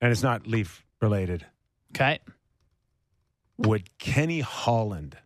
and 0.01 0.12
it's 0.12 0.23
not 0.23 0.47
Leaf 0.47 0.85
related. 1.01 1.47
okay. 1.95 2.18
Would 3.59 3.91
Kenny 3.99 4.41
Holland 4.41 5.18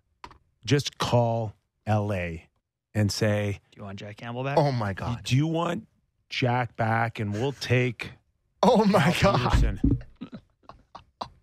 just 0.65 0.99
call 0.99 1.55
L.A. 1.87 2.49
and 2.93 3.13
say, 3.13 3.61
Do 3.73 3.79
you 3.81 3.85
want 3.85 3.99
Jack 4.01 4.17
Campbell 4.17 4.43
back? 4.43 4.59
Oh 4.59 4.73
my 4.73 4.93
god. 4.93 5.21
"Do 5.23 5.37
you 5.37 5.47
want 5.47 5.87
Jack 6.31 6.75
back, 6.75 7.21
and 7.21 7.33
we'll 7.33 7.53
take 7.53 8.11
Oh 8.63 8.85
my 8.85 9.13
Cal 9.13 9.37
god. 9.39 9.53
Petersen." 9.53 9.81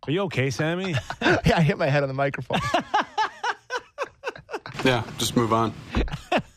Are 0.08 0.12
you 0.12 0.22
okay, 0.24 0.50
Sammy? 0.50 0.96
yeah, 1.22 1.40
I 1.56 1.62
hit 1.62 1.78
my 1.78 1.88
head 1.88 2.02
on 2.04 2.10
the 2.10 2.14
microphone. 2.16 2.60
Yeah, 4.84 5.04
just 5.20 5.36
move 5.36 5.54
on. 5.54 5.74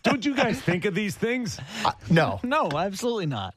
Don't 0.03 0.25
you 0.25 0.35
guys 0.35 0.59
think 0.61 0.87
of 0.87 0.95
these 0.95 1.15
things? 1.15 1.61
Uh, 1.85 1.93
no, 2.09 2.41
No, 2.43 2.71
absolutely 2.75 3.27
not. 3.27 3.55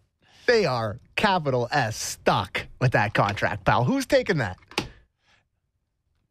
They 0.47 0.65
are 0.65 0.99
capital 1.15 1.67
S 1.71 1.97
stuck 1.97 2.67
with 2.79 2.93
that 2.93 3.13
contract, 3.13 3.65
pal. 3.65 3.83
Who's 3.83 4.05
taking 4.05 4.37
that? 4.37 4.57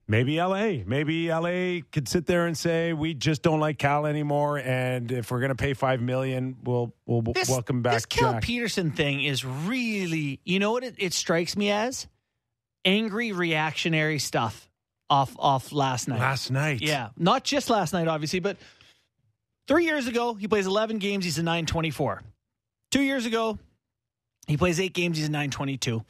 Maybe 0.08 0.40
LA. 0.40 0.84
Maybe 0.86 1.28
LA 1.28 1.80
could 1.90 2.08
sit 2.08 2.26
there 2.26 2.46
and 2.46 2.56
say, 2.56 2.92
"We 2.92 3.12
just 3.12 3.42
don't 3.42 3.58
like 3.58 3.76
Cal 3.76 4.06
anymore, 4.06 4.58
and 4.58 5.10
if 5.10 5.30
we're 5.30 5.40
going 5.40 5.50
to 5.50 5.56
pay 5.56 5.74
five 5.74 6.00
million, 6.00 6.56
we'll 6.62 6.94
we'll 7.06 7.22
This, 7.22 7.48
welcome 7.48 7.82
back 7.82 7.94
this 7.94 8.06
Cal 8.06 8.34
Jack." 8.34 8.42
Petersen 8.42 8.92
thing 8.92 9.24
is 9.24 9.44
really, 9.44 10.40
you 10.44 10.60
know 10.60 10.70
what 10.72 10.84
it, 10.84 10.94
it 10.98 11.12
strikes 11.12 11.56
me 11.56 11.70
as? 11.70 12.06
Angry 12.84 13.32
reactionary 13.32 14.20
stuff 14.20 14.70
off 15.10 15.34
off 15.40 15.72
last 15.72 16.06
night. 16.06 16.20
Last 16.20 16.52
night, 16.52 16.80
Yeah, 16.80 17.08
not 17.18 17.42
just 17.42 17.68
last 17.68 17.92
night, 17.92 18.06
obviously, 18.06 18.38
but 18.38 18.56
three 19.66 19.86
years 19.86 20.06
ago 20.06 20.34
he 20.34 20.46
plays 20.46 20.66
11 20.66 20.98
games. 20.98 21.24
He's 21.24 21.38
a 21.38 21.42
924. 21.42 22.22
Two 22.92 23.02
years 23.02 23.26
ago 23.26 23.58
he 24.46 24.56
plays 24.56 24.80
eight 24.80 24.92
games. 24.92 25.16
He's 25.16 25.26
a 25.26 25.30
922. 25.30 26.04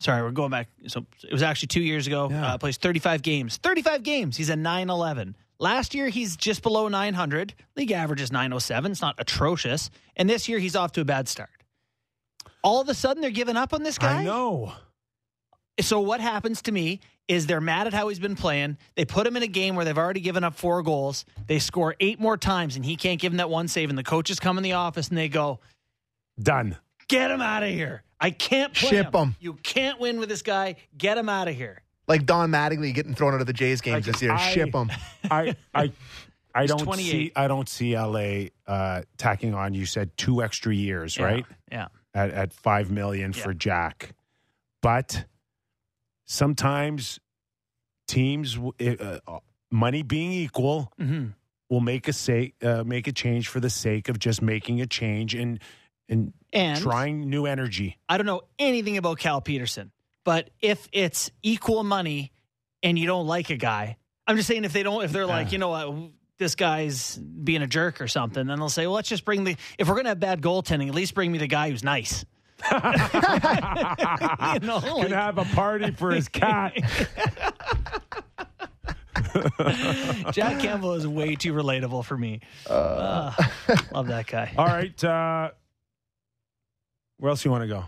Sorry, 0.00 0.22
we're 0.22 0.30
going 0.30 0.50
back. 0.50 0.68
So 0.86 1.06
it 1.24 1.32
was 1.32 1.42
actually 1.42 1.68
two 1.68 1.80
years 1.82 2.06
ago. 2.06 2.28
Yeah. 2.30 2.54
Uh, 2.54 2.58
plays 2.58 2.76
35 2.76 3.22
games. 3.22 3.56
35 3.56 4.02
games. 4.02 4.36
He's 4.36 4.50
a 4.50 4.56
911. 4.56 5.36
Last 5.58 5.94
year 5.94 6.08
he's 6.08 6.36
just 6.36 6.62
below 6.62 6.86
900. 6.88 7.54
League 7.76 7.90
average 7.90 8.20
is 8.20 8.30
907. 8.30 8.92
It's 8.92 9.02
not 9.02 9.16
atrocious. 9.18 9.90
And 10.16 10.30
this 10.30 10.48
year 10.48 10.58
he's 10.60 10.76
off 10.76 10.92
to 10.92 11.00
a 11.00 11.04
bad 11.04 11.26
start. 11.28 11.50
All 12.62 12.80
of 12.80 12.88
a 12.88 12.94
sudden 12.94 13.20
they're 13.20 13.30
giving 13.30 13.56
up 13.56 13.74
on 13.74 13.82
this 13.82 13.98
guy. 13.98 14.20
I 14.20 14.24
know. 14.24 14.72
So 15.80 16.00
what 16.00 16.20
happens 16.20 16.62
to 16.62 16.72
me 16.72 17.00
is 17.28 17.46
they're 17.46 17.60
mad 17.60 17.86
at 17.86 17.92
how 17.94 18.08
he's 18.08 18.18
been 18.18 18.36
playing. 18.36 18.78
They 18.96 19.04
put 19.04 19.26
him 19.26 19.36
in 19.36 19.42
a 19.42 19.48
game 19.48 19.76
where 19.76 19.84
they've 19.84 19.98
already 19.98 20.20
given 20.20 20.44
up 20.44 20.54
four 20.54 20.82
goals. 20.82 21.24
They 21.46 21.58
score 21.58 21.94
eight 22.00 22.18
more 22.18 22.36
times, 22.36 22.74
and 22.74 22.84
he 22.84 22.96
can't 22.96 23.20
give 23.20 23.32
them 23.32 23.36
that 23.36 23.50
one 23.50 23.68
save. 23.68 23.90
And 23.90 23.98
the 23.98 24.02
coaches 24.02 24.40
come 24.40 24.56
in 24.56 24.64
the 24.64 24.72
office 24.72 25.08
and 25.08 25.18
they 25.18 25.28
go, 25.28 25.60
Done. 26.40 26.76
"Get 27.08 27.30
him 27.30 27.40
out 27.40 27.62
of 27.62 27.70
here! 27.70 28.02
I 28.20 28.30
can't 28.30 28.72
play 28.74 28.90
Ship 28.90 29.14
him. 29.14 29.34
You 29.40 29.54
can't 29.54 29.98
win 30.00 30.18
with 30.20 30.28
this 30.28 30.42
guy. 30.42 30.76
Get 30.96 31.16
him 31.18 31.28
out 31.28 31.48
of 31.48 31.54
here." 31.54 31.82
Like 32.06 32.24
Don 32.24 32.50
Mattingly 32.50 32.94
getting 32.94 33.14
thrown 33.14 33.34
out 33.34 33.40
of 33.42 33.46
the 33.46 33.52
Jays 33.52 33.80
games 33.82 34.06
Like, 34.06 34.14
this 34.14 34.22
year. 34.22 34.32
I- 34.32 34.50
Ship 34.50 34.72
him. 34.74 34.90
I 35.30 35.54
I 35.74 35.92
I 36.54 36.62
He's 36.62 36.70
don't 36.70 36.78
28. 36.84 37.10
see 37.10 37.32
I 37.36 37.46
don't 37.48 37.68
see 37.68 37.96
LA 37.96 38.46
uh, 38.66 39.02
tacking 39.18 39.54
on. 39.54 39.74
You 39.74 39.84
said 39.86 40.10
two 40.16 40.42
extra 40.42 40.74
years, 40.74 41.18
right? 41.18 41.44
Yeah. 41.70 41.88
At 42.14 42.30
at 42.30 42.52
five 42.54 42.90
million 42.90 43.32
for 43.34 43.50
Yeah. 43.50 43.58
Jack, 43.58 44.14
but 44.80 45.24
sometimes 46.24 47.20
teams, 48.06 48.54
w- 48.54 48.72
uh, 48.80 49.38
money 49.70 50.02
being 50.02 50.32
equal, 50.32 50.92
hmm 50.98 51.26
will 51.70 51.80
make 51.80 52.08
a 52.08 52.14
say 52.14 52.54
uh, 52.62 52.82
make 52.82 53.06
a 53.06 53.12
change 53.12 53.46
for 53.48 53.60
the 53.60 53.68
sake 53.68 54.08
of 54.08 54.18
just 54.18 54.40
making 54.40 54.80
a 54.80 54.86
change 54.86 55.34
and 55.34 55.60
and, 56.08 56.32
And 56.52 56.80
trying 56.80 57.28
new 57.28 57.46
energy. 57.46 57.98
I 58.08 58.16
don't 58.16 58.26
know 58.26 58.42
anything 58.58 58.96
about 58.96 59.18
Cal 59.18 59.40
Petersen, 59.40 59.90
but 60.24 60.50
if 60.60 60.88
it's 60.92 61.30
equal 61.42 61.84
money 61.84 62.32
and 62.82 62.98
you 62.98 63.06
don't 63.06 63.26
like 63.26 63.50
a 63.50 63.56
guy, 63.56 63.96
I'm 64.26 64.36
just 64.36 64.48
saying 64.48 64.64
if 64.64 64.72
they 64.72 64.82
don't, 64.82 65.04
if 65.04 65.12
they're 65.12 65.26
like, 65.26 65.48
Yeah. 65.48 65.52
you 65.52 65.58
know 65.58 65.68
what, 65.68 66.10
this 66.38 66.54
guy's 66.54 67.16
being 67.16 67.62
a 67.62 67.66
jerk 67.66 68.00
or 68.00 68.08
something, 68.08 68.46
then 68.46 68.58
they'll 68.58 68.68
say, 68.68 68.86
well, 68.86 68.94
let's 68.94 69.08
just 69.08 69.24
bring 69.24 69.44
the, 69.44 69.56
if 69.78 69.88
we're 69.88 69.94
going 69.94 70.04
to 70.04 70.10
have 70.10 70.20
bad 70.20 70.40
goaltending, 70.40 70.88
at 70.88 70.94
least 70.94 71.14
bring 71.14 71.32
me 71.32 71.38
the 71.38 71.46
guy 71.48 71.70
who's 71.70 71.82
nice. 71.82 72.24
you 72.72 72.78
know, 74.66 74.80
Gonna 74.80 74.94
like, 74.96 75.08
have 75.10 75.38
a 75.38 75.44
party 75.44 75.92
for 75.92 76.10
his 76.10 76.28
cat. 76.28 76.74
Jack 80.32 80.60
Campbell 80.60 80.94
is 80.94 81.06
way 81.06 81.36
too 81.36 81.52
relatable 81.52 82.04
for 82.04 82.16
me. 82.16 82.40
Uh, 82.68 83.32
love 83.92 84.08
that 84.08 84.26
guy. 84.26 84.52
All 84.56 84.66
right, 84.66 85.04
uh, 85.04 85.50
where 87.18 87.30
else 87.30 87.44
you 87.44 87.50
want 87.50 87.62
to 87.62 87.68
go? 87.68 87.84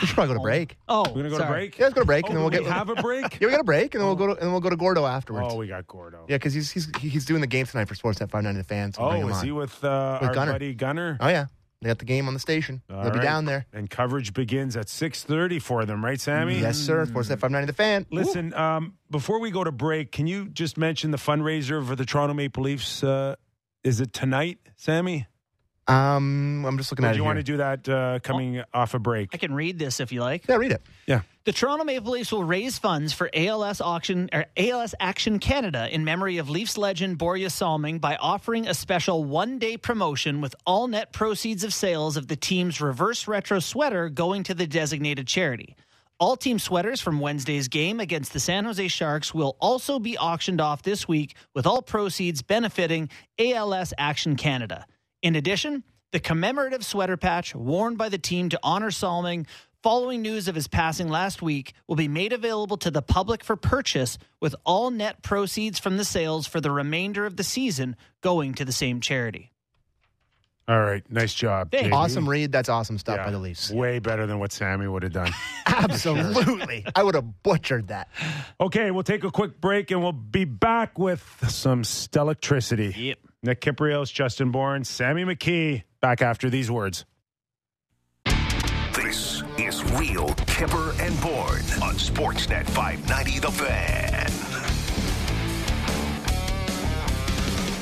We 0.00 0.06
should 0.08 0.14
probably 0.14 0.34
go 0.34 0.40
to 0.40 0.42
break. 0.42 0.76
Oh, 0.88 1.02
We're 1.08 1.14
gonna 1.22 1.28
go 1.30 1.38
sorry. 1.38 1.46
to 1.46 1.52
break. 1.52 1.78
Yeah, 1.78 1.84
let's 1.84 1.94
go 1.94 2.00
to 2.00 2.06
break, 2.06 2.24
Oh, 2.24 2.28
and 2.28 2.36
then 2.36 2.42
we'll 2.42 2.50
do 2.50 2.56
get. 2.58 2.64
we 2.64 2.70
have 2.72 2.88
a 2.88 2.94
break. 2.96 3.22
yeah, 3.40 3.46
we 3.46 3.50
got 3.52 3.60
a 3.60 3.64
break, 3.64 3.94
and 3.94 4.00
then 4.00 4.06
we'll 4.08 4.16
go 4.16 4.26
to 4.26 4.32
and 4.32 4.42
then 4.42 4.50
we'll 4.50 4.60
go 4.60 4.70
to 4.70 4.76
Gordo 4.76 5.06
afterwards. 5.06 5.48
Oh, 5.50 5.56
we 5.56 5.68
got 5.68 5.86
Gordo. 5.86 6.24
Yeah, 6.28 6.36
because 6.36 6.54
he's 6.54 6.70
he's 6.72 6.88
he's 6.98 7.24
doing 7.24 7.40
the 7.40 7.46
game 7.46 7.66
tonight 7.66 7.86
for 7.86 7.94
Sportsnet 7.94 8.30
590 8.30 8.58
The 8.58 8.64
Fans. 8.64 8.98
We'll 8.98 9.08
Oh, 9.08 9.28
is 9.28 9.36
on. 9.36 9.44
he 9.44 9.52
with, 9.52 9.84
uh, 9.84 10.18
With 10.20 10.28
our 10.30 10.34
Gunner. 10.34 10.52
buddy 10.52 10.74
Gunner? 10.74 11.16
Oh 11.20 11.28
yeah, 11.28 11.46
They 11.82 11.88
got 11.88 12.00
the 12.00 12.04
game 12.04 12.26
on 12.26 12.34
the 12.34 12.40
station. 12.40 12.82
All 12.90 13.04
They'll 13.04 13.12
be 13.12 13.20
down 13.20 13.44
there. 13.44 13.66
And 13.72 13.88
coverage 13.88 14.34
begins 14.34 14.76
at 14.76 14.86
6.30 14.86 15.62
for 15.62 15.84
them, 15.84 16.04
right, 16.04 16.20
Sammy? 16.20 16.58
Yes, 16.58 16.78
sir. 16.78 17.04
Sportsnet 17.06 17.38
590 17.38 17.66
The 17.66 17.72
Fan. 17.74 18.06
Listen, 18.10 18.54
um, 18.54 18.94
before 19.10 19.38
we 19.38 19.50
go 19.52 19.62
to 19.62 19.70
break, 19.72 20.10
can 20.10 20.26
you 20.26 20.48
just 20.48 20.76
mention 20.76 21.12
the 21.12 21.16
fundraiser 21.18 21.86
for 21.86 21.94
the 21.94 22.04
Toronto 22.04 22.34
Maple 22.34 22.64
Leafs? 22.64 23.04
Uh, 23.04 23.36
is 23.84 24.00
it 24.00 24.12
tonight, 24.12 24.58
Sammy? 24.74 25.26
Um, 25.88 26.64
I'm 26.66 26.76
just 26.78 26.90
looking 26.90 27.04
Or 27.04 27.08
at 27.08 27.12
do 27.12 27.18
you 27.18 27.22
here. 27.22 27.28
want 27.28 27.38
to 27.38 27.42
do 27.44 27.56
that 27.58 27.88
uh, 27.88 28.18
coming 28.20 28.62
off 28.74 28.94
a 28.94 28.98
break? 28.98 29.30
I 29.32 29.36
can 29.36 29.54
read 29.54 29.78
this 29.78 30.00
if 30.00 30.10
you 30.10 30.20
like. 30.20 30.46
Yeah, 30.48 30.56
read 30.56 30.72
it. 30.72 30.82
Yeah. 31.06 31.20
The 31.44 31.52
Toronto 31.52 31.84
Maple 31.84 32.10
Leafs 32.10 32.32
will 32.32 32.42
raise 32.42 32.76
funds 32.76 33.12
for 33.12 33.30
ALS 33.32 33.80
auction 33.80 34.28
or 34.32 34.46
ALS 34.56 34.96
Action 34.98 35.38
Canada 35.38 35.88
in 35.94 36.04
memory 36.04 36.38
of 36.38 36.50
Leafs 36.50 36.76
legend 36.76 37.18
Borje 37.18 37.46
Salming 37.52 38.00
by 38.00 38.16
offering 38.16 38.66
a 38.66 38.74
special 38.74 39.22
one-day 39.22 39.76
promotion 39.76 40.40
with 40.40 40.56
all 40.66 40.88
net 40.88 41.12
proceeds 41.12 41.62
of 41.62 41.72
sales 41.72 42.16
of 42.16 42.26
the 42.26 42.34
team's 42.34 42.80
reverse 42.80 43.28
retro 43.28 43.60
sweater 43.60 44.08
going 44.08 44.42
to 44.42 44.54
the 44.54 44.66
designated 44.66 45.28
charity. 45.28 45.76
All 46.18 46.34
team 46.34 46.58
sweaters 46.58 47.00
from 47.00 47.20
Wednesday's 47.20 47.68
game 47.68 48.00
against 48.00 48.32
the 48.32 48.40
San 48.40 48.64
Jose 48.64 48.88
Sharks 48.88 49.32
will 49.32 49.56
also 49.60 50.00
be 50.00 50.18
auctioned 50.18 50.60
off 50.60 50.82
this 50.82 51.06
week 51.06 51.36
with 51.54 51.64
all 51.66 51.80
proceeds 51.82 52.42
benefiting 52.42 53.08
ALS 53.38 53.92
Action 53.98 54.34
Canada. 54.34 54.84
In 55.22 55.34
addition, 55.36 55.82
the 56.12 56.20
commemorative 56.20 56.84
sweater 56.84 57.16
patch 57.16 57.54
worn 57.54 57.96
by 57.96 58.08
the 58.08 58.18
team 58.18 58.48
to 58.50 58.60
honor 58.62 58.90
Salming 58.90 59.46
following 59.82 60.20
news 60.22 60.48
of 60.48 60.54
his 60.54 60.66
passing 60.68 61.08
last 61.08 61.40
week 61.42 61.72
will 61.86 61.96
be 61.96 62.08
made 62.08 62.32
available 62.32 62.76
to 62.76 62.90
the 62.90 63.02
public 63.02 63.44
for 63.44 63.54
purchase 63.56 64.18
with 64.40 64.54
all 64.64 64.90
net 64.90 65.22
proceeds 65.22 65.78
from 65.78 65.96
the 65.96 66.04
sales 66.04 66.46
for 66.46 66.60
the 66.60 66.70
remainder 66.70 67.24
of 67.24 67.36
the 67.36 67.44
season 67.44 67.94
going 68.20 68.52
to 68.54 68.64
the 68.64 68.72
same 68.72 69.00
charity. 69.00 69.52
All 70.68 70.80
right. 70.80 71.08
Nice 71.08 71.32
job. 71.32 71.70
Thanks. 71.70 71.94
Awesome 71.94 72.28
read. 72.28 72.50
That's 72.50 72.68
awesome 72.68 72.98
stuff 72.98 73.18
Yeah. 73.18 73.26
by 73.26 73.30
the 73.30 73.38
Leafs. 73.38 73.70
Way 73.70 74.00
better 74.00 74.26
than 74.26 74.40
what 74.40 74.50
Sammy 74.50 74.88
would 74.88 75.04
have 75.04 75.12
done. 75.12 75.30
Absolutely. 75.66 76.84
I 76.96 77.04
would 77.04 77.14
have 77.14 77.42
butchered 77.44 77.88
that. 77.88 78.08
okay, 78.60 78.90
we'll 78.90 79.04
take 79.04 79.22
a 79.22 79.30
quick 79.30 79.60
break 79.60 79.92
and 79.92 80.02
we'll 80.02 80.10
be 80.10 80.44
back 80.44 80.98
with 80.98 81.22
some 81.48 81.82
Stellectricity. 81.82 82.96
Yep. 82.96 83.18
Nick 83.46 83.60
Kypreos, 83.60 84.12
Justin 84.12 84.50
Bourne, 84.50 84.82
Sammy 84.82 85.24
McKee, 85.24 85.84
back 86.00 86.20
after 86.20 86.50
these 86.50 86.68
words. 86.68 87.04
This 88.92 89.42
is 89.56 89.84
Real 89.92 90.30
Kyper 90.46 90.98
and 91.00 91.18
Bourne 91.20 91.62
on 91.80 91.94
Sportsnet 91.94 92.64
590 92.70 93.38
The 93.38 93.50
Fan. 93.52 94.26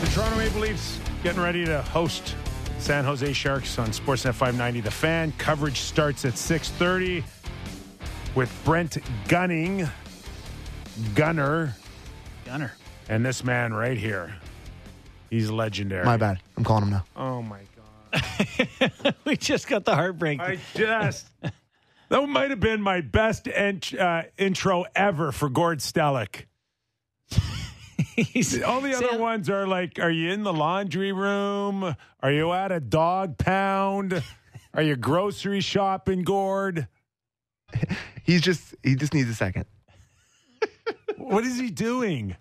The 0.01 0.11
Toronto 0.13 0.37
Maple 0.37 0.61
Leafs 0.61 1.01
getting 1.23 1.41
ready 1.41 1.65
to 1.65 1.81
host 1.81 2.37
San 2.79 3.05
Jose 3.05 3.33
Sharks 3.33 3.79
on 3.79 3.89
Sportsnet 3.89 4.35
590 4.35 4.83
The 4.83 4.91
Fan. 4.91 5.33
Coverage 5.39 5.79
starts 5.79 6.27
at 6.27 6.35
6:30 6.35 7.25
with 8.35 8.53
Brent 8.67 8.99
Gunning, 9.29 9.89
Gunner, 11.15 11.75
Gunner. 12.45 12.75
and 13.09 13.25
this 13.25 13.43
man 13.43 13.73
right 13.73 13.97
here. 13.97 14.35
He's 15.35 15.51
legendary. 15.51 16.05
My 16.05 16.17
bad. 16.17 16.39
I'm 16.57 16.63
calling 16.63 16.85
him 16.85 16.91
now. 16.91 17.05
Oh 17.17 17.43
my 17.43 17.59
god. 18.13 19.15
we 19.25 19.37
just 19.37 19.67
got 19.67 19.85
the 19.85 19.93
heartbreak. 19.93 20.39
I 20.39 20.61
just 20.77 21.27
that 22.09 22.29
might 22.29 22.51
have 22.51 22.61
been 22.61 22.81
my 22.81 23.01
best 23.01 23.49
ent- 23.49 23.95
uh, 23.95 24.23
intro 24.39 24.85
ever 24.95 25.33
for 25.33 25.49
Gord 25.49 25.81
Stellick. 25.81 26.45
All 28.65 28.81
the 28.81 28.95
other 28.95 29.09
Sam- 29.09 29.19
ones 29.19 29.51
are 29.51 29.67
like, 29.67 29.99
are 29.99 30.11
you 30.11 30.31
in 30.31 30.45
the 30.45 30.53
laundry 30.53 31.11
room? 31.11 31.97
Are 32.21 32.31
you 32.31 32.53
at 32.53 32.71
a 32.71 32.79
dog 32.79 33.37
pound? 33.37 34.23
Are 34.73 34.83
you 34.83 34.95
grocery 34.95 35.61
shopping, 35.61 36.23
Gord? 36.23 36.87
He's 38.23 38.41
just 38.41 38.77
he 38.85 38.95
just 38.95 39.13
needs 39.13 39.31
a 39.31 39.35
second. 39.35 39.65
What 41.17 41.43
is 41.43 41.59
he 41.59 41.71
doing? 41.71 42.37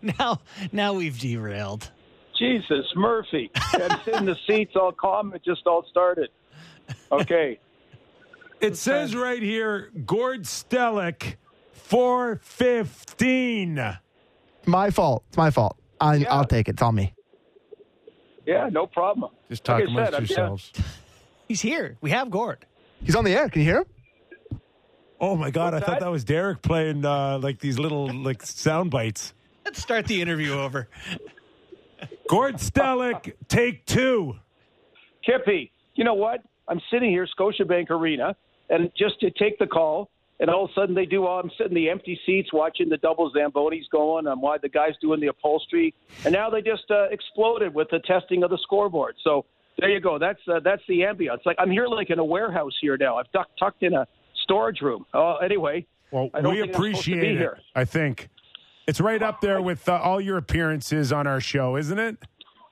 Now, 0.00 0.40
now 0.72 0.94
we've 0.94 1.18
derailed. 1.18 1.90
Jesus, 2.38 2.86
Murphy. 2.96 3.50
I'm 3.74 4.00
sitting 4.04 4.20
in 4.20 4.26
the 4.26 4.36
seats 4.46 4.72
all 4.76 4.92
calm. 4.92 5.34
It 5.34 5.44
just 5.44 5.66
all 5.66 5.84
started. 5.90 6.30
Okay. 7.10 7.58
It 8.60 8.76
says 8.76 9.14
right 9.14 9.42
here, 9.42 9.90
Gord 10.06 10.42
Stellick, 10.42 11.36
415. 11.72 13.98
My 14.66 14.90
fault. 14.90 15.24
It's 15.28 15.36
my 15.36 15.50
fault. 15.50 15.76
I, 16.00 16.16
Yeah. 16.16 16.32
I'll 16.34 16.44
take 16.46 16.68
it. 16.68 16.72
It's 16.72 16.82
on 16.82 16.94
me. 16.94 17.14
Yeah, 18.46 18.68
no 18.70 18.86
problem. 18.86 19.30
Just 19.48 19.64
talk 19.64 19.80
Like 19.80 19.88
I 19.88 19.92
amongst 19.92 20.12
said, 20.12 20.20
yourselves. 20.28 20.72
He's 21.48 21.60
here. 21.60 21.96
We 22.00 22.10
have 22.10 22.30
Gord. 22.30 22.64
He's 23.02 23.16
on 23.16 23.24
the 23.24 23.34
air. 23.34 23.48
Can 23.48 23.62
you 23.62 23.68
hear 23.68 23.78
him? 23.78 24.60
Oh 25.20 25.36
my 25.36 25.50
God, 25.50 25.74
I 25.74 25.80
thought 25.80 25.86
that? 25.92 26.00
that 26.00 26.10
was 26.10 26.24
Derek 26.24 26.60
playing 26.62 27.04
uh, 27.04 27.38
like 27.38 27.58
these 27.60 27.78
little 27.78 28.12
like 28.12 28.42
sound 28.42 28.90
bites. 28.90 29.32
Let's 29.64 29.80
start 29.80 30.06
the 30.06 30.20
interview 30.20 30.52
over. 30.52 30.88
Gord 32.28 32.56
Stellick, 32.56 33.34
take 33.48 33.84
two. 33.86 34.36
Kippy, 35.24 35.70
you 35.94 36.04
know 36.04 36.14
what? 36.14 36.42
I'm 36.68 36.80
sitting 36.90 37.10
here, 37.10 37.26
Scotiabank 37.38 37.90
Arena, 37.90 38.34
and 38.70 38.90
just 38.96 39.20
to 39.20 39.30
take 39.30 39.58
the 39.58 39.66
call, 39.66 40.10
and 40.40 40.50
all 40.50 40.64
of 40.64 40.70
a 40.70 40.74
sudden 40.74 40.94
they 40.94 41.06
do 41.06 41.26
all. 41.26 41.40
I'm 41.40 41.50
sitting 41.56 41.76
in 41.76 41.84
the 41.84 41.90
empty 41.90 42.18
seats 42.26 42.52
watching 42.52 42.88
the 42.88 42.96
double 42.98 43.30
Zambonis 43.32 43.82
going. 43.92 44.26
I'm 44.26 44.40
why 44.40 44.58
the 44.58 44.68
guys 44.68 44.92
doing 45.00 45.20
the 45.20 45.28
upholstery, 45.28 45.94
and 46.24 46.32
now 46.32 46.50
they 46.50 46.60
just 46.62 46.90
uh, 46.90 47.04
exploded 47.10 47.74
with 47.74 47.88
the 47.90 48.00
testing 48.00 48.42
of 48.42 48.50
the 48.50 48.58
scoreboard. 48.62 49.16
So 49.22 49.44
there 49.78 49.90
you 49.90 50.00
go. 50.00 50.18
That's 50.18 50.40
uh, 50.48 50.60
that's 50.60 50.82
the 50.88 51.00
ambience. 51.00 51.44
Like 51.44 51.56
I'm 51.58 51.70
here 51.70 51.86
like 51.86 52.10
in 52.10 52.18
a 52.18 52.24
warehouse 52.24 52.72
here 52.80 52.96
now. 52.96 53.16
I've 53.16 53.30
duck, 53.32 53.48
tucked 53.58 53.82
in 53.82 53.94
a 53.94 54.06
storage 54.42 54.80
room. 54.80 55.04
Uh, 55.14 55.36
anyway, 55.36 55.86
Well, 56.10 56.30
I 56.34 56.40
don't 56.40 56.54
we 56.54 56.60
think 56.62 56.74
I'm 56.74 56.82
to 56.82 56.82
be 56.82 56.88
appreciate 56.90 57.24
it. 57.24 57.38
here. 57.38 57.58
I 57.74 57.84
think 57.84 58.28
it's 58.86 59.00
right 59.00 59.22
up 59.22 59.40
there 59.40 59.60
with 59.62 59.88
uh, 59.88 59.98
all 60.02 60.20
your 60.20 60.36
appearances 60.36 61.12
on 61.12 61.26
our 61.26 61.40
show, 61.40 61.76
isn't 61.76 61.98
it? 61.98 62.16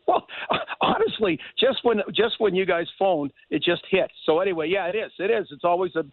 Well, 0.06 0.26
honestly, 0.80 1.38
just 1.58 1.78
when 1.84 2.02
just 2.14 2.34
when 2.38 2.54
you 2.54 2.66
guys 2.66 2.86
phoned, 2.98 3.32
it 3.50 3.62
just 3.62 3.82
hit. 3.90 4.10
So 4.26 4.40
anyway, 4.40 4.68
yeah, 4.68 4.86
it 4.86 4.96
is. 4.96 5.12
It 5.18 5.30
is. 5.30 5.46
It's 5.50 5.64
always 5.64 5.94
a. 5.96 6.04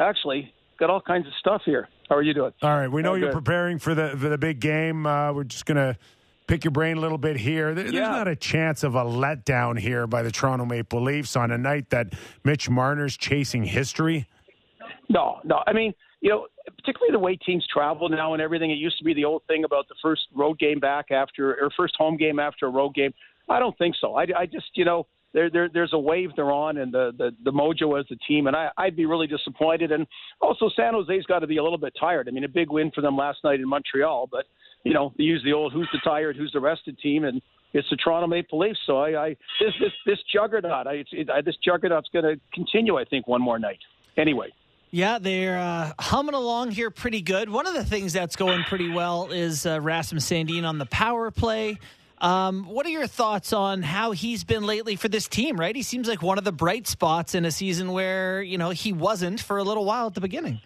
Actually, 0.00 0.52
got 0.78 0.90
all 0.90 1.00
kinds 1.00 1.26
of 1.26 1.32
stuff 1.40 1.62
here. 1.64 1.88
How 2.08 2.16
are 2.16 2.22
you 2.22 2.34
doing? 2.34 2.52
All 2.62 2.70
right, 2.70 2.88
we 2.88 3.02
know 3.02 3.12
Oh, 3.12 3.14
you're 3.14 3.28
good. 3.30 3.34
preparing 3.44 3.78
for 3.78 3.94
the 3.94 4.10
for 4.18 4.28
the 4.28 4.38
big 4.38 4.60
game. 4.60 5.06
Uh, 5.06 5.32
we're 5.32 5.44
just 5.44 5.66
gonna 5.66 5.96
pick 6.46 6.64
your 6.64 6.70
brain 6.70 6.96
a 6.96 7.00
little 7.00 7.18
bit 7.18 7.36
here. 7.36 7.74
There, 7.74 7.84
There's 7.84 7.94
Yeah. 7.94 8.08
not 8.10 8.28
a 8.28 8.36
chance 8.36 8.84
of 8.84 8.94
a 8.94 9.02
letdown 9.04 9.78
here 9.78 10.06
by 10.06 10.22
the 10.22 10.30
Toronto 10.30 10.64
Maple 10.64 11.00
Leafs 11.02 11.34
on 11.36 11.50
a 11.50 11.58
night 11.58 11.90
that 11.90 12.12
Mitch 12.44 12.68
Marner's 12.70 13.16
chasing 13.16 13.64
history. 13.64 14.26
No, 15.08 15.40
no. 15.44 15.62
I 15.66 15.72
mean, 15.72 15.94
you 16.20 16.30
know, 16.30 16.46
particularly 16.78 17.12
the 17.12 17.18
way 17.18 17.36
teams 17.36 17.66
travel 17.72 18.08
now 18.08 18.32
and 18.32 18.42
everything. 18.42 18.70
It 18.70 18.78
used 18.78 18.98
to 18.98 19.04
be 19.04 19.14
the 19.14 19.24
old 19.24 19.42
thing 19.46 19.64
about 19.64 19.88
the 19.88 19.94
first 20.02 20.22
road 20.34 20.58
game 20.58 20.80
back 20.80 21.10
after 21.10 21.54
or 21.62 21.70
first 21.76 21.94
home 21.96 22.16
game 22.16 22.38
after 22.38 22.66
a 22.66 22.70
road 22.70 22.94
game. 22.94 23.12
I 23.48 23.58
don't 23.58 23.76
think 23.78 23.94
so. 24.00 24.14
I, 24.14 24.26
I 24.36 24.46
just, 24.46 24.66
you 24.74 24.84
know, 24.84 25.06
there, 25.32 25.50
there 25.50 25.68
there's 25.72 25.92
a 25.92 25.98
wave 25.98 26.30
they're 26.34 26.50
on 26.50 26.78
and 26.78 26.92
the, 26.92 27.12
the 27.18 27.30
the 27.44 27.52
mojo 27.52 28.00
as 28.00 28.06
a 28.10 28.16
team, 28.26 28.46
and 28.46 28.56
I, 28.56 28.70
I'd 28.78 28.96
be 28.96 29.04
really 29.04 29.26
disappointed. 29.26 29.92
And 29.92 30.06
also, 30.40 30.70
San 30.74 30.94
Jose's 30.94 31.26
got 31.26 31.40
to 31.40 31.46
be 31.46 31.58
a 31.58 31.62
little 31.62 31.78
bit 31.78 31.92
tired. 31.98 32.26
I 32.26 32.30
mean, 32.30 32.44
a 32.44 32.48
big 32.48 32.70
win 32.70 32.90
for 32.94 33.02
them 33.02 33.16
last 33.16 33.38
night 33.44 33.60
in 33.60 33.68
Montreal, 33.68 34.28
but 34.32 34.46
you 34.82 34.94
know, 34.94 35.12
they 35.18 35.24
use 35.24 35.42
the 35.44 35.52
old 35.52 35.72
"who's 35.72 35.88
the 35.92 36.00
tired, 36.02 36.36
who's 36.36 36.52
the 36.52 36.60
rested" 36.60 36.98
team, 36.98 37.24
and 37.24 37.42
it's 37.74 37.88
the 37.90 37.96
Toronto 37.96 38.26
Maple 38.26 38.58
Leafs. 38.58 38.80
So 38.86 38.96
I, 38.98 39.26
I 39.26 39.28
this 39.60 39.74
this 39.78 39.92
this 40.06 40.18
juggernaut, 40.32 40.86
I, 40.86 41.04
it, 41.12 41.28
I, 41.28 41.42
this 41.42 41.56
juggernaut's 41.62 42.08
going 42.12 42.24
to 42.24 42.40
continue. 42.54 42.96
I 42.96 43.04
think 43.04 43.28
one 43.28 43.42
more 43.42 43.58
night. 43.58 43.80
Anyway. 44.16 44.48
Yeah, 44.90 45.18
they're 45.18 45.58
uh, 45.58 45.92
humming 45.98 46.34
along 46.34 46.70
here 46.70 46.90
pretty 46.90 47.20
good. 47.20 47.50
One 47.50 47.66
of 47.66 47.74
the 47.74 47.84
things 47.84 48.12
that's 48.12 48.36
going 48.36 48.62
pretty 48.64 48.90
well 48.90 49.30
is 49.32 49.66
uh, 49.66 49.80
Rasmus 49.80 50.28
Sandin 50.28 50.64
on 50.64 50.78
the 50.78 50.86
power 50.86 51.30
play. 51.30 51.78
Um, 52.18 52.64
what 52.64 52.86
are 52.86 52.90
your 52.90 53.06
thoughts 53.06 53.52
on 53.52 53.82
how 53.82 54.12
he's 54.12 54.42
been 54.44 54.64
lately 54.64 54.96
for 54.96 55.08
this 55.08 55.28
team? 55.28 55.58
Right, 55.60 55.76
he 55.76 55.82
seems 55.82 56.08
like 56.08 56.22
one 56.22 56.38
of 56.38 56.44
the 56.44 56.52
bright 56.52 56.86
spots 56.86 57.34
in 57.34 57.44
a 57.44 57.50
season 57.50 57.92
where 57.92 58.40
you 58.40 58.56
know 58.58 58.70
he 58.70 58.92
wasn't 58.92 59.40
for 59.40 59.58
a 59.58 59.62
little 59.62 59.84
while 59.84 60.06
at 60.06 60.14
the 60.14 60.20
beginning. 60.20 60.60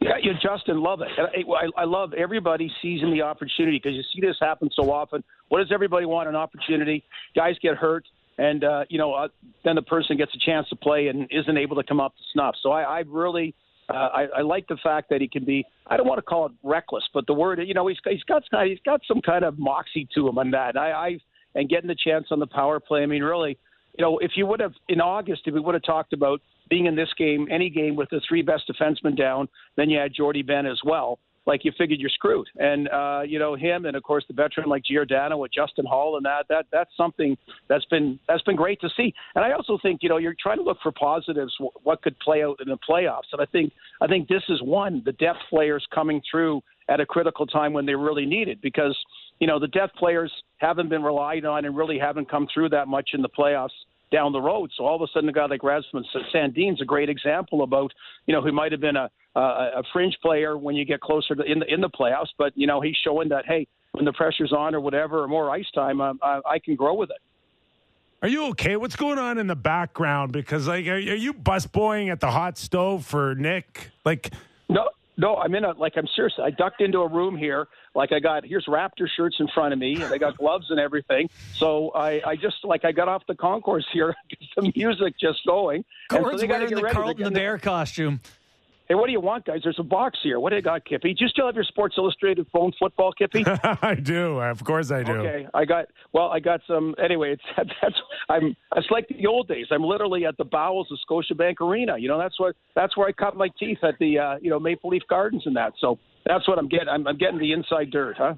Yeah, 0.00 0.12
you 0.22 0.32
Justin 0.40 0.80
love 0.80 1.00
it. 1.00 1.08
I, 1.18 1.80
I 1.80 1.84
love 1.84 2.12
everybody 2.12 2.70
seizing 2.80 3.10
the 3.10 3.22
opportunity 3.22 3.80
because 3.82 3.96
you 3.96 4.02
see 4.14 4.20
this 4.20 4.36
happen 4.40 4.70
so 4.72 4.92
often. 4.92 5.24
What 5.48 5.58
does 5.58 5.72
everybody 5.72 6.06
want? 6.06 6.28
An 6.28 6.36
opportunity. 6.36 7.04
Guys 7.34 7.56
get 7.60 7.74
hurt, 7.76 8.04
and 8.38 8.64
uh, 8.64 8.84
you 8.88 8.98
know 8.98 9.12
uh, 9.12 9.28
then 9.64 9.74
the 9.74 9.82
person 9.82 10.16
gets 10.16 10.32
a 10.34 10.38
chance 10.38 10.68
to 10.68 10.76
play 10.76 11.08
and 11.08 11.28
isn't 11.30 11.56
able 11.56 11.76
to 11.76 11.82
come 11.82 12.00
up 12.00 12.16
to 12.16 12.22
snuff. 12.32 12.54
So 12.62 12.70
I, 12.70 12.82
I 12.82 13.02
really. 13.06 13.54
Uh, 13.90 14.10
I, 14.12 14.26
I 14.36 14.40
like 14.42 14.68
the 14.68 14.76
fact 14.82 15.08
that 15.08 15.22
he 15.22 15.28
can 15.28 15.46
be. 15.46 15.64
I 15.86 15.96
don't 15.96 16.06
want 16.06 16.18
to 16.18 16.22
call 16.22 16.44
it 16.44 16.52
reckless, 16.62 17.04
but 17.14 17.26
the 17.26 17.32
word, 17.32 17.58
you 17.66 17.72
know, 17.72 17.86
he's 17.86 17.96
he's 18.04 18.22
got 18.24 18.42
he's 18.66 18.78
got 18.84 19.00
some 19.08 19.22
kind 19.22 19.46
of 19.46 19.58
moxie 19.58 20.06
to 20.14 20.28
him 20.28 20.36
on 20.36 20.50
that. 20.50 20.76
I, 20.76 20.90
I 20.90 21.18
and 21.54 21.70
getting 21.70 21.88
the 21.88 21.96
chance 21.96 22.26
on 22.30 22.38
the 22.38 22.46
power 22.46 22.80
play. 22.80 23.02
I 23.02 23.06
mean, 23.06 23.22
really, 23.22 23.56
you 23.98 24.04
know, 24.04 24.18
if 24.18 24.32
you 24.36 24.46
would 24.46 24.60
have 24.60 24.74
in 24.88 25.00
August, 25.00 25.42
if 25.46 25.54
we 25.54 25.60
would 25.60 25.74
have 25.74 25.84
talked 25.84 26.12
about 26.12 26.40
being 26.68 26.86
in 26.86 26.96
this 26.96 27.08
game, 27.16 27.48
any 27.50 27.70
game 27.70 27.96
with 27.96 28.10
the 28.10 28.20
three 28.28 28.42
best 28.42 28.70
defensemen 28.70 29.16
down, 29.16 29.48
then 29.76 29.88
you 29.88 29.98
had 29.98 30.12
Jordie 30.14 30.42
Benn 30.42 30.66
as 30.66 30.78
well. 30.84 31.18
Like 31.48 31.64
you 31.64 31.72
figured 31.78 31.98
you're 31.98 32.10
screwed. 32.10 32.46
And 32.58 32.88
uh, 32.90 33.22
you 33.26 33.38
know 33.38 33.54
him, 33.56 33.86
and 33.86 33.96
of 33.96 34.02
course 34.02 34.22
the 34.28 34.34
veteran 34.34 34.68
like 34.68 34.84
Giordano 34.84 35.38
with 35.38 35.50
Justin 35.50 35.86
Holl, 35.88 36.16
and 36.18 36.26
that 36.26 36.44
that 36.50 36.66
that's 36.70 36.90
something 36.94 37.38
that's 37.68 37.86
been 37.86 38.20
that's 38.28 38.42
been 38.42 38.54
great 38.54 38.80
to 38.82 38.90
see. 38.94 39.14
And 39.34 39.42
I 39.42 39.52
also 39.52 39.78
think 39.80 40.02
you 40.02 40.10
know 40.10 40.18
you're 40.18 40.36
trying 40.38 40.58
to 40.58 40.62
look 40.62 40.76
for 40.82 40.92
positives, 40.92 41.56
what 41.82 42.02
could 42.02 42.18
play 42.20 42.44
out 42.44 42.58
in 42.60 42.68
the 42.68 42.76
playoffs. 42.88 43.32
And 43.32 43.40
I 43.40 43.46
think 43.46 43.72
I 44.02 44.06
think 44.06 44.28
this 44.28 44.42
is 44.50 44.60
one 44.62 45.02
the 45.06 45.12
depth 45.12 45.40
players 45.48 45.86
coming 45.92 46.20
through 46.30 46.60
at 46.90 47.00
a 47.00 47.06
critical 47.06 47.46
time 47.46 47.72
when 47.72 47.86
they 47.86 47.94
really 47.94 48.26
need 48.26 48.48
it 48.48 48.60
because 48.60 48.96
you 49.40 49.46
know 49.46 49.58
the 49.58 49.68
depth 49.68 49.94
players 49.94 50.30
haven't 50.58 50.90
been 50.90 51.02
relied 51.02 51.46
on 51.46 51.64
and 51.64 51.74
really 51.74 51.98
haven't 51.98 52.30
come 52.30 52.46
through 52.52 52.68
that 52.68 52.88
much 52.88 53.10
in 53.14 53.22
the 53.22 53.28
playoffs 53.30 53.70
down 54.10 54.32
the 54.32 54.40
road. 54.40 54.70
So 54.76 54.84
all 54.84 54.96
of 54.96 55.02
a 55.02 55.06
sudden, 55.12 55.28
a 55.28 55.32
guy 55.32 55.46
like 55.46 55.62
Rasmus 55.62 56.06
Sandin's 56.32 56.80
a 56.80 56.84
great 56.84 57.08
example 57.08 57.62
about 57.62 57.92
you 58.26 58.34
know 58.34 58.42
who 58.42 58.52
might 58.52 58.72
have 58.72 58.80
been 58.80 58.96
a 58.96 59.10
a 59.34 59.82
fringe 59.92 60.16
player 60.20 60.58
when 60.58 60.74
you 60.74 60.84
get 60.84 61.00
closer 61.00 61.34
to 61.34 61.42
in 61.42 61.60
the 61.60 61.72
in 61.72 61.80
the 61.80 61.90
playoffs, 61.90 62.28
but 62.36 62.52
you 62.56 62.66
know 62.66 62.80
he's 62.80 62.96
showing 63.04 63.28
that 63.28 63.44
hey, 63.46 63.66
when 63.92 64.04
the 64.04 64.12
pressure's 64.12 64.52
on 64.52 64.74
or 64.74 64.80
whatever 64.80 65.22
or 65.22 65.28
more 65.28 65.50
ice 65.50 65.70
time, 65.74 66.00
uh, 66.00 66.14
I, 66.22 66.40
I 66.46 66.58
can 66.58 66.74
grow 66.74 66.94
with 66.94 67.10
it. 67.10 67.18
Are 68.20 68.28
you 68.28 68.46
okay? 68.48 68.76
What's 68.76 68.96
going 68.96 69.18
on 69.18 69.38
in 69.38 69.46
the 69.46 69.56
background? 69.56 70.32
Because 70.32 70.66
like, 70.66 70.86
are, 70.86 70.94
are 70.94 70.96
you 70.96 71.32
busboying 71.32 72.10
at 72.10 72.18
the 72.18 72.30
hot 72.30 72.58
stove 72.58 73.04
for 73.04 73.36
Nick? 73.36 73.90
Like, 74.04 74.32
no, 74.68 74.88
no, 75.18 75.36
I'm 75.36 75.52
in 75.56 75.64
a 75.64 75.72
like 75.72 75.94
I'm 75.96 76.06
serious. 76.14 76.34
I 76.40 76.50
ducked 76.50 76.80
into 76.80 77.00
a 77.00 77.08
room 77.08 77.36
here, 77.36 77.66
like 77.94 78.12
I 78.12 78.20
got 78.20 78.44
here's 78.44 78.66
Raptor 78.66 79.08
shirts 79.16 79.36
in 79.40 79.48
front 79.48 79.72
of 79.72 79.78
me, 79.78 80.00
and 80.00 80.14
I 80.14 80.16
got 80.16 80.38
gloves 80.38 80.66
and 80.70 80.78
everything. 80.78 81.28
So 81.54 81.90
I, 81.90 82.22
I 82.24 82.36
just 82.36 82.56
like 82.62 82.84
I 82.84 82.92
got 82.92 83.08
off 83.08 83.24
the 83.26 83.34
concourse 83.34 83.86
here, 83.92 84.14
the 84.56 84.72
music 84.76 85.14
just 85.20 85.40
going. 85.44 85.84
And 86.10 86.24
so 86.24 86.46
wearing 86.46 86.74
the 86.74 86.90
Carlton 86.92 87.24
the 87.24 87.30
Bear 87.32 87.58
costume. 87.58 88.20
Hey, 88.88 88.94
what 88.94 89.04
do 89.04 89.12
you 89.12 89.20
want, 89.20 89.44
guys? 89.44 89.60
There's 89.62 89.78
a 89.78 89.82
box 89.82 90.18
here. 90.22 90.40
What 90.40 90.48
do 90.48 90.56
you 90.56 90.62
got, 90.62 90.82
Kippy? 90.86 91.12
Do 91.12 91.22
you 91.22 91.28
still 91.28 91.44
have 91.44 91.54
your 91.54 91.64
Sports 91.64 91.96
Illustrated 91.98 92.46
phone 92.50 92.72
football, 92.78 93.12
Kippy? 93.12 93.44
I 93.82 93.94
do. 93.94 94.40
Of 94.40 94.64
course, 94.64 94.90
I 94.90 95.02
do. 95.02 95.12
Okay, 95.12 95.46
I 95.52 95.66
got. 95.66 95.88
Well, 96.14 96.30
I 96.30 96.40
got 96.40 96.62
some. 96.66 96.94
Anyway, 97.02 97.32
it's 97.32 97.42
that's. 97.82 97.96
I'm. 98.30 98.56
It's 98.76 98.90
like 98.90 99.06
the 99.08 99.26
old 99.26 99.46
days. 99.46 99.66
I'm 99.70 99.84
literally 99.84 100.24
at 100.24 100.38
the 100.38 100.44
bowels 100.46 100.88
of 100.90 100.98
Scotiabank 101.06 101.60
Arena. 101.60 101.98
You 101.98 102.08
know, 102.08 102.18
that's 102.18 102.40
what. 102.40 102.56
That's 102.74 102.96
where 102.96 103.06
I 103.06 103.12
cut 103.12 103.36
my 103.36 103.48
teeth 103.60 103.78
at 103.82 103.98
the. 104.00 104.18
Uh, 104.18 104.36
you 104.40 104.48
know, 104.48 104.58
Maple 104.58 104.88
Leaf 104.88 105.02
Gardens 105.06 105.42
and 105.44 105.54
that. 105.54 105.74
So 105.80 105.98
that's 106.24 106.48
what 106.48 106.58
I'm 106.58 106.68
getting. 106.68 106.88
I'm, 106.88 107.06
I'm 107.06 107.18
getting 107.18 107.38
the 107.38 107.52
inside 107.52 107.90
dirt, 107.90 108.16
huh? 108.16 108.36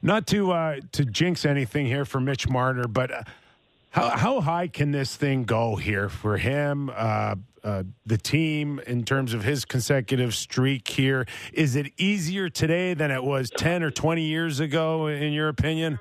Not 0.00 0.26
to 0.28 0.52
uh, 0.52 0.76
to 0.92 1.04
jinx 1.04 1.44
anything 1.44 1.84
here 1.84 2.06
for 2.06 2.18
Mitch 2.18 2.48
Marner, 2.48 2.88
but. 2.88 3.10
Uh, 3.10 3.22
how, 3.96 4.10
how 4.10 4.40
high 4.42 4.68
can 4.68 4.92
this 4.92 5.16
thing 5.16 5.44
go 5.44 5.76
here 5.76 6.10
for 6.10 6.36
him, 6.36 6.90
uh, 6.94 7.34
uh, 7.64 7.82
the 8.04 8.18
team, 8.18 8.78
in 8.86 9.04
terms 9.04 9.32
of 9.32 9.42
his 9.42 9.64
consecutive 9.64 10.34
streak 10.34 10.86
here? 10.86 11.24
Is 11.54 11.76
it 11.76 11.86
easier 11.96 12.50
today 12.50 12.92
than 12.92 13.10
it 13.10 13.24
was 13.24 13.50
10 13.56 13.82
or 13.82 13.90
20 13.90 14.22
years 14.22 14.60
ago, 14.60 15.06
in 15.06 15.32
your 15.32 15.48
opinion? 15.48 15.98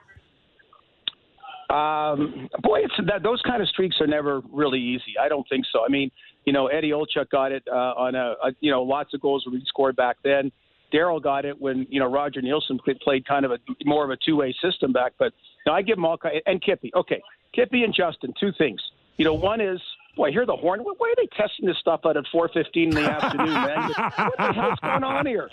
Um, 1.70 2.50
boy, 2.62 2.82
it's 2.84 2.94
that 3.08 3.24
those 3.24 3.42
kind 3.44 3.62
of 3.62 3.70
streaks 3.70 3.96
are 4.02 4.08
never 4.08 4.42
really 4.52 4.80
easy. 4.80 5.16
I 5.20 5.30
don't 5.30 5.48
think 5.48 5.66
so. 5.72 5.86
I 5.86 5.88
mean, 5.88 6.12
you 6.46 6.52
know, 6.52 6.68
Eddie 6.68 6.92
Olczyk 6.92 7.30
got 7.30 7.54
it 7.54 7.64
uh, 7.72 7.76
on 7.76 8.14
a, 8.14 8.36
a, 8.44 8.52
you 8.60 8.72
know, 8.72 8.84
lots 8.84 9.14
of 9.14 9.22
goals 9.22 9.46
when 9.48 9.58
he 9.58 9.66
scored 9.68 9.96
back 9.96 10.18
then. 10.22 10.52
Darryl 10.94 11.22
got 11.22 11.46
it 11.46 11.60
when 11.60 11.88
you 11.90 12.00
know 12.00 12.06
Roger 12.06 12.42
Neilson 12.42 12.78
played 13.02 13.28
kind 13.28 13.44
of 13.44 13.52
a 13.52 13.58
more 13.84 14.06
of 14.06 14.12
a 14.12 14.18
two-way 14.24 14.56
system 14.62 14.94
back. 14.94 15.14
But 15.18 15.34
you 15.66 15.72
know, 15.72 15.74
I 15.74 15.82
give 15.82 15.98
him 15.98 16.06
all 16.06 16.18
and 16.46 16.62
Kippy. 16.62 16.92
Okay, 16.96 17.22
Kippy 17.56 17.84
and 17.84 17.94
Justin, 17.94 18.34
two 18.40 18.52
things. 18.57 18.82
You 19.18 19.26
know, 19.26 19.34
one 19.34 19.61
is, 19.61 19.80
boy, 20.15 20.27
I 20.27 20.32
hear 20.32 20.45
the 20.45 20.56
horn. 20.56 20.82
Why 20.82 21.10
are 21.10 21.15
they 21.15 21.27
testing 21.27 21.65
this 21.65 21.77
stuff 21.77 22.02
out 22.06 22.18
at 22.18 22.26
4.15 22.34 22.65
in 22.76 22.90
the 22.90 23.02
afternoon, 23.02 23.53
man? 23.53 23.91
What 23.91 24.38
the 24.38 24.53
hell's 24.53 24.80
going 24.80 25.03
on 25.03 25.26
here? 25.26 25.49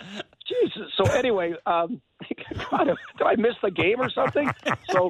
Jesus. 0.47 0.91
So 0.97 1.05
anyway, 1.11 1.53
um, 1.65 2.01
God, 2.71 2.85
did 3.17 3.27
I 3.27 3.35
miss 3.35 3.55
the 3.61 3.71
game 3.71 4.01
or 4.01 4.09
something? 4.09 4.51
So 4.91 5.09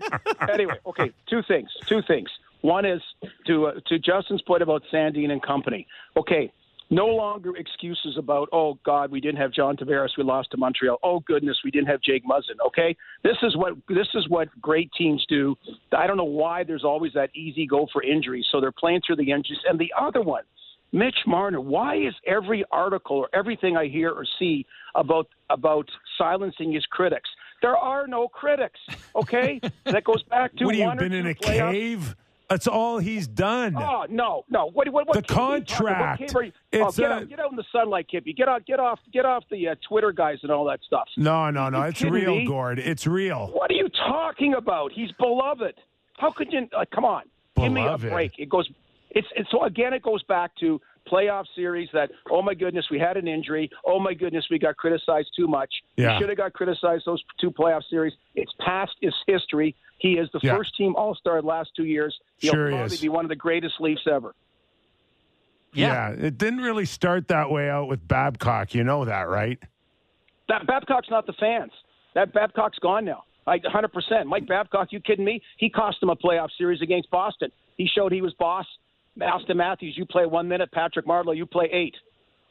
anyway, 0.51 0.75
okay, 0.85 1.11
two 1.27 1.41
things. 1.47 1.69
Two 1.87 2.01
things. 2.07 2.29
One 2.61 2.85
is 2.85 3.01
to 3.47 3.67
uh, 3.67 3.73
to 3.87 3.99
Justin's 3.99 4.41
point 4.41 4.63
about 4.63 4.83
Sandin 4.91 5.31
and 5.31 5.41
company. 5.41 5.85
Okay, 6.15 6.51
no 6.93 7.07
longer 7.07 7.55
excuses 7.57 8.17
about, 8.17 8.49
oh 8.51 8.77
God, 8.85 9.11
we 9.11 9.19
didn't 9.19 9.39
have 9.39 9.51
John 9.51 9.75
Tavares, 9.75 10.09
we 10.17 10.23
lost 10.23 10.51
to 10.51 10.57
Montreal. 10.57 10.99
Oh 11.03 11.19
goodness, 11.21 11.57
we 11.63 11.71
didn't 11.71 11.87
have 11.87 12.01
Jake 12.01 12.23
Muzzin. 12.25 12.57
Okay, 12.67 12.95
this 13.23 13.37
is 13.41 13.57
what 13.57 13.73
this 13.89 14.07
is 14.13 14.27
what 14.29 14.49
great 14.61 14.91
teams 14.97 15.25
do. 15.27 15.55
I 15.95 16.07
don't 16.07 16.17
know 16.17 16.23
why 16.23 16.63
there's 16.63 16.83
always 16.83 17.13
that 17.13 17.29
easy 17.35 17.65
go 17.65 17.87
for 17.91 18.03
injuries, 18.03 18.45
so 18.51 18.61
they're 18.61 18.71
playing 18.71 19.01
through 19.05 19.17
the 19.17 19.31
injuries. 19.31 19.59
And 19.67 19.79
the 19.79 19.91
other 19.99 20.21
one, 20.21 20.43
Mitch 20.91 21.17
Marner. 21.25 21.59
Why 21.59 21.95
is 21.97 22.13
every 22.25 22.63
article 22.71 23.17
or 23.17 23.29
everything 23.33 23.75
I 23.75 23.87
hear 23.87 24.11
or 24.11 24.25
see 24.39 24.65
about 24.95 25.27
about 25.49 25.89
silencing 26.17 26.71
his 26.71 26.85
critics? 26.85 27.29
There 27.61 27.77
are 27.77 28.07
no 28.07 28.27
critics. 28.27 28.79
Okay, 29.15 29.59
that 29.85 30.03
goes 30.03 30.21
back 30.23 30.55
to 30.57 30.65
what, 30.65 30.77
one 30.77 30.97
you 30.97 31.09
been 31.09 31.13
in 31.13 31.27
a 31.27 31.33
playoffs. 31.33 31.71
cave? 31.71 32.15
That's 32.49 32.67
all 32.67 32.99
he's 32.99 33.27
done. 33.27 33.75
Oh 33.77 34.05
no, 34.09 34.45
no! 34.49 34.69
What? 34.71 34.87
What? 34.89 35.07
what 35.07 35.15
the 35.15 35.21
contract. 35.23 36.33
What 36.33 36.45
you, 36.45 36.51
oh, 36.73 36.91
get, 36.91 37.09
a, 37.09 37.13
out, 37.13 37.29
get 37.29 37.39
out 37.39 37.51
in 37.51 37.55
the 37.55 37.63
sunlight, 37.71 38.07
Kippy. 38.09 38.33
Get 38.33 38.47
out, 38.47 38.65
get 38.65 38.79
off, 38.79 38.99
get 39.11 39.25
off 39.25 39.43
the 39.49 39.69
uh, 39.69 39.75
Twitter 39.87 40.11
guys 40.11 40.37
and 40.43 40.51
all 40.51 40.65
that 40.65 40.79
stuff. 40.85 41.07
No, 41.17 41.49
no, 41.49 41.69
no. 41.69 41.83
It's 41.83 42.01
real, 42.01 42.35
me? 42.35 42.45
Gord. 42.45 42.79
It's 42.79 43.07
real. 43.07 43.47
What 43.47 43.71
are 43.71 43.75
you 43.75 43.89
talking 43.89 44.55
about? 44.55 44.91
He's 44.91 45.11
beloved. 45.13 45.75
How 46.17 46.31
could 46.31 46.51
you? 46.51 46.67
Uh, 46.77 46.85
come 46.93 47.05
on, 47.05 47.23
beloved. 47.55 47.73
give 47.73 47.73
me 47.73 47.87
a 47.87 47.97
break. 47.97 48.33
It 48.37 48.49
goes. 48.49 48.69
It's, 49.11 49.27
it's 49.35 49.49
so 49.49 49.63
again. 49.63 49.93
It 49.93 50.03
goes 50.03 50.23
back 50.23 50.51
to 50.59 50.79
playoff 51.11 51.45
series 51.55 51.89
that 51.93 52.09
oh 52.31 52.41
my 52.41 52.53
goodness 52.53 52.85
we 52.89 52.97
had 52.97 53.17
an 53.17 53.27
injury 53.27 53.69
oh 53.85 53.99
my 53.99 54.13
goodness 54.13 54.45
we 54.49 54.57
got 54.57 54.77
criticized 54.77 55.29
too 55.35 55.47
much 55.47 55.69
yeah. 55.97 56.13
we 56.13 56.19
should 56.21 56.29
have 56.29 56.37
got 56.37 56.53
criticized 56.53 57.03
those 57.05 57.21
two 57.39 57.51
playoff 57.51 57.81
series 57.89 58.13
it's 58.35 58.53
past 58.59 58.93
its 59.01 59.15
history 59.27 59.75
he 60.03 60.13
is 60.13 60.29
the 60.33 60.39
yeah. 60.43 60.55
first 60.55 60.75
team 60.77 60.95
all 60.95 61.15
star 61.15 61.41
last 61.41 61.71
two 61.75 61.85
years 61.85 62.15
he'll 62.37 62.53
sure 62.53 62.69
probably 62.69 62.93
is. 62.93 63.01
be 63.01 63.09
one 63.09 63.25
of 63.25 63.29
the 63.29 63.35
greatest 63.35 63.75
leafs 63.79 64.05
ever 64.11 64.35
yeah. 65.73 66.09
yeah 66.11 66.25
it 66.27 66.37
didn't 66.37 66.61
really 66.61 66.85
start 66.85 67.27
that 67.29 67.49
way 67.49 67.69
out 67.69 67.87
with 67.87 68.07
babcock 68.07 68.75
you 68.75 68.83
know 68.83 69.05
that 69.05 69.27
right 69.27 69.59
that 70.49 70.67
babcock's 70.67 71.09
not 71.09 71.25
the 71.25 71.33
fans 71.39 71.71
that 72.13 72.31
babcock's 72.33 72.77
gone 72.79 73.03
now 73.03 73.23
I, 73.45 73.59
100%. 73.59 74.25
Mike 74.25 74.47
Babcock, 74.47 74.89
you 74.91 74.99
kidding 75.01 75.25
me? 75.25 75.41
He 75.57 75.69
cost 75.69 76.01
him 76.01 76.09
a 76.09 76.15
playoff 76.15 76.49
series 76.57 76.81
against 76.81 77.09
Boston. 77.11 77.51
He 77.77 77.89
showed 77.93 78.11
he 78.11 78.21
was 78.21 78.33
boss. 78.35 78.65
Auston 79.19 79.57
Matthews, 79.57 79.95
you 79.97 80.05
play 80.05 80.25
one 80.25 80.47
minute. 80.47 80.71
Patrick 80.71 81.05
Marleau, 81.05 81.35
you 81.35 81.45
play 81.45 81.69
eight. 81.71 81.95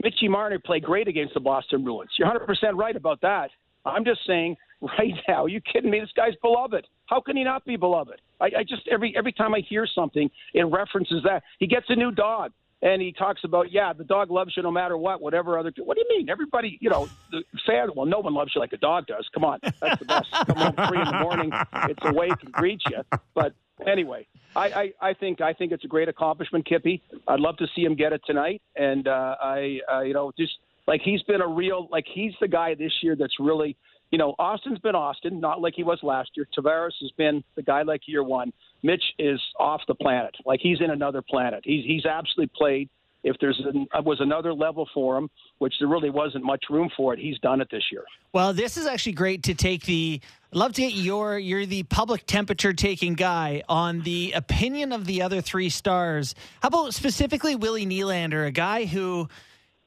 Mitchie 0.04 0.28
Marner 0.28 0.58
played 0.58 0.82
great 0.82 1.08
against 1.08 1.34
the 1.34 1.40
Boston 1.40 1.84
Bruins. 1.84 2.10
You're 2.18 2.28
100% 2.28 2.46
right 2.74 2.96
about 2.96 3.20
that. 3.22 3.50
I'm 3.84 4.04
just 4.04 4.20
saying, 4.26 4.56
right 4.98 5.14
now, 5.28 5.46
you 5.46 5.60
kidding 5.60 5.90
me? 5.90 6.00
This 6.00 6.10
guy's 6.14 6.34
beloved. 6.42 6.86
How 7.12 7.20
can 7.20 7.36
he 7.36 7.44
not 7.44 7.66
be 7.66 7.76
beloved? 7.76 8.22
I, 8.40 8.46
I 8.46 8.62
just 8.66 8.88
every 8.90 9.14
every 9.14 9.32
time 9.32 9.54
I 9.54 9.60
hear 9.60 9.86
something, 9.86 10.30
it 10.54 10.62
references 10.62 11.22
that. 11.24 11.42
He 11.58 11.66
gets 11.66 11.84
a 11.90 11.94
new 11.94 12.10
dog 12.10 12.52
and 12.80 13.02
he 13.02 13.12
talks 13.12 13.44
about 13.44 13.70
yeah 13.70 13.92
the 13.92 14.02
dog 14.02 14.30
loves 14.30 14.54
you 14.56 14.62
no 14.62 14.70
matter 14.70 14.96
what 14.96 15.20
whatever 15.20 15.58
other 15.58 15.70
what 15.84 15.98
do 15.98 16.04
you 16.08 16.16
mean? 16.16 16.30
Everybody 16.30 16.78
you 16.80 16.88
know 16.88 17.10
the 17.30 17.42
fan 17.66 17.90
well 17.94 18.06
no 18.06 18.20
one 18.20 18.32
loves 18.32 18.52
you 18.54 18.62
like 18.62 18.72
a 18.72 18.78
dog 18.78 19.08
does. 19.08 19.28
Come 19.34 19.44
on. 19.44 19.58
That's 19.62 19.98
the 19.98 20.06
best. 20.06 20.30
Come 20.46 20.56
home 20.56 20.88
three 20.88 21.00
in 21.00 21.04
the 21.04 21.20
morning 21.22 21.52
it's 21.90 22.00
awake 22.02 22.42
and 22.42 22.50
greets 22.50 22.84
you. 22.90 23.02
But 23.34 23.52
anyway 23.86 24.26
I, 24.56 24.92
I, 25.02 25.10
I 25.10 25.12
think 25.12 25.42
I 25.42 25.52
think 25.52 25.72
it's 25.72 25.84
a 25.84 25.88
great 25.88 26.08
accomplishment, 26.08 26.64
Kippy. 26.64 27.02
I'd 27.28 27.40
love 27.40 27.58
to 27.58 27.66
see 27.76 27.82
him 27.82 27.94
get 27.94 28.14
it 28.14 28.22
tonight, 28.26 28.62
and 28.74 29.06
uh, 29.06 29.36
I 29.38 29.80
uh, 29.92 30.00
you 30.00 30.14
know 30.14 30.32
just 30.38 30.52
like 30.86 31.02
he's 31.02 31.22
been 31.22 31.42
a 31.42 31.46
real 31.46 31.88
like 31.90 32.06
he's 32.12 32.32
the 32.40 32.48
guy 32.48 32.74
this 32.74 32.92
year 33.02 33.16
that's 33.16 33.38
really 33.38 33.76
you 34.12 34.18
know 34.18 34.34
Auston's 34.38 34.78
been 34.78 34.94
Auston, 34.94 35.40
not 35.40 35.60
like 35.60 35.74
he 35.74 35.82
was 35.82 35.98
last 36.02 36.30
year. 36.36 36.46
Tavares 36.56 36.92
has 37.00 37.10
been 37.16 37.42
the 37.56 37.62
guy 37.62 37.82
like 37.82 38.02
year 38.06 38.22
one. 38.22 38.52
Mitch 38.82 39.02
is 39.18 39.40
off 39.58 39.80
the 39.88 39.94
planet, 39.94 40.34
like 40.46 40.60
he's 40.62 40.80
in 40.80 40.90
another 40.90 41.22
planet. 41.22 41.62
He's 41.64 41.84
he's 41.84 42.06
absolutely 42.06 42.52
played. 42.56 42.88
If 43.24 43.36
there's 43.40 43.60
an, 43.64 43.86
was 44.04 44.18
another 44.20 44.52
level 44.52 44.88
for 44.92 45.16
him, 45.16 45.30
which 45.58 45.74
there 45.78 45.88
really 45.88 46.10
wasn't 46.10 46.44
much 46.44 46.64
room 46.68 46.90
for 46.96 47.14
it, 47.14 47.20
he's 47.20 47.38
done 47.38 47.60
it 47.60 47.68
this 47.70 47.84
year. 47.92 48.02
Well, 48.32 48.52
this 48.52 48.76
is 48.76 48.84
actually 48.84 49.12
great 49.12 49.44
to 49.44 49.54
take 49.54 49.84
the. 49.84 50.20
I'd 50.52 50.58
love 50.58 50.72
to 50.74 50.82
get 50.82 50.92
your. 50.94 51.38
You're 51.38 51.64
the 51.64 51.84
public 51.84 52.26
temperature 52.26 52.72
taking 52.72 53.14
guy 53.14 53.62
on 53.68 54.02
the 54.02 54.32
opinion 54.32 54.92
of 54.92 55.06
the 55.06 55.22
other 55.22 55.40
three 55.40 55.68
stars. 55.68 56.34
How 56.60 56.68
about 56.68 56.94
specifically 56.94 57.54
Willie 57.54 57.86
Nylander, 57.86 58.44
a 58.44 58.50
guy 58.50 58.86
who, 58.86 59.28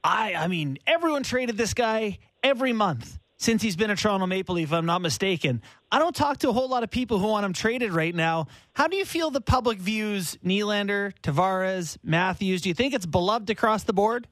I 0.02 0.34
I 0.34 0.48
mean, 0.48 0.78
everyone 0.86 1.22
traded 1.22 1.58
this 1.58 1.74
guy 1.74 2.18
every 2.42 2.72
month 2.72 3.18
since 3.38 3.62
he's 3.62 3.76
been 3.76 3.90
a 3.90 3.96
Toronto 3.96 4.26
Maple 4.26 4.54
Leaf, 4.54 4.68
if 4.68 4.72
I'm 4.72 4.86
not 4.86 5.02
mistaken. 5.02 5.62
I 5.92 5.98
don't 5.98 6.14
talk 6.14 6.38
to 6.38 6.48
a 6.48 6.52
whole 6.52 6.68
lot 6.68 6.82
of 6.82 6.90
people 6.90 7.18
who 7.18 7.28
want 7.28 7.44
him 7.44 7.52
traded 7.52 7.92
right 7.92 8.14
now. 8.14 8.46
How 8.72 8.86
do 8.86 8.96
you 8.96 9.04
feel 9.04 9.30
the 9.30 9.40
public 9.40 9.78
views 9.78 10.38
Nylander, 10.44 11.12
Tavares, 11.22 11.98
Matthews? 12.02 12.62
Do 12.62 12.68
you 12.68 12.74
think 12.74 12.94
it's 12.94 13.06
beloved 13.06 13.50
across 13.50 13.84
the 13.84 13.92
board? 13.92 14.26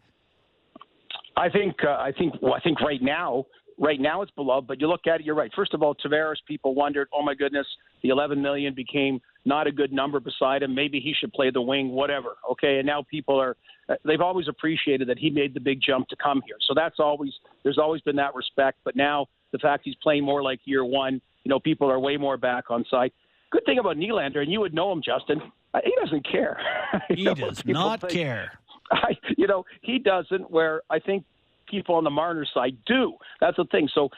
I 1.37 1.49
think 1.49 1.77
uh, 1.85 1.91
I 1.91 2.13
think 2.17 2.35
well, 2.41 2.55
I 2.55 2.61
think 2.61 2.81
right 2.81 3.03
now, 3.03 3.45
right 3.79 4.01
now 4.01 4.23
it's 4.23 4.31
beloved. 4.33 4.67
But 4.69 4.81
you 4.81 4.87
look 4.87 5.07
at 5.07 5.21
it, 5.21 5.27
you're 5.27 5.35
right. 5.35 5.51
First 5.55 5.75
of 5.75 5.83
all, 5.83 5.95
Tavares, 5.95 6.37
people 6.47 6.75
wondered, 6.75 7.09
oh 7.13 7.23
my 7.23 7.35
goodness, 7.35 7.67
the 8.03 8.11
11 8.11 8.41
million 8.41 8.75
became 8.75 9.21
not 9.45 9.67
a 9.67 9.73
good 9.73 9.93
number 9.93 10.21
beside 10.21 10.63
him. 10.63 10.75
Maybe 10.75 11.01
he 11.01 11.13
should 11.19 11.33
play 11.33 11.51
the 11.51 11.61
wing, 11.61 11.91
whatever. 11.91 12.37
Okay, 12.53 12.79
and 12.79 12.87
now 12.87 13.03
people 13.11 13.39
are 13.41 13.57
they've 14.05 14.21
always 14.21 14.49
appreciated 14.49 15.09
that 15.09 15.19
he 15.19 15.31
made 15.31 15.53
the 15.55 15.61
big 15.61 15.81
jump 15.87 16.09
to 16.09 16.17
come 16.17 16.43
here. 16.47 16.57
So 16.67 16.75
that's 16.75 16.99
always 16.99 17.33
there's 17.63 17.79
always 17.79 18.01
been 18.03 18.17
that 18.17 18.35
respect. 18.35 18.79
But 18.85 18.97
now 18.97 19.27
the 19.53 19.59
fact 19.59 19.83
he's 19.85 19.95
playing 20.03 20.25
more 20.25 20.43
like 20.43 20.61
year 20.65 20.85
one, 20.85 21.21
you 21.45 21.51
know, 21.51 21.61
people 21.61 21.91
are 21.91 21.99
way 21.99 22.17
more 22.17 22.37
back 22.37 22.71
on 22.71 22.85
side. 22.91 23.13
Good 23.51 23.65
thing 23.67 23.79
about 23.79 23.97
Nylander, 23.97 24.39
and 24.39 24.51
you 24.51 24.61
would 24.61 24.75
know 24.75 24.91
him, 24.91 25.01
Justin. 25.03 25.41
uh, 25.75 25.81
He 25.85 25.95
doesn't 26.03 26.27
care. 26.31 26.59
He 27.09 27.25
know, 27.25 27.35
does 27.35 27.65
not 27.67 28.01
think- 28.01 28.13
care. 28.13 28.53
I, 28.93 29.17
you 29.39 29.47
know, 29.47 29.65
he 29.83 29.99
doesn't. 29.99 30.51
Where 30.51 30.83
I 30.91 30.99
think 30.99 31.25
people 31.71 31.95
on 31.95 32.05
the 32.05 32.11
Marner 32.11 32.47
side 32.53 32.77
do. 32.87 33.15
That's 33.41 33.57
the 33.57 33.65
thing. 33.65 33.89
So, 33.95 34.11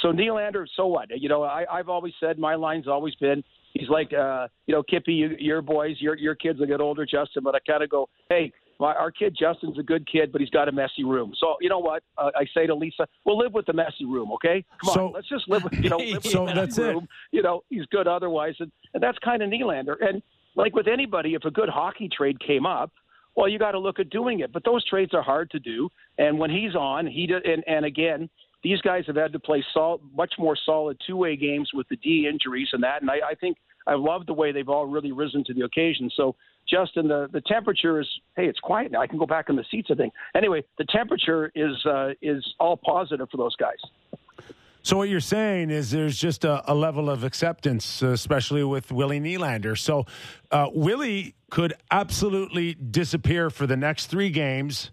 so 0.00 0.08
Nylander. 0.12 0.66
So 0.76 0.86
what? 0.86 1.08
You 1.16 1.28
know, 1.28 1.42
I, 1.44 1.64
I've 1.70 1.88
always 1.88 2.12
said 2.18 2.38
my 2.38 2.54
line's 2.56 2.88
always 2.88 3.14
been 3.16 3.44
he's 3.82 3.88
like, 3.90 4.12
uh, 4.12 4.48
you 4.66 4.74
know, 4.74 4.82
Kippy, 4.82 5.12
you, 5.14 5.36
your 5.38 5.62
boys, 5.62 5.96
your 6.00 6.16
your 6.16 6.34
kids 6.34 6.58
will 6.60 6.66
get 6.66 6.80
older, 6.80 7.04
Justin. 7.04 7.42
But 7.42 7.54
I 7.54 7.58
kind 7.66 7.82
of 7.82 7.90
go, 7.90 8.08
hey. 8.28 8.52
My, 8.80 8.94
our 8.94 9.12
kid 9.12 9.36
Justin's 9.38 9.78
a 9.78 9.82
good 9.82 10.04
kid, 10.10 10.32
but 10.32 10.40
he's 10.40 10.50
got 10.50 10.66
a 10.68 10.72
messy 10.72 11.04
room. 11.04 11.32
So 11.38 11.54
you 11.60 11.68
know 11.68 11.78
what? 11.78 12.02
Uh, 12.18 12.30
I 12.34 12.46
say 12.52 12.66
to 12.66 12.74
Lisa, 12.74 13.06
"We'll 13.24 13.38
live 13.38 13.52
with 13.52 13.66
the 13.66 13.72
messy 13.74 14.04
room, 14.06 14.32
okay? 14.32 14.64
Come 14.82 14.94
So- 14.94 15.06
on, 15.08 15.12
let's 15.12 15.28
just 15.28 15.48
live 15.48 15.62
with 15.62 15.74
you 15.74 15.88
know, 15.88 15.98
live 15.98 16.24
with 16.24 16.32
So 16.32 16.46
the 16.46 16.54
messy 16.54 16.60
that's 16.60 16.78
it. 16.78 16.82
room. 16.94 17.06
You 17.30 17.42
know, 17.42 17.62
he's 17.68 17.84
good 17.92 18.08
otherwise, 18.08 18.54
and, 18.58 18.72
and 18.94 19.00
that's 19.02 19.18
kind 19.18 19.40
of 19.40 19.50
Nylander. 19.50 19.94
And 20.00 20.20
like 20.56 20.74
with 20.74 20.88
anybody, 20.88 21.34
if 21.34 21.44
a 21.44 21.50
good 21.50 21.68
hockey 21.68 22.08
trade 22.08 22.40
came 22.40 22.66
up, 22.66 22.90
well, 23.36 23.46
you 23.48 23.56
got 23.60 23.72
to 23.72 23.78
look 23.78 24.00
at 24.00 24.10
doing 24.10 24.40
it. 24.40 24.52
But 24.52 24.64
those 24.64 24.84
trades 24.88 25.14
are 25.14 25.22
hard 25.22 25.50
to 25.52 25.60
do. 25.60 25.88
And 26.18 26.36
when 26.36 26.50
he's 26.50 26.74
on, 26.74 27.06
he 27.06 27.28
do, 27.28 27.36
and 27.44 27.62
and 27.68 27.84
again, 27.84 28.28
these 28.64 28.80
guys 28.80 29.04
have 29.06 29.16
had 29.16 29.32
to 29.34 29.38
play 29.38 29.64
sol- 29.72 30.00
much 30.12 30.32
more 30.40 30.56
solid 30.66 30.96
two 31.06 31.16
way 31.16 31.36
games 31.36 31.70
with 31.72 31.86
the 31.88 31.96
D 31.96 32.26
injuries 32.28 32.68
and 32.72 32.82
that. 32.82 33.02
And 33.02 33.10
I, 33.12 33.18
I 33.30 33.34
think 33.34 33.58
I 33.86 33.94
love 33.94 34.26
the 34.26 34.34
way 34.34 34.52
they've 34.52 34.68
all 34.68 34.86
really 34.86 35.12
risen 35.12 35.44
to 35.44 35.54
the 35.54 35.62
occasion. 35.62 36.10
So. 36.16 36.36
Justin, 36.70 37.08
the, 37.08 37.28
the 37.32 37.40
temperature 37.40 38.00
is 38.00 38.06
hey, 38.36 38.46
it's 38.46 38.60
quiet 38.60 38.92
now. 38.92 39.00
I 39.00 39.08
can 39.08 39.18
go 39.18 39.26
back 39.26 39.48
in 39.48 39.56
the 39.56 39.64
seats. 39.68 39.88
I 39.90 39.96
think. 39.96 40.12
Anyway, 40.36 40.62
the 40.78 40.84
temperature 40.84 41.50
is 41.56 41.74
uh, 41.84 42.10
is 42.22 42.54
all 42.60 42.76
positive 42.76 43.28
for 43.30 43.36
those 43.36 43.56
guys. 43.56 43.78
So 44.84 44.96
what 44.96 45.08
you're 45.08 45.20
saying 45.20 45.70
is 45.70 45.90
there's 45.90 46.16
just 46.18 46.44
a, 46.44 46.62
a 46.70 46.74
level 46.74 47.10
of 47.10 47.24
acceptance, 47.24 48.00
especially 48.00 48.62
with 48.62 48.92
Willie 48.92 49.20
Nylander. 49.20 49.76
So 49.78 50.06
uh, 50.52 50.68
Willie 50.72 51.34
could 51.50 51.74
absolutely 51.90 52.74
disappear 52.74 53.50
for 53.50 53.66
the 53.66 53.76
next 53.76 54.06
three 54.06 54.30
games, 54.30 54.92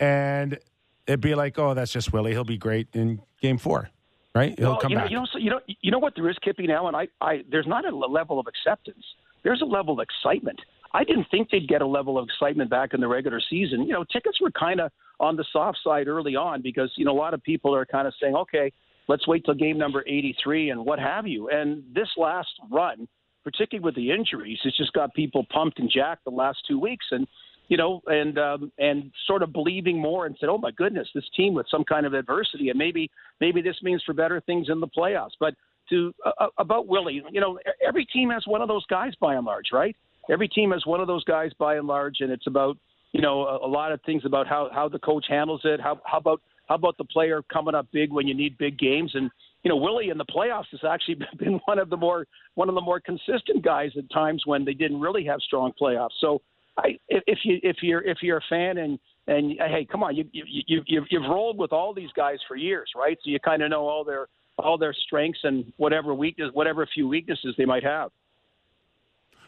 and 0.00 0.58
it'd 1.06 1.20
be 1.20 1.36
like, 1.36 1.58
oh, 1.60 1.74
that's 1.74 1.92
just 1.92 2.12
Willie. 2.12 2.32
He'll 2.32 2.44
be 2.44 2.58
great 2.58 2.88
in 2.92 3.20
Game 3.40 3.58
Four, 3.58 3.88
right? 4.34 4.54
He'll 4.58 4.70
well, 4.70 4.80
come 4.80 4.90
you 4.90 4.96
know, 4.96 5.02
back. 5.02 5.10
You 5.10 5.16
know, 5.16 5.26
so, 5.32 5.38
you 5.38 5.50
know, 5.50 5.60
you 5.66 5.90
know 5.90 5.98
what 5.98 6.14
there 6.16 6.28
is, 6.28 6.36
Kippy. 6.42 6.66
Now, 6.66 6.88
and 6.88 6.96
I, 6.96 7.08
I, 7.20 7.42
there's 7.50 7.66
not 7.66 7.84
a 7.84 7.96
level 7.96 8.38
of 8.38 8.46
acceptance. 8.46 9.04
There's 9.42 9.62
a 9.62 9.66
level 9.66 9.94
of 9.94 10.00
excitement. 10.00 10.60
I 10.92 11.02
didn't 11.02 11.26
think 11.30 11.50
they'd 11.50 11.68
get 11.68 11.82
a 11.82 11.86
level 11.86 12.18
of 12.18 12.26
excitement 12.28 12.70
back 12.70 12.94
in 12.94 13.00
the 13.00 13.08
regular 13.08 13.40
season. 13.50 13.82
You 13.82 13.92
know, 13.92 14.04
tickets 14.12 14.40
were 14.40 14.52
kind 14.52 14.80
of 14.80 14.92
on 15.18 15.36
the 15.36 15.44
soft 15.52 15.78
side 15.84 16.06
early 16.06 16.36
on 16.36 16.62
because 16.62 16.92
you 16.96 17.04
know 17.04 17.12
a 17.12 17.18
lot 17.18 17.34
of 17.34 17.42
people 17.42 17.74
are 17.74 17.84
kind 17.84 18.06
of 18.06 18.14
saying, 18.20 18.34
okay, 18.36 18.72
let's 19.08 19.26
wait 19.26 19.44
till 19.44 19.54
game 19.54 19.76
number 19.76 20.04
83 20.06 20.70
and 20.70 20.84
what 20.84 20.98
have 20.98 21.26
you. 21.26 21.48
And 21.48 21.82
this 21.92 22.08
last 22.16 22.48
run, 22.70 23.08
particularly 23.42 23.84
with 23.84 23.96
the 23.96 24.10
injuries, 24.10 24.58
has 24.64 24.74
just 24.76 24.92
got 24.92 25.12
people 25.14 25.44
pumped 25.52 25.78
and 25.78 25.90
jacked 25.90 26.24
the 26.24 26.30
last 26.30 26.58
two 26.66 26.78
weeks. 26.78 27.06
And 27.10 27.26
you 27.68 27.76
know, 27.76 28.02
and 28.06 28.38
um, 28.38 28.72
and 28.78 29.10
sort 29.26 29.42
of 29.42 29.52
believing 29.52 29.98
more 29.98 30.26
and 30.26 30.36
said, 30.38 30.48
"Oh 30.48 30.58
my 30.58 30.70
goodness, 30.70 31.08
this 31.14 31.24
team 31.36 31.54
with 31.54 31.66
some 31.70 31.84
kind 31.84 32.06
of 32.06 32.14
adversity, 32.14 32.68
and 32.68 32.78
maybe 32.78 33.10
maybe 33.40 33.62
this 33.62 33.76
means 33.82 34.02
for 34.04 34.12
better 34.12 34.40
things 34.40 34.68
in 34.68 34.80
the 34.80 34.88
playoffs." 34.88 35.32
But 35.40 35.54
to 35.90 36.14
uh, 36.24 36.48
about 36.58 36.86
Willie, 36.86 37.22
you 37.30 37.40
know, 37.40 37.58
every 37.86 38.04
team 38.06 38.30
has 38.30 38.44
one 38.46 38.60
of 38.60 38.68
those 38.68 38.84
guys 38.86 39.12
by 39.20 39.34
and 39.34 39.46
large, 39.46 39.68
right? 39.72 39.96
Every 40.30 40.48
team 40.48 40.70
has 40.72 40.84
one 40.86 41.00
of 41.00 41.06
those 41.06 41.24
guys 41.24 41.52
by 41.58 41.76
and 41.76 41.86
large, 41.86 42.16
and 42.20 42.30
it's 42.30 42.46
about 42.46 42.76
you 43.12 43.20
know 43.20 43.46
a, 43.46 43.66
a 43.66 43.68
lot 43.68 43.92
of 43.92 44.00
things 44.02 44.22
about 44.24 44.46
how 44.46 44.70
how 44.72 44.88
the 44.88 44.98
coach 44.98 45.26
handles 45.28 45.62
it. 45.64 45.80
How 45.80 46.00
how 46.04 46.18
about 46.18 46.40
how 46.68 46.74
about 46.74 46.98
the 46.98 47.04
player 47.04 47.42
coming 47.52 47.74
up 47.74 47.86
big 47.92 48.12
when 48.12 48.26
you 48.26 48.34
need 48.34 48.56
big 48.58 48.78
games 48.78 49.12
and 49.14 49.30
you 49.62 49.68
know 49.68 49.76
Willie 49.76 50.10
in 50.10 50.18
the 50.18 50.24
playoffs 50.24 50.64
has 50.70 50.80
actually 50.88 51.16
been 51.38 51.60
one 51.64 51.78
of 51.78 51.90
the 51.90 51.96
more 51.96 52.26
one 52.54 52.68
of 52.68 52.74
the 52.74 52.80
more 52.80 53.00
consistent 53.00 53.62
guys 53.62 53.90
at 53.96 54.10
times 54.10 54.42
when 54.46 54.64
they 54.64 54.74
didn't 54.74 55.00
really 55.00 55.24
have 55.24 55.40
strong 55.40 55.72
playoffs. 55.80 56.16
So 56.20 56.40
I, 56.76 56.98
if 57.08 57.38
you 57.44 57.58
if 57.62 57.76
you're 57.82 58.02
if 58.02 58.18
you're 58.22 58.38
a 58.38 58.44
fan 58.48 58.78
and 58.78 58.98
and 59.26 59.52
hey, 59.52 59.86
come 59.90 60.02
on, 60.02 60.16
you 60.16 60.24
you 60.32 60.44
you 60.46 60.82
you've, 60.86 61.04
you've 61.10 61.30
rolled 61.30 61.58
with 61.58 61.72
all 61.72 61.94
these 61.94 62.10
guys 62.16 62.38
for 62.48 62.56
years, 62.56 62.90
right? 62.96 63.16
So 63.24 63.30
you 63.30 63.38
kind 63.40 63.62
of 63.62 63.70
know 63.70 63.86
all 63.86 64.04
their 64.04 64.26
all 64.58 64.76
their 64.78 64.94
strengths 65.06 65.40
and 65.44 65.72
whatever 65.76 66.14
weakness, 66.14 66.50
whatever 66.52 66.86
few 66.92 67.08
weaknesses 67.08 67.54
they 67.56 67.64
might 67.64 67.84
have. 67.84 68.10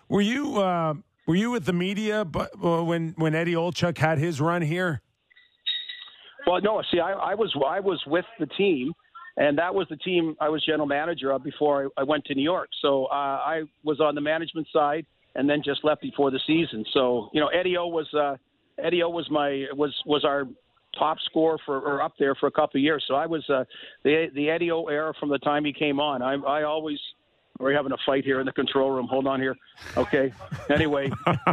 Were 0.09 0.21
you 0.21 0.59
uh, 0.59 0.95
were 1.27 1.35
you 1.35 1.51
with 1.51 1.65
the 1.65 1.73
media 1.73 2.25
but, 2.25 2.51
uh, 2.63 2.85
when 2.85 3.15
when 3.17 3.35
Eddie 3.35 3.55
Olczyk 3.55 3.99
had 3.99 4.19
his 4.19 4.41
run 4.41 4.63
here? 4.63 5.03
Well, 6.47 6.61
no, 6.61 6.81
see, 6.93 7.01
I, 7.01 7.13
I 7.13 7.35
was 7.35 7.53
I 7.67 7.81
was 7.81 8.01
with 8.07 8.25
the 8.39 8.47
team, 8.47 8.93
and 9.37 9.59
that 9.59 9.75
was 9.75 9.89
the 9.91 9.97
team 9.97 10.37
I 10.41 10.49
was 10.49 10.65
general 10.65 10.87
manager 10.87 11.33
of 11.33 11.43
before 11.43 11.91
I, 11.97 12.03
I 12.03 12.05
went 12.05 12.25
to 12.27 12.35
New 12.35 12.45
York. 12.45 12.69
So 12.81 13.07
uh, 13.07 13.15
I 13.15 13.65
was 13.83 14.01
on 14.01 14.15
the 14.15 14.21
management 14.21 14.69
side, 14.73 15.07
and 15.37 15.49
then 15.49 15.63
just 15.65 15.85
left 15.85 16.03
before 16.03 16.31
the 16.31 16.41
season. 16.47 16.85
So 16.93 17.31
you 17.33 17.41
know, 17.41 17.49
Eddie 17.49 17.77
O 17.77 17.87
was 17.87 18.13
uh, 18.15 18.37
Eddie 18.83 19.03
O 19.03 19.11
was 19.11 19.29
my 19.31 19.67
was 19.73 19.95
was 20.05 20.25
our 20.25 20.45
top 20.99 21.19
scorer 21.27 21.59
for 21.65 21.79
or 21.79 22.03
up 22.03 22.15
there 22.19 22.35
for 22.35 22.47
a 22.47 22.51
couple 22.51 22.79
of 22.79 22.83
years. 22.83 23.05
So 23.07 23.15
I 23.15 23.27
was 23.27 23.49
uh, 23.49 23.65
the 24.03 24.27
the 24.35 24.49
Eddie 24.51 24.71
O 24.71 24.85
era 24.85 25.13
from 25.19 25.29
the 25.29 25.39
time 25.39 25.65
he 25.65 25.73
came 25.73 26.01
on. 26.01 26.23
I 26.23 26.35
I 26.35 26.63
always 26.65 26.99
we're 27.59 27.73
having 27.73 27.93
a 27.93 27.97
fight 28.05 28.25
here 28.25 28.41
in 28.41 28.47
the 28.47 28.53
control 28.53 28.91
room. 28.91 29.07
Hold 29.09 29.27
on 29.27 29.41
here. 29.41 29.57
Okay. 29.97 30.33
Anyway, 30.71 31.11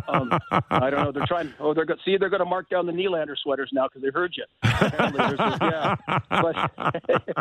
um, 0.07 0.31
I 0.69 0.89
don't 0.89 1.03
know. 1.03 1.11
They're 1.11 1.25
trying. 1.25 1.53
Oh, 1.59 1.73
they're 1.73 1.85
go- 1.85 1.95
see. 2.03 2.17
They're 2.17 2.29
going 2.29 2.39
to 2.39 2.45
mark 2.45 2.69
down 2.69 2.85
the 2.85 2.91
Nylander 2.91 3.35
sweaters 3.41 3.69
now 3.73 3.87
because 3.87 4.01
they 4.01 4.09
heard 4.09 4.35
you. 4.35 4.45
Yeah. 4.63 5.95
But 6.29 6.71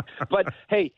but 0.29 0.45
hey, 0.69 0.91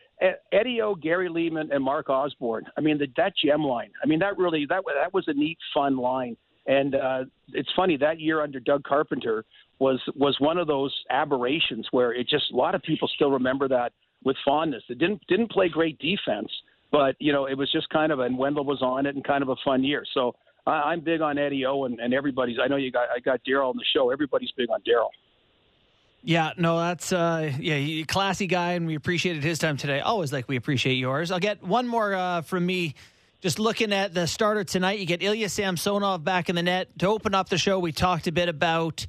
Eddie 0.51 0.81
O, 0.81 0.95
Gary 0.95 1.29
Leeman, 1.29 1.73
and 1.73 1.83
Mark 1.83 2.09
Osborne. 2.09 2.65
I 2.77 2.81
mean, 2.81 2.97
the, 2.97 3.07
that 3.17 3.33
gem 3.43 3.63
line. 3.63 3.91
I 4.03 4.07
mean, 4.07 4.19
that 4.19 4.37
really 4.37 4.65
that 4.69 4.83
that 4.85 5.13
was 5.13 5.25
a 5.27 5.33
neat, 5.33 5.57
fun 5.73 5.97
line. 5.97 6.37
And 6.67 6.95
uh, 6.95 7.25
it's 7.53 7.69
funny 7.75 7.97
that 7.97 8.19
year 8.19 8.41
under 8.41 8.59
Doug 8.59 8.83
Carpenter 8.83 9.45
was 9.79 9.99
was 10.15 10.37
one 10.39 10.57
of 10.57 10.67
those 10.67 10.93
aberrations 11.09 11.87
where 11.91 12.13
it 12.13 12.27
just 12.27 12.51
a 12.51 12.55
lot 12.55 12.75
of 12.75 12.81
people 12.81 13.07
still 13.07 13.31
remember 13.31 13.67
that 13.67 13.93
with 14.23 14.35
fondness. 14.43 14.83
It 14.89 14.97
didn't 14.97 15.21
didn't 15.27 15.51
play 15.51 15.69
great 15.69 15.99
defense, 15.99 16.49
but 16.95 17.17
you 17.19 17.33
know 17.33 17.45
it 17.45 17.57
was 17.57 17.69
just 17.73 17.89
kind 17.89 18.09
of 18.13 18.19
and 18.19 18.37
Wendel 18.37 18.63
was 18.63 18.81
on 18.81 19.05
it 19.05 19.15
and 19.15 19.23
kind 19.25 19.43
of 19.43 19.49
a 19.49 19.55
fun 19.65 19.83
year. 19.83 20.05
So 20.13 20.33
I, 20.65 20.71
I'm 20.71 21.01
big 21.01 21.19
on 21.19 21.37
Eddie 21.37 21.65
O 21.65 21.83
and, 21.83 21.99
and 21.99 22.13
everybody's. 22.13 22.55
I 22.63 22.67
know 22.67 22.77
you 22.77 22.89
got 22.89 23.09
I 23.13 23.19
got 23.19 23.41
Darryl 23.45 23.69
on 23.69 23.75
the 23.75 23.83
show. 23.93 24.11
Everybody's 24.11 24.51
big 24.55 24.69
on 24.69 24.79
Darryl. 24.87 25.09
Yeah, 26.23 26.53
no, 26.57 26.79
that's 26.79 27.11
uh, 27.11 27.51
yeah, 27.59 28.03
classy 28.05 28.47
guy, 28.47 28.71
and 28.71 28.87
we 28.87 28.95
appreciated 28.95 29.43
his 29.43 29.59
time 29.59 29.75
today. 29.75 29.99
Always 29.99 30.31
like 30.31 30.47
we 30.47 30.55
appreciate 30.55 30.93
yours. 30.93 31.31
I'll 31.31 31.39
get 31.39 31.61
one 31.61 31.85
more 31.85 32.15
uh, 32.15 32.41
from 32.41 32.65
me. 32.65 32.95
Just 33.41 33.59
looking 33.59 33.91
at 33.91 34.13
the 34.13 34.25
starter 34.25 34.63
tonight, 34.63 34.97
you 34.97 35.05
get 35.05 35.21
Ilya 35.21 35.49
Samsonov 35.49 36.23
back 36.23 36.47
in 36.49 36.55
the 36.55 36.63
net. 36.63 36.97
To 36.99 37.07
open 37.07 37.35
up 37.35 37.49
the 37.49 37.57
show, 37.57 37.77
we 37.77 37.91
talked 37.91 38.25
a 38.25 38.31
bit 38.31 38.47
about, 38.49 39.05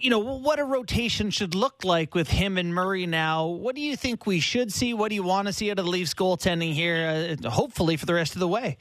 you 0.00 0.10
know, 0.10 0.18
what 0.18 0.58
a 0.58 0.64
rotation 0.64 1.30
should 1.30 1.54
look 1.54 1.84
like 1.84 2.14
with 2.14 2.28
him 2.28 2.58
and 2.58 2.74
Murray 2.74 3.06
now. 3.06 3.46
What 3.46 3.74
do 3.74 3.80
you 3.80 3.96
think 3.96 4.26
we 4.26 4.40
should 4.40 4.72
see? 4.72 4.94
What 4.94 5.08
do 5.08 5.14
you 5.14 5.22
want 5.22 5.46
to 5.48 5.52
see 5.52 5.70
out 5.70 5.78
of 5.78 5.84
the 5.84 5.90
Leafs 5.90 6.14
goaltending 6.14 6.72
here? 6.72 7.36
Uh, 7.42 7.50
hopefully 7.50 7.96
for 7.96 8.06
the 8.06 8.14
rest 8.14 8.34
of 8.34 8.40
the 8.40 8.48
way. 8.48 8.78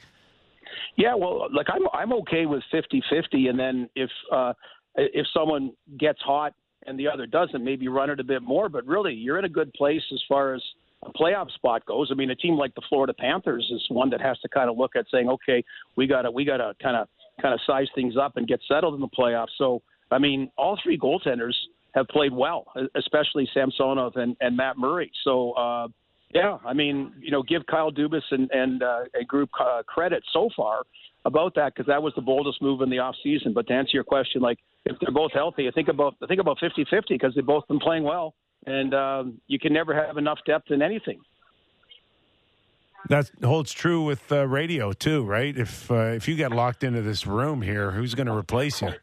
Yeah, 0.95 1.15
well, 1.15 1.47
like 1.53 1.67
I'm 1.69 1.83
I'm 1.93 2.13
okay 2.21 2.45
with 2.45 2.63
50-50 2.73 3.49
and 3.49 3.59
then 3.59 3.89
if 3.95 4.09
uh 4.31 4.53
if 4.95 5.25
someone 5.33 5.71
gets 5.97 6.21
hot 6.21 6.53
and 6.85 6.99
the 6.99 7.07
other 7.07 7.25
doesn't, 7.25 7.63
maybe 7.63 7.87
run 7.87 8.09
it 8.09 8.19
a 8.19 8.23
bit 8.23 8.43
more, 8.43 8.69
but 8.69 8.85
really 8.85 9.13
you're 9.13 9.39
in 9.39 9.45
a 9.45 9.49
good 9.49 9.73
place 9.73 10.03
as 10.13 10.21
far 10.27 10.53
as 10.53 10.61
a 11.05 11.11
playoff 11.13 11.51
spot 11.51 11.85
goes. 11.85 12.09
I 12.11 12.15
mean, 12.15 12.29
a 12.29 12.35
team 12.35 12.55
like 12.55 12.73
the 12.75 12.81
Florida 12.89 13.13
Panthers 13.13 13.69
is 13.73 13.83
one 13.89 14.09
that 14.11 14.21
has 14.21 14.39
to 14.39 14.49
kind 14.49 14.69
of 14.69 14.77
look 14.77 14.95
at 14.95 15.05
saying, 15.11 15.29
"Okay, 15.29 15.63
we 15.95 16.07
got 16.07 16.23
to 16.23 16.31
we 16.31 16.45
got 16.45 16.57
to 16.57 16.73
kind 16.81 16.95
of 16.95 17.07
kind 17.41 17.53
of 17.53 17.59
size 17.65 17.87
things 17.95 18.15
up 18.17 18.37
and 18.37 18.47
get 18.47 18.59
settled 18.67 18.95
in 18.95 19.01
the 19.01 19.07
playoffs." 19.07 19.47
So, 19.57 19.81
I 20.11 20.19
mean, 20.19 20.51
all 20.57 20.79
three 20.83 20.97
goaltenders 20.97 21.55
have 21.93 22.07
played 22.07 22.33
well, 22.33 22.65
especially 22.95 23.47
Samsonov 23.53 24.15
and, 24.15 24.35
and 24.41 24.57
Matt 24.57 24.77
Murray. 24.77 25.11
So, 25.23 25.51
uh, 25.51 25.87
yeah, 26.33 26.57
I 26.65 26.73
mean, 26.73 27.13
you 27.19 27.31
know, 27.31 27.43
give 27.43 27.65
Kyle 27.67 27.91
Dubas 27.91 28.23
and, 28.31 28.49
and 28.51 28.81
uh, 28.81 29.03
a 29.19 29.23
group 29.23 29.49
uh, 29.59 29.83
credit 29.85 30.23
so 30.33 30.49
far 30.55 30.83
about 31.25 31.55
that 31.55 31.73
because 31.73 31.87
that 31.87 32.01
was 32.01 32.13
the 32.15 32.21
boldest 32.21 32.61
move 32.61 32.81
in 32.81 32.89
the 32.89 32.99
off 32.99 33.15
season. 33.23 33.53
But 33.53 33.67
to 33.67 33.73
answer 33.73 33.91
your 33.93 34.03
question, 34.03 34.41
like 34.41 34.57
if 34.85 34.97
they're 34.99 35.13
both 35.13 35.31
healthy, 35.31 35.67
I 35.67 35.71
think 35.71 35.87
about 35.87 36.15
I 36.21 36.25
think 36.25 36.41
about 36.41 36.57
50-50 36.59 37.03
because 37.09 37.33
they've 37.35 37.45
both 37.45 37.67
been 37.67 37.79
playing 37.79 38.03
well, 38.03 38.33
and 38.65 38.93
um, 38.93 39.41
you 39.47 39.59
can 39.59 39.73
never 39.73 39.93
have 39.95 40.17
enough 40.17 40.39
depth 40.45 40.71
in 40.71 40.81
anything. 40.81 41.19
That 43.09 43.29
holds 43.43 43.73
true 43.73 44.03
with 44.03 44.31
uh, 44.31 44.47
radio 44.47 44.93
too, 44.93 45.25
right? 45.25 45.55
If 45.55 45.91
uh, 45.91 46.13
if 46.15 46.27
you 46.27 46.35
get 46.35 46.51
locked 46.51 46.83
into 46.83 47.01
this 47.01 47.27
room 47.27 47.61
here, 47.61 47.91
who's 47.91 48.15
going 48.15 48.27
to 48.27 48.33
replace 48.33 48.81
you? 48.81 48.93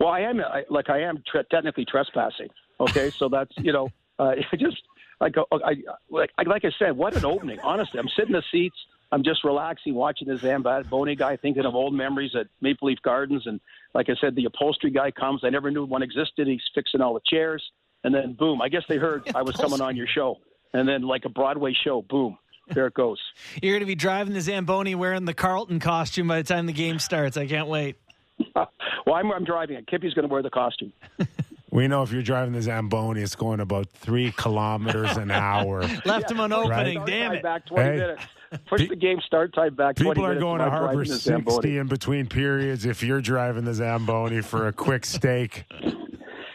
Well, 0.00 0.08
I 0.08 0.20
am 0.20 0.40
I, 0.40 0.64
like 0.70 0.88
I 0.90 1.02
am 1.02 1.22
tre- 1.30 1.44
technically 1.50 1.84
trespassing. 1.84 2.48
Okay, 2.80 3.10
so 3.10 3.28
that's 3.28 3.52
you 3.58 3.72
know 3.72 3.90
uh, 4.18 4.32
just 4.58 4.82
like 5.20 5.36
uh, 5.36 5.44
I 5.52 5.74
like 6.10 6.30
I, 6.38 6.42
like 6.44 6.64
I 6.64 6.70
said, 6.78 6.96
what 6.96 7.14
an 7.16 7.24
opening! 7.24 7.60
Honestly, 7.60 8.00
I'm 8.00 8.08
sitting 8.08 8.34
in 8.34 8.40
the 8.40 8.42
seats. 8.50 8.76
I'm 9.12 9.24
just 9.24 9.42
relaxing, 9.42 9.94
watching 9.94 10.28
the 10.28 10.38
Zamboni 10.38 11.16
guy, 11.16 11.36
thinking 11.36 11.64
of 11.66 11.74
old 11.74 11.92
memories 11.92 12.30
at 12.38 12.46
Maple 12.60 12.86
Leaf 12.88 12.98
Gardens. 13.02 13.42
And 13.44 13.60
like 13.92 14.08
I 14.08 14.14
said, 14.20 14.36
the 14.36 14.44
upholstery 14.44 14.92
guy 14.92 15.10
comes. 15.10 15.42
I 15.44 15.50
never 15.50 15.68
knew 15.70 15.84
one 15.84 16.02
existed. 16.02 16.46
He's 16.46 16.62
fixing 16.74 17.00
all 17.00 17.14
the 17.14 17.20
chairs. 17.26 17.62
and 18.04 18.14
then 18.14 18.34
boom. 18.34 18.62
I 18.62 18.68
guess 18.68 18.84
they 18.88 18.98
heard 18.98 19.28
I 19.34 19.42
was 19.42 19.56
coming 19.56 19.80
on 19.80 19.96
your 19.96 20.06
show, 20.06 20.38
and 20.72 20.88
then 20.88 21.02
like 21.02 21.24
a 21.24 21.28
Broadway 21.28 21.74
show, 21.84 22.02
boom, 22.02 22.38
there 22.68 22.86
it 22.86 22.94
goes. 22.94 23.18
You're 23.62 23.72
going 23.74 23.80
to 23.80 23.86
be 23.86 23.94
driving 23.96 24.32
the 24.32 24.40
Zamboni 24.40 24.94
wearing 24.94 25.24
the 25.24 25.34
Carlton 25.34 25.80
costume 25.80 26.28
by 26.28 26.40
the 26.40 26.48
time 26.48 26.66
the 26.66 26.72
game 26.72 26.98
starts. 26.98 27.36
I 27.36 27.46
can't 27.46 27.68
wait. 27.68 27.96
well, 28.54 29.14
I'm, 29.14 29.30
I'm 29.32 29.44
driving 29.44 29.76
it. 29.76 29.86
Kippy's 29.86 30.14
going 30.14 30.26
to 30.28 30.32
wear 30.32 30.42
the 30.42 30.50
costume. 30.50 30.92
We 31.72 31.86
know 31.86 32.02
if 32.02 32.10
you're 32.10 32.20
driving 32.20 32.52
the 32.52 32.62
Zamboni, 32.62 33.22
it's 33.22 33.36
going 33.36 33.60
about 33.60 33.88
three 33.90 34.32
kilometers 34.36 35.16
an 35.16 35.30
hour. 35.30 35.82
Left 36.04 36.28
him 36.28 36.40
on 36.40 36.52
opening. 36.52 36.94
Start 36.94 37.06
Damn 37.08 37.32
it. 37.34 37.44
Back 37.44 37.64
20 37.66 37.82
Hey. 37.84 37.96
minutes. 37.96 38.22
Push 38.66 38.88
the 38.88 38.96
game 38.96 39.20
start 39.24 39.54
time 39.54 39.76
back 39.76 39.94
20 39.94 40.10
People 40.10 40.26
are 40.26 40.36
going 40.36 40.58
to 40.58 40.64
I'm 40.64 40.70
Harbor 40.72 40.94
driving 40.94 41.12
the 41.12 41.16
Zamboni. 41.18 41.54
60 41.54 41.78
in 41.78 41.86
between 41.86 42.26
periods 42.26 42.84
if 42.86 43.04
you're 43.04 43.20
driving 43.20 43.64
the 43.64 43.72
Zamboni 43.74 44.40
for 44.40 44.66
a 44.66 44.72
quick 44.72 45.06
steak. 45.06 45.64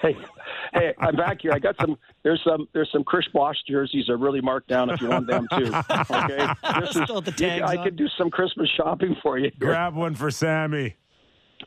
Hey, 0.02 0.18
hey, 0.74 0.94
I'm 0.99 1.16
back 1.16 1.38
here. 1.41 1.53
I 1.53 1.60
got 1.60 1.78
some. 1.80 1.98
There's 2.24 2.41
some. 2.44 2.68
There's 2.74 2.91
some 2.91 3.06
Chris 3.06 3.26
Bosh 3.34 3.56
jerseys 3.70 4.10
are 4.10 4.18
really 4.18 4.41
marked 4.41 4.68
down 4.68 4.90
if 4.90 4.99
you 4.99 5.07
want 5.07 5.28
them 5.28 5.48
too. 5.57 5.74
Okay, 6.12 6.45
this 6.82 6.94
is. 6.94 7.03
Still 7.03 7.22
the 7.22 7.34
you- 7.40 7.64
I 7.64 7.78
on. 7.78 7.84
could 7.86 7.95
do 7.95 8.10
some 8.18 8.30
Christmas 8.30 8.70
shopping 8.76 9.16
for 9.24 9.38
you. 9.40 9.49
Grab 9.57 9.95
one 9.95 10.14
for 10.16 10.30
Sammy. 10.30 10.98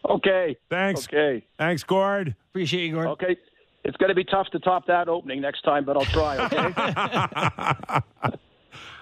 Okay. 0.09 0.56
Thanks. 0.70 1.06
Okay. 1.06 1.44
Thanks, 1.59 1.82
Gord. 1.82 2.35
Appreciate 2.51 2.86
you, 2.86 2.93
Gordon. 2.93 3.12
Okay. 3.12 3.36
It's 3.85 3.97
going 3.97 4.09
to 4.09 4.15
be 4.15 4.24
tough 4.24 4.48
to 4.48 4.59
top 4.59 4.86
that 4.86 5.09
opening 5.09 5.40
next 5.40 5.62
time, 5.62 5.85
but 5.85 5.97
I'll 5.97 6.05
try. 6.05 6.44
Okay. 6.47 8.32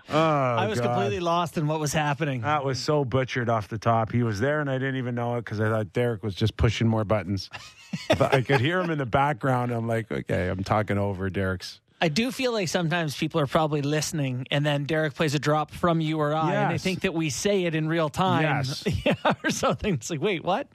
Oh, 0.09 0.17
I 0.17 0.69
was 0.69 0.81
God. 0.81 0.95
completely 0.95 1.21
lost 1.21 1.59
in 1.59 1.67
what 1.67 1.81
was 1.81 1.93
happening. 1.93 2.43
That 2.43 2.65
was 2.65 2.79
so 2.79 3.05
butchered 3.05 3.49
off 3.49 3.67
the 3.69 3.79
top. 3.79 4.13
He 4.13 4.23
was 4.23 4.39
there, 4.39 4.61
and 4.61 4.71
I 4.71 4.79
didn't 4.79 4.97
even 4.97 5.17
know 5.17 5.37
it 5.37 5.45
because 5.45 5.61
I 5.61 5.69
thought 5.69 5.93
Derek 5.93 6.23
was 6.23 6.35
just 6.35 6.57
pushing 6.57 6.87
more 6.87 7.05
buttons. 7.05 7.51
but 8.19 8.33
I 8.33 8.43
could 8.43 8.61
hear 8.61 8.81
him 8.81 8.91
in 8.91 8.99
the 8.99 9.07
background. 9.07 9.73
I'm 9.73 9.89
like, 9.89 10.11
okay, 10.13 10.49
I'm 10.49 10.63
talking 10.63 10.97
over 10.97 11.29
Derek's. 11.29 11.81
I 12.01 12.09
do 12.09 12.31
feel 12.31 12.53
like 12.53 12.69
sometimes 12.69 13.17
people 13.17 13.41
are 13.41 13.47
probably 13.47 13.81
listening, 13.83 14.47
and 14.51 14.65
then 14.67 14.85
Derek 14.85 15.15
plays 15.15 15.35
a 15.35 15.39
drop 15.39 15.71
from 15.71 16.01
you 16.01 16.21
or 16.21 16.35
I, 16.35 16.55
and 16.55 16.71
they 16.75 16.79
think 16.79 17.01
that 17.01 17.15
we 17.15 17.31
say 17.31 17.65
it 17.65 17.75
in 17.75 17.89
real 17.89 18.09
time, 18.11 18.43
Yes. 18.43 18.85
yeah, 19.07 19.15
or 19.43 19.51
something. 19.51 19.95
It's 19.95 20.11
like, 20.11 20.21
wait, 20.21 20.45
what? 20.45 20.69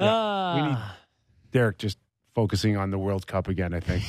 Yeah, 0.00 0.06
we 0.54 0.60
Ah. 0.60 0.68
need 0.68 0.78
Derek 1.52 1.78
just 1.78 1.98
focusing 2.34 2.76
on 2.76 2.90
the 2.90 2.98
World 2.98 3.26
Cup 3.26 3.48
again. 3.48 3.74
I 3.74 3.80
think. 3.80 4.04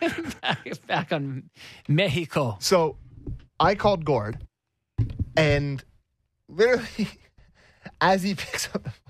back, 0.42 0.86
back 0.86 1.12
on 1.12 1.48
Mexico. 1.88 2.56
So 2.60 2.96
I 3.60 3.74
called 3.74 4.04
Gord, 4.04 4.38
and 5.36 5.82
literally, 6.48 7.08
as 8.00 8.22
he 8.22 8.34
picks 8.34 8.66
up 8.74 8.82
the 8.84 8.90
phone, 8.90 9.05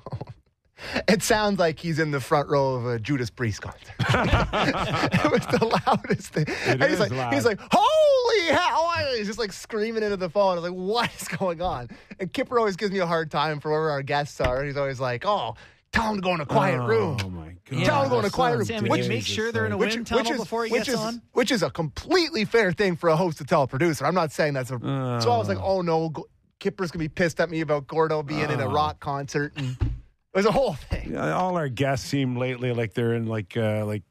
it 1.08 1.22
sounds 1.22 1.58
like 1.58 1.78
he's 1.78 1.98
in 1.98 2.10
the 2.10 2.20
front 2.20 2.48
row 2.48 2.74
of 2.74 2.86
a 2.86 2.98
Judas 2.98 3.30
Priest 3.30 3.62
concert. 3.62 3.94
it 4.00 5.30
was 5.30 5.46
the 5.46 5.80
loudest 5.86 6.32
thing. 6.32 6.46
and 6.66 6.82
he's 6.84 7.00
like, 7.00 7.12
loud. 7.12 7.32
he's 7.32 7.44
like, 7.44 7.60
holy 7.70 8.46
hell! 8.46 8.92
He's 9.16 9.26
just 9.26 9.38
like 9.38 9.52
screaming 9.52 10.02
into 10.02 10.16
the 10.16 10.30
phone. 10.30 10.52
I 10.52 10.60
was 10.60 10.70
like, 10.70 10.72
what 10.72 11.10
is 11.20 11.28
going 11.28 11.62
on? 11.62 11.88
And 12.18 12.32
Kyper 12.32 12.58
always 12.58 12.76
gives 12.76 12.92
me 12.92 12.98
a 12.98 13.06
hard 13.06 13.30
time 13.30 13.60
for 13.60 13.70
wherever 13.70 13.90
our 13.90 14.02
guests 14.02 14.40
are. 14.40 14.58
And 14.58 14.66
he's 14.66 14.76
always 14.76 15.00
like, 15.00 15.24
oh, 15.26 15.54
tell 15.92 16.10
him 16.10 16.16
to 16.16 16.22
go 16.22 16.34
in 16.34 16.40
a 16.40 16.46
quiet 16.46 16.80
oh 16.80 16.86
room. 16.86 17.18
Oh 17.24 17.30
my 17.30 17.54
God! 17.70 17.84
Tell 17.84 18.02
him 18.02 18.04
to 18.04 18.10
go 18.10 18.18
in 18.20 18.24
a 18.24 18.30
quiet 18.30 18.56
room. 18.58 18.66
Sam, 18.66 18.84
Which- 18.84 19.04
you 19.04 19.08
make 19.08 19.24
sure 19.24 19.52
they're 19.52 19.66
in 19.66 19.72
a 19.72 19.76
which, 19.76 19.94
wind 19.94 20.06
tunnel 20.06 20.24
which 20.24 20.32
is, 20.32 20.40
before 20.40 20.64
he 20.64 20.72
which 20.72 20.86
gets 20.86 20.90
is, 20.90 20.96
on? 20.96 21.22
Which 21.32 21.50
is 21.50 21.62
a 21.62 21.70
completely 21.70 22.44
fair 22.44 22.72
thing 22.72 22.96
for 22.96 23.08
a 23.08 23.16
host 23.16 23.38
to 23.38 23.44
tell 23.44 23.62
a 23.62 23.66
producer. 23.66 24.06
I'm 24.06 24.14
not 24.14 24.32
saying 24.32 24.54
that's 24.54 24.70
a. 24.70 24.78
so 25.22 25.32
I 25.32 25.38
was 25.38 25.48
like, 25.48 25.58
oh, 25.58 25.78
oh 25.78 25.82
no, 25.82 26.10
Go- 26.10 26.26
Kyper's 26.60 26.90
gonna 26.90 27.04
be 27.04 27.08
pissed 27.08 27.40
at 27.40 27.50
me 27.50 27.60
about 27.60 27.86
Gordo 27.86 28.22
being 28.22 28.50
in 28.50 28.60
a 28.60 28.66
oh. 28.66 28.72
rock 28.72 29.00
concert, 29.00 29.52
and 29.56 29.76
it 30.36 30.40
was 30.40 30.46
a 30.46 30.52
whole 30.52 30.74
thing. 30.74 31.12
Yeah, 31.14 31.32
all 31.32 31.56
our 31.56 31.70
guests 31.70 32.06
seem 32.06 32.36
lately 32.36 32.70
like 32.72 32.92
they're 32.92 33.14
in 33.14 33.26
like 33.26 33.56
uh, 33.56 33.86
like 33.86 34.02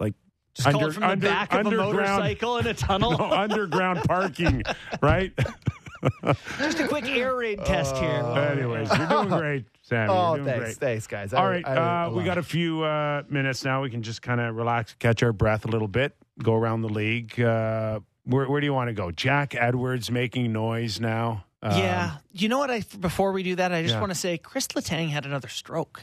like 0.00 0.14
Just 0.54 0.70
call 0.70 0.86
it 0.86 0.94
from 0.94 1.10
the 1.10 1.16
back 1.26 1.52
of 1.52 1.66
a 1.66 1.70
motorcycle 1.70 2.56
in 2.56 2.66
a 2.66 2.72
tunnel. 2.72 3.10
no, 3.18 3.30
underground 3.30 4.00
parking, 4.04 4.62
right? 5.02 5.32
Just 6.58 6.80
a 6.80 6.88
quick 6.88 7.06
air 7.06 7.36
raid 7.36 7.58
test 7.66 7.96
here. 7.96 8.08
Anyways, 8.10 8.88
you're 8.96 9.08
doing 9.08 9.28
great, 9.28 9.64
Sammy. 9.82 10.10
Oh, 10.10 10.36
you're 10.36 10.44
doing 10.44 10.46
thanks, 10.46 10.64
great. 10.64 10.76
thanks, 10.76 11.06
guys. 11.06 11.34
I- 11.34 11.38
All 11.38 11.48
right, 11.50 11.66
I- 11.66 12.04
uh, 12.06 12.10
we 12.10 12.24
got 12.24 12.38
a 12.38 12.42
few 12.42 12.82
uh, 12.82 13.22
minutes 13.28 13.62
now. 13.64 13.82
We 13.82 13.90
can 13.90 14.02
just 14.02 14.22
kind 14.22 14.40
of 14.40 14.54
relax, 14.56 14.94
catch 14.98 15.22
our 15.22 15.32
breath 15.34 15.66
a 15.66 15.68
little 15.68 15.88
bit, 15.88 16.16
go 16.42 16.54
around 16.54 16.80
the 16.80 16.88
league. 16.88 17.38
Uh, 17.38 18.00
where, 18.24 18.48
where 18.48 18.60
do 18.60 18.66
you 18.66 18.74
want 18.74 18.88
to 18.88 18.94
go? 18.94 19.10
Jack 19.10 19.54
Edwards 19.54 20.10
making 20.10 20.52
noise 20.52 20.98
now. 20.98 21.44
Um, 21.72 21.78
yeah, 21.78 22.16
you 22.32 22.48
know 22.48 22.58
what? 22.58 22.70
I 22.70 22.82
before 23.00 23.32
we 23.32 23.42
do 23.42 23.56
that, 23.56 23.72
I 23.72 23.82
just 23.82 23.94
Yeah. 23.94 24.00
want 24.00 24.10
to 24.12 24.18
say 24.18 24.38
Chris 24.38 24.68
Letang 24.68 25.08
had 25.10 25.26
another 25.26 25.48
stroke. 25.48 26.02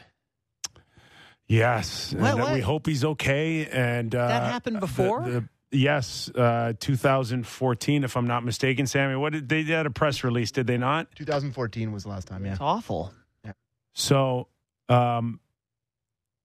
Yes, 1.47 2.13
What- 2.13 2.31
and 2.31 2.39
what? 2.41 2.53
we 2.53 2.61
hope 2.61 2.87
he's 2.87 3.03
okay. 3.05 3.67
And 3.67 4.13
uh, 4.15 4.27
That 4.27 4.51
happened 4.51 4.79
before? 4.79 5.21
the- 5.23 5.49
yes, 5.71 6.29
uh, 6.29 6.73
2014, 6.79 8.03
if 8.03 8.15
I'm 8.15 8.27
not 8.27 8.43
mistaken. 8.45 8.87
Sammy, 8.87 9.15
what 9.15 9.33
did 9.33 9.49
they 9.49 9.63
had 9.63 9.85
a 9.85 9.91
press 9.91 10.23
release? 10.23 10.51
Did 10.51 10.67
they 10.67 10.77
not? 10.77 11.13
2014 11.15 11.91
was 11.91 12.03
the 12.03 12.09
last 12.09 12.27
time. 12.27 12.45
Yeah. 12.45 12.53
It's 12.53 12.61
awful. 12.61 13.13
Yeah. 13.45 13.51
So, 13.93 14.47
um, 14.89 15.39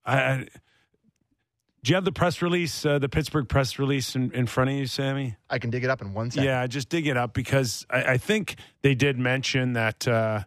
I, 0.04 0.16
I 0.20 0.48
do 1.88 1.92
you 1.92 1.94
have 1.94 2.04
the 2.04 2.12
press 2.12 2.42
release, 2.42 2.84
uh, 2.84 2.98
the 2.98 3.08
Pittsburgh 3.08 3.48
press 3.48 3.78
release 3.78 4.14
in, 4.14 4.30
in 4.32 4.46
front 4.46 4.68
of 4.68 4.76
you, 4.76 4.86
Sammy? 4.86 5.36
I 5.48 5.58
can 5.58 5.70
dig 5.70 5.84
it 5.84 5.88
up 5.88 6.02
in 6.02 6.12
one 6.12 6.30
second. 6.30 6.44
Yeah, 6.44 6.66
just 6.66 6.90
dig 6.90 7.06
it 7.06 7.16
up 7.16 7.32
because 7.32 7.86
I, 7.88 8.02
I 8.02 8.18
think 8.18 8.56
they 8.82 8.94
did 8.94 9.18
mention 9.18 9.72
that 9.72 10.06
uh, 10.06 10.42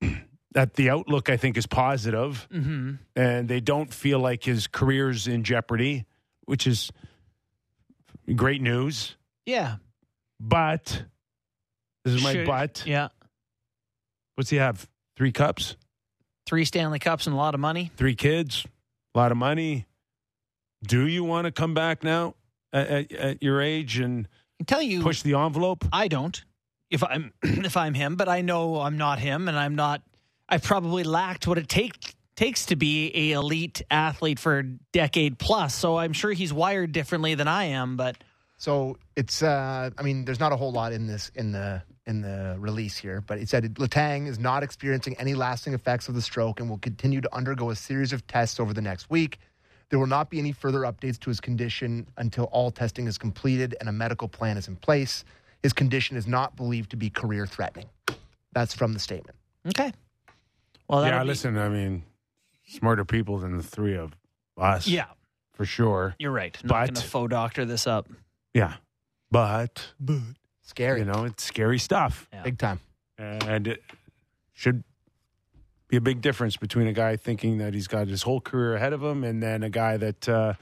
that 0.52 0.72
the 0.72 0.88
outlook 0.88 1.28
I 1.28 1.36
think 1.36 1.58
is 1.58 1.66
positive, 1.66 2.48
hmm 2.50 2.94
and 3.14 3.48
they 3.48 3.60
don't 3.60 3.92
feel 3.92 4.18
like 4.18 4.44
his 4.44 4.66
career's 4.66 5.26
in 5.28 5.44
jeopardy, 5.44 6.06
which 6.46 6.66
is 6.66 6.90
great 8.34 8.62
news. 8.62 9.14
Yeah. 9.44 9.76
But 10.40 11.02
this 12.02 12.14
is 12.14 12.22
my 12.22 12.32
Should- 12.32 12.46
but. 12.46 12.82
Yeah. 12.86 13.08
What's 14.36 14.48
he 14.48 14.56
have? 14.56 14.88
Three 15.18 15.32
cups, 15.32 15.76
Three 16.46 16.64
Stanley 16.64 16.98
Cups 16.98 17.26
and 17.26 17.34
a 17.34 17.36
lot 17.36 17.52
of 17.52 17.60
money. 17.60 17.90
three 17.98 18.14
kids, 18.14 18.64
a 19.14 19.18
lot 19.18 19.32
of 19.32 19.36
money. 19.36 19.84
Do 20.86 21.06
you 21.06 21.24
want 21.24 21.46
to 21.46 21.52
come 21.52 21.74
back 21.74 22.02
now 22.02 22.34
at, 22.72 22.86
at, 22.86 23.12
at 23.12 23.42
your 23.42 23.60
age 23.60 23.98
and 23.98 24.28
tell 24.66 24.82
you, 24.82 25.02
push 25.02 25.22
the 25.22 25.34
envelope? 25.34 25.84
I 25.92 26.08
don't. 26.08 26.42
If 26.90 27.02
I'm 27.02 27.32
if 27.42 27.76
I'm 27.76 27.94
him, 27.94 28.16
but 28.16 28.28
I 28.28 28.42
know 28.42 28.80
I'm 28.80 28.96
not 28.96 29.18
him, 29.18 29.48
and 29.48 29.58
I'm 29.58 29.74
not. 29.74 30.02
I 30.48 30.58
probably 30.58 31.02
lacked 31.02 31.46
what 31.46 31.58
it 31.58 31.68
take 31.68 32.14
takes 32.36 32.66
to 32.66 32.76
be 32.76 33.10
a 33.14 33.32
elite 33.32 33.82
athlete 33.90 34.38
for 34.38 34.58
a 34.58 34.62
decade 34.62 35.38
plus. 35.38 35.74
So 35.74 35.96
I'm 35.96 36.12
sure 36.12 36.32
he's 36.32 36.52
wired 36.52 36.92
differently 36.92 37.34
than 37.34 37.48
I 37.48 37.64
am. 37.64 37.96
But 37.96 38.18
So 38.58 38.98
it's 39.16 39.42
uh 39.42 39.90
I 39.96 40.02
mean, 40.02 40.24
there's 40.24 40.40
not 40.40 40.52
a 40.52 40.56
whole 40.56 40.72
lot 40.72 40.92
in 40.92 41.06
this 41.06 41.30
in 41.34 41.52
the 41.52 41.82
in 42.06 42.20
the 42.20 42.56
release 42.58 42.96
here, 42.96 43.20
but 43.26 43.38
it 43.38 43.48
said 43.48 43.64
Letang 43.74 44.28
is 44.28 44.38
not 44.38 44.62
experiencing 44.62 45.16
any 45.18 45.34
lasting 45.34 45.74
effects 45.74 46.08
of 46.08 46.14
the 46.14 46.22
stroke 46.22 46.60
and 46.60 46.70
will 46.70 46.78
continue 46.78 47.20
to 47.20 47.34
undergo 47.34 47.70
a 47.70 47.76
series 47.76 48.12
of 48.12 48.24
tests 48.28 48.60
over 48.60 48.72
the 48.72 48.82
next 48.82 49.10
week. 49.10 49.40
There 49.90 49.98
will 49.98 50.06
not 50.06 50.30
be 50.30 50.38
any 50.38 50.52
further 50.52 50.80
updates 50.80 51.18
to 51.20 51.30
his 51.30 51.40
condition 51.40 52.06
until 52.16 52.44
all 52.44 52.70
testing 52.70 53.06
is 53.06 53.18
completed 53.18 53.76
and 53.80 53.88
a 53.88 53.92
medical 53.92 54.28
plan 54.28 54.56
is 54.56 54.68
in 54.68 54.76
place. 54.76 55.24
His 55.62 55.72
condition 55.72 56.16
is 56.16 56.26
not 56.26 56.56
believed 56.56 56.90
to 56.90 56.96
be 56.96 57.08
career 57.10 57.46
threatening. 57.46 57.86
That's 58.52 58.74
from 58.74 58.92
the 58.92 58.98
statement. 58.98 59.36
okay. 59.68 59.92
Well, 60.88 61.04
yeah, 61.04 61.20
be- 61.20 61.26
listen, 61.26 61.58
I 61.58 61.68
mean, 61.68 62.04
smarter 62.66 63.04
people 63.04 63.38
than 63.38 63.56
the 63.56 63.62
three 63.62 63.96
of 63.96 64.12
us. 64.56 64.86
Yeah, 64.86 65.06
For 65.52 65.64
sure. 65.64 66.14
you're 66.18 66.30
right. 66.32 66.56
I'm 66.62 66.68
But- 66.68 66.74
not 66.74 66.86
going 66.86 66.94
to 66.94 67.02
faux 67.08 67.30
doctor 67.30 67.64
this 67.64 67.86
up. 67.86 68.08
Yeah. 68.54 68.74
But, 69.30 69.88
but 70.00 70.20
Scary. 70.62 71.00
you 71.00 71.04
know, 71.04 71.24
it's 71.24 71.42
scary 71.44 71.78
stuff. 71.78 72.28
Yeah. 72.32 72.42
Big 72.42 72.58
time. 72.58 72.80
And 73.18 73.66
it 73.66 73.82
should 74.52 74.84
be 75.88 75.96
a 75.96 76.00
big 76.00 76.20
difference 76.20 76.56
between 76.56 76.86
a 76.86 76.92
guy 76.92 77.16
thinking 77.16 77.58
that 77.58 77.74
he's 77.74 77.86
got 77.86 78.08
his 78.08 78.22
whole 78.22 78.40
career 78.40 78.74
ahead 78.74 78.92
of 78.92 79.02
him 79.02 79.22
and 79.24 79.42
then 79.42 79.62
a 79.62 79.70
guy 79.70 79.96
that, 79.96 80.28
uh, 80.28 80.54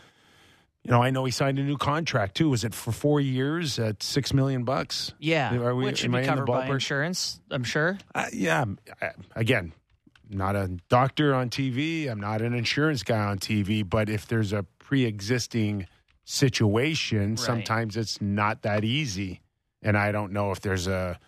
you 0.82 0.90
know, 0.90 1.02
I 1.02 1.10
know 1.10 1.24
he 1.24 1.30
signed 1.30 1.58
a 1.58 1.62
new 1.62 1.78
contract 1.78 2.34
too. 2.36 2.50
Was 2.50 2.62
it 2.62 2.74
for 2.74 2.92
four 2.92 3.20
years 3.20 3.78
at 3.78 4.02
six 4.02 4.34
million 4.34 4.64
bucks? 4.64 5.14
Yeah, 5.18 5.54
Are 5.56 5.74
we- 5.74 5.84
which 5.84 5.98
should 6.00 6.06
am 6.10 6.14
I 6.16 6.24
covered 6.26 6.46
by 6.46 6.66
insurance. 6.68 7.40
I'm 7.50 7.64
sure. 7.64 7.96
Uh, 8.14 8.26
yeah. 8.32 8.64
I- 9.00 9.12
Again, 9.34 9.72
not 10.28 10.56
a 10.56 10.76
doctor 10.90 11.34
on 11.34 11.48
TV. 11.48 12.06
I'm 12.08 12.20
not 12.20 12.42
an 12.42 12.52
insurance 12.52 13.02
guy 13.02 13.18
on 13.24 13.38
TV. 13.38 13.82
But 13.88 14.10
if 14.10 14.26
there's 14.26 14.52
a 14.52 14.64
pre-existing 14.78 15.86
situation, 16.24 17.30
Right. 17.30 17.38
sometimes 17.38 17.96
it's 17.96 18.20
not 18.20 18.62
that 18.62 18.84
easy. 18.84 19.40
And 19.82 19.96
I 19.96 20.12
don't 20.12 20.32
know 20.32 20.50
if 20.50 20.60
there's 20.60 20.86
a 20.86 21.18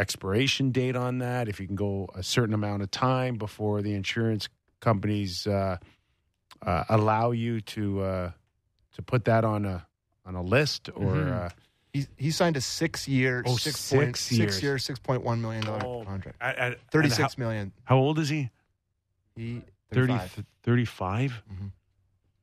expiration 0.00 0.72
date 0.72 0.96
on 0.96 1.18
that. 1.18 1.48
If 1.48 1.60
you 1.60 1.66
can 1.66 1.76
go 1.76 2.08
a 2.14 2.22
certain 2.22 2.54
amount 2.54 2.82
of 2.82 2.90
time 2.90 3.36
before 3.36 3.82
the 3.82 3.94
insurance 3.94 4.48
companies 4.80 5.46
uh, 5.46 5.76
uh, 6.62 6.84
allow 6.88 7.30
you 7.32 7.60
to 7.60 8.00
uh, 8.00 8.30
to 8.94 9.02
put 9.02 9.24
that 9.26 9.44
on 9.44 9.64
a 9.64 9.86
on 10.26 10.34
a 10.34 10.42
list 10.42 10.88
or. 10.94 11.14
Mhm. 11.14 11.32
Uh, 11.46 11.50
He 11.92 12.06
he 12.16 12.30
signed 12.30 12.56
a 12.56 12.60
six 12.60 13.08
year, 13.08 13.42
Oh, 13.44 13.56
six 13.56 13.80
six 13.80 13.90
point- 13.98 14.16
six 14.16 14.38
years. 14.38 14.62
year, 14.62 14.78
six 14.78 14.98
point 15.00 15.24
one 15.24 15.40
million 15.42 15.64
dollar 15.64 15.84
Oh, 15.84 16.04
contract. 16.04 16.36
at- 16.40 16.56
at- 16.56 16.78
Thirty 16.92 17.06
and 17.08 17.12
how- 17.18 17.26
six 17.28 17.36
million. 17.36 17.72
How 17.84 17.96
old 17.98 18.18
is 18.20 18.28
he? 18.28 18.48
He 19.34 19.62
30, 19.92 20.12
35. 20.12 20.44
35? 20.62 21.42
Mhm. 21.52 21.72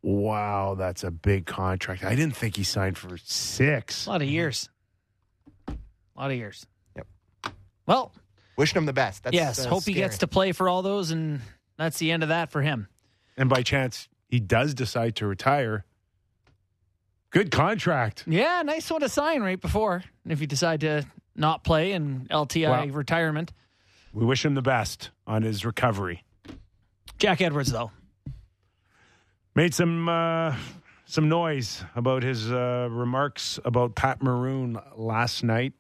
Wow, 0.01 0.75
that's 0.77 1.03
a 1.05 1.11
big 1.11 1.45
contract. 1.45 2.03
I 2.03 2.13
didn't 2.13 2.35
think 2.35 2.57
he 2.57 2.63
signed 2.65 2.97
for 2.97 3.17
six. 3.17 4.05
A 4.05 4.09
lot 4.09 4.21
of 4.21 4.27
years. 4.27 4.67
A 5.69 5.75
lot 6.19 6.29
of 6.31 6.35
years. 6.37 6.67
Yep. 7.87 7.95
Well, 7.95 8.11
Wishing 8.57 8.77
him 8.79 8.85
the 8.87 8.93
best. 8.93 9.23
That's, 9.23 9.35
yes. 9.35 9.65
uh, 9.65 9.69
hope 9.69 9.83
he 9.85 9.93
gets 9.93 10.19
to 10.19 10.27
play 10.27 10.51
for 10.51 10.67
all 10.67 10.81
those, 10.81 11.11
and 11.11 11.41
that's 11.77 11.99
the 11.99 12.11
end 12.11 12.23
of 12.23 12.29
that 12.29 12.51
for 12.51 12.61
him. 12.63 12.87
And 13.37 13.49
by 13.49 13.61
chance, 13.61 14.09
he 14.29 14.39
does 14.39 14.73
decide 14.73 15.15
to 15.17 15.27
retire. 15.27 15.85
Good 17.29 17.51
contract. 17.51 18.23
Yeah, 18.25 18.63
nice 18.65 18.89
one 18.89 19.01
to 19.01 19.09
sign 19.09 19.41
right 19.41 19.61
before. 19.61 20.03
If 20.27 20.41
you 20.41 20.47
decide 20.47 20.81
to 20.81 21.05
not 21.35 21.63
play 21.63 21.91
in 21.91 22.27
LTI 22.31 22.69
Well- 22.69 22.87
retirement. 22.89 23.53
We 24.11 24.25
wish 24.25 24.43
him 24.43 24.55
the 24.55 24.63
best 24.63 25.11
on 25.27 25.43
his 25.43 25.63
recovery. 25.63 26.23
Jack 27.19 27.41
Edwards, 27.41 27.71
though. 27.71 27.91
Made 29.53 29.75
some 29.75 30.09
uh, 30.09 30.55
some 31.05 31.29
noise 31.29 31.83
about 31.95 32.23
his 32.23 32.51
uh, 32.51 32.87
remarks 32.89 33.59
about 33.63 33.93
Pat 33.95 34.23
Maroon 34.23 34.79
last 34.95 35.43
night 35.43 35.73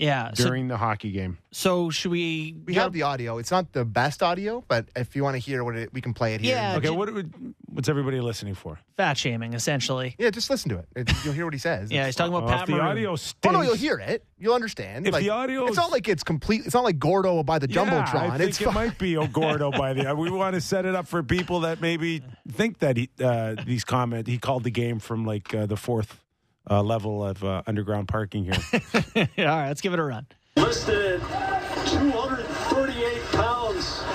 Yeah. 0.00 0.30
So, 0.34 0.44
during 0.46 0.68
the 0.68 0.76
hockey 0.76 1.10
game. 1.12 1.38
so 1.52 1.90
should 1.90 2.10
we? 2.10 2.56
We 2.64 2.74
have 2.74 2.92
the 2.92 3.02
audio. 3.02 3.38
It's 3.38 3.50
not 3.50 3.72
the 3.72 3.84
best 3.84 4.22
audio, 4.22 4.64
but 4.66 4.86
if 4.96 5.14
you 5.14 5.22
want 5.22 5.34
to 5.34 5.38
hear 5.38 5.62
what 5.62 5.76
it, 5.76 5.92
we 5.92 6.00
can 6.00 6.14
play 6.14 6.34
it 6.34 6.40
here. 6.40 6.56
Yeah. 6.56 6.76
Okay, 6.76 6.88
j- 6.88 6.94
what 6.96 7.12
would- 7.12 7.54
what's 7.66 7.88
everybody 7.88 8.20
listening 8.20 8.54
for? 8.54 8.78
fat 8.96 9.16
shaming, 9.16 9.54
essentially. 9.54 10.14
Yeah, 10.18 10.28
just 10.28 10.50
listen 10.50 10.68
to 10.70 10.76
it. 10.78 10.86
It- 10.94 11.24
You'll 11.24 11.32
hear 11.32 11.44
what 11.46 11.54
he 11.54 11.58
says. 11.60 11.90
Yeah, 11.92 12.00
It's 12.00 12.08
he's 12.08 12.16
talking 12.16 12.34
about 12.34 12.44
Well, 12.44 12.52
Pat 12.52 12.60
if 12.62 12.66
the 12.66 12.72
Maroon. 12.72 12.86
audio 12.86 13.16
Oh 13.46 13.50
no, 13.50 13.62
you'll 13.62 13.74
hear 13.74 13.98
it. 13.98 14.24
You'll 14.38 14.54
understand. 14.54 15.06
If 15.06 15.12
like, 15.14 15.22
the 15.22 15.30
audio 15.30 15.62
it's 15.62 15.72
is- 15.72 15.76
not 15.76 15.90
like 15.90 16.08
it's 16.08 16.22
complete. 16.22 16.62
It's 16.66 16.74
not 16.74 16.84
like 16.84 16.98
Gordo 16.98 17.42
by 17.42 17.58
the 17.58 17.68
Yeah, 17.70 17.84
jumbotron. 17.84 18.30
I 18.30 18.38
think 18.38 18.50
it's 18.50 18.60
it 18.60 18.64
fine. 18.64 18.74
might 18.74 18.98
be 18.98 19.14
gordo 19.32 19.70
by 19.70 19.92
the. 19.94 20.14
We 20.20 20.30
want 20.30 20.54
to 20.54 20.60
set 20.60 20.84
it 20.86 20.94
up 20.94 21.06
for 21.06 21.22
people 21.22 21.60
that 21.60 21.80
maybe 21.80 22.22
think 22.50 22.78
that 22.80 22.96
he, 22.96 23.08
uh, 23.22 23.56
these 23.66 23.84
comment 23.84 24.26
he 24.26 24.36
called 24.38 24.64
the 24.64 24.70
game 24.70 24.98
from 24.98 25.24
like 25.24 25.54
uh, 25.54 25.64
the 25.66 25.76
fourth 25.76 26.20
uh, 26.70 26.82
level 26.82 27.24
of 27.24 27.42
uh, 27.44 27.62
underground 27.66 28.08
parking 28.08 28.44
here. 28.44 28.54
All 29.16 29.26
right, 29.46 29.68
let's 29.68 29.80
give 29.80 29.92
it 29.92 29.98
a 29.98 30.04
run. 30.04 30.26
listed 30.56 31.20
238 31.20 33.22
pounds. 33.32 34.02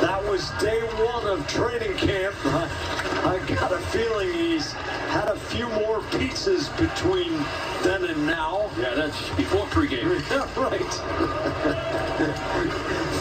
That 0.00 0.24
was 0.24 0.50
day 0.52 0.80
one 0.80 1.26
of 1.26 1.46
training 1.46 1.94
camp. 1.98 2.34
I, 2.46 2.66
I 3.46 3.54
got 3.54 3.70
a 3.70 3.76
feeling 3.76 4.32
he's 4.32 4.72
had 4.72 5.28
a 5.28 5.36
few 5.36 5.68
more 5.68 6.00
pizzas 6.00 6.70
between 6.78 7.34
then 7.82 8.04
and 8.04 8.26
now. 8.26 8.70
Yeah, 8.78 8.94
that's 8.94 9.28
before 9.36 9.66
pregame. 9.66 10.18
yeah, 10.30 10.48
right. 10.56 10.80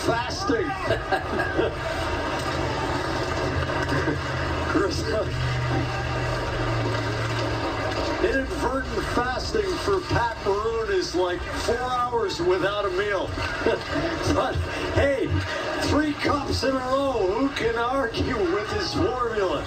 Fasting. 0.06 0.70
Chris, 4.70 5.04
Inadvertent 8.24 9.04
fasting 9.16 9.72
for 9.78 10.02
Pat 10.02 10.36
Maroon 10.46 10.92
is 10.92 11.16
like 11.16 11.40
four 11.40 11.78
hours 11.78 12.42
without 12.42 12.86
a 12.86 12.90
meal. 12.90 13.30
but 14.36 14.56
hey, 14.94 15.30
three 15.84 16.12
cups 16.14 16.64
in 16.64 16.72
a 16.72 16.80
row. 16.80 17.12
Who 17.38 17.50
can 17.50 17.76
argue 17.78 18.36
with 18.38 18.70
his 18.74 18.94
formula? 18.94 19.64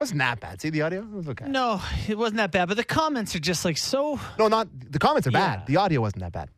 wasn't 0.00 0.18
that 0.18 0.40
bad. 0.40 0.60
See 0.60 0.68
the 0.68 0.82
audio? 0.82 1.00
It 1.00 1.10
was 1.12 1.28
okay. 1.28 1.46
No, 1.46 1.80
it 2.08 2.18
wasn't 2.18 2.38
that 2.38 2.50
bad, 2.50 2.66
but 2.68 2.76
the 2.76 2.84
comments 2.84 3.34
are 3.36 3.38
just 3.40 3.64
like 3.64 3.78
so. 3.78 4.18
No, 4.38 4.48
not 4.48 4.68
the 4.90 4.98
comments 4.98 5.26
are 5.28 5.30
Yeah. 5.30 5.56
bad. 5.56 5.66
The 5.66 5.76
audio 5.76 6.00
wasn't 6.02 6.22
that 6.22 6.32
bad. 6.32 6.50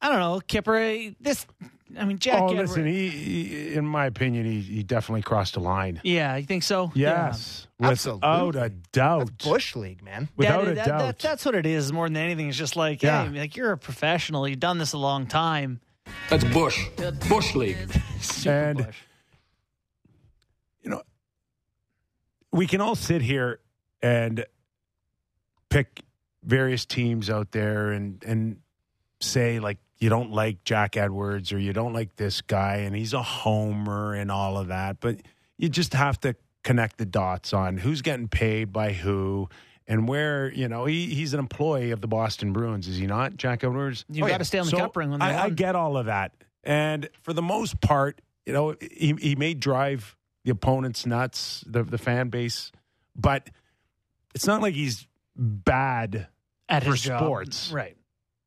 I 0.00 0.08
don't 0.08 0.20
know, 0.20 0.40
Kyper. 0.48 1.14
This, 1.20 1.46
I 1.98 2.04
mean, 2.04 2.18
Jack. 2.18 2.40
oh, 2.40 2.48
Edwards- 2.48 2.70
listen, 2.70 2.86
he, 2.86 3.08
he, 3.08 3.74
in 3.74 3.86
my 3.86 4.06
opinion, 4.06 4.46
he, 4.46 4.60
he 4.60 4.82
definitely 4.82 5.22
crossed 5.22 5.56
a 5.56 5.60
line. 5.60 6.00
Yeah, 6.04 6.36
you 6.36 6.46
think 6.46 6.62
so? 6.62 6.90
Yes, 6.94 7.66
Absolutely. 7.80 8.28
without 8.28 8.56
a 8.56 8.68
doubt. 8.92 9.26
That's 9.26 9.44
Bush 9.48 9.76
League, 9.76 10.02
man. 10.02 10.28
Without 10.36 10.64
that, 10.64 10.72
a 10.72 10.74
that- 10.76 10.86
doubt. 10.86 10.98
that- 11.00 11.18
that's 11.18 11.44
what 11.44 11.54
it 11.54 11.66
is 11.66 11.92
more 11.92 12.08
than 12.08 12.16
anything. 12.16 12.48
It's 12.48 12.56
just 12.56 12.76
like, 12.76 13.02
Yeah. 13.02 13.28
hey, 13.30 13.38
like 13.40 13.56
you're 13.56 13.72
a 13.72 13.78
professional. 13.78 14.48
You've 14.48 14.60
done 14.60 14.78
this 14.78 14.92
a 14.94 14.98
long 14.98 15.26
time. 15.26 15.80
That's 16.30 16.44
Bush. 16.44 16.88
Bush 17.28 17.54
League. 17.54 17.76
Super 18.20 18.50
And- 18.50 18.78
Bush. 18.86 18.96
you 20.82 20.90
know, 20.90 21.02
we 22.52 22.66
can 22.66 22.80
all 22.80 22.94
sit 22.94 23.22
here 23.22 23.60
and 24.02 24.44
pick 25.68 26.02
various 26.44 26.84
teams 26.84 27.30
out 27.30 27.52
there 27.52 27.90
and 27.90 28.22
and 28.26 28.56
say 29.20 29.60
like 29.60 29.78
you 30.02 30.08
don't 30.08 30.32
like 30.32 30.64
Jack 30.64 30.96
Edwards 30.96 31.52
or 31.52 31.60
you 31.60 31.72
don't 31.72 31.92
like 31.92 32.16
this 32.16 32.40
guy 32.40 32.78
and 32.78 32.94
he's 32.94 33.12
a 33.12 33.22
homer 33.22 34.14
and 34.14 34.32
all 34.32 34.58
of 34.58 34.66
that, 34.66 34.98
but 34.98 35.20
you 35.58 35.68
just 35.68 35.94
have 35.94 36.18
to 36.22 36.34
connect 36.64 36.98
the 36.98 37.06
dots 37.06 37.52
on 37.52 37.76
who's 37.76 38.02
getting 38.02 38.26
paid 38.26 38.72
by 38.72 38.92
who 38.92 39.48
and 39.86 40.08
where 40.08 40.52
you 40.52 40.66
know 40.66 40.86
he, 40.86 41.06
he's 41.14 41.34
an 41.34 41.38
employee 41.38 41.92
of 41.92 42.00
the 42.00 42.08
Boston 42.08 42.52
Bruins, 42.52 42.88
is 42.88 42.96
he 42.96 43.06
not, 43.06 43.36
Jack 43.36 43.62
Edwards? 43.62 44.04
You 44.08 44.26
got 44.26 44.38
to 44.38 44.40
oh, 44.40 44.42
stay 44.42 44.58
on 44.58 44.66
the 44.66 44.70
So 44.70 44.78
cup 44.78 44.96
ring 44.96 45.16
they 45.16 45.24
I, 45.24 45.44
I 45.44 45.50
get 45.50 45.76
all 45.76 45.96
of 45.96 46.06
that, 46.06 46.32
and 46.64 47.08
for 47.22 47.32
the 47.32 47.42
most 47.42 47.80
part, 47.80 48.20
you 48.44 48.52
know, 48.52 48.74
he, 48.80 49.14
he 49.20 49.36
may 49.36 49.54
drive 49.54 50.16
the 50.44 50.50
opponents 50.50 51.06
nuts, 51.06 51.62
the 51.64 51.84
the 51.84 51.98
fan 51.98 52.28
base, 52.28 52.72
but 53.14 53.50
it's 54.34 54.48
not 54.48 54.62
like 54.62 54.74
he's 54.74 55.06
bad 55.36 56.26
at 56.68 56.82
for 56.82 56.94
job. 56.94 57.20
sports. 57.20 57.70
right? 57.70 57.96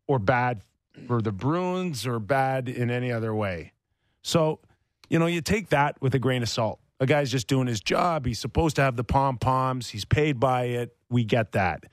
or 0.07 0.19
bad 0.19 0.61
for 1.07 1.21
the 1.21 1.31
Bruins 1.31 2.05
or 2.07 2.19
bad 2.19 2.67
in 2.69 2.89
any 2.89 3.11
other 3.11 3.33
way. 3.33 3.73
So, 4.21 4.59
you 5.09 5.19
know, 5.19 5.25
you 5.27 5.41
take 5.41 5.69
that 5.69 6.01
with 6.01 6.15
a 6.15 6.19
grain 6.19 6.41
of 6.43 6.49
salt. 6.49 6.79
A 6.99 7.05
guy's 7.05 7.29
just 7.29 7.47
doing 7.47 7.67
his 7.67 7.79
job. 7.81 8.25
He's 8.25 8.39
supposed 8.39 8.77
to 8.77 8.81
have 8.81 8.95
the 8.95 9.03
pom 9.03 9.37
poms. 9.37 9.89
He's 9.89 10.05
paid 10.05 10.39
by 10.39 10.63
it. 10.65 10.95
We 11.09 11.23
get 11.25 11.51
that. 11.51 11.83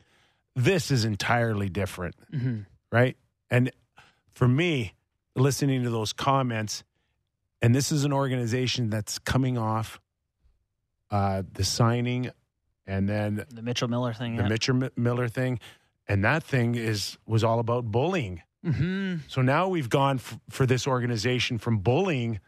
This 0.55 0.91
is 0.91 1.05
entirely 1.05 1.69
different, 1.69 2.15
right? 2.91 3.17
And 3.51 3.71
for 4.33 4.47
me, 4.47 4.95
listening 5.35 5.83
to 5.83 5.91
those 5.91 6.13
comments, 6.13 6.85
and 7.61 7.75
this 7.75 7.91
is 7.91 8.05
an 8.05 8.13
organization 8.13 8.91
that's 8.91 9.19
coming 9.19 9.57
off 9.59 10.01
uh, 11.11 11.43
the 11.53 11.65
signing 11.65 12.31
and 12.87 13.09
then 13.09 13.45
The 13.53 13.63
Mitchell 13.63 13.89
Miller 13.89 14.13
thing. 14.13 14.37
the 14.37 14.43
yeah. 14.43 14.49
Mitchell 14.49 14.85
M- 14.85 14.91
Miller 14.97 15.29
thing, 15.29 15.59
and 16.09 16.25
that 16.25 16.43
thing 16.43 16.75
is 16.75 17.17
was 17.27 17.45
all 17.45 17.59
about 17.59 17.85
bullying. 17.87 18.43
Hmm 18.65 19.17
So 19.29 19.43
now 19.43 19.69
we've 19.69 19.89
gone 19.91 20.17
f- 20.17 20.39
for 20.51 20.67
this 20.67 20.87
organization 20.87 21.59
from 21.59 21.79
bullying 21.79 22.41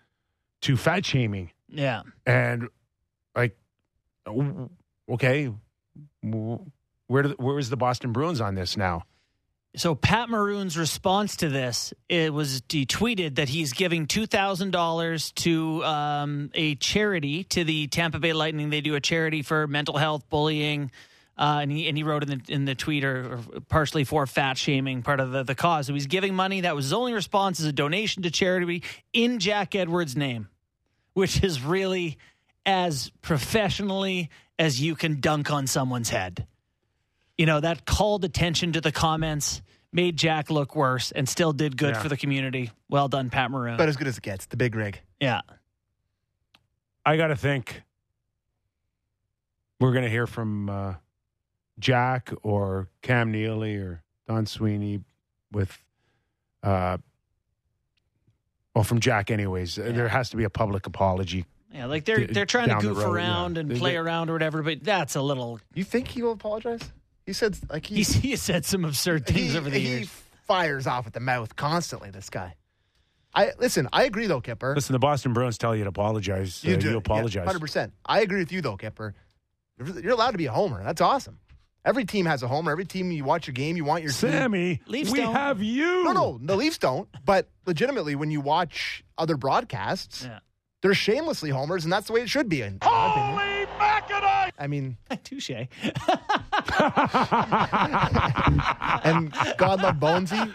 to 0.62 0.76
fat 0.76 1.04
shaming, 1.04 1.50
Yeah. 1.68 2.02
and 2.24 2.68
like, 3.36 3.56
okay, 5.10 5.50
where 6.22 7.22
do, 7.22 7.28
where 7.38 7.58
is 7.58 7.70
the 7.70 7.76
Boston 7.76 8.12
Bruins 8.12 8.40
on 8.40 8.54
this 8.54 8.76
now? 8.76 9.02
So 9.76 9.96
Pat 9.96 10.28
Maroon's 10.30 10.78
response 10.78 11.34
to 11.38 11.48
this, 11.48 11.92
it 12.08 12.32
was 12.32 12.62
he 12.68 12.86
tweeted 12.86 13.34
that 13.34 13.48
he's 13.48 13.72
giving 13.72 14.06
two 14.06 14.24
thousand 14.26 14.70
dollars 14.70 15.32
to 15.32 15.84
um, 15.84 16.50
a 16.54 16.76
charity 16.76 17.42
to 17.44 17.64
the 17.64 17.88
Tampa 17.88 18.20
Bay 18.20 18.32
Lightning. 18.32 18.70
They 18.70 18.80
do 18.80 18.94
a 18.94 19.00
charity 19.00 19.42
for 19.42 19.66
mental 19.66 19.96
health, 19.98 20.28
bullying, 20.30 20.92
uh, 21.36 21.58
and 21.62 21.70
he 21.70 21.88
and 21.88 21.96
he 21.96 22.02
wrote 22.02 22.22
in 22.22 22.28
the 22.28 22.52
in 22.52 22.64
the 22.64 22.74
tweet 22.74 23.04
or, 23.04 23.34
or 23.54 23.60
partially 23.68 24.04
for 24.04 24.26
fat 24.26 24.56
shaming, 24.58 25.02
part 25.02 25.20
of 25.20 25.32
the 25.32 25.42
the 25.42 25.54
cause. 25.54 25.86
So 25.86 25.94
he's 25.94 26.06
giving 26.06 26.34
money. 26.34 26.60
That 26.62 26.74
was 26.76 26.86
his 26.86 26.92
only 26.92 27.12
response 27.12 27.60
is 27.60 27.66
a 27.66 27.72
donation 27.72 28.22
to 28.24 28.30
charity 28.30 28.82
in 29.12 29.38
Jack 29.38 29.74
Edwards' 29.74 30.16
name, 30.16 30.48
which 31.14 31.42
is 31.42 31.62
really 31.62 32.18
as 32.66 33.10
professionally 33.22 34.30
as 34.58 34.80
you 34.80 34.94
can 34.94 35.20
dunk 35.20 35.50
on 35.50 35.66
someone's 35.66 36.10
head 36.10 36.46
you 37.36 37.46
know, 37.46 37.58
that 37.58 37.84
called 37.84 38.24
attention 38.24 38.74
to 38.74 38.80
the 38.80 38.92
comments, 38.92 39.60
made 39.92 40.16
Jack 40.16 40.50
look 40.50 40.76
worse, 40.76 41.10
and 41.10 41.28
still 41.28 41.52
did 41.52 41.76
good 41.76 41.96
Yeah. 41.96 42.00
for 42.00 42.08
the 42.08 42.16
community. 42.16 42.70
Well 42.88 43.08
done, 43.08 43.28
Pat 43.28 43.50
Maroon. 43.50 43.76
But 43.76 43.88
as 43.88 43.96
good 43.96 44.06
as 44.06 44.16
it 44.18 44.22
gets, 44.22 44.46
the 44.46 44.56
big 44.56 44.76
rig. 44.76 45.00
yeah. 45.18 45.40
I 47.04 47.16
got 47.16 47.26
to 47.26 47.36
think 47.36 47.82
we're 49.80 49.90
going 49.90 50.04
to 50.04 50.10
hear 50.10 50.28
from 50.28 50.70
uh, 50.70 50.94
Jack 51.78 52.30
or 52.42 52.88
Cam 53.02 53.32
Neely 53.32 53.76
or 53.76 54.02
Don 54.28 54.46
Sweeney 54.46 55.00
with, 55.52 55.76
uh, 56.62 56.98
well, 58.74 58.84
from 58.84 59.00
Jack, 59.00 59.30
anyways. 59.30 59.76
There 59.76 60.08
has 60.08 60.30
to 60.30 60.36
be 60.36 60.44
a 60.44 60.50
public 60.50 60.86
apology 60.86 61.44
Yeah, 61.72 61.86
like 61.86 62.04
they're 62.04 62.26
they're 62.26 62.46
trying 62.46 62.68
to 62.70 62.76
goof 62.76 62.98
road, 62.98 63.12
around 63.14 63.54
yeah. 63.56 63.60
and 63.62 63.70
They- 63.70 63.78
play 63.78 63.92
they- 63.92 63.96
around 63.98 64.30
or 64.30 64.32
whatever, 64.34 64.62
but 64.62 64.82
that's 64.82 65.14
a 65.16 65.22
little. 65.22 65.60
You 65.74 65.84
think 65.84 66.08
he 66.08 66.22
will 66.22 66.32
apologize? 66.32 66.80
He 67.26 67.32
said 67.32 67.56
like 67.70 67.86
he 67.86 67.96
He's, 67.96 68.14
he 68.14 68.36
said 68.36 68.64
some 68.64 68.84
absurd 68.84 69.26
things 69.26 69.52
he, 69.52 69.58
over 69.58 69.70
the 69.70 69.78
he 69.78 69.88
years. 69.88 70.00
He 70.00 70.06
fires 70.46 70.86
off 70.86 71.06
at 71.06 71.12
the 71.14 71.20
mouth 71.20 71.56
constantly. 71.56 72.10
This 72.10 72.28
guy. 72.30 72.54
I 73.34 73.52
listen. 73.58 73.88
I 73.92 74.04
agree 74.04 74.26
though, 74.26 74.40
Kyper. 74.40 74.74
Listen, 74.74 74.92
the 74.92 74.98
Boston 74.98 75.32
Bruins 75.32 75.56
tell 75.58 75.74
you 75.74 75.84
to 75.84 75.88
apologize. 75.88 76.62
You, 76.62 76.76
uh, 76.76 76.78
you 76.80 76.96
apologize. 76.96 77.46
Hundred 77.46 77.60
percent. 77.60 77.92
I 78.04 78.20
agree 78.20 78.38
with 78.40 78.52
you 78.52 78.60
though, 78.60 78.76
Kyper. 78.76 79.14
You're 79.78 80.00
you're 80.00 80.12
allowed 80.12 80.32
to 80.32 80.38
be 80.38 80.46
a 80.46 80.52
homer. 80.52 80.84
That's 80.84 81.00
awesome. 81.00 81.38
Every 81.84 82.04
team 82.04 82.24
has 82.26 82.42
a 82.42 82.48
homer. 82.48 82.72
Every 82.72 82.84
team 82.86 83.10
you 83.12 83.24
watch 83.24 83.46
a 83.48 83.52
game, 83.52 83.76
you 83.76 83.84
want 83.84 84.02
your 84.02 84.12
team. 84.12 84.30
Sammy, 84.30 84.80
Leafs 84.86 85.10
we 85.12 85.20
don't. 85.20 85.34
have 85.34 85.62
you. 85.62 86.04
No, 86.04 86.12
no, 86.12 86.38
the 86.42 86.56
Leafs 86.56 86.78
don't. 86.78 87.08
But 87.26 87.48
legitimately, 87.66 88.14
when 88.14 88.30
you 88.30 88.40
watch 88.40 89.04
other 89.18 89.36
broadcasts, 89.36 90.24
Yeah. 90.24 90.38
they're 90.82 90.94
shamelessly 90.94 91.50
homers, 91.50 91.84
and 91.84 91.92
that's 91.92 92.06
the 92.06 92.14
way 92.14 92.22
it 92.22 92.30
should 92.30 92.48
be. 92.48 92.62
In 92.62 92.78
my 92.82 93.10
opinion. 93.10 94.50
I 94.56 94.66
mean, 94.68 94.96
Touche. 95.24 95.50
and 95.50 95.68
God 99.58 99.82
love 99.82 99.96
Bonesy. 99.96 100.54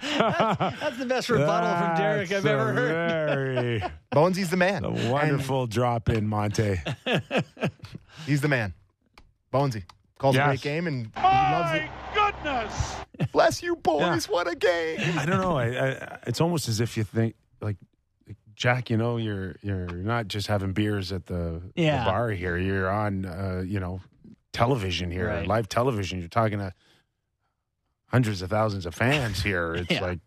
That's 0.79 0.97
the 0.97 1.05
best 1.05 1.29
rebuttal 1.29 1.75
from 1.87 1.97
Derek 1.97 2.31
I've 2.31 2.43
That's 2.43 2.45
ever 2.45 2.73
heard. 2.73 2.91
Very 3.29 3.83
Bonesy's 4.11 4.49
the 4.49 4.57
man. 4.57 4.83
a 4.85 4.89
wonderful 5.11 5.67
drop 5.67 6.09
in, 6.09 6.27
Monte. 6.27 6.77
He's 8.25 8.41
the 8.41 8.47
man. 8.47 8.73
Bonesy 9.53 9.83
calls 10.19 10.35
a 10.35 10.43
great 10.45 10.61
game 10.61 10.85
and 10.85 11.07
he 11.17 11.23
loves 11.23 11.73
it. 11.73 11.89
goodness! 12.13 12.95
Bless 13.31 13.63
you, 13.63 13.75
boys. 13.77 14.27
Yeah. 14.27 14.33
What 14.33 14.47
a 14.47 14.55
game. 14.55 14.99
I 15.17 15.25
don't 15.25 15.41
know. 15.41 15.57
I, 15.57 15.65
I, 15.89 16.17
it's 16.27 16.39
almost 16.39 16.69
as 16.69 16.79
if 16.79 16.95
you 16.97 17.03
think 17.03 17.33
like. 17.61 17.77
Jack, 18.55 18.89
you 18.89 18.97
know, 18.97 19.15
you're 19.15 19.55
you're 19.61 19.85
not 19.87 20.27
just 20.27 20.47
having 20.47 20.73
beers 20.73 21.13
at 21.13 21.25
the, 21.27 21.61
the 21.77 21.87
bar 22.05 22.29
here. 22.31 22.57
You're 22.57 22.89
on, 22.89 23.23
uh, 23.25 23.63
you 23.65 23.79
know, 23.79 24.01
television 24.51 25.09
here, 25.09 25.27
Right. 25.27 25.47
live 25.47 25.69
television. 25.69 26.19
You're 26.19 26.27
talking 26.27 26.59
to 26.59 26.73
hundreds 28.07 28.41
of 28.41 28.49
thousands 28.49 28.85
of 28.85 28.93
fans 28.93 29.41
here. 29.41 29.75
It's 29.79 29.89
Yeah. 29.91 30.01
like, 30.01 30.19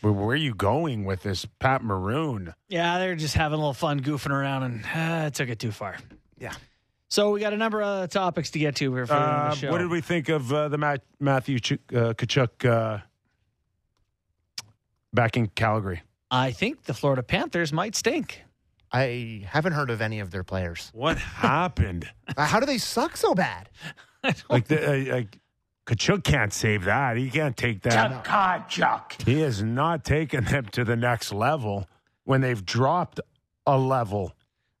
where, 0.00 0.12
where 0.12 0.30
are 0.30 0.34
you 0.34 0.54
going 0.54 1.04
with 1.04 1.22
this 1.22 1.44
Pat 1.60 1.84
Maroon? 1.84 2.52
Yeah, 2.68 2.98
they're 2.98 3.14
just 3.14 3.34
having 3.34 3.54
a 3.54 3.58
little 3.58 3.74
fun 3.74 4.00
goofing 4.00 4.30
around 4.30 4.62
and 4.64 4.84
uh, 4.92 5.30
took 5.30 5.48
it 5.48 5.60
too 5.60 5.70
far. 5.70 5.98
Yeah. 6.36 6.54
So 7.08 7.30
we 7.30 7.40
got 7.40 7.52
a 7.52 7.56
number 7.56 7.82
of 7.82 8.10
topics 8.10 8.50
to 8.50 8.58
get 8.58 8.76
to 8.76 8.94
here 8.94 9.06
for 9.06 9.14
Uh, 9.14 9.50
the 9.50 9.56
show. 9.56 9.70
what 9.70 9.78
did 9.78 9.88
we 9.90 10.00
think 10.02 10.28
of 10.28 10.52
uh, 10.52 10.68
the 10.68 10.76
Matt, 10.78 11.02
Matthew 11.18 11.58
Ch- 11.58 11.72
uh, 11.72 12.12
Tkachuk 12.14 12.64
uh, 12.68 12.98
back 15.12 15.36
in 15.36 15.46
Calgary? 15.48 16.02
I 16.30 16.50
think 16.52 16.84
the 16.84 16.94
Florida 16.94 17.22
Panthers 17.22 17.72
might 17.72 17.94
stink. 17.96 18.42
I 18.92 19.42
haven't 19.46 19.72
heard 19.72 19.90
of 19.90 20.00
any 20.00 20.20
of 20.20 20.30
their 20.30 20.44
players. 20.44 20.90
What 20.94 21.18
happened? 21.18 22.08
Uh, 22.36 22.44
How 22.44 22.60
do 22.60 22.66
they 22.66 22.76
suck 22.78 23.16
so 23.16 23.34
bad? 23.34 23.70
like 24.50 24.68
the 24.68 25.10
uh, 25.10 25.14
like 25.16 25.38
Tkachuk 25.86 26.22
can't 26.24 26.52
save 26.52 26.84
that. 26.84 27.16
He 27.16 27.30
can't 27.30 27.56
take 27.56 27.82
that. 27.82 28.22
Tkachuk. 28.24 29.26
He 29.26 29.40
has 29.40 29.62
not 29.62 30.04
taken 30.04 30.44
them 30.44 30.66
to 30.72 30.84
the 30.84 30.94
next 30.94 31.32
level 31.32 31.88
when 32.24 32.42
they've 32.42 32.62
dropped 32.64 33.18
a 33.66 33.78
level 33.78 34.34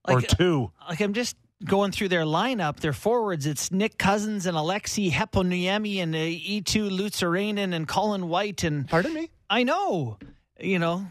or 0.06 0.16
Like, 0.16 0.30
uh, 0.32 0.36
two. 0.36 0.70
Like 0.88 1.00
I'm 1.00 1.14
just 1.14 1.36
going 1.64 1.90
through 1.92 2.08
their 2.08 2.22
lineup, 2.24 2.80
their 2.80 2.92
forwards. 2.92 3.46
It's 3.46 3.70
Nick 3.72 3.98
Cousins 3.98 4.46
and 4.46 4.56
Aleksi 4.56 5.10
Heponiemi 5.10 5.98
and 5.98 6.14
uh, 6.14 6.18
Eetu 6.18 6.90
Luostarinen 6.90 7.74
and 7.74 7.86
Colin 7.88 8.28
White 8.28 8.64
and 8.64 8.88
Pardon 8.88 9.12
me? 9.14 9.30
I 9.50 9.62
know, 9.64 10.18
you 10.60 10.78
know, 10.78 11.06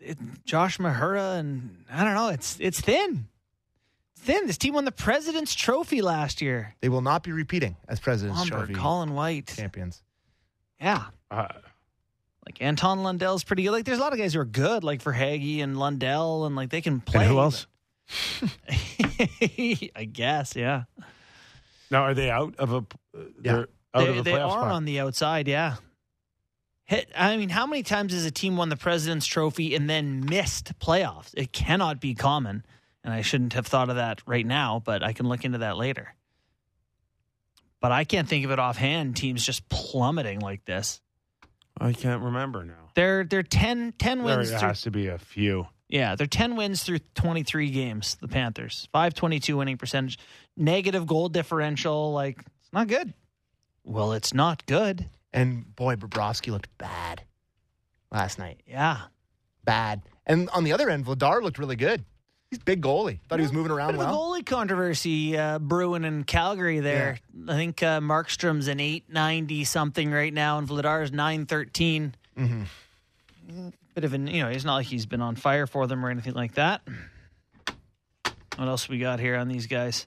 it, 0.00 0.18
Josh 0.44 0.78
Mahura 0.78 1.38
and 1.38 1.84
I 1.90 2.04
don't 2.04 2.14
know. 2.14 2.28
It's 2.28 2.56
it's 2.60 2.80
thin, 2.80 3.28
it's 4.14 4.22
thin. 4.24 4.46
This 4.46 4.58
team 4.58 4.74
won 4.74 4.84
the 4.84 4.92
President's 4.92 5.54
Trophy 5.54 6.02
last 6.02 6.40
year. 6.42 6.74
They 6.80 6.88
will 6.88 7.02
not 7.02 7.22
be 7.22 7.32
repeating 7.32 7.76
as 7.88 8.00
President's 8.00 8.40
Lumber, 8.40 8.56
Trophy 8.66 8.74
Colin 8.74 9.14
White, 9.14 9.52
champions. 9.54 10.02
yeah. 10.80 11.04
Uh, 11.30 11.48
Like 12.44 12.60
Anton 12.60 13.02
Lundell's 13.04 13.44
pretty 13.44 13.62
good. 13.62 13.70
Like 13.72 13.84
there's 13.84 13.98
a 13.98 14.00
lot 14.02 14.12
of 14.12 14.18
guys 14.18 14.34
who 14.34 14.40
are 14.40 14.44
good, 14.44 14.82
like 14.84 15.02
Verhaeghe 15.02 15.62
and 15.62 15.78
Lundell, 15.78 16.44
and 16.46 16.56
like 16.56 16.70
they 16.70 16.80
can 16.80 17.00
play. 17.00 17.22
and 17.24 17.32
who 17.32 17.38
else? 17.38 17.66
I 19.96 20.08
guess, 20.12 20.56
yeah. 20.56 20.84
Now 21.90 22.02
are 22.04 22.14
they 22.14 22.30
out 22.30 22.56
of 22.58 22.72
a? 22.72 22.76
Uh, 22.78 23.24
they're 23.38 23.68
out 23.94 24.04
they 24.04 24.08
of 24.08 24.16
a 24.18 24.22
they 24.22 24.32
playoff 24.32 24.46
are 24.46 24.60
spot. 24.60 24.72
on 24.72 24.84
the 24.84 25.00
outside, 25.00 25.48
yeah. 25.48 25.76
Hit, 26.84 27.10
I 27.16 27.36
mean, 27.36 27.48
how 27.48 27.66
many 27.66 27.82
times 27.82 28.12
has 28.12 28.24
a 28.24 28.30
team 28.30 28.56
won 28.56 28.68
the 28.68 28.76
President's 28.76 29.26
Trophy 29.26 29.74
and 29.74 29.88
then 29.88 30.24
missed 30.26 30.78
playoffs? 30.78 31.32
It 31.34 31.52
cannot 31.52 32.00
be 32.00 32.14
common, 32.14 32.64
and 33.04 33.14
I 33.14 33.22
shouldn't 33.22 33.52
have 33.52 33.66
thought 33.66 33.88
of 33.88 33.96
that 33.96 34.20
right 34.26 34.44
now, 34.44 34.82
but 34.84 35.02
I 35.02 35.12
can 35.12 35.28
look 35.28 35.44
into 35.44 35.58
that 35.58 35.76
later. 35.76 36.14
But 37.80 37.92
I 37.92 38.04
can't 38.04 38.28
think 38.28 38.44
of 38.44 38.50
it 38.50 38.58
offhand. 38.58 39.16
Teams 39.16 39.44
just 39.44 39.68
plummeting 39.68 40.40
like 40.40 40.64
this. 40.64 41.00
I 41.80 41.92
can't 41.92 42.22
remember 42.22 42.64
now. 42.64 42.90
They're 42.94 43.24
they're 43.24 43.42
10, 43.42 43.94
10 43.98 44.18
There 44.18 44.26
wins. 44.26 44.50
Through, 44.50 44.58
has 44.58 44.82
to 44.82 44.90
be 44.90 45.08
a 45.08 45.18
few. 45.18 45.66
Yeah, 45.92 46.16
they're 46.16 46.26
ten 46.26 46.56
wins 46.56 46.82
through 46.82 47.00
twenty 47.14 47.42
three 47.42 47.70
games. 47.70 48.16
The 48.20 48.26
Panthers 48.28 48.88
five 48.92 49.14
twenty 49.14 49.38
two 49.38 49.58
winning 49.58 49.76
percentage, 49.76 50.18
negative 50.56 51.06
goal 51.06 51.28
differential. 51.28 52.12
Like 52.12 52.38
it's 52.60 52.72
not 52.72 52.88
good. 52.88 53.12
Well, 53.84 54.12
it's 54.12 54.32
not 54.32 54.64
good. 54.66 55.08
And 55.32 55.74
boy, 55.76 55.96
Bobrovsky 55.96 56.50
looked 56.50 56.76
bad 56.78 57.22
last 58.10 58.38
night. 58.38 58.62
Yeah. 58.66 58.98
Bad. 59.64 60.02
And 60.26 60.48
on 60.50 60.64
the 60.64 60.72
other 60.72 60.88
end, 60.88 61.04
Vladar 61.04 61.42
looked 61.42 61.58
really 61.58 61.76
good. 61.76 62.04
He's 62.50 62.58
big 62.58 62.82
goalie. 62.82 63.18
Thought 63.28 63.38
he 63.38 63.44
was 63.44 63.52
moving 63.52 63.72
around 63.72 63.92
Bit 63.92 64.00
of 64.00 64.00
a 64.02 64.04
well. 64.12 64.30
goalie 64.32 64.44
controversy 64.44 65.36
uh, 65.38 65.58
brewing 65.58 66.04
in 66.04 66.24
Calgary 66.24 66.80
there. 66.80 67.18
I 67.48 67.54
think 67.54 67.82
uh, 67.82 68.00
Markstrom's 68.00 68.68
an 68.68 68.78
890 68.78 69.64
something 69.64 70.10
right 70.10 70.32
now, 70.32 70.58
and 70.58 70.68
Vladar's 70.68 71.12
913. 71.12 72.14
Mm-hmm. 72.38 73.68
Bit 73.94 74.04
of 74.04 74.14
an, 74.14 74.26
you 74.26 74.42
know, 74.42 74.48
it's 74.48 74.64
not 74.64 74.76
like 74.76 74.86
he's 74.86 75.06
been 75.06 75.20
on 75.20 75.36
fire 75.36 75.66
for 75.66 75.86
them 75.86 76.04
or 76.04 76.10
anything 76.10 76.34
like 76.34 76.54
that. 76.54 76.82
What 78.56 78.68
else 78.68 78.88
we 78.88 78.98
got 78.98 79.20
here 79.20 79.36
on 79.36 79.48
these 79.48 79.66
guys? 79.66 80.06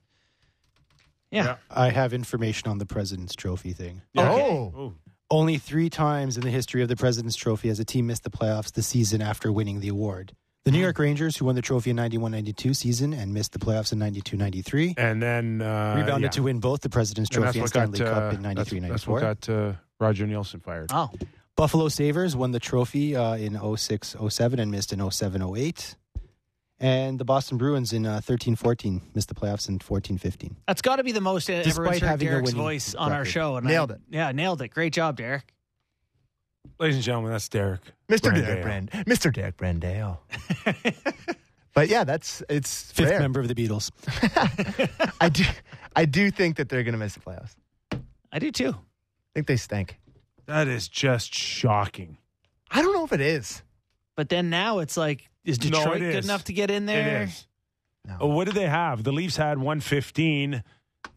Yeah. 1.31 1.57
I 1.69 1.89
have 1.89 2.13
information 2.13 2.69
on 2.69 2.77
the 2.77 2.85
President's 2.85 3.35
Trophy 3.35 3.73
thing. 3.73 4.01
Oh. 4.17 4.93
Only 5.29 5.57
three 5.57 5.89
times 5.89 6.37
in 6.37 6.43
the 6.43 6.51
history 6.51 6.81
of 6.81 6.87
the 6.87 6.95
President's 6.95 7.35
Trophy 7.35 7.67
has 7.67 7.79
a 7.79 7.85
team 7.85 8.07
missed 8.07 8.23
the 8.23 8.29
playoffs 8.29 8.71
the 8.71 8.83
season 8.83 9.21
after 9.21 9.51
winning 9.51 9.79
the 9.79 9.89
award. 9.89 10.33
The 10.65 10.71
New 10.71 10.79
York 10.79 10.97
Rangers, 10.97 11.37
who 11.37 11.45
won 11.45 11.53
the 11.53 11.61
trophy 11.61 11.91
in 11.91 11.95
91 11.95 12.31
92 12.31 12.73
season 12.73 13.13
and 13.13 13.31
missed 13.31 13.51
the 13.51 13.59
playoffs 13.59 13.91
in 13.93 13.99
92 13.99 14.35
93, 14.35 14.95
And 14.97 15.21
then 15.21 15.61
uh, 15.61 15.93
rebounded 15.95 16.29
yeah. 16.29 16.29
to 16.29 16.43
win 16.43 16.59
both 16.59 16.81
the 16.81 16.89
President's 16.89 17.29
Trophy 17.29 17.59
and, 17.59 17.67
that's 17.67 17.75
what 17.75 17.81
Stanley 17.91 17.99
got, 17.99 18.13
Cup 18.13 18.33
uh, 18.33 18.35
in 18.35 18.41
93 18.41 18.79
that's, 18.79 18.91
that's 18.91 19.07
what 19.07 19.21
got 19.21 19.49
uh, 19.49 19.73
Roger 19.99 20.25
Neilson 20.25 20.63
fired. 20.63 20.89
Oh. 20.91 21.11
Buffalo 21.55 21.87
Sabres 21.87 22.35
won 22.35 22.51
the 22.51 22.59
trophy 22.59 23.15
uh, 23.15 23.35
in 23.35 23.57
06 23.77 24.15
07 24.29 24.59
and 24.59 24.71
missed 24.71 24.91
in 24.93 25.09
07 25.11 25.41
08. 25.57 25.95
And 26.77 27.17
the 27.17 27.23
Boston 27.23 27.57
Bruins 27.57 27.93
in 27.93 28.05
uh, 28.05 28.19
13 28.21 28.57
14 28.57 29.01
missed 29.15 29.29
the 29.29 29.35
playoffs 29.35 29.69
in 29.69 29.79
14 29.79 30.17
15. 30.17 30.57
That's 30.67 30.81
got 30.81 30.97
to 30.97 31.03
be 31.05 31.13
the 31.13 31.21
most 31.21 31.49
ever 31.49 31.63
Despite 31.63 32.01
heard 32.01 32.07
having 32.07 32.27
a 32.27 32.31
Derek's 32.31 32.47
winning 32.51 32.61
voice 32.61 32.95
on 32.95 33.11
our 33.13 33.19
record. 33.19 33.31
show. 33.31 33.55
And 33.55 33.65
Nailed 33.65 33.91
I- 33.91 33.95
it. 33.95 34.01
Yeah, 34.09 34.31
nailed 34.33 34.61
it. 34.61 34.67
Great 34.69 34.91
job, 34.91 35.15
Derek. 35.15 35.53
Ladies 36.79 36.95
and 36.95 37.03
gentlemen, 37.05 37.31
that's 37.31 37.47
Derek. 37.47 37.79
Mr. 38.09 38.31
Brandale. 38.31 38.45
Derek 38.45 38.61
Brand, 38.63 38.91
Mr. 38.91 39.31
Derek 39.31 39.55
Brandale. 39.55 40.17
but 41.73 41.87
yeah, 41.87 42.03
that's 42.03 42.43
it's 42.49 42.91
Fifth 42.91 43.07
fair. 43.09 43.19
member 43.19 43.39
of 43.39 43.47
the 43.47 43.55
Beatles. 43.55 43.91
I 45.21 45.29
do, 45.29 45.45
I 45.95 46.03
do 46.03 46.29
think 46.31 46.57
that 46.57 46.67
they're 46.67 46.83
going 46.83 46.91
to 46.93 46.97
miss 46.99 47.13
the 47.13 47.21
playoffs. 47.21 47.55
I 47.93 47.99
I 48.33 48.39
do 48.39 48.51
too. 48.51 48.71
I 48.71 49.31
think 49.33 49.47
they 49.47 49.55
stink. 49.55 49.97
That 50.47 50.67
is 50.67 50.87
just 50.87 51.33
shocking. 51.33 52.17
I 52.69 52.81
don't 52.81 52.93
know 52.93 53.05
if 53.05 53.13
it 53.13 53.21
is. 53.21 53.61
But 54.15 54.29
then 54.29 54.49
now 54.49 54.79
it's 54.79 54.95
like, 54.97 55.29
is 55.43 55.61
No, 55.63 55.69
Detroit 55.79 55.97
it 55.97 55.99
good 56.11 56.15
is. 56.19 56.25
enough 56.25 56.45
to 56.45 56.53
get 56.53 56.71
in 56.71 56.85
there? 56.85 57.23
It 57.23 57.29
is. 57.29 57.47
No. 58.07 58.17
Oh, 58.21 58.27
what 58.27 58.45
did 58.45 58.55
they 58.55 58.67
have? 58.67 59.03
The 59.03 59.11
Leafs 59.11 59.37
had 59.37 59.57
115. 59.57 60.63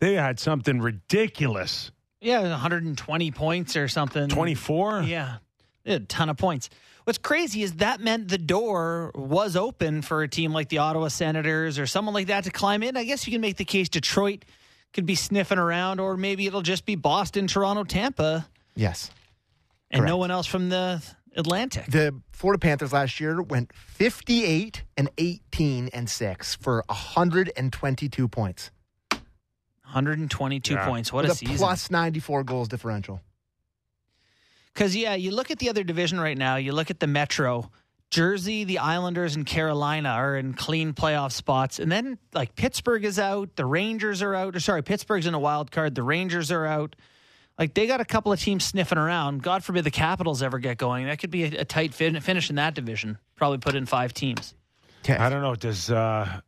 They 0.01 0.15
had 0.15 0.41
something 0.41 0.81
ridiculous. 0.81 1.91
Yeah, 2.21 2.41
120 2.41 3.31
points 3.31 3.77
or 3.77 3.89
something. 3.89 4.29
24? 4.29 5.03
Yeah, 5.03 5.37
They 5.85 5.93
had 5.93 6.03
a 6.03 6.07
ton 6.07 6.29
of 6.31 6.37
points. 6.37 6.69
What's 7.05 7.19
crazy 7.19 7.63
is 7.63 7.75
that 7.75 8.01
meant 8.01 8.29
the 8.29 8.37
door 8.39 9.13
was 9.15 9.57
open 9.57 10.03
for 10.03 10.23
a 10.23 10.29
team 10.29 10.53
like 10.53 10.69
the 10.69 10.79
Ottawa 10.79 11.09
Senators 11.09 11.79
or 11.79 11.87
someone 11.87 12.15
like 12.15 12.27
that 12.27 12.45
to 12.45 12.51
climb 12.51 12.83
in. 12.83 12.97
I 12.97 13.05
guess 13.05 13.27
you 13.27 13.33
can 13.33 13.41
make 13.41 13.57
the 13.57 13.65
case 13.65 13.89
Detroit 13.89 14.45
could 14.93 15.07
be 15.07 15.15
sniffing 15.15 15.59
around, 15.59 16.01
or 16.01 16.17
maybe 16.17 16.47
it'll 16.47 16.61
just 16.63 16.85
be 16.85 16.97
Boston, 16.97 17.47
Toronto, 17.47 17.85
Tampa, 17.85 18.47
Yes. 18.75 19.11
And 19.91 20.05
no 20.05 20.17
one 20.17 20.31
else 20.31 20.47
from 20.47 20.69
the 20.69 21.03
Atlantic. 21.37 21.87
The 21.87 22.15
Florida 22.33 22.59
Panthers 22.59 22.93
last 22.93 23.21
year 23.21 23.41
went 23.43 23.73
58 23.75 24.85
and 24.97 25.09
18 25.19 25.89
and 25.93 26.09
6 26.09 26.55
for 26.57 26.85
122 26.89 28.29
points. 28.29 28.71
122 29.85 30.75
Yeah. 30.75 30.87
points. 30.87 31.13
What 31.13 31.25
with 31.25 31.33
a 31.33 31.35
season. 31.37 31.57
plus 31.57 31.91
94 31.91 32.45
goals 32.45 32.69
differential. 32.69 33.21
Because, 34.75 34.95
yeah, 34.95 35.15
you 35.15 35.31
look 35.33 35.51
at 35.51 35.59
the 35.59 35.71
other 35.71 35.83
division 35.83 36.21
right 36.21 36.37
now, 36.39 36.57
you 36.57 36.73
look 36.73 36.91
at 36.91 37.01
the 37.01 37.07
Metro. 37.07 37.71
Jersey, 38.11 38.65
the 38.65 38.79
Islanders, 38.79 39.37
and 39.37 39.45
Carolina 39.45 40.11
are 40.11 40.37
in 40.37 40.55
clean 40.55 40.95
playoff 40.95 41.33
spots. 41.33 41.79
And 41.79 41.91
then, 41.93 42.17
like, 42.33 42.55
Pittsburgh 42.55 43.05
is 43.05 43.19
out. 43.19 43.57
The 43.57 43.67
Rangers 43.67 44.23
are 44.23 44.35
out. 44.35 44.57
Or, 44.57 44.61
sorry, 44.61 44.83
Pittsburgh's 44.83 45.27
in 45.27 45.35
a 45.35 45.39
wild 45.39 45.71
card. 45.71 45.95
The 45.95 46.03
Rangers 46.03 46.51
are 46.51 46.65
out. 46.65 46.97
Like, 47.59 47.75
they 47.75 47.87
got 47.89 48.01
a 48.01 48.05
couple 48.05 48.33
of 48.33 48.41
teams 48.41 48.65
sniffing 48.65 48.99
around. 48.99 49.43
God 49.43 49.65
forbid 49.65 49.83
the 49.85 49.91
Capitals 49.91 50.43
ever 50.43 50.59
get 50.61 50.79
going. 50.79 51.07
That 51.07 51.19
could 51.19 51.31
be 51.31 51.45
a, 51.45 51.61
a 51.63 51.65
tight 51.65 51.93
fin- 51.93 52.21
finish 52.21 52.51
in 52.51 52.57
that 52.57 52.75
division. 52.75 53.19
Probably 53.35 53.59
put 53.59 53.75
in 53.75 53.85
five 53.87 54.15
teams. 54.15 54.55
I 55.09 55.29
don't 55.29 55.43
know. 55.43 55.55
Does 55.55 55.91
uh, 55.91 56.41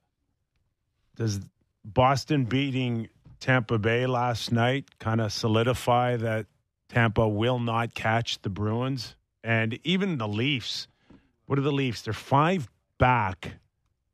does 1.16 1.40
Boston 1.84 2.44
beating 2.44 3.08
Tampa 3.40 3.78
Bay 3.78 4.06
last 4.06 4.52
night 4.52 4.84
kind 4.98 5.20
of 5.20 5.32
solidify 5.32 6.16
that 6.16 6.46
Tampa 6.88 7.26
will 7.28 7.58
not 7.58 7.94
catch 7.94 8.40
the 8.42 8.50
Bruins 8.50 9.16
and 9.42 9.78
even 9.84 10.18
the 10.18 10.28
Leafs? 10.28 10.88
What 11.46 11.58
are 11.58 11.62
the 11.62 11.72
Leafs? 11.72 12.02
They're 12.02 12.12
five 12.12 12.68
back. 12.98 13.54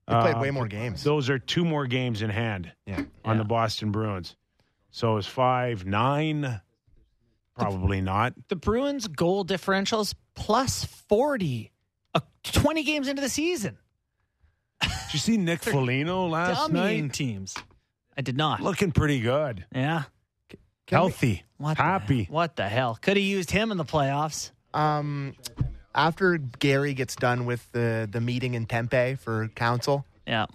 They 0.06 0.14
played 0.20 0.36
Uh, 0.36 0.40
way 0.40 0.50
more 0.52 0.68
games. 0.68 1.02
Those 1.02 1.28
are 1.28 1.38
two 1.38 1.64
more 1.64 1.86
games 1.86 2.22
in 2.22 2.30
hand 2.30 2.72
Yeah. 2.86 3.00
on 3.24 3.36
Yeah. 3.36 3.42
the 3.42 3.44
Boston 3.44 3.90
Bruins. 3.90 4.36
So 4.90 5.16
it's 5.16 5.26
five 5.26 5.84
nine? 5.84 6.60
Probably 7.58 8.00
not. 8.00 8.34
The 8.48 8.56
Bruins 8.56 9.06
goal 9.08 9.44
differentials 9.44 10.14
plus 10.34 10.84
40 10.84 11.72
uh, 12.14 12.20
20 12.44 12.82
games 12.82 13.08
into 13.08 13.22
the 13.22 13.28
season. 13.28 13.78
Did 14.82 14.90
you 15.12 15.18
see 15.18 15.36
Nick 15.36 15.62
Foligno 15.62 16.26
last 16.28 16.70
Dummying 16.70 17.02
night? 17.04 17.12
teams. 17.12 17.54
I 18.16 18.22
did 18.22 18.36
not. 18.36 18.60
Looking 18.60 18.92
pretty 18.92 19.20
good. 19.20 19.64
Yeah. 19.74 20.04
Healthy. 20.88 21.44
What 21.56 21.78
happy. 21.78 22.24
The, 22.24 22.32
what 22.32 22.56
the 22.56 22.68
hell? 22.68 22.98
Could 23.00 23.16
have 23.16 23.24
used 23.24 23.50
him 23.50 23.70
in 23.72 23.76
the 23.78 23.84
playoffs. 23.84 24.50
Um, 24.72 25.34
after 25.94 26.36
Gary 26.38 26.94
gets 26.94 27.16
done 27.16 27.46
with 27.46 27.70
the 27.72 28.08
the 28.10 28.20
meeting 28.20 28.54
in 28.54 28.66
Tempe 28.66 29.14
for 29.16 29.48
council, 29.48 30.04
Yeah. 30.26 30.46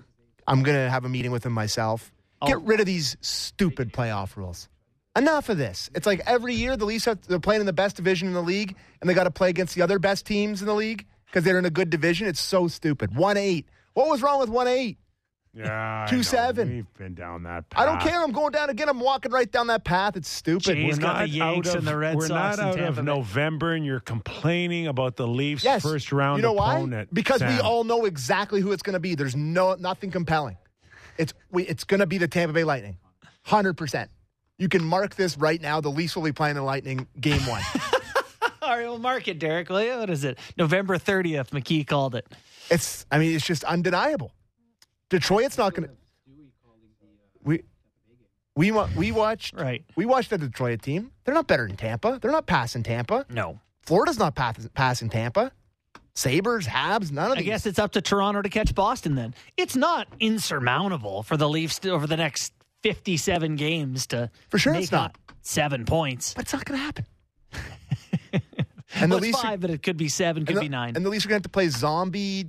I'm 0.48 0.64
gonna 0.64 0.90
have 0.90 1.06
a 1.06 1.10
meeting 1.10 1.32
with 1.32 1.46
him 1.46 1.54
myself. 1.54 2.12
Get 2.46 2.62
rid 2.62 2.80
of 2.80 2.86
these 2.86 3.18
stupid 3.22 3.92
playoff 3.94 4.36
rules. 4.38 4.68
Enough 5.16 5.50
of 5.50 5.58
this. 5.58 5.90
It's 5.94 6.06
like 6.08 6.22
every 6.26 6.54
year 6.56 6.78
the 6.78 6.86
Leafs 6.86 7.06
have, 7.06 7.22
they're 7.28 7.40
playing 7.40 7.60
in 7.62 7.66
the 7.68 7.74
best 7.74 7.98
division 7.98 8.30
in 8.30 8.34
the 8.34 8.42
league, 8.42 8.76
and 9.02 9.10
they 9.10 9.14
got 9.14 9.26
to 9.26 9.32
play 9.32 9.50
against 9.50 9.76
the 9.76 9.82
other 9.82 10.00
best 10.00 10.26
teams 10.26 10.62
in 10.62 10.68
the 10.68 10.74
league 10.76 11.06
because 11.26 11.44
they're 11.44 11.60
in 11.60 11.66
a 11.66 11.70
good 11.70 11.90
division. 11.90 12.28
It's 12.28 12.40
so 12.40 12.68
stupid. 12.70 13.14
One 13.16 13.36
eight. 13.36 13.68
What 13.94 14.08
was 14.08 14.22
wrong 14.22 14.40
with 14.40 14.48
one 14.50 14.68
eight? 14.70 14.98
Yeah. 15.54 16.06
I 16.08 16.10
Two 16.10 16.18
know. 16.18 16.22
seven. 16.22 16.70
We've 16.70 16.94
been 16.98 17.14
down 17.14 17.44
that 17.44 17.70
path. 17.70 17.82
I 17.82 17.86
don't 17.86 18.00
care. 18.00 18.24
I'm 18.24 18.32
going 18.32 18.54
down 18.54 18.70
again. 18.70 18.88
I'm 18.88 19.02
walking 19.02 19.34
right 19.34 19.52
down 19.52 19.68
that 19.68 19.84
path. 19.84 20.16
It's 20.16 20.30
stupid. 20.30 20.78
Jeez. 20.78 20.94
We're 20.94 21.02
not 21.02 21.20
the 21.24 21.28
Yanks 21.28 21.68
out 21.68 21.76
and 21.76 21.80
of, 21.80 21.92
the 21.92 21.98
Red 21.98 22.16
we're 22.16 22.28
Sox 22.28 22.58
not 22.58 22.60
and 22.60 22.62
out 22.70 22.76
Tampa 22.76 22.90
of 23.02 23.06
Bay. 23.06 23.12
November, 23.12 23.74
and 23.74 23.86
you're 23.86 24.00
complaining 24.00 24.88
about 24.88 25.18
the 25.18 25.28
Leafs' 25.28 25.66
Yes. 25.66 25.82
first 25.84 26.14
round 26.14 26.38
You 26.38 26.44
know 26.44 26.56
opponent. 26.58 27.10
why? 27.10 27.14
Because 27.14 27.42
we 27.42 27.60
all 27.60 27.84
know 27.84 28.06
exactly 28.06 28.62
who 28.62 28.72
it's 28.72 28.82
going 28.82 28.94
to 28.94 29.02
be. 29.02 29.14
There's 29.16 29.36
no 29.36 29.76
nothing 29.76 30.10
compelling. 30.10 30.56
It's 31.18 31.34
we, 31.52 31.64
it's 31.68 31.84
going 31.84 32.00
to 32.00 32.08
be 32.08 32.18
the 32.18 32.30
Tampa 32.30 32.54
Bay 32.54 32.64
Lightning, 32.64 32.98
hundred 33.44 33.74
percent. 33.74 34.10
You 34.62 34.70
can 34.70 34.84
mark 34.84 35.16
this 35.16 35.38
right 35.40 35.60
now. 35.60 35.82
The 35.82 35.90
Leafs 35.90 36.16
will 36.16 36.22
be 36.22 36.32
playing 36.32 36.54
the 36.56 36.62
Lightning 36.62 37.08
game 37.20 37.44
one. 37.48 37.64
All 38.62 38.70
right, 38.78 38.84
well, 38.86 39.00
mark 39.00 39.28
it, 39.28 39.40
Derek. 39.40 39.72
What 39.72 40.10
is 40.12 40.24
it? 40.24 40.38
November 40.56 41.00
30th, 41.00 41.50
McKee 41.50 41.86
called 41.88 42.14
it. 42.14 42.28
it's 42.70 43.08
I 43.12 43.18
mean 43.18 43.36
it's 43.36 43.44
just 43.46 43.64
undeniable. 43.64 44.32
Detroit's 45.10 45.58
not 45.58 45.74
going 45.74 45.90
to. 45.90 45.96
We 47.44 47.64
we 48.56 48.70
wa- 48.72 48.88
we 48.96 49.12
watched 49.12 49.56
Right. 49.56 49.84
we 49.96 50.06
watched 50.06 50.30
the 50.30 50.38
Detroit 50.38 50.84
team. 50.84 51.12
They're 51.26 51.34
not 51.34 51.48
better 51.48 51.66
than 51.66 51.76
Tampa. 51.76 52.20
They're 52.22 52.32
not 52.32 52.46
passing 52.46 52.84
Tampa. 52.84 53.26
No. 53.32 53.60
Florida's 53.82 54.20
not 54.20 54.36
pass- 54.36 54.70
passing 54.76 55.10
Tampa. 55.10 55.52
Sabres, 56.14 56.68
Habs, 56.68 57.12
none 57.12 57.32
of 57.32 57.38
I 57.38 57.42
these. 57.42 57.46
guess 57.46 57.66
it's 57.66 57.80
up 57.80 57.94
to 57.94 58.02
Toronto 58.02 58.44
to 58.44 58.50
catch 58.50 58.76
Boston 58.76 59.16
then. 59.16 59.34
It's 59.58 59.76
not 59.76 60.08
insurmountable 60.20 61.24
for 61.24 61.36
the 61.38 61.50
Leafs 61.50 61.80
to, 61.80 61.90
over 61.92 62.06
the 62.06 62.18
next 62.18 62.54
57 62.84 63.56
games 63.56 64.08
to 64.08 64.30
For 64.50 64.58
sure 64.58 64.74
make 64.74 64.84
it's 64.84 64.92
not. 64.92 65.16
seven 65.42 65.86
points. 65.86 66.34
but 66.34 66.44
it's 66.46 66.54
not 66.54 66.66
going 66.66 66.80
to 66.80 66.84
happen. 66.86 67.06
And 68.94 69.10
the 69.10 69.16
well, 69.16 69.18
it's 69.24 69.28
Leafs 69.28 69.40
are- 69.40 69.42
five, 69.52 69.62
but 69.62 69.70
it 69.70 69.84
could 69.84 69.96
be 69.96 70.10
seven, 70.10 70.46
could 70.46 70.58
and 70.58 70.66
be 70.66 70.70
nine. 70.70 70.98
And 70.98 71.06
the 71.06 71.10
Leafs 71.10 71.26
are 71.26 71.30
going 71.30 71.36
to 71.42 71.44
have 71.44 71.44
to 71.44 71.50
play 71.50 71.70
zombie 71.70 72.48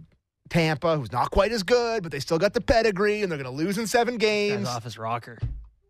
Tampa, 0.50 0.96
who's 0.96 1.12
not 1.12 1.30
quite 1.30 1.52
as 1.52 1.62
good, 1.62 2.02
but 2.02 2.10
they 2.10 2.18
still 2.18 2.36
got 2.38 2.52
the 2.52 2.60
pedigree, 2.60 3.22
and 3.22 3.30
they're 3.30 3.38
going 3.40 3.48
to 3.56 3.56
lose 3.56 3.78
in 3.78 3.86
seven 3.86 4.16
games. 4.18 4.66
Guy's 4.66 4.74
off 4.76 4.82
his 4.84 4.98
rocker. 4.98 5.38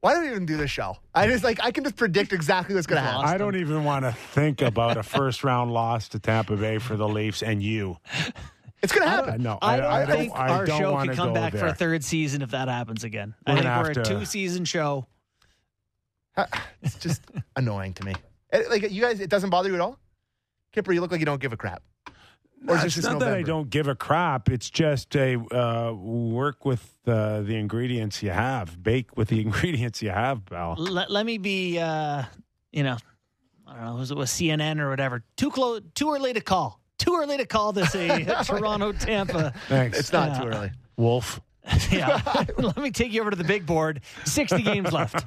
Why 0.02 0.14
do 0.14 0.20
we 0.20 0.28
even 0.28 0.44
do 0.44 0.59
this 0.59 0.70
show? 0.70 0.98
I 1.14 1.27
just 1.27 1.43
like 1.43 1.59
I 1.64 1.70
can 1.70 1.85
just 1.85 1.97
predict 1.97 2.35
exactly 2.35 2.74
what's 2.74 2.86
going 2.86 3.01
to 3.02 3.09
happen. 3.09 3.24
I 3.24 3.39
don't 3.39 3.56
even 3.56 3.82
want 3.85 4.05
to 4.05 4.12
think 4.12 4.60
about 4.60 4.98
a 4.98 5.02
first 5.02 5.43
round 5.43 5.73
loss 5.73 6.09
to 6.10 6.19
Tampa 6.19 6.56
Bay 6.56 6.77
for 6.78 6.97
the 6.97 7.09
Leafs 7.09 7.43
and 7.43 7.62
you. 7.62 7.97
It's 8.83 8.93
going 8.93 9.05
to 9.05 9.11
happen. 9.11 9.43
No, 9.43 9.59
I 9.63 9.77
don't 9.77 10.07
think 10.17 10.33
I 10.35 10.49
our 10.49 10.65
don't 10.67 10.79
show 10.81 10.93
wanna 10.93 11.09
could 11.11 11.17
come 11.17 11.29
go 11.29 11.35
back 11.35 11.53
for 11.53 11.59
a 11.59 11.61
there. 11.67 11.75
third 11.75 12.03
season 12.05 12.43
if 12.43 12.51
that 12.51 12.69
happens 12.69 13.05
again. 13.05 13.35
We're 13.47 13.53
I 13.53 13.55
think 13.57 13.67
gonna 13.67 13.83
we're 13.83 13.91
a 13.91 13.95
to- 13.95 14.05
two 14.05 14.25
season 14.25 14.65
show. 14.65 15.07
It's 16.83 16.97
just 16.99 17.23
annoying 17.57 17.95
to 17.95 18.05
me. 18.05 18.15
It- 18.53 18.71
like 18.71 18.91
you 18.91 19.01
guys, 19.03 19.21
it 19.21 19.31
doesn't 19.31 19.51
bother 19.51 19.69
you 19.69 19.75
at 19.75 19.81
all. 19.81 19.99
Kyper, 20.75 20.95
you 20.95 21.01
look 21.01 21.11
like 21.13 21.21
you 21.21 21.27
don't 21.27 21.41
give 21.41 21.53
a 21.53 21.57
crap. 21.57 21.83
Or 22.07 22.13
is 22.13 22.67
No, 22.67 22.75
this 22.75 22.85
it's 22.85 22.95
just 22.97 23.09
not 23.11 23.19
that 23.21 23.35
I 23.35 23.43
don't 23.43 23.69
give 23.71 23.89
a 23.89 23.95
crap. 23.95 24.49
It's 24.49 24.71
just 24.71 25.15
a 25.17 25.37
uh, 25.55 25.93
work 25.93 26.65
with 26.65 26.97
uh, 27.07 27.43
the 27.43 27.57
ingredients 27.57 28.23
you 28.23 28.31
have, 28.31 28.83
bake 28.83 29.17
with 29.17 29.29
the 29.29 29.41
ingredients 29.47 30.01
you 30.01 30.11
have, 30.11 30.45
pal. 30.47 30.77
Let, 30.79 31.11
let 31.11 31.27
me 31.27 31.39
be, 31.39 31.79
uh, 31.79 32.23
you 32.73 32.85
know, 32.85 32.97
I 33.67 33.75
don't 33.77 33.85
know, 33.85 33.95
was 33.97 34.11
it 34.11 34.17
was 34.17 34.31
CNN 34.31 34.79
or 34.81 34.89
whatever? 34.91 35.23
Too 35.37 35.51
close, 35.51 35.83
too 35.95 36.13
early 36.13 36.33
to 36.33 36.41
call. 36.41 36.81
Too 37.03 37.16
early 37.20 37.37
to 37.39 37.47
call 37.47 37.73
this 37.73 37.95
a 37.95 38.24
Toronto 38.45 38.93
Tampa. 38.93 39.53
Thanks. 39.69 39.99
It's 39.99 40.12
not 40.12 40.31
Yeah. 40.31 40.41
too 40.41 40.47
early. 40.49 40.70
Wolf. 40.97 41.41
yeah. 41.91 42.20
Let 42.59 42.77
me 42.77 42.91
take 42.91 43.12
you 43.12 43.20
over 43.20 43.31
to 43.31 43.37
the 43.37 43.45
big 43.45 43.66
board. 43.66 44.01
60 44.24 44.62
games 44.62 44.93
left. 44.93 45.24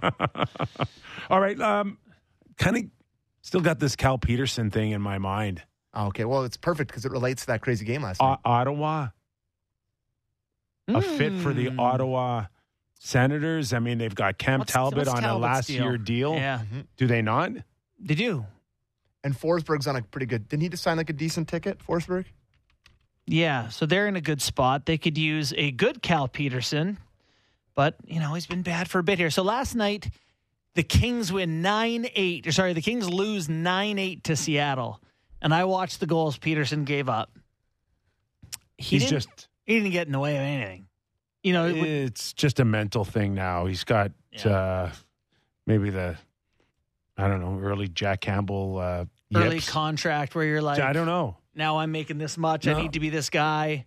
All 1.30 1.40
right. 1.40 1.60
Um, 1.60 1.98
kind 2.58 2.78
of 2.78 2.84
still 3.42 3.62
got 3.62 3.80
this 3.80 3.96
Cal 3.96 4.18
Petersen 4.18 4.70
thing 4.72 4.92
in 4.92 5.02
my 5.02 5.18
mind. 5.18 5.64
Oh, 5.94 6.08
okay, 6.08 6.26
well, 6.26 6.44
it's 6.44 6.58
perfect 6.58 6.90
because 6.92 7.06
it 7.06 7.12
relates 7.12 7.42
to 7.44 7.48
that 7.48 7.62
crazy 7.62 7.86
game 7.86 8.02
last 8.04 8.20
night. 8.22 8.40
O- 8.46 8.50
Ottawa, 8.52 9.08
a 10.90 11.02
fit 11.02 11.34
for 11.42 11.54
the 11.54 11.68
Mm. 11.68 11.80
Ottawa 11.80 12.46
Senators. 13.00 13.72
I 13.74 13.80
mean, 13.80 13.98
they've 13.98 14.14
got 14.14 14.38
Cam 14.38 14.60
What's- 14.60 14.74
Talbot 14.74 15.08
what's 15.08 15.10
on 15.12 15.24
a 15.24 15.38
last 15.38 15.68
deal? 15.68 15.84
year 15.84 15.98
deal. 15.98 16.34
Yeah. 16.36 16.62
Do 16.98 17.08
they 17.08 17.22
not? 17.22 17.52
They 18.00 18.16
do. 18.16 18.46
And 19.26 19.36
Forsberg's 19.38 19.88
on 19.88 19.96
a 19.96 20.02
pretty 20.04 20.28
good. 20.28 20.48
Didn't 20.48 20.62
he 20.62 20.70
just 20.70 20.84
sign 20.84 20.98
like 20.98 21.10
a 21.10 21.14
decent 21.14 21.48
ticket, 21.50 21.80
Forsberg? 21.80 22.26
Yeah. 23.26 23.70
So 23.70 23.86
they're 23.88 24.08
in 24.08 24.16
a 24.16 24.22
good 24.22 24.40
spot. 24.42 24.86
They 24.86 25.00
could 25.00 25.18
use 25.18 25.52
a 25.58 25.72
good 25.72 26.02
Cal 26.04 26.28
Petersen, 26.28 27.00
but, 27.74 27.96
you 28.06 28.20
know, 28.20 28.36
he's 28.36 28.46
been 28.46 28.62
bad 28.62 28.88
for 28.88 29.00
a 29.00 29.04
bit 29.04 29.18
here. 29.18 29.32
So 29.32 29.42
last 29.42 29.74
night, 29.74 30.10
the 30.76 30.84
Kings 30.84 31.34
win 31.34 31.64
9 31.64 32.08
8. 32.14 32.46
Or 32.48 32.52
sorry, 32.52 32.74
the 32.74 32.82
Kings 32.82 33.10
lose 33.10 33.50
9 33.50 33.98
8 33.98 34.24
to 34.26 34.36
Seattle. 34.36 35.02
And 35.42 35.54
I 35.54 35.64
watched 35.66 36.00
the 36.00 36.06
goals 36.06 36.38
Petersen 36.38 36.86
gave 36.86 37.10
up. 37.10 37.32
He 38.78 39.00
He's 39.00 39.10
just. 39.10 39.48
He 39.66 39.74
didn't 39.80 39.92
get 39.92 40.06
in 40.06 40.14
the 40.14 40.20
way 40.20 40.36
of 40.36 40.42
anything. 40.44 40.86
You 41.44 41.54
know, 41.54 41.66
it 41.66 41.78
It's 41.78 42.34
just 42.34 42.60
a 42.60 42.66
mental 42.66 43.04
thing 43.06 43.34
now. 43.34 43.66
He's 43.66 43.84
got 43.84 44.12
Yeah. 44.32 44.50
uh, 44.50 44.92
maybe 45.66 45.90
the, 45.90 46.16
I 47.18 47.28
don't 47.28 47.42
know, 47.42 47.60
early 47.60 47.88
Jack 47.88 48.22
Campbell 48.22 48.78
uh, 48.78 49.06
early 49.36 49.56
yips. 49.56 49.70
contract 49.70 50.36
where 50.36 50.46
you're 50.46 50.62
like, 50.62 50.80
I 50.80 50.94
don't 50.94 51.06
know. 51.08 51.38
now 51.54 51.78
I'm 51.78 51.92
making 51.92 52.18
this 52.18 52.38
much. 52.38 52.68
I 52.68 52.74
need 52.82 52.94
to 52.94 53.00
be 53.00 53.10
this 53.10 53.30
guy. 53.30 53.86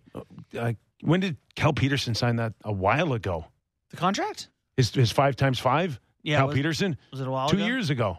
Uh, 0.57 0.73
when 1.01 1.19
did 1.19 1.37
Cal 1.55 1.73
Petersen 1.73 2.15
sign 2.15 2.37
that? 2.37 2.53
A 2.63 2.71
while 2.71 3.13
ago. 3.13 3.45
The 3.91 3.97
contract? 3.97 4.49
His 4.77 4.93
his 4.93 5.11
five 5.11 5.35
times 5.35 5.59
five. 5.59 5.99
Yeah. 6.23 6.37
Cal 6.37 6.47
was, 6.47 6.55
Petersen. 6.55 6.97
was 7.11 7.21
it 7.21 7.27
a 7.27 7.31
while 7.31 7.49
Two 7.49 7.57
ago? 7.57 7.65
years 7.65 7.89
ago. 7.89 8.17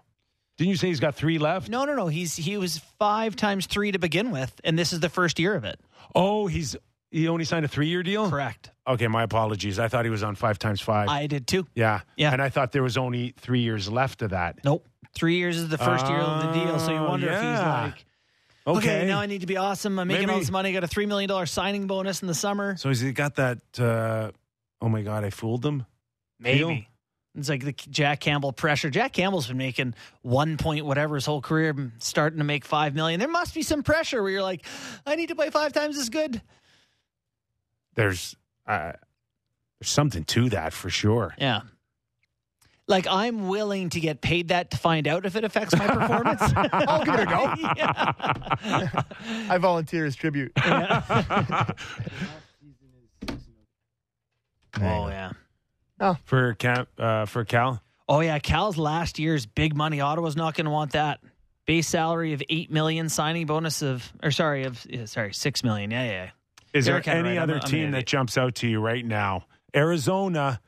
Didn't 0.57 0.71
you 0.71 0.77
say 0.77 0.89
he's 0.89 1.01
got 1.01 1.15
three 1.15 1.39
left? 1.39 1.69
No, 1.71 1.85
no, 1.85 1.95
no. 1.95 2.07
He's 2.09 2.37
he 2.37 2.57
was 2.59 2.79
five 2.99 3.35
times 3.37 3.67
three 3.67 3.93
to 3.93 3.99
begin 3.99 4.31
with, 4.31 4.59
and 4.65 4.79
this 4.79 4.93
is 4.93 5.01
the 5.01 5.09
first 5.09 5.39
year 5.39 5.55
of 5.55 5.65
it. 5.65 5.81
Oh, 6.15 6.47
he's 6.47 6.77
he 7.11 7.29
only 7.29 7.45
signed 7.45 7.65
a 7.65 7.69
three 7.69 7.89
year 7.89 8.03
deal. 8.03 8.29
Correct. 8.29 8.71
Okay, 8.87 9.09
my 9.09 9.23
apologies. 9.23 9.79
I 9.79 9.89
thought 9.89 10.05
he 10.05 10.11
was 10.11 10.23
on 10.23 10.35
five 10.35 10.59
times 10.59 10.81
five. 10.81 11.09
I 11.09 11.27
did 11.29 11.47
too. 11.47 11.67
yeah, 11.75 12.01
Yeah. 12.17 12.33
And 12.33 12.43
I 12.43 12.49
thought 12.51 12.73
there 12.73 12.83
was 12.83 12.97
only 12.99 13.35
three 13.39 13.61
years 13.61 13.89
left 13.91 14.21
of 14.23 14.31
that. 14.31 14.59
Nope. 14.65 14.87
Three 15.15 15.37
years 15.37 15.57
is 15.57 15.69
the 15.69 15.79
first 15.79 16.07
year 16.07 16.19
of 16.19 16.43
the 16.47 16.53
deal, 16.65 16.79
so 16.79 16.93
you 16.93 16.99
Oh, 16.99 17.09
wonder 17.09 17.27
if 17.29 17.35
he's 17.35 17.43
yeah. 17.43 17.83
like, 17.85 18.05
Okay. 18.67 18.79
okay, 18.99 19.07
now 19.07 19.19
I 19.21 19.27
need 19.27 19.41
to 19.41 19.47
be 19.47 19.57
awesome. 19.57 19.99
I'm 19.99 20.07
making 20.09 20.29
all 20.29 20.37
Maybe- 20.37 20.45
this 20.45 20.51
money. 20.51 20.69
I 20.69 20.73
got 20.73 20.85
a 20.85 20.89
three 20.89 21.07
million 21.07 21.29
dollar 21.29 21.47
signing 21.47 21.87
bonus 21.87 22.23
in 22.23 22.29
the 22.29 22.35
summer. 22.35 22.77
So 22.77 22.89
has 22.89 23.01
he 23.01 23.11
got 23.13 23.35
that? 23.37 23.59
Uh, 23.79 24.31
oh 24.81 24.89
my 24.89 25.03
God, 25.03 25.25
I 25.25 25.31
fooled 25.31 25.63
them. 25.63 25.87
Deal? 26.43 26.69
Maybe. 26.69 26.87
It's 27.37 27.49
like 27.49 27.65
the 27.65 27.73
Jack 27.73 28.21
Campbell 28.21 28.53
pressure. 28.53 28.91
Jack 28.91 29.13
Campbell's 29.13 29.47
been 29.47 29.57
making 29.57 29.95
one 30.23 30.57
point 30.57 30.85
whatever 30.85 31.15
his 31.15 31.27
whole 31.27 31.41
career, 31.41 31.93
starting 31.99 32.39
to 32.39 32.45
make 32.45 32.65
five 32.65 32.95
million. 32.95 33.21
There 33.21 33.29
must 33.29 33.55
be 33.55 33.63
some 33.63 33.83
pressure 33.85 34.21
where 34.23 34.33
you're 34.33 34.43
like, 34.43 34.65
I 35.07 35.15
need 35.17 35.29
to 35.29 35.37
play 35.37 35.49
five 35.51 35.73
times 35.73 35.97
as 35.97 36.09
good. 36.09 36.43
There's 37.95 38.37
uh, 38.67 38.93
there's 39.81 39.91
something 39.91 40.25
to 40.25 40.49
that 40.51 40.73
for 40.73 40.91
sure. 40.91 41.35
Yeah. 41.39 41.63
Like 42.91 43.07
I'm 43.09 43.47
willing 43.47 43.89
to 43.91 44.01
get 44.01 44.21
paid 44.21 44.49
that 44.49 44.73
to 44.73 44.77
find 44.77 45.07
out 45.07 45.25
if 45.25 45.37
it 45.37 45.45
affects 45.45 45.77
my 45.79 45.87
performance. 45.87 46.43
I'll 46.73 47.05
give 47.05 47.15
it 47.15 47.21
a 47.21 47.27
go. 47.27 47.55
yeah. 47.77 49.03
I 49.49 49.59
volunteer 49.59 50.05
as 50.05 50.17
tribute. 50.17 50.53
Oh 54.83 55.09
yeah. 55.09 55.33
Oh. 55.99 56.17
For 56.25 56.55
Cam, 56.55 56.87
uh, 56.97 57.27
for 57.27 57.45
Cal. 57.45 57.83
Oh 58.09 58.21
yeah. 58.21 58.39
Cal's 58.39 58.79
last 58.79 59.19
year's 59.19 59.45
big 59.45 59.77
money. 59.77 60.01
Ottawa's 60.01 60.37
not 60.37 60.55
going 60.55 60.65
to 60.67 60.71
want 60.71 60.93
that. 60.93 61.19
Base 61.67 61.89
salary 61.89 62.33
of 62.33 62.43
eight 62.49 62.71
million, 62.71 63.09
signing 63.09 63.47
bonus 63.47 63.83
of, 63.83 64.11
or 64.23 64.31
sorry, 64.31 64.65
of 64.65 64.87
yeah, 64.89 65.05
sorry, 65.05 65.35
six 65.35 65.63
million. 65.65 65.91
Yeah, 65.91 66.05
yeah. 66.05 66.11
yeah. 66.11 66.31
Is 66.73 66.87
Derek 66.87 67.05
there 67.05 67.17
any 67.17 67.31
right. 67.31 67.37
I'm 67.39 67.43
other 67.43 67.55
a- 67.55 67.63
I'm 67.63 67.69
team 67.69 67.91
that 67.91 68.07
jumps 68.07 68.39
out 68.39 68.55
to 68.57 68.69
you 68.69 68.81
right 68.81 69.05
now? 69.05 69.45
Arizona 69.75 70.61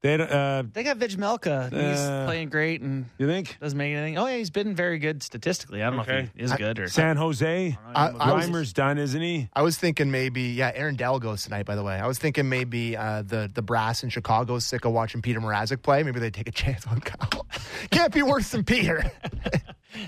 They 0.00 0.14
uh, 0.14 0.62
They 0.72 0.84
got 0.84 0.98
Vejmelka. 0.98 1.72
He's 1.72 1.98
Uh, 1.98 2.24
playing 2.24 2.50
great 2.50 2.80
and 2.82 3.06
you 3.18 3.26
think 3.26 3.58
doesn't 3.60 3.76
make 3.76 3.92
anything. 3.92 4.16
Oh 4.16 4.26
yeah, 4.26 4.36
he's 4.36 4.50
been 4.50 4.76
very 4.76 5.00
good 5.00 5.24
statistically. 5.24 5.82
I 5.82 5.86
don't 5.90 5.96
know 5.96 6.04
if 6.14 6.30
he 6.36 6.40
is 6.42 6.52
I- 6.52 6.56
good 6.56 6.78
or 6.78 6.88
San 6.88 7.16
Jose? 7.16 7.76
I, 7.96 8.08
I 8.10 8.32
was, 8.32 8.46
Reimer's 8.46 8.72
done, 8.72 8.96
isn't 8.98 9.20
he? 9.20 9.48
I 9.54 9.62
was 9.62 9.76
thinking 9.76 10.10
maybe, 10.12 10.42
yeah, 10.42 10.70
Aaron 10.72 10.94
Dell 10.94 11.18
goes 11.18 11.42
tonight, 11.42 11.66
by 11.66 11.74
the 11.74 11.82
way. 11.82 11.94
I 11.98 12.06
was 12.06 12.16
thinking 12.18 12.48
maybe 12.48 12.96
uh, 12.96 13.22
the, 13.22 13.50
the 13.52 13.62
brass 13.62 14.04
in 14.04 14.10
Chicago 14.10 14.54
is 14.54 14.64
sick 14.64 14.84
of 14.84 14.92
watching 14.92 15.20
Peter 15.20 15.40
Mrazek 15.40 15.82
play. 15.82 16.04
Maybe 16.04 16.20
they 16.20 16.30
take 16.30 16.48
a 16.48 16.52
chance 16.62 16.86
on 16.86 17.00
Kyle. 17.00 17.44
Can't 17.90 18.12
be 18.14 18.22
worse 18.22 18.50
than 18.50 18.62
Peter. 18.62 19.04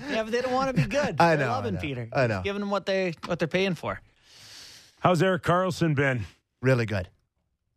yeah, 0.09 0.23
but 0.23 0.31
they 0.31 0.41
don't 0.41 0.53
want 0.53 0.73
to 0.73 0.81
be 0.81 0.87
good. 0.87 1.17
I 1.19 1.35
They're 1.35 1.47
know, 1.47 1.51
I 1.51 1.55
loving 1.57 1.73
know, 1.75 1.81
Peter. 1.81 2.07
I 2.13 2.27
know. 2.27 2.41
Giving 2.45 2.61
them 2.61 2.69
what 2.69 2.85
they 2.85 3.13
what 3.25 3.39
they're 3.39 3.47
paying 3.49 3.75
for. 3.75 3.99
How's 5.01 5.21
Erik 5.21 5.43
Karlsson 5.43 5.95
been? 5.95 6.25
really 6.61 6.85
good. 6.85 7.09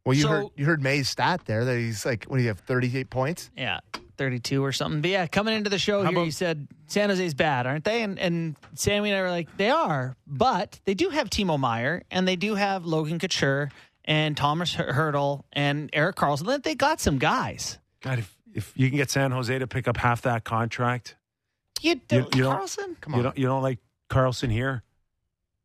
Well, 0.04 0.14
you 0.14 0.22
So- 0.22 0.28
heard 0.28 0.46
you 0.56 0.64
heard 0.66 0.82
May's 0.82 1.08
stat 1.08 1.42
there 1.46 1.64
that 1.64 1.76
he's 1.78 2.04
like, 2.04 2.24
what 2.24 2.36
do 2.36 2.42
you 2.42 2.48
have, 2.48 2.60
38 2.60 3.08
points? 3.10 3.50
Yeah, 3.56 3.80
thirty-two 4.16 4.62
or 4.64 4.70
something. 4.70 5.00
But 5.00 5.10
yeah, 5.10 5.26
coming 5.26 5.54
into 5.54 5.70
the 5.70 5.78
show 5.78 6.02
How 6.02 6.10
here, 6.10 6.18
about- 6.18 6.26
you 6.26 6.30
said 6.30 6.68
San 6.86 7.08
Jose's 7.08 7.34
bad, 7.34 7.66
aren't 7.66 7.84
they? 7.84 8.02
And 8.02 8.18
and 8.18 8.56
Sammy 8.74 9.10
and 9.10 9.18
I 9.18 9.22
were 9.22 9.30
like, 9.30 9.56
they 9.56 9.70
are, 9.70 10.14
but 10.26 10.78
they 10.84 10.94
do 10.94 11.08
have 11.08 11.30
Timo 11.30 11.58
Meier 11.58 12.02
and 12.10 12.28
they 12.28 12.36
do 12.36 12.54
have 12.54 12.84
Logan 12.84 13.18
Couture 13.18 13.70
and 14.04 14.36
Tomas 14.36 14.74
Hertl 14.74 15.44
and 15.52 15.88
Erik 15.92 16.16
Karlsson. 16.16 16.46
They- 16.46 16.70
They 16.70 16.74
got 16.74 17.00
some 17.00 17.18
guys. 17.18 17.78
God, 18.02 18.18
if, 18.18 18.36
if 18.52 18.72
you 18.76 18.88
can 18.90 18.98
get 18.98 19.10
San 19.10 19.30
Jose 19.30 19.58
to 19.58 19.66
pick 19.66 19.88
up 19.88 19.96
half 19.96 20.20
that 20.22 20.44
contract, 20.44 21.16
You, 21.80 21.94
do, 21.94 22.16
you 22.34 22.42
don't- 22.42 22.60
Karlsson? 22.60 23.00
Come 23.00 23.14
you 23.14 23.18
on. 23.20 23.24
don't 23.24 23.38
you 23.38 23.46
don't 23.46 23.62
like 23.62 23.78
Karlsson 24.10 24.50
here? 24.50 24.82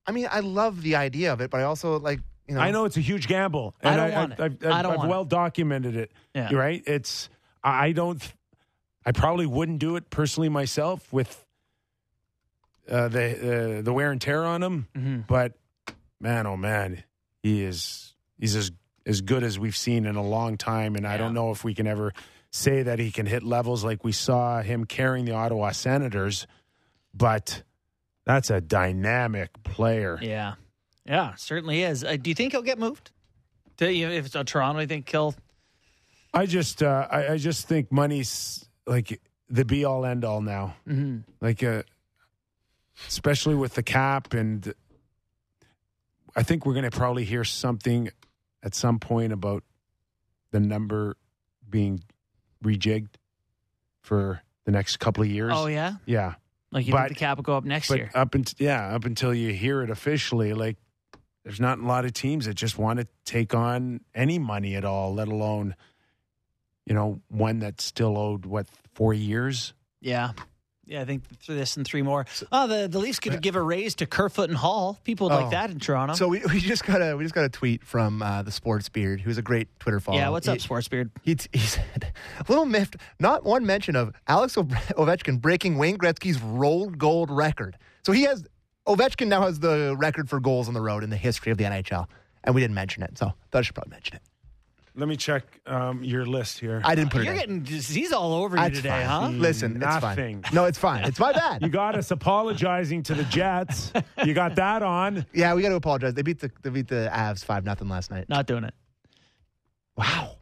I 0.08 0.12
mean, 0.12 0.28
I 0.32 0.40
love 0.40 0.82
the 0.82 0.96
idea 0.96 1.32
of 1.34 1.42
it, 1.42 1.52
but 1.52 1.60
I 1.60 1.64
also 1.64 2.00
like, 2.00 2.22
you 2.50 2.56
know. 2.56 2.62
I 2.62 2.72
know 2.72 2.86
it's 2.86 2.98
a 2.98 3.02
huge 3.02 3.28
gamble. 3.28 3.76
I 3.84 3.90
and 3.90 3.98
don't 3.98 4.12
want 4.14 4.32
it. 4.34 4.40
I've, 4.40 4.66
I've, 4.66 4.72
I 4.72 4.82
don't 4.82 4.92
I've 4.92 4.98
want 4.98 5.08
it. 5.08 5.12
well 5.12 5.26
documented 5.26 5.96
it. 5.96 6.12
Yeah. 6.36 6.54
Right. 6.54 6.84
It's 6.86 7.30
I 7.64 7.92
don't. 7.94 8.22
I 9.06 9.12
probably 9.12 9.46
wouldn't 9.46 9.80
do 9.80 9.96
it 9.96 10.10
personally 10.10 10.50
myself 10.50 11.12
with 11.14 11.46
uh, 12.90 13.08
the 13.08 13.78
uh, 13.80 13.82
the 13.82 13.94
wear 13.94 14.12
and 14.12 14.20
tear 14.20 14.44
on 14.44 14.62
him. 14.64 14.88
Mhm. 14.96 15.28
But 15.28 15.54
man, 16.20 16.48
oh 16.48 16.58
man, 16.58 17.04
he 17.44 17.64
is 17.64 18.14
he's 18.40 18.56
as 18.56 18.72
as 19.06 19.22
good 19.22 19.44
as 19.44 19.58
we've 19.58 19.78
seen 19.78 20.06
in 20.06 20.16
a 20.16 20.24
long 20.24 20.58
time, 20.58 20.96
and 20.96 21.08
I 21.08 21.18
don't 21.18 21.34
know 21.34 21.52
if 21.52 21.64
we 21.64 21.74
can 21.74 21.88
ever 21.88 22.14
say 22.52 22.84
that 22.84 23.00
he 23.00 23.12
can 23.12 23.26
hit 23.26 23.44
levels 23.44 23.84
like 23.84 24.04
we 24.04 24.12
saw 24.12 24.62
him 24.62 24.86
carrying 24.86 25.26
the 25.26 25.34
Ottawa 25.34 25.72
Senators. 25.72 26.46
But 27.14 27.64
that's 28.26 28.50
a 28.52 28.62
dynamic 28.62 29.64
player. 29.64 30.20
Yeah, 30.22 30.56
yeah, 31.10 31.34
certainly 31.36 31.84
is. 31.84 32.04
Uh, 32.06 32.16
do 32.16 32.30
you 32.30 32.36
think 32.36 32.54
he'll 32.54 32.62
get 32.62 32.80
moved? 32.80 33.12
Do 33.78 33.90
you, 33.90 34.10
if 34.10 34.26
it's 34.28 34.36
a 34.36 34.44
Toronto, 34.44 34.80
I 34.80 34.86
think 34.86 35.10
he'll? 35.10 35.34
I 36.34 36.46
just, 36.46 36.84
uh, 36.84 37.08
I, 37.10 37.30
I 37.34 37.38
just 37.38 37.68
think 37.68 37.92
money's 37.92 38.66
like 38.86 39.20
the 39.50 39.66
be 39.66 39.84
all 39.86 40.06
end 40.06 40.24
all 40.24 40.42
now. 40.42 40.76
Mhm. 40.88 41.24
Like, 41.42 41.64
uh, 41.64 41.84
especially 43.08 43.56
with 43.56 43.74
the 43.74 43.84
cap, 43.84 44.34
and 44.34 44.74
I 46.36 46.44
think 46.44 46.66
we're 46.66 46.74
going 46.74 46.90
to 46.90 46.96
probably 46.96 47.26
hear 47.26 47.44
something 47.44 48.10
at 48.62 48.76
some 48.76 49.00
point 49.00 49.34
about 49.34 49.64
the 50.52 50.60
number 50.60 51.16
being 51.70 52.04
rejigged 52.64 53.10
for 54.02 54.42
the 54.66 54.72
next 54.72 54.98
couple 54.98 55.24
of 55.24 55.30
years. 55.30 55.54
Oh 55.56 55.68
yeah, 55.68 55.94
yeah. 56.06 56.36
like 56.72 56.86
you 56.86 56.92
But- 56.92 57.08
think 57.08 57.18
the 57.18 57.20
cap 57.20 57.38
will 57.38 57.44
go 57.44 57.56
up 57.58 57.64
next 57.64 57.88
But 57.88 57.98
year? 57.98 58.12
up 58.14 58.36
until 58.36 58.56
yeah, 58.64 58.94
up 58.94 59.06
until 59.06 59.34
you 59.34 59.54
hear 59.54 59.82
it 59.82 59.90
officially, 59.90 60.54
like 60.54 60.78
there's 61.44 61.60
not 61.60 61.80
a 61.80 61.86
lot 61.86 62.06
of 62.06 62.14
teams 62.14 62.46
that 62.46 62.54
just 62.56 62.78
want 62.78 63.00
to 63.00 63.08
take 63.26 63.54
on 63.54 64.02
any 64.14 64.40
money 64.40 64.76
at 64.76 64.86
all, 64.86 65.14
let 65.14 65.28
alone 65.28 65.76
you 66.86 66.94
know 66.96 67.22
one 67.30 67.60
that's 67.60 67.84
still 67.84 68.18
owed 68.18 68.46
what 68.46 68.68
four 68.94 69.14
years. 69.14 69.74
Yeah. 70.02 70.32
Yeah, 70.86 71.02
I 71.02 71.06
think 71.06 71.22
through 71.44 71.54
this 71.54 71.78
and 71.78 71.86
three 71.86 72.02
more. 72.02 72.26
Oh, 72.52 72.66
the, 72.66 72.88
the 72.88 72.98
Leafs 72.98 73.20
could 73.20 73.40
give 73.44 73.56
a 73.56 73.62
raise 73.62 73.94
to 73.98 74.08
Kerfoot 74.08 74.50
and 74.50 74.58
Holl. 74.58 74.98
People 75.04 75.30
would 75.30 75.36
like 75.36 75.46
Oh. 75.46 75.50
that 75.52 75.70
in 75.70 75.78
Toronto. 75.78 76.16
So 76.16 76.28
we, 76.28 76.42
we 76.52 76.60
just 76.60 76.84
got 76.84 77.00
a 77.00 77.16
we 77.16 77.24
just 77.24 77.36
got 77.36 77.46
a 77.46 77.50
tweet 77.50 77.84
from 77.84 78.24
uh, 78.24 78.42
the 78.42 78.52
Sports 78.52 78.90
Beard, 78.90 79.22
who's 79.22 79.38
a 79.38 79.44
great 79.44 79.68
Twitter 79.80 80.00
follower. 80.00 80.20
yeah, 80.22 80.30
what's 80.30 80.48
up, 80.48 80.58
He- 80.60 80.68
Sportsbeard? 80.68 81.12
He, 81.22 81.38
he 81.54 81.60
said, 81.60 82.12
a 82.40 82.46
little 82.52 82.66
miffed, 82.66 82.96
not 83.20 83.44
one 83.44 83.68
mention 83.68 83.96
of 83.96 84.16
Alex 84.28 84.58
Ove- 84.58 84.70
Ovechkin 84.98 85.40
breaking 85.40 85.78
Wayne 85.78 86.00
Gretzky's 86.00 86.42
road 86.42 86.98
gold 86.98 87.30
record. 87.30 87.78
So 88.04 88.12
he 88.12 88.24
has, 88.24 88.44
Ovechkin 88.90 89.28
now 89.28 89.44
has 89.44 89.60
the 89.60 89.96
record 89.98 90.30
for 90.30 90.40
goals 90.40 90.68
on 90.68 90.74
the 90.74 90.82
road 90.82 91.04
in 91.04 91.10
the 91.10 91.18
history 91.18 91.52
of 91.52 91.58
the 91.58 91.64
NHL. 91.66 92.08
And 92.44 92.56
we 92.56 92.62
didn't 92.62 92.74
mention 92.76 93.04
it. 93.04 93.18
So 93.18 93.28
I 93.28 93.34
thought 93.52 93.60
I 93.60 93.62
should 93.62 93.76
probably 93.76 93.92
mention 93.92 94.16
it. 94.16 94.22
Let 94.96 95.08
me 95.08 95.16
check 95.16 95.44
um, 95.68 96.04
your 96.04 96.26
list 96.26 96.60
here. 96.60 96.82
I 96.84 96.96
didn't 96.96 97.12
put 97.12 97.22
it 97.22 97.28
on. 97.30 97.36
You're 97.36 97.44
it 97.44 97.50
in. 97.50 97.64
getting 97.64 97.82
he's 97.82 98.12
all 98.12 98.34
over 98.34 98.58
you 98.58 98.64
That's 98.64 98.78
today, 98.78 98.90
fine. 98.90 99.06
huh? 99.06 99.30
Listen, 99.30 99.72
it's 99.74 99.82
Nothing. 99.82 100.42
fine. 100.42 100.54
No, 100.54 100.66
it's 100.66 100.78
fine. 100.80 101.06
It's 101.06 101.20
my 101.20 101.32
bad. 101.32 101.62
You 101.70 101.70
got 101.70 101.96
us 101.96 102.10
apologizing 102.12 103.04
to 103.04 103.14
the 103.14 103.24
Jets. 103.26 103.94
You 104.26 104.34
got 104.34 104.56
that 104.56 104.82
on. 104.82 105.26
yeah, 105.34 105.54
we 105.54 105.62
got 105.62 105.70
to 105.70 105.76
apologize. 105.76 106.16
They 106.16 106.22
beat 106.24 106.40
the 106.40 106.52
they 106.64 106.70
beat 106.72 106.88
the 106.88 107.10
Avs 107.14 107.46
five 107.46 107.64
nothing 107.64 107.88
last 107.88 108.10
night. 108.12 108.28
Not 108.28 108.48
doing 108.48 108.64
it. 108.64 108.74
Wow. 109.96 110.38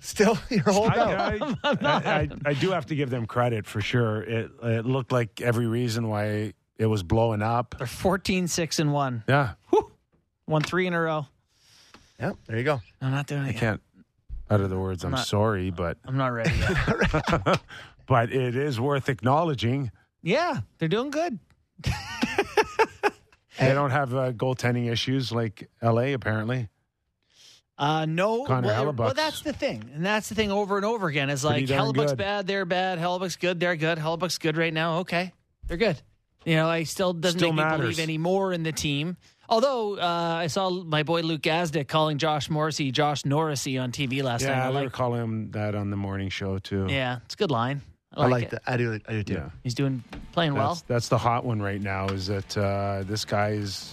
Still, 0.00 0.38
you're 0.50 0.62
holding 0.62 0.98
out. 0.98 1.10
I, 1.10 1.38
I, 1.38 1.56
I, 1.64 2.20
I, 2.20 2.28
I 2.46 2.54
do 2.54 2.70
have 2.70 2.86
to 2.86 2.94
give 2.94 3.10
them 3.10 3.26
credit 3.26 3.66
for 3.66 3.80
sure. 3.80 4.22
It, 4.22 4.50
it 4.62 4.86
looked 4.86 5.12
like 5.12 5.40
every 5.40 5.66
reason 5.66 6.08
why 6.08 6.52
it 6.80 6.86
was 6.86 7.02
blowing 7.04 7.42
up. 7.42 7.76
They're 7.78 7.86
14 7.86 8.48
6 8.48 8.78
and 8.80 8.92
1. 8.92 9.24
Yeah, 9.28 9.52
Won 10.48 10.62
three 10.62 10.88
in 10.88 10.94
a 10.94 11.00
row. 11.00 11.26
Yeah, 12.18 12.32
there 12.46 12.56
you 12.58 12.64
go. 12.64 12.80
I'm 13.00 13.12
not 13.12 13.28
doing 13.28 13.42
it. 13.42 13.44
I 13.44 13.50
yet. 13.50 13.60
can't 13.60 13.80
utter 14.48 14.66
the 14.66 14.78
words. 14.78 15.04
I'm 15.04 15.12
not- 15.12 15.26
sorry, 15.26 15.70
but 15.70 15.98
I'm 16.04 16.16
not 16.16 16.28
ready 16.32 16.50
yet. 16.58 17.60
but 18.08 18.32
it 18.32 18.56
is 18.56 18.80
worth 18.80 19.08
acknowledging. 19.08 19.92
yeah, 20.22 20.60
they're 20.78 20.88
doing 20.88 21.10
good. 21.10 21.38
They 23.58 23.74
don't 23.74 23.90
have 23.90 24.14
uh, 24.14 24.32
goaltending 24.32 24.90
issues 24.90 25.30
like 25.32 25.68
L.A. 25.82 26.14
Apparently, 26.14 26.68
Uh, 27.76 28.06
no, 28.06 28.44
Connor 28.44 28.68
well, 28.68 28.92
well, 28.92 29.14
that's 29.14 29.42
the 29.42 29.52
thing, 29.52 29.90
and 29.94 30.04
that's 30.04 30.30
the 30.30 30.34
thing 30.34 30.50
over 30.50 30.76
and 30.76 30.84
over 30.86 31.08
again. 31.08 31.28
Is 31.28 31.44
like 31.44 31.66
darn 31.66 31.92
Hellebuyck's 31.92 32.12
good. 32.12 32.18
bad, 32.18 32.46
they're 32.46 32.64
bad. 32.64 32.98
Hellebuyck's 32.98 33.36
good, 33.36 33.60
they're 33.60 33.76
good. 33.76 33.98
Hellebuyck's 33.98 34.38
good 34.38 34.56
right 34.56 34.72
now. 34.72 34.98
Okay, 35.00 35.32
they're 35.66 35.76
good. 35.76 36.00
You 36.44 36.56
know, 36.56 36.68
I 36.68 36.84
still 36.84 37.12
doesn't 37.12 37.38
Still 37.38 37.52
make 37.52 37.70
me 37.70 37.76
believe 37.76 37.98
any 37.98 38.18
more 38.18 38.52
in 38.52 38.62
the 38.62 38.72
team. 38.72 39.16
Although 39.48 39.98
uh, 39.98 40.38
I 40.38 40.46
saw 40.46 40.70
my 40.70 41.02
boy 41.02 41.22
Luke 41.22 41.42
Gazdic 41.42 41.88
calling 41.88 42.18
Josh 42.18 42.48
Morrissey 42.48 42.92
Josh 42.92 43.24
Norrisy 43.24 43.82
on 43.82 43.90
TV 43.92 44.22
last 44.22 44.42
night. 44.42 44.50
yeah, 44.50 44.68
I 44.68 44.68
they 44.68 44.74
were 44.78 44.84
like, 44.84 44.92
calling 44.92 45.20
him 45.22 45.50
that 45.50 45.74
on 45.74 45.90
the 45.90 45.96
morning 45.96 46.28
show 46.28 46.58
too. 46.58 46.86
yeah, 46.88 47.18
it's 47.24 47.34
a 47.34 47.36
good 47.36 47.50
line. 47.50 47.82
I 48.14 48.20
I 48.20 48.22
like, 48.22 48.30
like 48.30 48.42
it. 48.44 48.50
that. 48.50 48.62
I 48.66 48.76
do. 48.76 49.00
I 49.08 49.12
do 49.12 49.22
too. 49.22 49.34
Yeah. 49.34 49.50
He's 49.64 49.74
doing 49.74 50.02
playing 50.32 50.54
well. 50.54 50.68
That's, 50.74 50.82
that's 50.82 51.08
the 51.08 51.18
hot 51.18 51.44
one 51.44 51.60
right 51.60 51.80
now. 51.80 52.06
Is 52.06 52.28
that 52.28 52.56
uh, 52.56 53.02
this 53.06 53.24
guy's 53.24 53.92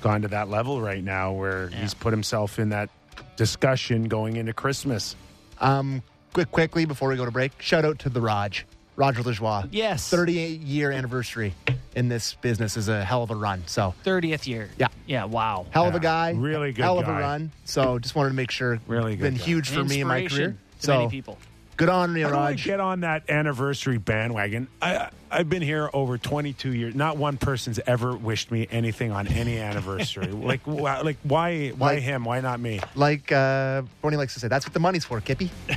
gone 0.00 0.22
to 0.22 0.28
that 0.28 0.48
level 0.48 0.80
right 0.80 1.04
now 1.04 1.32
where 1.32 1.68
he's 1.68 1.92
put 1.94 2.12
himself 2.12 2.58
in 2.58 2.70
that 2.70 2.88
discussion 3.36 4.04
going 4.04 4.36
into 4.36 4.52
Christmas. 4.52 5.14
Um, 5.60 6.02
quick, 6.32 6.50
quickly 6.50 6.84
before 6.86 7.10
we 7.10 7.16
go 7.16 7.24
to 7.26 7.30
break, 7.30 7.52
shout 7.60 7.84
out 7.84 7.98
to 8.00 8.08
the 8.08 8.20
Raj, 8.20 8.66
Roger 9.00 9.22
Lajoie. 9.22 9.66
Yes, 9.70 10.10
38 10.10 10.60
year 10.60 10.90
anniversary 10.92 11.54
in 11.96 12.10
this 12.10 12.34
business 12.34 12.76
is 12.76 12.88
a 12.88 13.02
hell 13.02 13.22
of 13.22 13.30
a 13.30 13.34
run. 13.34 13.62
So, 13.66 13.94
thirtieth 14.04 14.46
year. 14.46 14.68
Yeah. 14.78 14.88
yeah. 15.06 15.24
Wow. 15.24 15.64
hell 15.70 15.86
of 15.88 15.94
a 15.94 16.00
guy. 16.00 16.32
really 16.32 16.72
good 16.72 16.82
Hell 16.82 16.98
of 16.98 17.06
guy. 17.06 17.18
a 17.18 17.20
run. 17.22 17.50
So, 17.64 17.98
just 17.98 18.14
wanted 18.14 18.28
to 18.28 18.34
make 18.34 18.50
sure. 18.50 18.78
Really 18.86 19.16
good 19.16 19.22
Been 19.22 19.36
guy. 19.36 19.42
huge 19.44 19.70
for 19.70 19.82
me 19.84 20.02
in 20.02 20.06
my 20.06 20.28
career. 20.28 20.56
to 20.80 20.84
So, 20.86 20.98
many 20.98 21.10
people. 21.10 21.38
Good 21.80 21.88
on 21.88 22.14
you, 22.14 22.26
How 22.28 22.32
I 22.38 22.50
Raj. 22.50 22.64
get 22.64 22.78
on 22.78 23.00
that 23.00 23.30
anniversary 23.30 23.96
bandwagon? 23.96 24.68
I 24.82 25.08
I've 25.30 25.48
been 25.48 25.62
here 25.62 25.88
over 25.94 26.18
22 26.18 26.74
years. 26.74 26.94
Not 26.94 27.16
one 27.16 27.38
person's 27.38 27.78
ever 27.86 28.14
wished 28.14 28.50
me 28.50 28.66
anything 28.70 29.12
on 29.12 29.26
any 29.28 29.58
anniversary. 29.58 30.26
like 30.32 30.62
wh- 30.64 31.02
like 31.02 31.16
why 31.22 31.68
why 31.70 31.94
Like- 31.94 32.02
him? 32.02 32.24
Why 32.26 32.40
not 32.42 32.60
me? 32.60 32.80
Like 32.94 33.32
uh, 33.32 33.82
Bernie 34.02 34.18
likes 34.18 34.34
to 34.34 34.40
say, 34.40 34.48
that's 34.48 34.66
what 34.66 34.74
the 34.74 34.80
money's 34.80 35.06
for, 35.06 35.22
Kippy. 35.22 35.50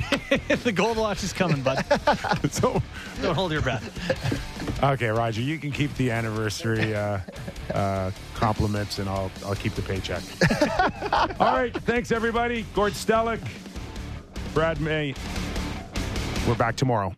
the 0.62 0.72
gold 0.72 0.98
watch 0.98 1.24
is 1.24 1.32
coming, 1.32 1.62
bud. 1.62 1.82
so 2.50 2.82
Don't 3.22 3.34
hold 3.34 3.52
your 3.52 3.62
breath. 3.62 4.82
okay, 4.84 5.08
Roger, 5.08 5.40
you 5.40 5.56
can 5.58 5.72
keep 5.72 5.94
the 5.94 6.10
anniversary 6.10 6.94
uh, 6.94 7.20
uh, 7.72 8.10
compliments, 8.34 8.98
and 8.98 9.08
I'll 9.08 9.30
I'll 9.46 9.54
keep 9.54 9.74
the 9.74 9.82
paycheck. 9.82 10.22
All 11.40 11.56
right, 11.56 11.72
thanks 11.84 12.12
everybody. 12.12 12.66
Gord 12.74 12.92
Stellick, 12.92 13.40
Brad 14.52 14.82
May. 14.82 15.14
We're 16.46 16.54
back 16.54 16.76
tomorrow. 16.76 17.14